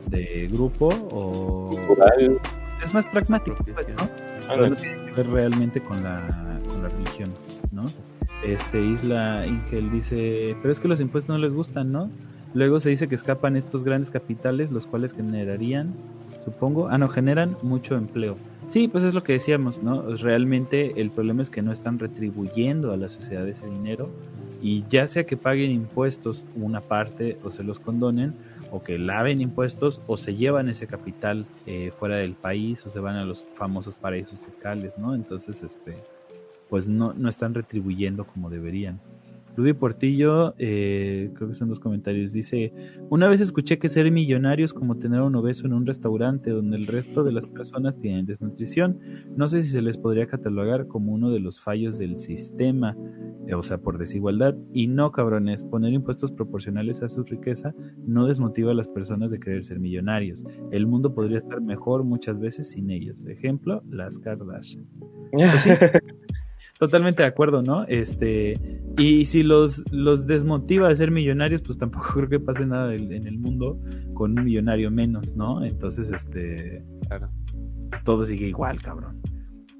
[0.06, 1.70] de grupo o
[2.82, 4.66] es más pragmático, pues, ¿no?
[4.68, 6.22] no tiene que ver realmente con la,
[6.68, 7.30] con la religión,
[7.72, 7.84] ¿no?
[8.44, 12.10] Este Isla Ingel dice, pero es que los impuestos no les gustan, ¿no?
[12.54, 15.94] Luego se dice que escapan estos grandes capitales, los cuales generarían,
[16.44, 18.36] supongo, ah, no, generan mucho empleo.
[18.68, 20.02] Sí, pues es lo que decíamos, ¿no?
[20.16, 24.08] Realmente el problema es que no están retribuyendo a la sociedad ese dinero
[24.62, 28.34] y ya sea que paguen impuestos una parte o se los condonen,
[28.76, 33.00] o que laven impuestos o se llevan ese capital eh, fuera del país o se
[33.00, 35.14] van a los famosos paraísos fiscales, ¿no?
[35.14, 35.96] Entonces, este,
[36.68, 39.00] pues no, no están retribuyendo como deberían.
[39.56, 42.72] Rudy Portillo, eh, creo que son dos comentarios, dice,
[43.08, 46.76] una vez escuché que ser millonario es como tener un obeso en un restaurante donde
[46.76, 48.98] el resto de las personas tienen desnutrición.
[49.36, 52.96] No sé si se les podría catalogar como uno de los fallos del sistema,
[53.46, 54.54] eh, o sea, por desigualdad.
[54.72, 57.74] Y no, cabrones, poner impuestos proporcionales a su riqueza
[58.06, 60.44] no desmotiva a las personas de querer ser millonarios.
[60.70, 63.24] El mundo podría estar mejor muchas veces sin ellos.
[63.26, 64.86] Ejemplo, las Kardashian.
[65.32, 65.66] Pues
[66.78, 67.84] Totalmente de acuerdo, ¿no?
[67.84, 68.60] Este,
[68.98, 73.26] y si los, los desmotiva de ser millonarios, pues tampoco creo que pase nada en
[73.26, 73.78] el mundo
[74.14, 75.64] con un millonario menos, ¿no?
[75.64, 77.30] Entonces, este, claro,
[78.04, 79.22] todo sigue igual, cabrón.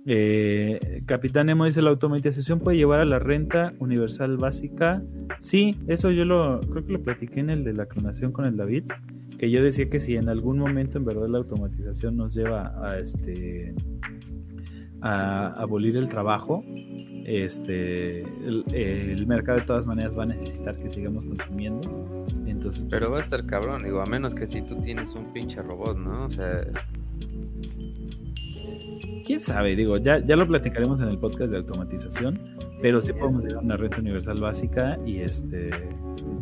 [0.09, 5.03] Eh, Capitán Emo dice, la automatización puede llevar a la renta universal básica.
[5.41, 8.57] Sí, eso yo lo, creo que lo platiqué en el de la clonación con el
[8.57, 8.85] David,
[9.37, 12.99] que yo decía que si en algún momento en verdad la automatización nos lleva a
[13.01, 13.75] este
[15.07, 16.65] a abolir el trabajo,
[17.25, 22.27] este el, mercado de todas maneras va a necesitar que sigamos consumiendo.
[22.47, 25.33] Entonces, pues, pero va a estar cabrón, digo, a menos que si tú tienes un
[25.33, 26.27] pinche robot, ¿no?
[26.27, 26.67] O sea,
[29.25, 32.41] quién sabe, digo, ya, ya lo platicaremos en el podcast de automatización,
[32.81, 35.71] pero sí podemos llegar a una renta universal básica y este,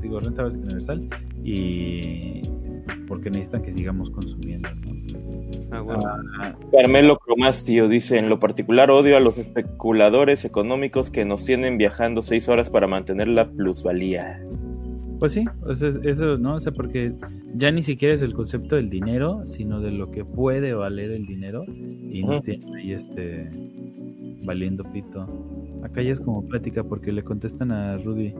[0.00, 1.08] digo, renta básica universal
[1.42, 2.42] y
[3.08, 5.23] porque necesitan que sigamos consumiendo, ¿no?
[5.74, 11.44] Ah, ah, Carmelo Cromastio dice, en lo particular odio a los especuladores económicos que nos
[11.44, 14.40] tienen viajando seis horas para mantener la plusvalía.
[15.18, 15.44] Pues sí,
[16.02, 16.56] eso, ¿no?
[16.56, 17.14] O sea, porque
[17.54, 21.26] ya ni siquiera es el concepto del dinero, sino de lo que puede valer el
[21.26, 23.48] dinero y nos tienen ahí este
[24.44, 25.26] valiendo pito.
[25.82, 28.34] Acá ya es como plática porque le contestan a Rudy,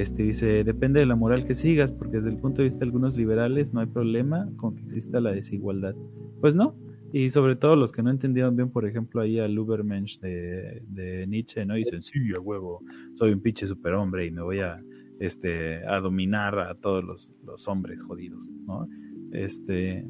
[0.00, 2.86] este dice, depende de la moral que sigas, porque desde el punto de vista de
[2.86, 5.94] algunos liberales no hay problema con que exista la desigualdad.
[6.40, 6.74] Pues no,
[7.12, 11.26] y sobre todo los que no entendieron bien, por ejemplo, ahí al Ubermensch de, de
[11.26, 11.76] Nietzsche, ¿no?
[11.76, 14.82] Y dicen, sí, a huevo, soy un pinche superhombre y me voy a,
[15.20, 18.88] este, a dominar a todos los, los hombres jodidos, ¿no?
[19.30, 20.06] Este,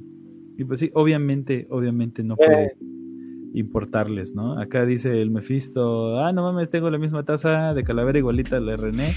[0.57, 2.77] y pues sí, obviamente, obviamente no puede eh.
[3.55, 4.61] importarles, ¿no?
[4.61, 8.61] Acá dice el Mephisto, ah, no mames, tengo la misma taza de calavera igualita a
[8.61, 9.13] la René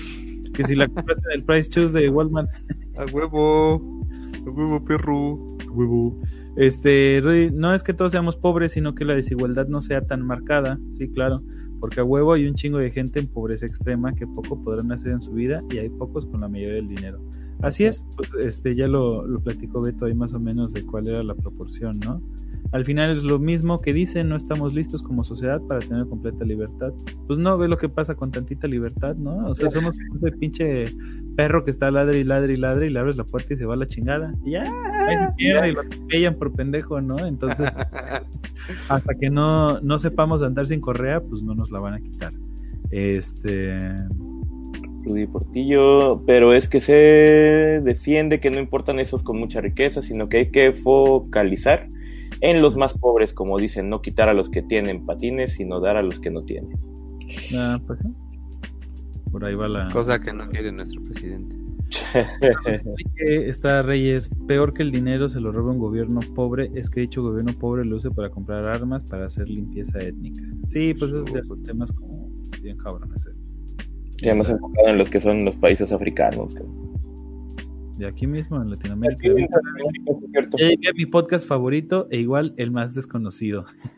[0.55, 2.49] que si la compras en el Price Choose de Walmart.
[2.97, 4.05] A huevo,
[4.45, 6.19] a huevo, perro, a huevo.
[6.55, 7.21] Este,
[7.53, 11.09] no es que todos seamos pobres, sino que la desigualdad no sea tan marcada, sí,
[11.09, 11.43] claro,
[11.81, 15.11] porque a huevo hay un chingo de gente en pobreza extrema que poco podrán hacer
[15.11, 17.19] en su vida y hay pocos con la mayoría del dinero.
[17.61, 21.07] Así es, pues este ya lo, lo platicó Beto ahí más o menos de cuál
[21.07, 22.21] era la proporción, ¿no?
[22.71, 26.43] Al final es lo mismo que dicen, no estamos listos como sociedad para tener completa
[26.43, 26.91] libertad.
[27.27, 29.47] Pues no, ve lo que pasa con tantita libertad, ¿no?
[29.47, 30.85] O sea, somos ese pinche
[31.35, 33.65] perro que está ladre y ladre y ladre y le abres la puerta y se
[33.65, 34.33] va a la chingada.
[34.45, 34.63] Y ya,
[35.37, 37.17] y lo atropellan por pendejo, ¿no?
[37.25, 37.71] Entonces,
[38.89, 42.33] hasta que no, no sepamos andar sin correa, pues no nos la van a quitar.
[42.91, 43.79] Este...
[45.05, 46.93] Rudy Portillo, pero es que se
[47.83, 51.89] defiende que no importan esos con mucha riqueza, sino que hay que focalizar
[52.41, 55.97] en los más pobres, como dicen, no quitar a los que tienen patines, sino dar
[55.97, 56.77] a los que no tienen.
[57.55, 57.99] Ah, pues
[59.31, 59.89] Por ahí va la.
[59.89, 61.55] Cosa que no quiere nuestro presidente.
[63.17, 67.21] Está Reyes, peor que el dinero se lo roba un gobierno pobre, es que dicho
[67.21, 70.41] gobierno pobre lo use para comprar armas para hacer limpieza étnica.
[70.67, 72.29] Sí, pues esos ya son temas como
[72.61, 73.29] bien cabrones.
[74.17, 76.55] Ya más enfocado en los que son los países africanos.
[77.97, 79.29] De aquí mismo en Latinoamérica.
[79.29, 83.65] Aquí mi podcast favorito e igual el más desconocido.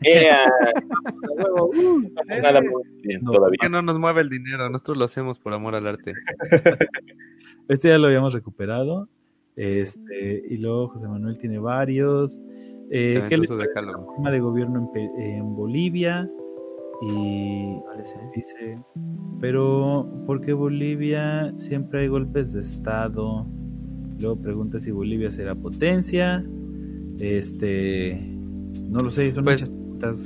[3.22, 6.12] no, Que no nos mueve el dinero, nosotros lo hacemos por amor al arte.
[7.68, 9.08] este ya lo habíamos recuperado.
[9.56, 12.40] Este, y luego José Manuel tiene varios.
[12.90, 16.30] Eh, ¿Qué le tema de gobierno en, en Bolivia?
[17.00, 17.78] Y
[18.34, 18.78] dice,
[19.40, 23.46] pero ¿por qué Bolivia siempre hay golpes de Estado?
[24.20, 26.44] Luego pregunta si Bolivia será potencia.
[27.18, 28.20] Este,
[28.88, 29.70] no lo sé, son pues,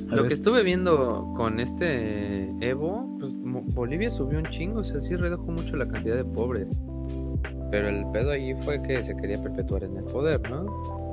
[0.08, 3.32] Lo que estuve viendo con este Evo, pues
[3.74, 6.68] Bolivia subió un chingo, o sea, sí redujo mucho la cantidad de pobres.
[7.70, 10.66] Pero el pedo ahí fue que se quería perpetuar en el poder, ¿no?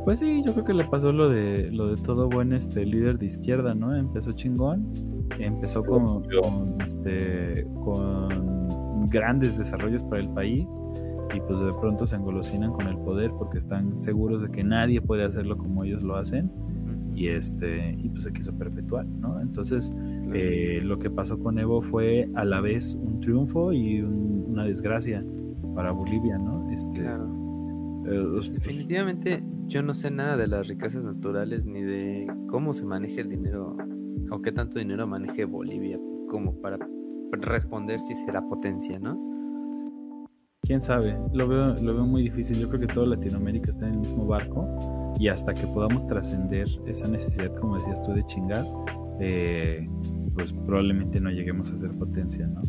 [0.03, 3.17] Pues sí, yo creo que le pasó lo de lo de todo buen este líder
[3.17, 3.95] de izquierda, ¿no?
[3.95, 4.91] Empezó chingón,
[5.37, 10.67] empezó con, con este con grandes desarrollos para el país
[11.33, 15.01] y pues de pronto se engolosinan con el poder porque están seguros de que nadie
[15.01, 16.51] puede hacerlo como ellos lo hacen
[17.15, 19.39] y este y pues se quiso perpetuar, ¿no?
[19.41, 19.93] Entonces
[20.33, 25.23] eh, lo que pasó con Evo fue a la vez un triunfo y una desgracia
[25.75, 26.69] para Bolivia, ¿no?
[26.71, 32.85] Este, eh, Definitivamente yo no sé nada de las riquezas naturales ni de cómo se
[32.85, 33.75] maneja el dinero
[34.31, 35.99] o qué tanto dinero maneje Bolivia
[36.29, 36.79] como para
[37.31, 39.38] responder si será potencia, ¿no?
[40.61, 42.59] Quién sabe, lo veo, lo veo muy difícil.
[42.59, 46.67] Yo creo que toda Latinoamérica está en el mismo barco y hasta que podamos trascender
[46.85, 48.65] esa necesidad, como decías tú, de chingar,
[49.19, 49.87] eh,
[50.33, 52.61] pues probablemente no lleguemos a ser potencia, ¿no?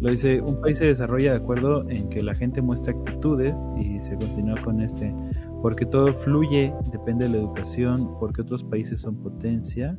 [0.00, 4.00] Lo dice, un país se desarrolla de acuerdo en que la gente muestra actitudes y
[4.00, 5.12] se continúa con este,
[5.60, 9.98] porque todo fluye, depende de la educación, porque otros países son potencia,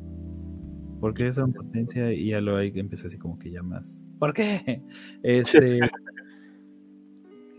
[1.00, 4.02] porque son potencia y ya lo hay empieza así como que ya más.
[4.18, 4.82] ¿Por qué?
[5.22, 5.80] Este,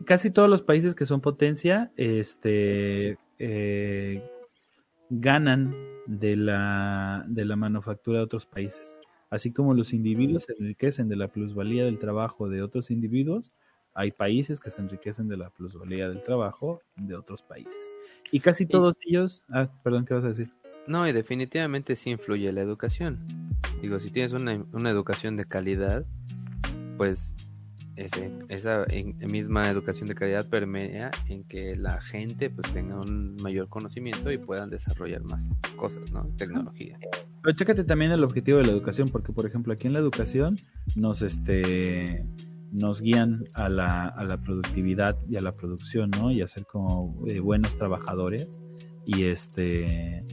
[0.05, 4.23] casi todos los países que son potencia, este, eh,
[5.09, 5.75] ganan
[6.07, 8.99] de la, de la manufactura de otros países.
[9.30, 13.53] Así como los individuos se enriquecen de la plusvalía del trabajo de otros individuos,
[13.93, 17.93] hay países que se enriquecen de la plusvalía del trabajo de otros países.
[18.31, 19.43] Y casi todos ellos...
[19.49, 20.49] Ah, perdón, ¿qué vas a decir?
[20.88, 23.19] No, y definitivamente sí influye la educación.
[23.81, 26.05] Digo, si tienes una, una educación de calidad,
[26.97, 27.35] pues
[27.95, 28.85] esa
[29.27, 34.37] misma educación de calidad permea en que la gente pues tenga un mayor conocimiento y
[34.37, 36.27] puedan desarrollar más cosas, ¿no?
[36.37, 36.97] Tecnología.
[37.43, 40.57] Pero chécate también el objetivo de la educación, porque por ejemplo aquí en la educación
[40.95, 42.23] nos este
[42.71, 46.31] nos guían a la, a la productividad y a la producción, ¿no?
[46.31, 48.61] Y a ser como eh, buenos trabajadores.
[49.05, 50.23] Y este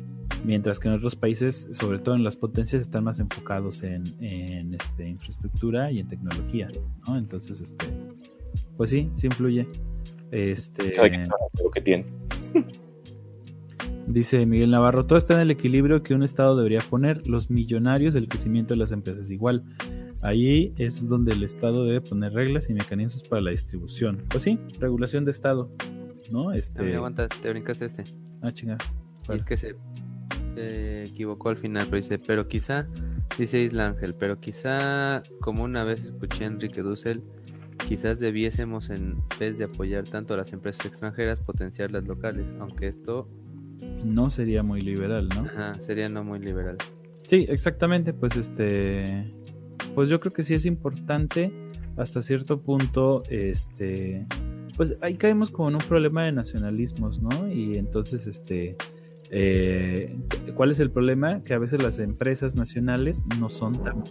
[0.45, 5.09] mientras que en otros países, sobre todo en las potencias, están más enfocados en, este,
[5.09, 6.69] infraestructura y en tecnología,
[7.07, 7.19] ¿no?
[7.19, 7.87] Entonces, este,
[8.77, 9.67] pues sí, sí influye.
[10.31, 10.95] Este,
[11.63, 12.05] lo que tiene.
[14.07, 18.15] Dice Miguel Navarro, todo está en el equilibrio que un Estado debería poner, los millonarios,
[18.15, 19.65] el crecimiento de las empresas igual.
[20.21, 24.25] Ahí es donde el Estado debe poner reglas y mecanismos para la distribución.
[24.31, 25.71] Pues sí, regulación de Estado,
[26.31, 26.53] ¿no?
[26.53, 26.95] Este...
[26.95, 28.05] aguanta, te brincaste este.
[28.43, 28.79] Ah, chingada.
[29.29, 29.77] Y es que se
[30.59, 32.87] se equivocó al final, pero dice, pero quizá,
[33.39, 37.23] dice Isla Ángel, pero quizá, como una vez escuché a Enrique Dussel,
[37.89, 42.89] quizás debiésemos, en vez de apoyar tanto a las empresas extranjeras, potenciar las locales, aunque
[42.89, 43.29] esto...
[44.05, 45.43] No sería muy liberal, ¿no?
[45.43, 46.77] Ajá, sería no muy liberal.
[47.27, 49.33] Sí, exactamente, pues este...
[49.95, 51.53] Pues yo creo que sí es importante
[51.97, 54.27] hasta cierto punto, este...
[54.79, 57.53] Pues ahí caemos como en un problema de nacionalismos, ¿no?
[57.53, 58.77] Y entonces, este
[59.31, 60.17] eh,
[60.55, 61.43] ¿Cuál es el problema?
[61.45, 64.03] Que a veces las empresas nacionales no son tan,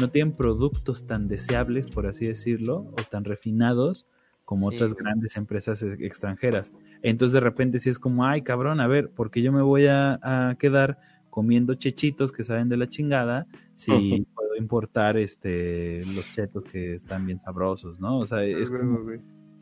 [0.00, 4.06] no tienen productos tan deseables, por así decirlo, o tan refinados
[4.44, 6.72] como otras grandes empresas extranjeras.
[7.02, 10.56] Entonces de repente si es como, ay cabrón, a ver, porque yo me voy a,
[10.60, 10.98] quedar
[11.30, 17.26] comiendo chechitos que saben de la chingada si puedo importar este los chetos que están
[17.26, 18.20] bien sabrosos, ¿no?
[18.20, 19.00] O sea, es como,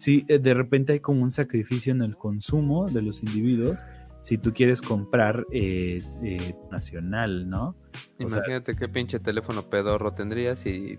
[0.04, 3.80] sí, eh, de repente hay como un sacrificio en el consumo de los individuos
[4.20, 7.74] si tú quieres comprar eh, eh, nacional, ¿no?
[8.18, 10.98] Imagínate qué pinche teléfono pedorro tendrías si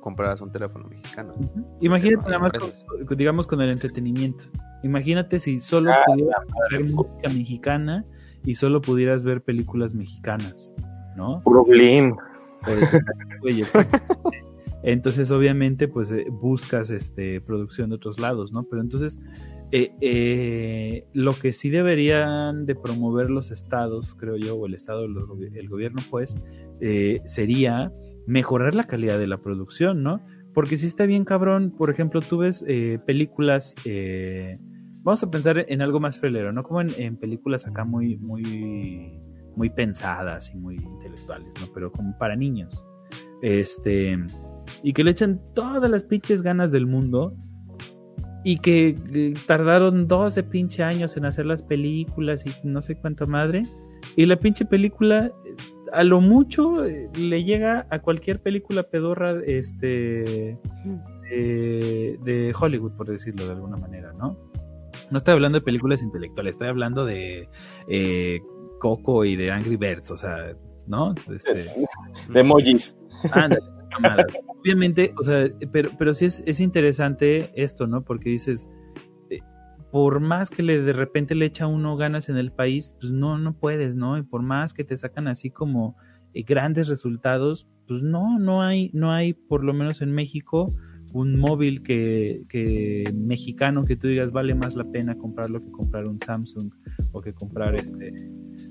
[0.00, 1.34] compraras un teléfono mexicano.
[1.80, 2.52] Imagínate nada más,
[3.16, 4.44] digamos, con el entretenimiento.
[4.84, 8.04] Imagínate si solo ah, pudieras ver música mexicana
[8.44, 10.72] y solo pudieras ver películas mexicanas,
[11.16, 11.40] ¿no?
[11.42, 11.64] Puro
[14.86, 18.62] entonces, obviamente, pues eh, buscas este producción de otros lados, ¿no?
[18.70, 19.18] Pero entonces,
[19.72, 25.04] eh, eh, lo que sí deberían de promover los estados, creo yo, o el estado,
[25.04, 26.40] el gobierno, pues,
[27.24, 27.92] sería
[28.28, 30.24] mejorar la calidad de la producción, ¿no?
[30.54, 32.64] Porque si está bien cabrón, por ejemplo, tú ves
[33.04, 33.74] películas,
[35.02, 36.62] vamos a pensar en algo más felero, ¿no?
[36.62, 39.20] Como en, películas acá muy, muy,
[39.56, 41.66] muy pensadas y muy intelectuales, ¿no?
[41.74, 42.86] Pero como para niños.
[43.42, 44.16] Este,
[44.82, 47.34] y que le echan todas las pinches ganas del mundo
[48.44, 53.26] y que eh, tardaron 12 pinche años en hacer las películas y no sé cuánta
[53.26, 53.64] madre.
[54.14, 55.32] Y la pinche película,
[55.92, 60.56] a lo mucho, eh, le llega a cualquier película pedorra este,
[61.28, 64.36] de, Hollywood, por decirlo de alguna manera, ¿no?
[65.10, 67.48] No estoy hablando de películas intelectuales, estoy hablando de
[67.88, 68.40] eh,
[68.78, 70.52] Coco y de Angry Birds, o sea,
[70.86, 71.14] ¿no?
[71.34, 71.66] Este,
[72.32, 72.96] de emojis.
[73.32, 73.75] Ándale,
[74.60, 78.02] Obviamente, o sea, pero, pero sí es, interesante esto, ¿no?
[78.02, 78.68] Porque dices,
[79.30, 79.40] eh,
[79.90, 83.38] por más que le de repente le echa uno ganas en el país, pues no,
[83.38, 84.18] no puedes, ¿no?
[84.18, 85.96] Y por más que te sacan así como
[86.34, 90.72] eh, grandes resultados, pues no, no hay, no hay, por lo menos en México,
[91.12, 96.08] un móvil que, que, mexicano que tú digas vale más la pena comprarlo que comprar
[96.08, 96.70] un Samsung
[97.12, 98.12] o que comprar este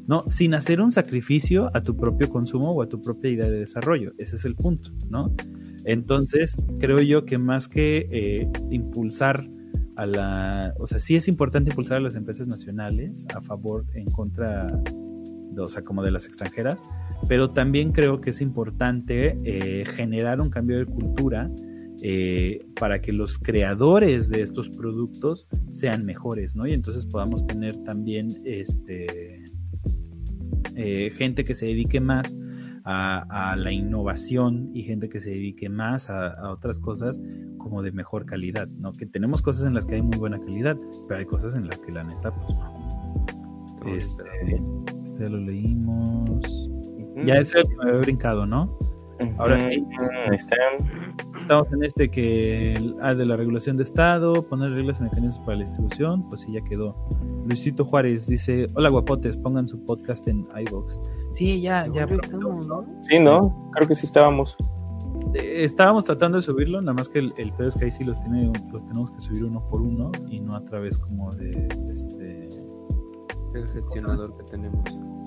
[0.07, 3.59] no sin hacer un sacrificio a tu propio consumo o a tu propia idea de
[3.59, 4.13] desarrollo.
[4.17, 5.33] Ese es el punto no
[5.85, 9.47] entonces creo yo que más que eh, impulsar
[9.95, 14.05] a la o sea sí es importante impulsar a las empresas nacionales a favor en
[14.05, 14.67] contra
[15.57, 16.81] o sea como de las extranjeras
[17.27, 21.49] pero también creo que es importante eh, generar un cambio de cultura
[22.01, 26.67] eh, para que los creadores de estos productos sean mejores, ¿no?
[26.67, 29.41] Y entonces podamos tener también este,
[30.75, 32.35] eh, gente que se dedique más
[32.83, 37.19] a, la innovación y gente que se dedique más a, otras cosas
[37.57, 38.91] como de mejor calidad, ¿no?
[38.91, 41.79] Que tenemos cosas en las que hay muy buena calidad, pero hay cosas en las
[41.79, 43.25] que la neta, pues no.
[43.87, 44.23] Este,
[45.03, 46.29] este lo leímos.
[47.23, 48.77] Ya ese me había brincado, ¿no?
[49.37, 49.83] Ahora sí.
[51.45, 52.73] Estamos en este que
[53.17, 56.61] de la regulación de Estado, poner reglas y mecanismos para la distribución, pues sí, ya
[56.61, 56.95] quedó.
[57.45, 60.99] Luisito Juárez dice: Hola guapotes, pongan su podcast en iBox.
[61.33, 62.05] Sí, ya, ya.
[62.05, 62.81] Estamos, ¿no?
[63.03, 63.69] Sí, ¿no?
[63.73, 64.57] Creo que sí estábamos.
[65.35, 68.03] Eh, estábamos tratando de subirlo, nada más que el, el peor es que ahí sí
[68.03, 71.51] los, tiene, los tenemos que subir uno por uno y no a través como de
[71.91, 72.49] este.
[73.53, 74.83] El gestionador que tenemos.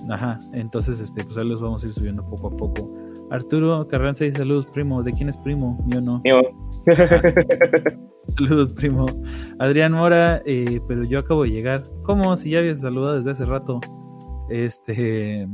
[0.09, 2.91] Ajá, entonces este, pues ahí los vamos a ir subiendo poco a poco.
[3.31, 5.03] Arturo Carranza dice saludos, primo.
[5.03, 5.83] ¿De quién es primo?
[5.87, 6.21] Yo no.
[8.37, 9.05] saludos, primo.
[9.59, 11.83] Adrián Mora, eh, pero yo acabo de llegar.
[12.03, 12.35] ¿Cómo?
[12.37, 13.79] Si ya habías saludado desde hace rato.
[14.49, 15.47] Este.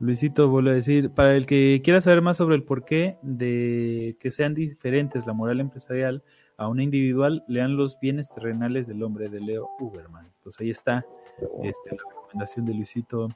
[0.00, 4.30] Luisito vuelve a decir, para el que quiera saber más sobre el porqué de que
[4.30, 6.22] sean diferentes la moral empresarial
[6.56, 10.30] a una individual, lean los bienes terrenales del hombre de Leo Uberman.
[10.42, 11.04] Pues ahí está
[11.62, 13.28] este, la recomendación de Luisito.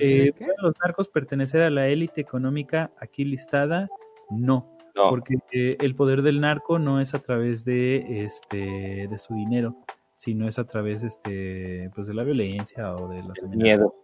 [0.00, 3.88] Eh, ¿Los narcos pertenecer a la élite económica aquí listada?
[4.30, 4.76] No.
[4.94, 9.76] Porque eh, el poder del narco no es a través de este de su dinero,
[10.16, 13.94] sino es a través este pues de la violencia o de las miedo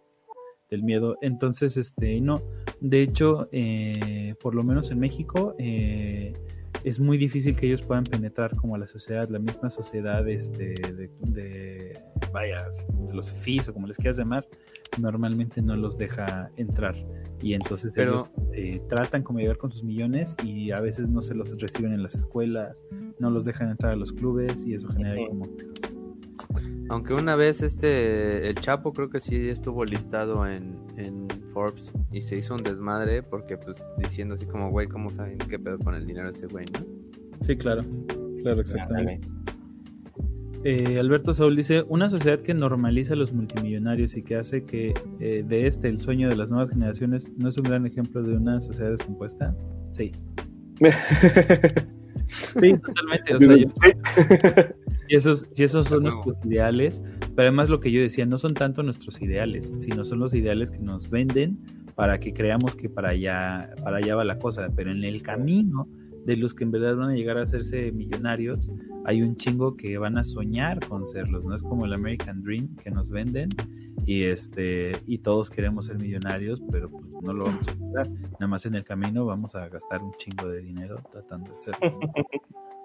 [0.69, 1.17] del miedo.
[1.21, 2.41] Entonces, este, no,
[2.79, 6.33] de hecho, eh, por lo menos en México, eh,
[6.83, 10.75] es muy difícil que ellos puedan penetrar como a la sociedad, la misma sociedad este,
[11.21, 11.99] de,
[12.31, 12.67] vaya,
[13.07, 14.47] de los FIS o como les quieras llamar,
[14.97, 16.95] normalmente no los deja entrar.
[17.41, 21.35] Y entonces ellos eh, tratan como llegar con sus millones y a veces no se
[21.35, 22.81] los reciben en las escuelas,
[23.19, 25.47] no los dejan entrar a los clubes y eso genera como...
[26.89, 30.77] Aunque una vez este, el Chapo creo que sí estuvo listado en,
[31.53, 35.57] Forbes y se hizo un desmadre porque pues diciendo así como, güey, ¿cómo saben qué
[35.57, 36.85] pedo con el dinero ese güey, no?
[37.41, 37.81] Sí, claro,
[38.43, 39.27] claro, exactamente.
[40.63, 44.93] Eh, Alberto Saúl dice, una sociedad que normaliza a los multimillonarios y que hace que
[45.19, 48.35] eh, de este el sueño de las nuevas generaciones no es un gran ejemplo de
[48.35, 49.55] una sociedad descompuesta.
[49.91, 50.11] Sí.
[52.59, 53.35] sí, totalmente.
[53.35, 53.67] O sea, yo,
[55.09, 57.01] y esos, si esos son nuestros ideales,
[57.35, 60.69] pero además lo que yo decía, no son tanto nuestros ideales, sino son los ideales
[60.69, 61.57] que nos venden
[61.95, 65.87] para que creamos que para allá, para allá va la cosa, pero en el camino
[66.25, 68.71] de los que en verdad van a llegar a hacerse millonarios,
[69.03, 72.75] hay un chingo que van a soñar con serlos, no es como el American Dream
[72.75, 73.49] que nos venden
[74.05, 78.09] y este y todos queremos ser millonarios, pero pues no lo vamos a lograr.
[78.09, 81.99] Nada más en el camino vamos a gastar un chingo de dinero tratando de serlo.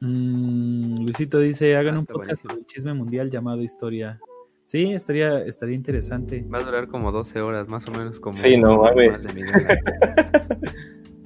[0.00, 4.20] Mm, Luisito dice, hagan un podcast sobre el chisme mundial llamado Historia.
[4.66, 6.44] Sí, estaría, estaría interesante.
[6.52, 8.36] Va a durar como 12 horas, más o menos como...
[8.36, 8.82] Sí, no,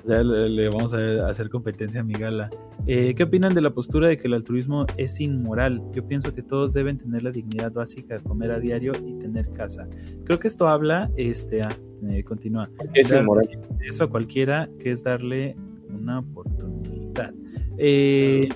[0.08, 2.50] ya le, vamos a hacer competencia a mi gala.
[2.86, 5.82] Eh, ¿Qué opinan de la postura de que el altruismo es inmoral?
[5.92, 9.52] Yo pienso que todos deben tener la dignidad básica de comer a diario y tener
[9.52, 9.86] casa.
[10.24, 11.76] Creo que esto habla, este, ah,
[12.10, 12.68] eh, continúa.
[12.94, 13.48] Es inmoral.
[13.80, 15.56] Eso a cualquiera que es darle
[15.90, 17.32] una oportunidad.
[17.78, 18.48] Eh,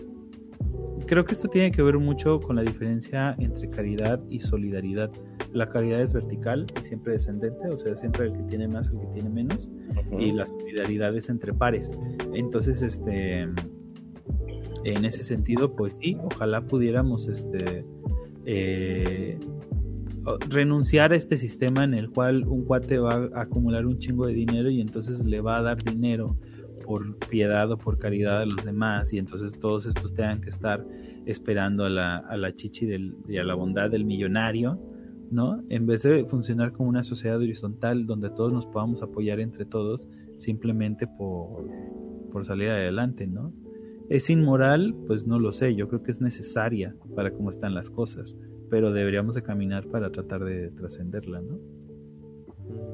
[1.06, 5.10] creo que esto tiene que ver mucho con la diferencia entre caridad y solidaridad.
[5.52, 8.98] La caridad es vertical y siempre descendente, o sea, siempre el que tiene más, el
[9.00, 9.70] que tiene menos,
[10.18, 11.92] y la solidaridad es entre pares.
[12.32, 13.42] Entonces, este,
[14.84, 17.84] en ese sentido, pues sí, ojalá pudiéramos, este,
[18.46, 19.38] eh,
[20.48, 24.34] renunciar a este sistema en el cual un cuate va a acumular un chingo de
[24.34, 26.36] dinero y entonces le va a dar dinero
[26.84, 30.84] por piedad o por caridad a los demás y entonces todos estos tengan que estar
[31.26, 34.78] esperando a la, a la chichi del, y a la bondad del millonario,
[35.30, 35.62] ¿no?
[35.68, 40.08] En vez de funcionar como una sociedad horizontal donde todos nos podamos apoyar entre todos
[40.34, 41.68] simplemente por,
[42.32, 43.52] por salir adelante, ¿no?
[44.08, 44.94] ¿Es inmoral?
[45.06, 48.36] Pues no lo sé, yo creo que es necesaria para cómo están las cosas,
[48.68, 51.58] pero deberíamos de caminar para tratar de trascenderla, ¿no?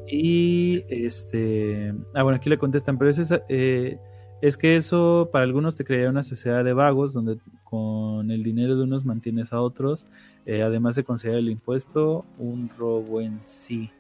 [0.06, 1.94] Y este.
[2.14, 3.98] Ah, bueno, aquí le contestan, pero ese, eh,
[4.40, 8.76] es que eso para algunos te crearía una sociedad de vagos donde con el dinero
[8.76, 10.06] de unos mantienes a otros,
[10.46, 13.90] eh, además de considerar el impuesto un robo en sí.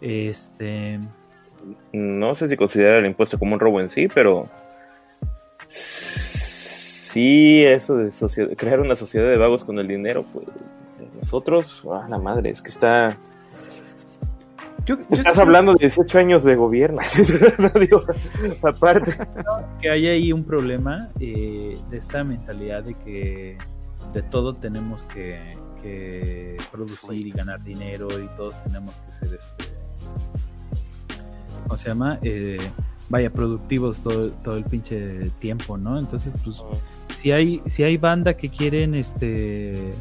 [0.00, 0.98] Este,
[1.92, 4.48] no sé si considera el impuesto como un robo en sí, pero
[5.66, 10.46] sí, eso de crear una sociedad de vagos con el dinero, pues
[11.20, 13.16] nosotros, ah, la madre, es que está...
[15.10, 17.00] Estás hablando de 18 años de gobierno,
[18.62, 19.14] aparte.
[19.80, 23.58] Que hay ahí un problema eh, de esta mentalidad de que
[24.12, 29.80] de todo tenemos que, que producir y ganar dinero y todos tenemos que ser este
[31.70, 32.18] ¿cómo se llama?
[32.22, 32.58] Eh,
[33.08, 35.98] vaya, productivos todo, todo el pinche tiempo, ¿no?
[35.98, 36.62] Entonces, pues,
[37.16, 39.92] si hay, si hay banda que quieren, este,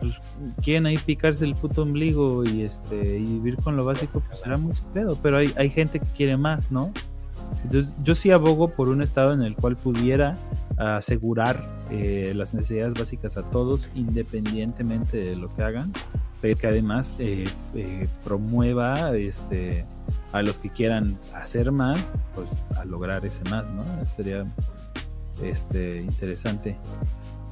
[0.00, 0.14] pues,
[0.62, 4.56] quieren ahí picarse el puto ombligo y este, y vivir con lo básico, pues será
[4.56, 6.92] muy pedo, pero hay, hay gente que quiere más, ¿no?
[7.64, 10.36] Entonces, yo sí abogo por un estado en el cual pudiera
[10.76, 15.92] asegurar eh, las necesidades básicas a todos, independientemente de lo que hagan,
[16.40, 17.46] pero que además eh,
[18.24, 19.84] promueva este
[20.32, 23.84] a los que quieran hacer más, pues a lograr ese más, ¿no?
[24.08, 24.46] Sería
[25.42, 26.76] este interesante.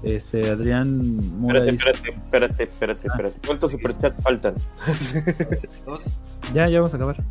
[0.02, 3.40] Este, Adrián espérate, espérate, espérate, espérate, espérate.
[3.46, 4.54] ¿Cuántos superchats faltan?
[6.54, 7.24] ya, ya vamos a acabar.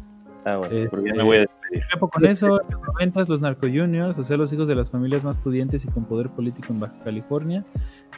[0.45, 1.83] Ah, bueno, este, ya me voy a despedir.
[1.99, 2.59] Con eso,
[2.99, 6.05] en los narco juniors, o sea, los hijos de las familias más pudientes y con
[6.05, 7.63] poder político en Baja California,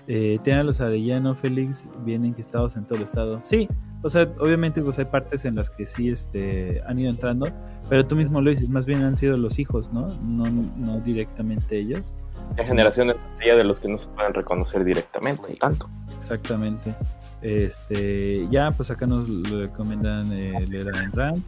[0.07, 3.39] eh, tienen a los Arellano, Félix, bien enquistados en todo el estado.
[3.43, 3.67] Sí,
[4.01, 7.47] o sea, obviamente pues hay partes en las que sí este, han ido entrando,
[7.89, 10.07] pero tú mismo lo dices, más bien han sido los hijos, ¿no?
[10.21, 10.45] No,
[10.77, 12.13] no directamente ellos.
[12.57, 13.17] Hay generaciones
[13.53, 15.87] de los que no se pueden reconocer directamente, tanto.
[16.17, 16.95] Exactamente.
[17.41, 21.43] Este, ya, pues acá nos lo recomiendan eh, leer en RAM.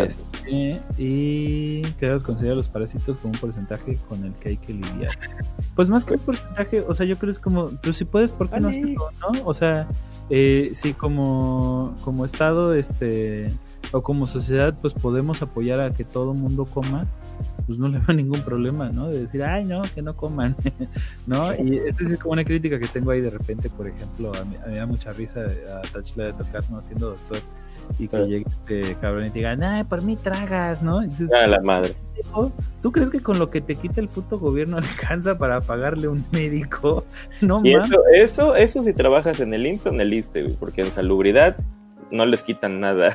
[0.00, 5.18] Este, y queremos considerar los parásitos como un porcentaje con el que hay que lidiar.
[5.74, 8.30] Pues más que un porcentaje, o sea, yo creo que es como, pero si puedes,
[8.30, 9.44] ¿por qué no hacerlo, no?
[9.44, 9.88] O sea,
[10.30, 13.52] eh, si como, como Estado, este,
[13.94, 17.06] o como sociedad, pues podemos apoyar a que todo mundo coma,
[17.64, 19.08] pues no le veo ningún problema, ¿no?
[19.08, 20.56] De decir, ay, no, que no coman,
[21.26, 21.54] ¿no?
[21.54, 24.56] Y esta es como una crítica que tengo ahí de repente, por ejemplo, a mí,
[24.66, 26.82] me da mucha risa a Tachla de tocar, ¿no?
[26.82, 27.38] Siendo doctor,
[27.98, 31.02] y que llegue este cabrón y te diga, ay, por mí tragas, ¿no?
[31.04, 31.94] Y dices, la madre.
[32.82, 36.24] ¿Tú crees que con lo que te quita el puto gobierno alcanza para pagarle un
[36.32, 37.04] médico?
[37.40, 40.82] No y eso, eso, eso si trabajas en el IMSS o en el ISTE, porque
[40.82, 41.56] en salubridad
[42.14, 43.14] no les quitan nada.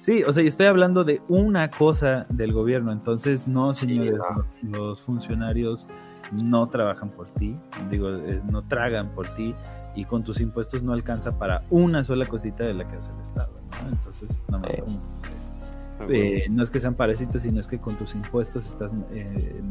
[0.00, 4.18] sí, o sea, estoy hablando de una cosa del gobierno, entonces no, señores,
[4.62, 5.86] los, funcionarios
[6.32, 7.56] no trabajan por ti,
[7.90, 9.54] digo, eh, no tragan por ti
[9.94, 13.20] y con tus impuestos no alcanza para una sola cosita de la que hace el
[13.20, 13.52] Estado,
[13.82, 13.88] ¿no?
[13.90, 15.00] Entonces, nada más como...
[16.08, 19.62] Eh, no es que sean parásitos, sino es que con tus impuestos estás eh,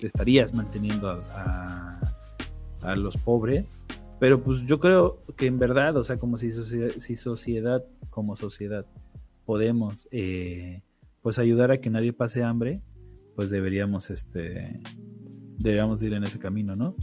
[0.00, 2.00] estarías manteniendo a,
[2.82, 3.76] a los pobres
[4.20, 8.36] pero pues yo creo que en verdad, o sea, como si sociedad, si sociedad como
[8.36, 8.84] sociedad
[9.46, 10.82] podemos eh,
[11.22, 12.82] pues ayudar a que nadie pase hambre,
[13.34, 14.78] pues deberíamos este
[15.56, 16.94] deberíamos ir en ese camino, ¿no?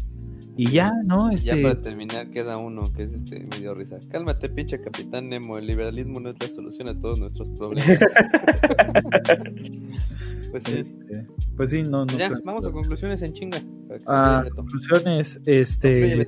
[0.56, 1.32] Y ya, ¿no?
[1.32, 3.98] Ya este para terminar queda uno que es este medio risa.
[4.10, 7.88] Cálmate, pinche capitán Nemo, el liberalismo no es la solución a todos nuestros problemas.
[10.52, 10.78] pues sí.
[10.78, 13.60] Este, pues sí, no, no Ya, vamos a conclusiones en chinga.
[14.06, 16.28] Ah, conclusiones, este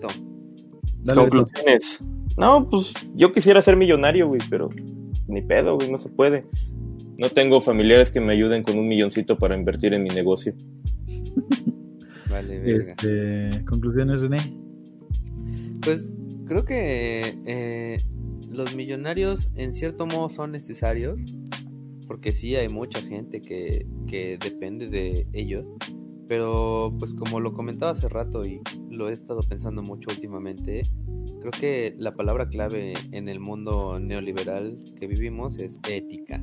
[1.06, 2.04] Conclusiones.
[2.38, 4.70] No, pues yo quisiera ser millonario, güey, pero
[5.28, 6.46] ni pedo, güey, no se puede.
[7.18, 10.54] No tengo familiares que me ayuden con un milloncito para invertir en mi negocio.
[12.30, 12.96] vale, verga.
[12.98, 14.38] Este, conclusiones, René.
[15.82, 16.14] Pues
[16.46, 17.98] creo que eh,
[18.50, 21.20] los millonarios en cierto modo son necesarios,
[22.08, 25.66] porque sí hay mucha gente que, que depende de ellos
[26.30, 30.84] pero pues como lo comentaba hace rato y lo he estado pensando mucho últimamente,
[31.40, 36.40] creo que la palabra clave en el mundo neoliberal que vivimos es ética,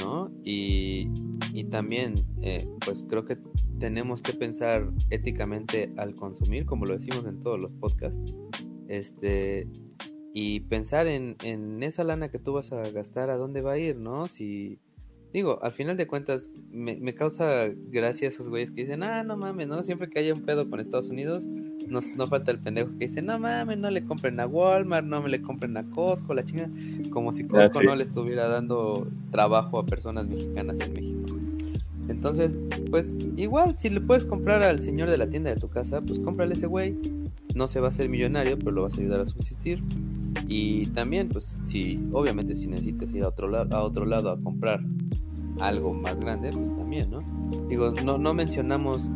[0.00, 0.30] ¿no?
[0.44, 1.08] Y,
[1.52, 3.38] y también eh, pues creo que
[3.80, 8.36] tenemos que pensar éticamente al consumir, como lo decimos en todos los podcasts,
[8.86, 9.66] este,
[10.32, 13.78] y pensar en, en esa lana que tú vas a gastar, a dónde va a
[13.78, 14.28] ir, ¿no?
[14.28, 14.78] Si
[15.32, 19.36] Digo, al final de cuentas, me, me causa gracia esos güeyes que dicen, ah, no
[19.36, 19.82] mames, ¿no?
[19.82, 21.44] Siempre que haya un pedo con Estados Unidos,
[21.88, 25.22] no, no falta el pendejo que dice, no mames, no le compren a Walmart, no
[25.22, 26.68] me le compren a Costco, la chinga.
[27.10, 31.38] Como si Costco ah, no le estuviera dando trabajo a personas mexicanas en México.
[32.08, 32.54] Entonces,
[32.90, 36.18] pues igual, si le puedes comprar al señor de la tienda de tu casa, pues
[36.18, 36.96] cómprale ese güey.
[37.54, 39.82] No se va a hacer millonario, pero lo vas a ayudar a subsistir.
[40.48, 44.80] Y también, pues, si, obviamente, si necesitas ir a otro, a otro lado a comprar
[45.62, 47.18] algo más grande, pues también, ¿no?
[47.68, 49.12] Digo, no, no mencionamos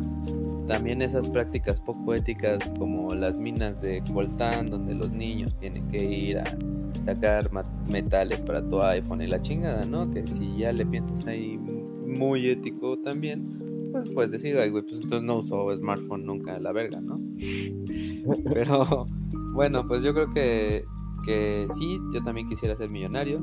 [0.67, 6.03] también esas prácticas poco éticas como las minas de coltán, donde los niños tienen que
[6.03, 6.57] ir a
[7.05, 7.49] sacar
[7.87, 10.11] metales para tu iPhone y la chingada, ¿no?
[10.11, 14.95] Que si ya le piensas ahí muy ético también, pues puedes decir, ay, güey, pues
[14.95, 17.19] entonces no uso smartphone nunca la verga, ¿no?
[18.53, 19.07] Pero
[19.53, 20.83] bueno, pues yo creo que,
[21.25, 23.41] que sí, yo también quisiera ser millonario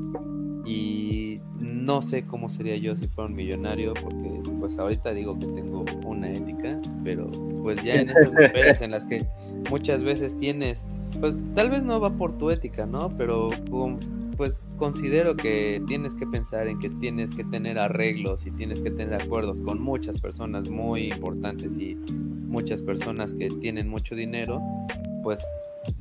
[0.65, 1.39] y
[1.85, 5.85] no sé cómo sería yo si fuera un millonario porque pues ahorita digo que tengo
[6.05, 7.29] una ética, pero
[7.61, 9.25] pues ya en esas esferas en las que
[9.69, 10.83] muchas veces tienes,
[11.19, 13.15] pues tal vez no va por tu ética, ¿no?
[13.17, 13.49] Pero
[14.35, 18.91] pues considero que tienes que pensar en que tienes que tener arreglos y tienes que
[18.91, 24.61] tener acuerdos con muchas personas muy importantes y muchas personas que tienen mucho dinero,
[25.23, 25.39] pues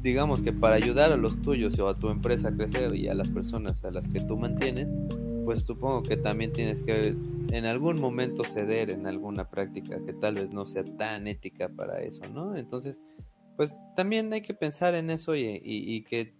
[0.00, 3.14] digamos que para ayudar a los tuyos o a tu empresa a crecer y a
[3.14, 4.88] las personas a las que tú mantienes,
[5.44, 7.16] pues supongo que también tienes que
[7.50, 12.00] en algún momento ceder en alguna práctica que tal vez no sea tan ética para
[12.02, 12.56] eso, ¿no?
[12.56, 13.00] Entonces,
[13.56, 16.34] pues también hay que pensar en eso y, que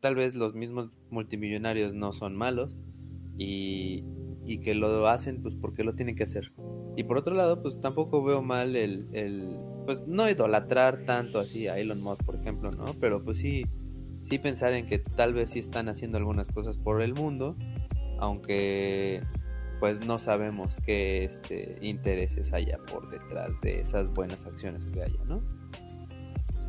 [0.00, 2.76] tal vez los mismos multimillonarios no son malos
[3.36, 4.04] y,
[4.46, 6.52] y, que lo hacen pues porque lo tienen que hacer.
[6.96, 11.66] Y por otro lado, pues tampoco veo mal el, el pues no idolatrar tanto así
[11.66, 12.84] a Elon Musk, por ejemplo, ¿no?
[13.00, 13.64] Pero pues sí,
[14.24, 17.56] sí pensar en que tal vez sí están haciendo algunas cosas por el mundo
[18.20, 19.22] aunque
[19.80, 25.24] pues no sabemos qué este, intereses haya por detrás de esas buenas acciones que haya,
[25.26, 25.42] ¿no?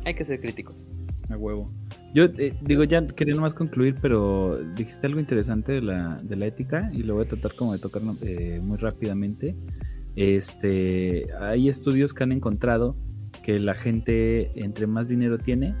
[0.04, 0.82] Hay que ser críticos.
[1.28, 1.66] A huevo.
[2.14, 6.46] Yo eh, digo, ya quería nomás concluir, pero dijiste algo interesante de la, de la
[6.46, 9.54] ética y lo voy a tratar como de tocar eh, muy rápidamente.
[10.16, 12.96] Este, hay estudios que han encontrado
[13.44, 15.74] que la gente entre más dinero tiene,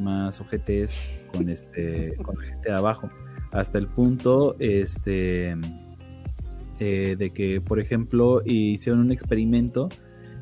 [0.00, 0.94] más ojete es
[1.32, 3.10] con este, con la gente de abajo
[3.54, 5.56] hasta el punto este,
[6.80, 9.88] eh, de que, por ejemplo, hicieron un experimento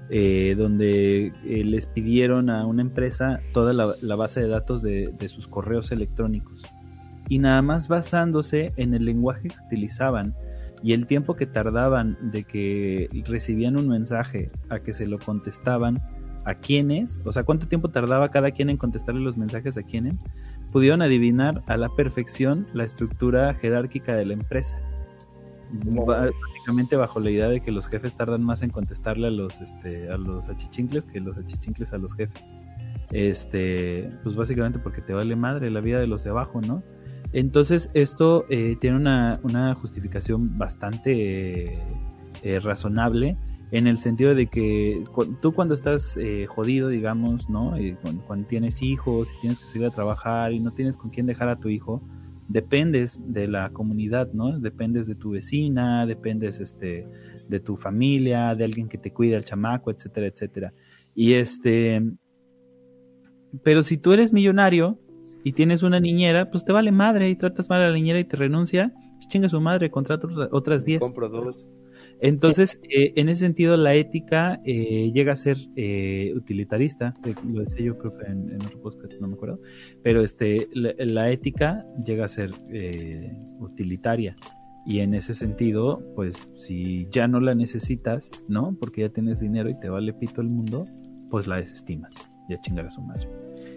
[0.09, 5.29] eh, donde eh, les pidieron a una empresa toda la, base de datos de, de,
[5.29, 6.63] sus correos electrónicos.
[7.29, 10.35] Y nada más basándose en el lenguaje que utilizaban
[10.83, 15.97] y el tiempo que tardaban de que recibían un mensaje a que se lo contestaban
[16.45, 20.17] a quienes, o sea, cuánto tiempo tardaba cada quien en contestarle los mensajes a quienes,
[20.73, 24.79] pudieron adivinar a la perfección la estructura jerárquica de la empresa.
[25.73, 30.11] Básicamente bajo la idea de que los jefes tardan más en contestarle a los este
[30.11, 32.43] a los achichincles que los achichincles a los jefes.
[33.11, 36.83] Este, pues básicamente porque te vale madre la vida de los de abajo, ¿no?
[37.33, 41.79] Entonces esto eh, tiene una, justificación bastante
[42.43, 43.37] eh, razonable
[43.73, 45.03] en el sentido de que
[45.41, 47.81] tú cuando estás eh, jodido, digamos, ¿no?
[47.81, 51.25] Y cuando, tienes hijos y tienes que salir a trabajar y no tienes con quién
[51.25, 52.03] dejar a tu hijo,
[52.49, 54.59] dependes de la comunidad, ¿no?
[54.61, 57.09] Dependes de tu vecina, dependes este,
[57.49, 60.75] de tu familia, de alguien que te cuide al chamaco, etcétera, etcétera.
[61.15, 62.03] Y este,
[63.65, 64.99] pero si tú eres millonario
[65.45, 68.25] y tienes una niñera, pues te vale madre y tratas mal a la niñera y
[68.25, 71.01] te renuncia, pues chinga su madre, contrata otras 10.
[71.01, 71.67] Compro dos.
[72.23, 77.15] Entonces, eh, en ese sentido, la ética eh, llega a ser eh, utilitarista,
[77.53, 79.59] lo decía yo creo que en, otro podcast, no me acuerdo,
[80.05, 82.53] pero este, la, ética llega a ser
[83.59, 84.37] utilitaria.
[84.87, 88.77] Y en ese sentido, pues si ya no la necesitas, ¿no?
[88.81, 90.85] Porque ya tienes dinero y te vale pito el mundo,
[91.29, 92.15] pues la desestimas.
[92.49, 93.03] Ya chingar a su.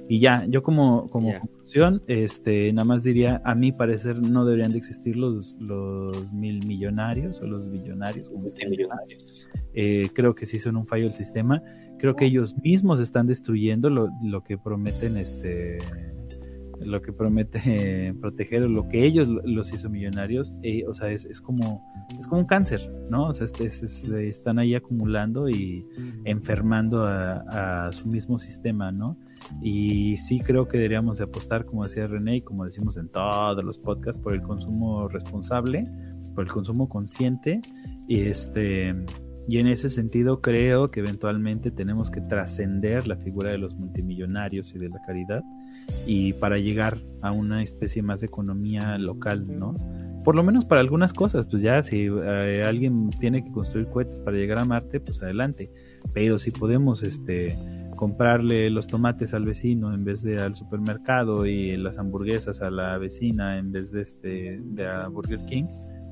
[0.07, 4.71] Y ya, yo como, como conclusión, este, nada más diría, a mi parecer no deberían
[4.71, 9.47] de existir los, los mil millonarios o los billonarios, como millonarios.
[9.73, 11.61] Eh, creo que sí son un fallo del sistema.
[11.97, 15.79] Creo que ellos mismos están destruyendo lo, lo que prometen este
[16.83, 21.25] lo que promete proteger o lo que ellos los hizo millonarios, eh, o sea, es,
[21.25, 21.85] es, como
[22.19, 23.27] es como un cáncer, ¿no?
[23.27, 25.85] O sea, este, están ahí acumulando y
[26.25, 29.17] enfermando a, a, su mismo sistema, ¿no?
[29.61, 33.63] Y sí creo que deberíamos de apostar, como decía René, y como decimos en todos
[33.63, 35.85] los podcasts, por el consumo responsable,
[36.33, 37.61] por el consumo consciente,
[38.07, 38.95] y este
[39.47, 44.73] y en ese sentido creo que eventualmente tenemos que trascender la figura de los multimillonarios
[44.73, 45.43] y de la caridad
[46.07, 49.75] y para llegar a una especie más de economía local, ¿no?
[50.23, 54.19] Por lo menos para algunas cosas, pues ya si eh, alguien tiene que construir cohetes
[54.21, 55.69] para llegar a Marte, pues adelante.
[56.13, 57.55] Pero si podemos este
[57.95, 62.97] comprarle los tomates al vecino en vez de al supermercado y las hamburguesas a la
[62.97, 65.65] vecina en vez de este de a Burger King,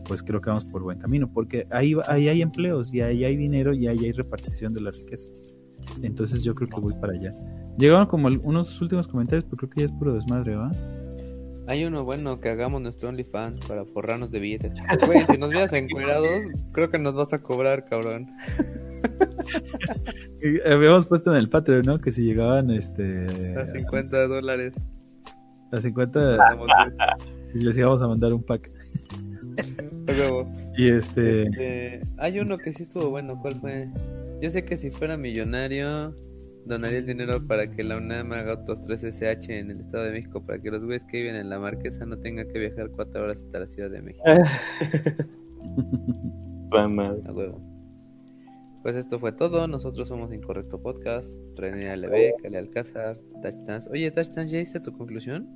[0.08, 3.36] pues creo que vamos por buen camino, porque ahí, ahí hay empleos y ahí hay
[3.36, 5.30] dinero y ahí hay repartición de la riqueza.
[6.02, 7.30] Entonces yo creo que voy para allá.
[7.78, 10.72] Llegaron como unos últimos comentarios, pero creo que ya es puro desmadre, ¿va?
[11.68, 14.72] Hay uno bueno que hagamos nuestro OnlyFans para forrarnos de billetes.
[15.06, 18.30] Güey, si nos veas encuerados, creo que nos vas a cobrar, cabrón.
[20.66, 22.00] Habíamos puesto en el Patreon, ¿no?
[22.00, 23.26] Que si llegaban este.
[23.58, 24.74] A 50 dólares.
[25.72, 26.38] A 50
[27.54, 28.72] y les íbamos a mandar un pack.
[30.08, 31.44] Luego, Y este.
[31.44, 33.90] este, hay uno que sí estuvo bueno, ¿cuál fue?
[34.42, 36.16] Yo sé que si fuera millonario,
[36.66, 40.12] donaría el dinero para que la UNAM haga otros 3 SH en el Estado de
[40.12, 43.24] México, para que los güeyes que viven en la Marquesa no tengan que viajar 4
[43.24, 44.24] horas hasta la Ciudad de México.
[46.76, 47.22] Va mal.
[47.28, 47.62] A huevo.
[48.82, 49.68] Pues esto fue todo.
[49.68, 51.30] Nosotros somos Incorrecto Podcast.
[51.56, 53.90] René Aleve, Cale Alcázar, Touchdance.
[53.90, 55.48] Oye, Touchdance, ¿ya hiciste tu conclusión?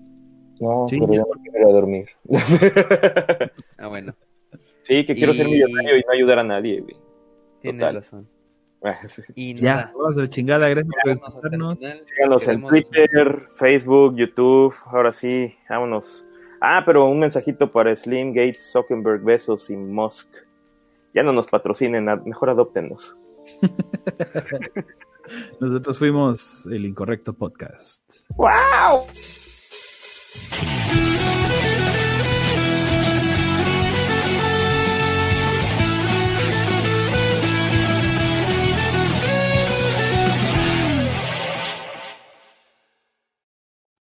[0.60, 1.00] No, Sí.
[1.00, 2.06] pero ya me quiero dormir.
[3.77, 4.14] Ah, bueno,
[4.84, 6.95] sí, que quiero ser millonario y no ayudar a nadie, güey.
[7.61, 7.95] tienes Total.
[7.95, 8.27] razón.
[9.35, 10.69] Y Ya, nada, vamos a la chingada.
[10.69, 11.77] Gracias por escucharnos.
[12.06, 14.75] Síganos en Twitter, Facebook, YouTube.
[14.85, 16.25] Ahora sí, vámonos.
[16.61, 20.27] Ah, pero un mensajito para Slim, Gates, Zuckerberg, Besos y Musk.
[21.14, 23.15] Ya no nos patrocinen, mejor adóptenos.
[25.59, 28.03] Nosotros fuimos el Incorrecto Podcast.
[28.35, 29.07] ¡Wow!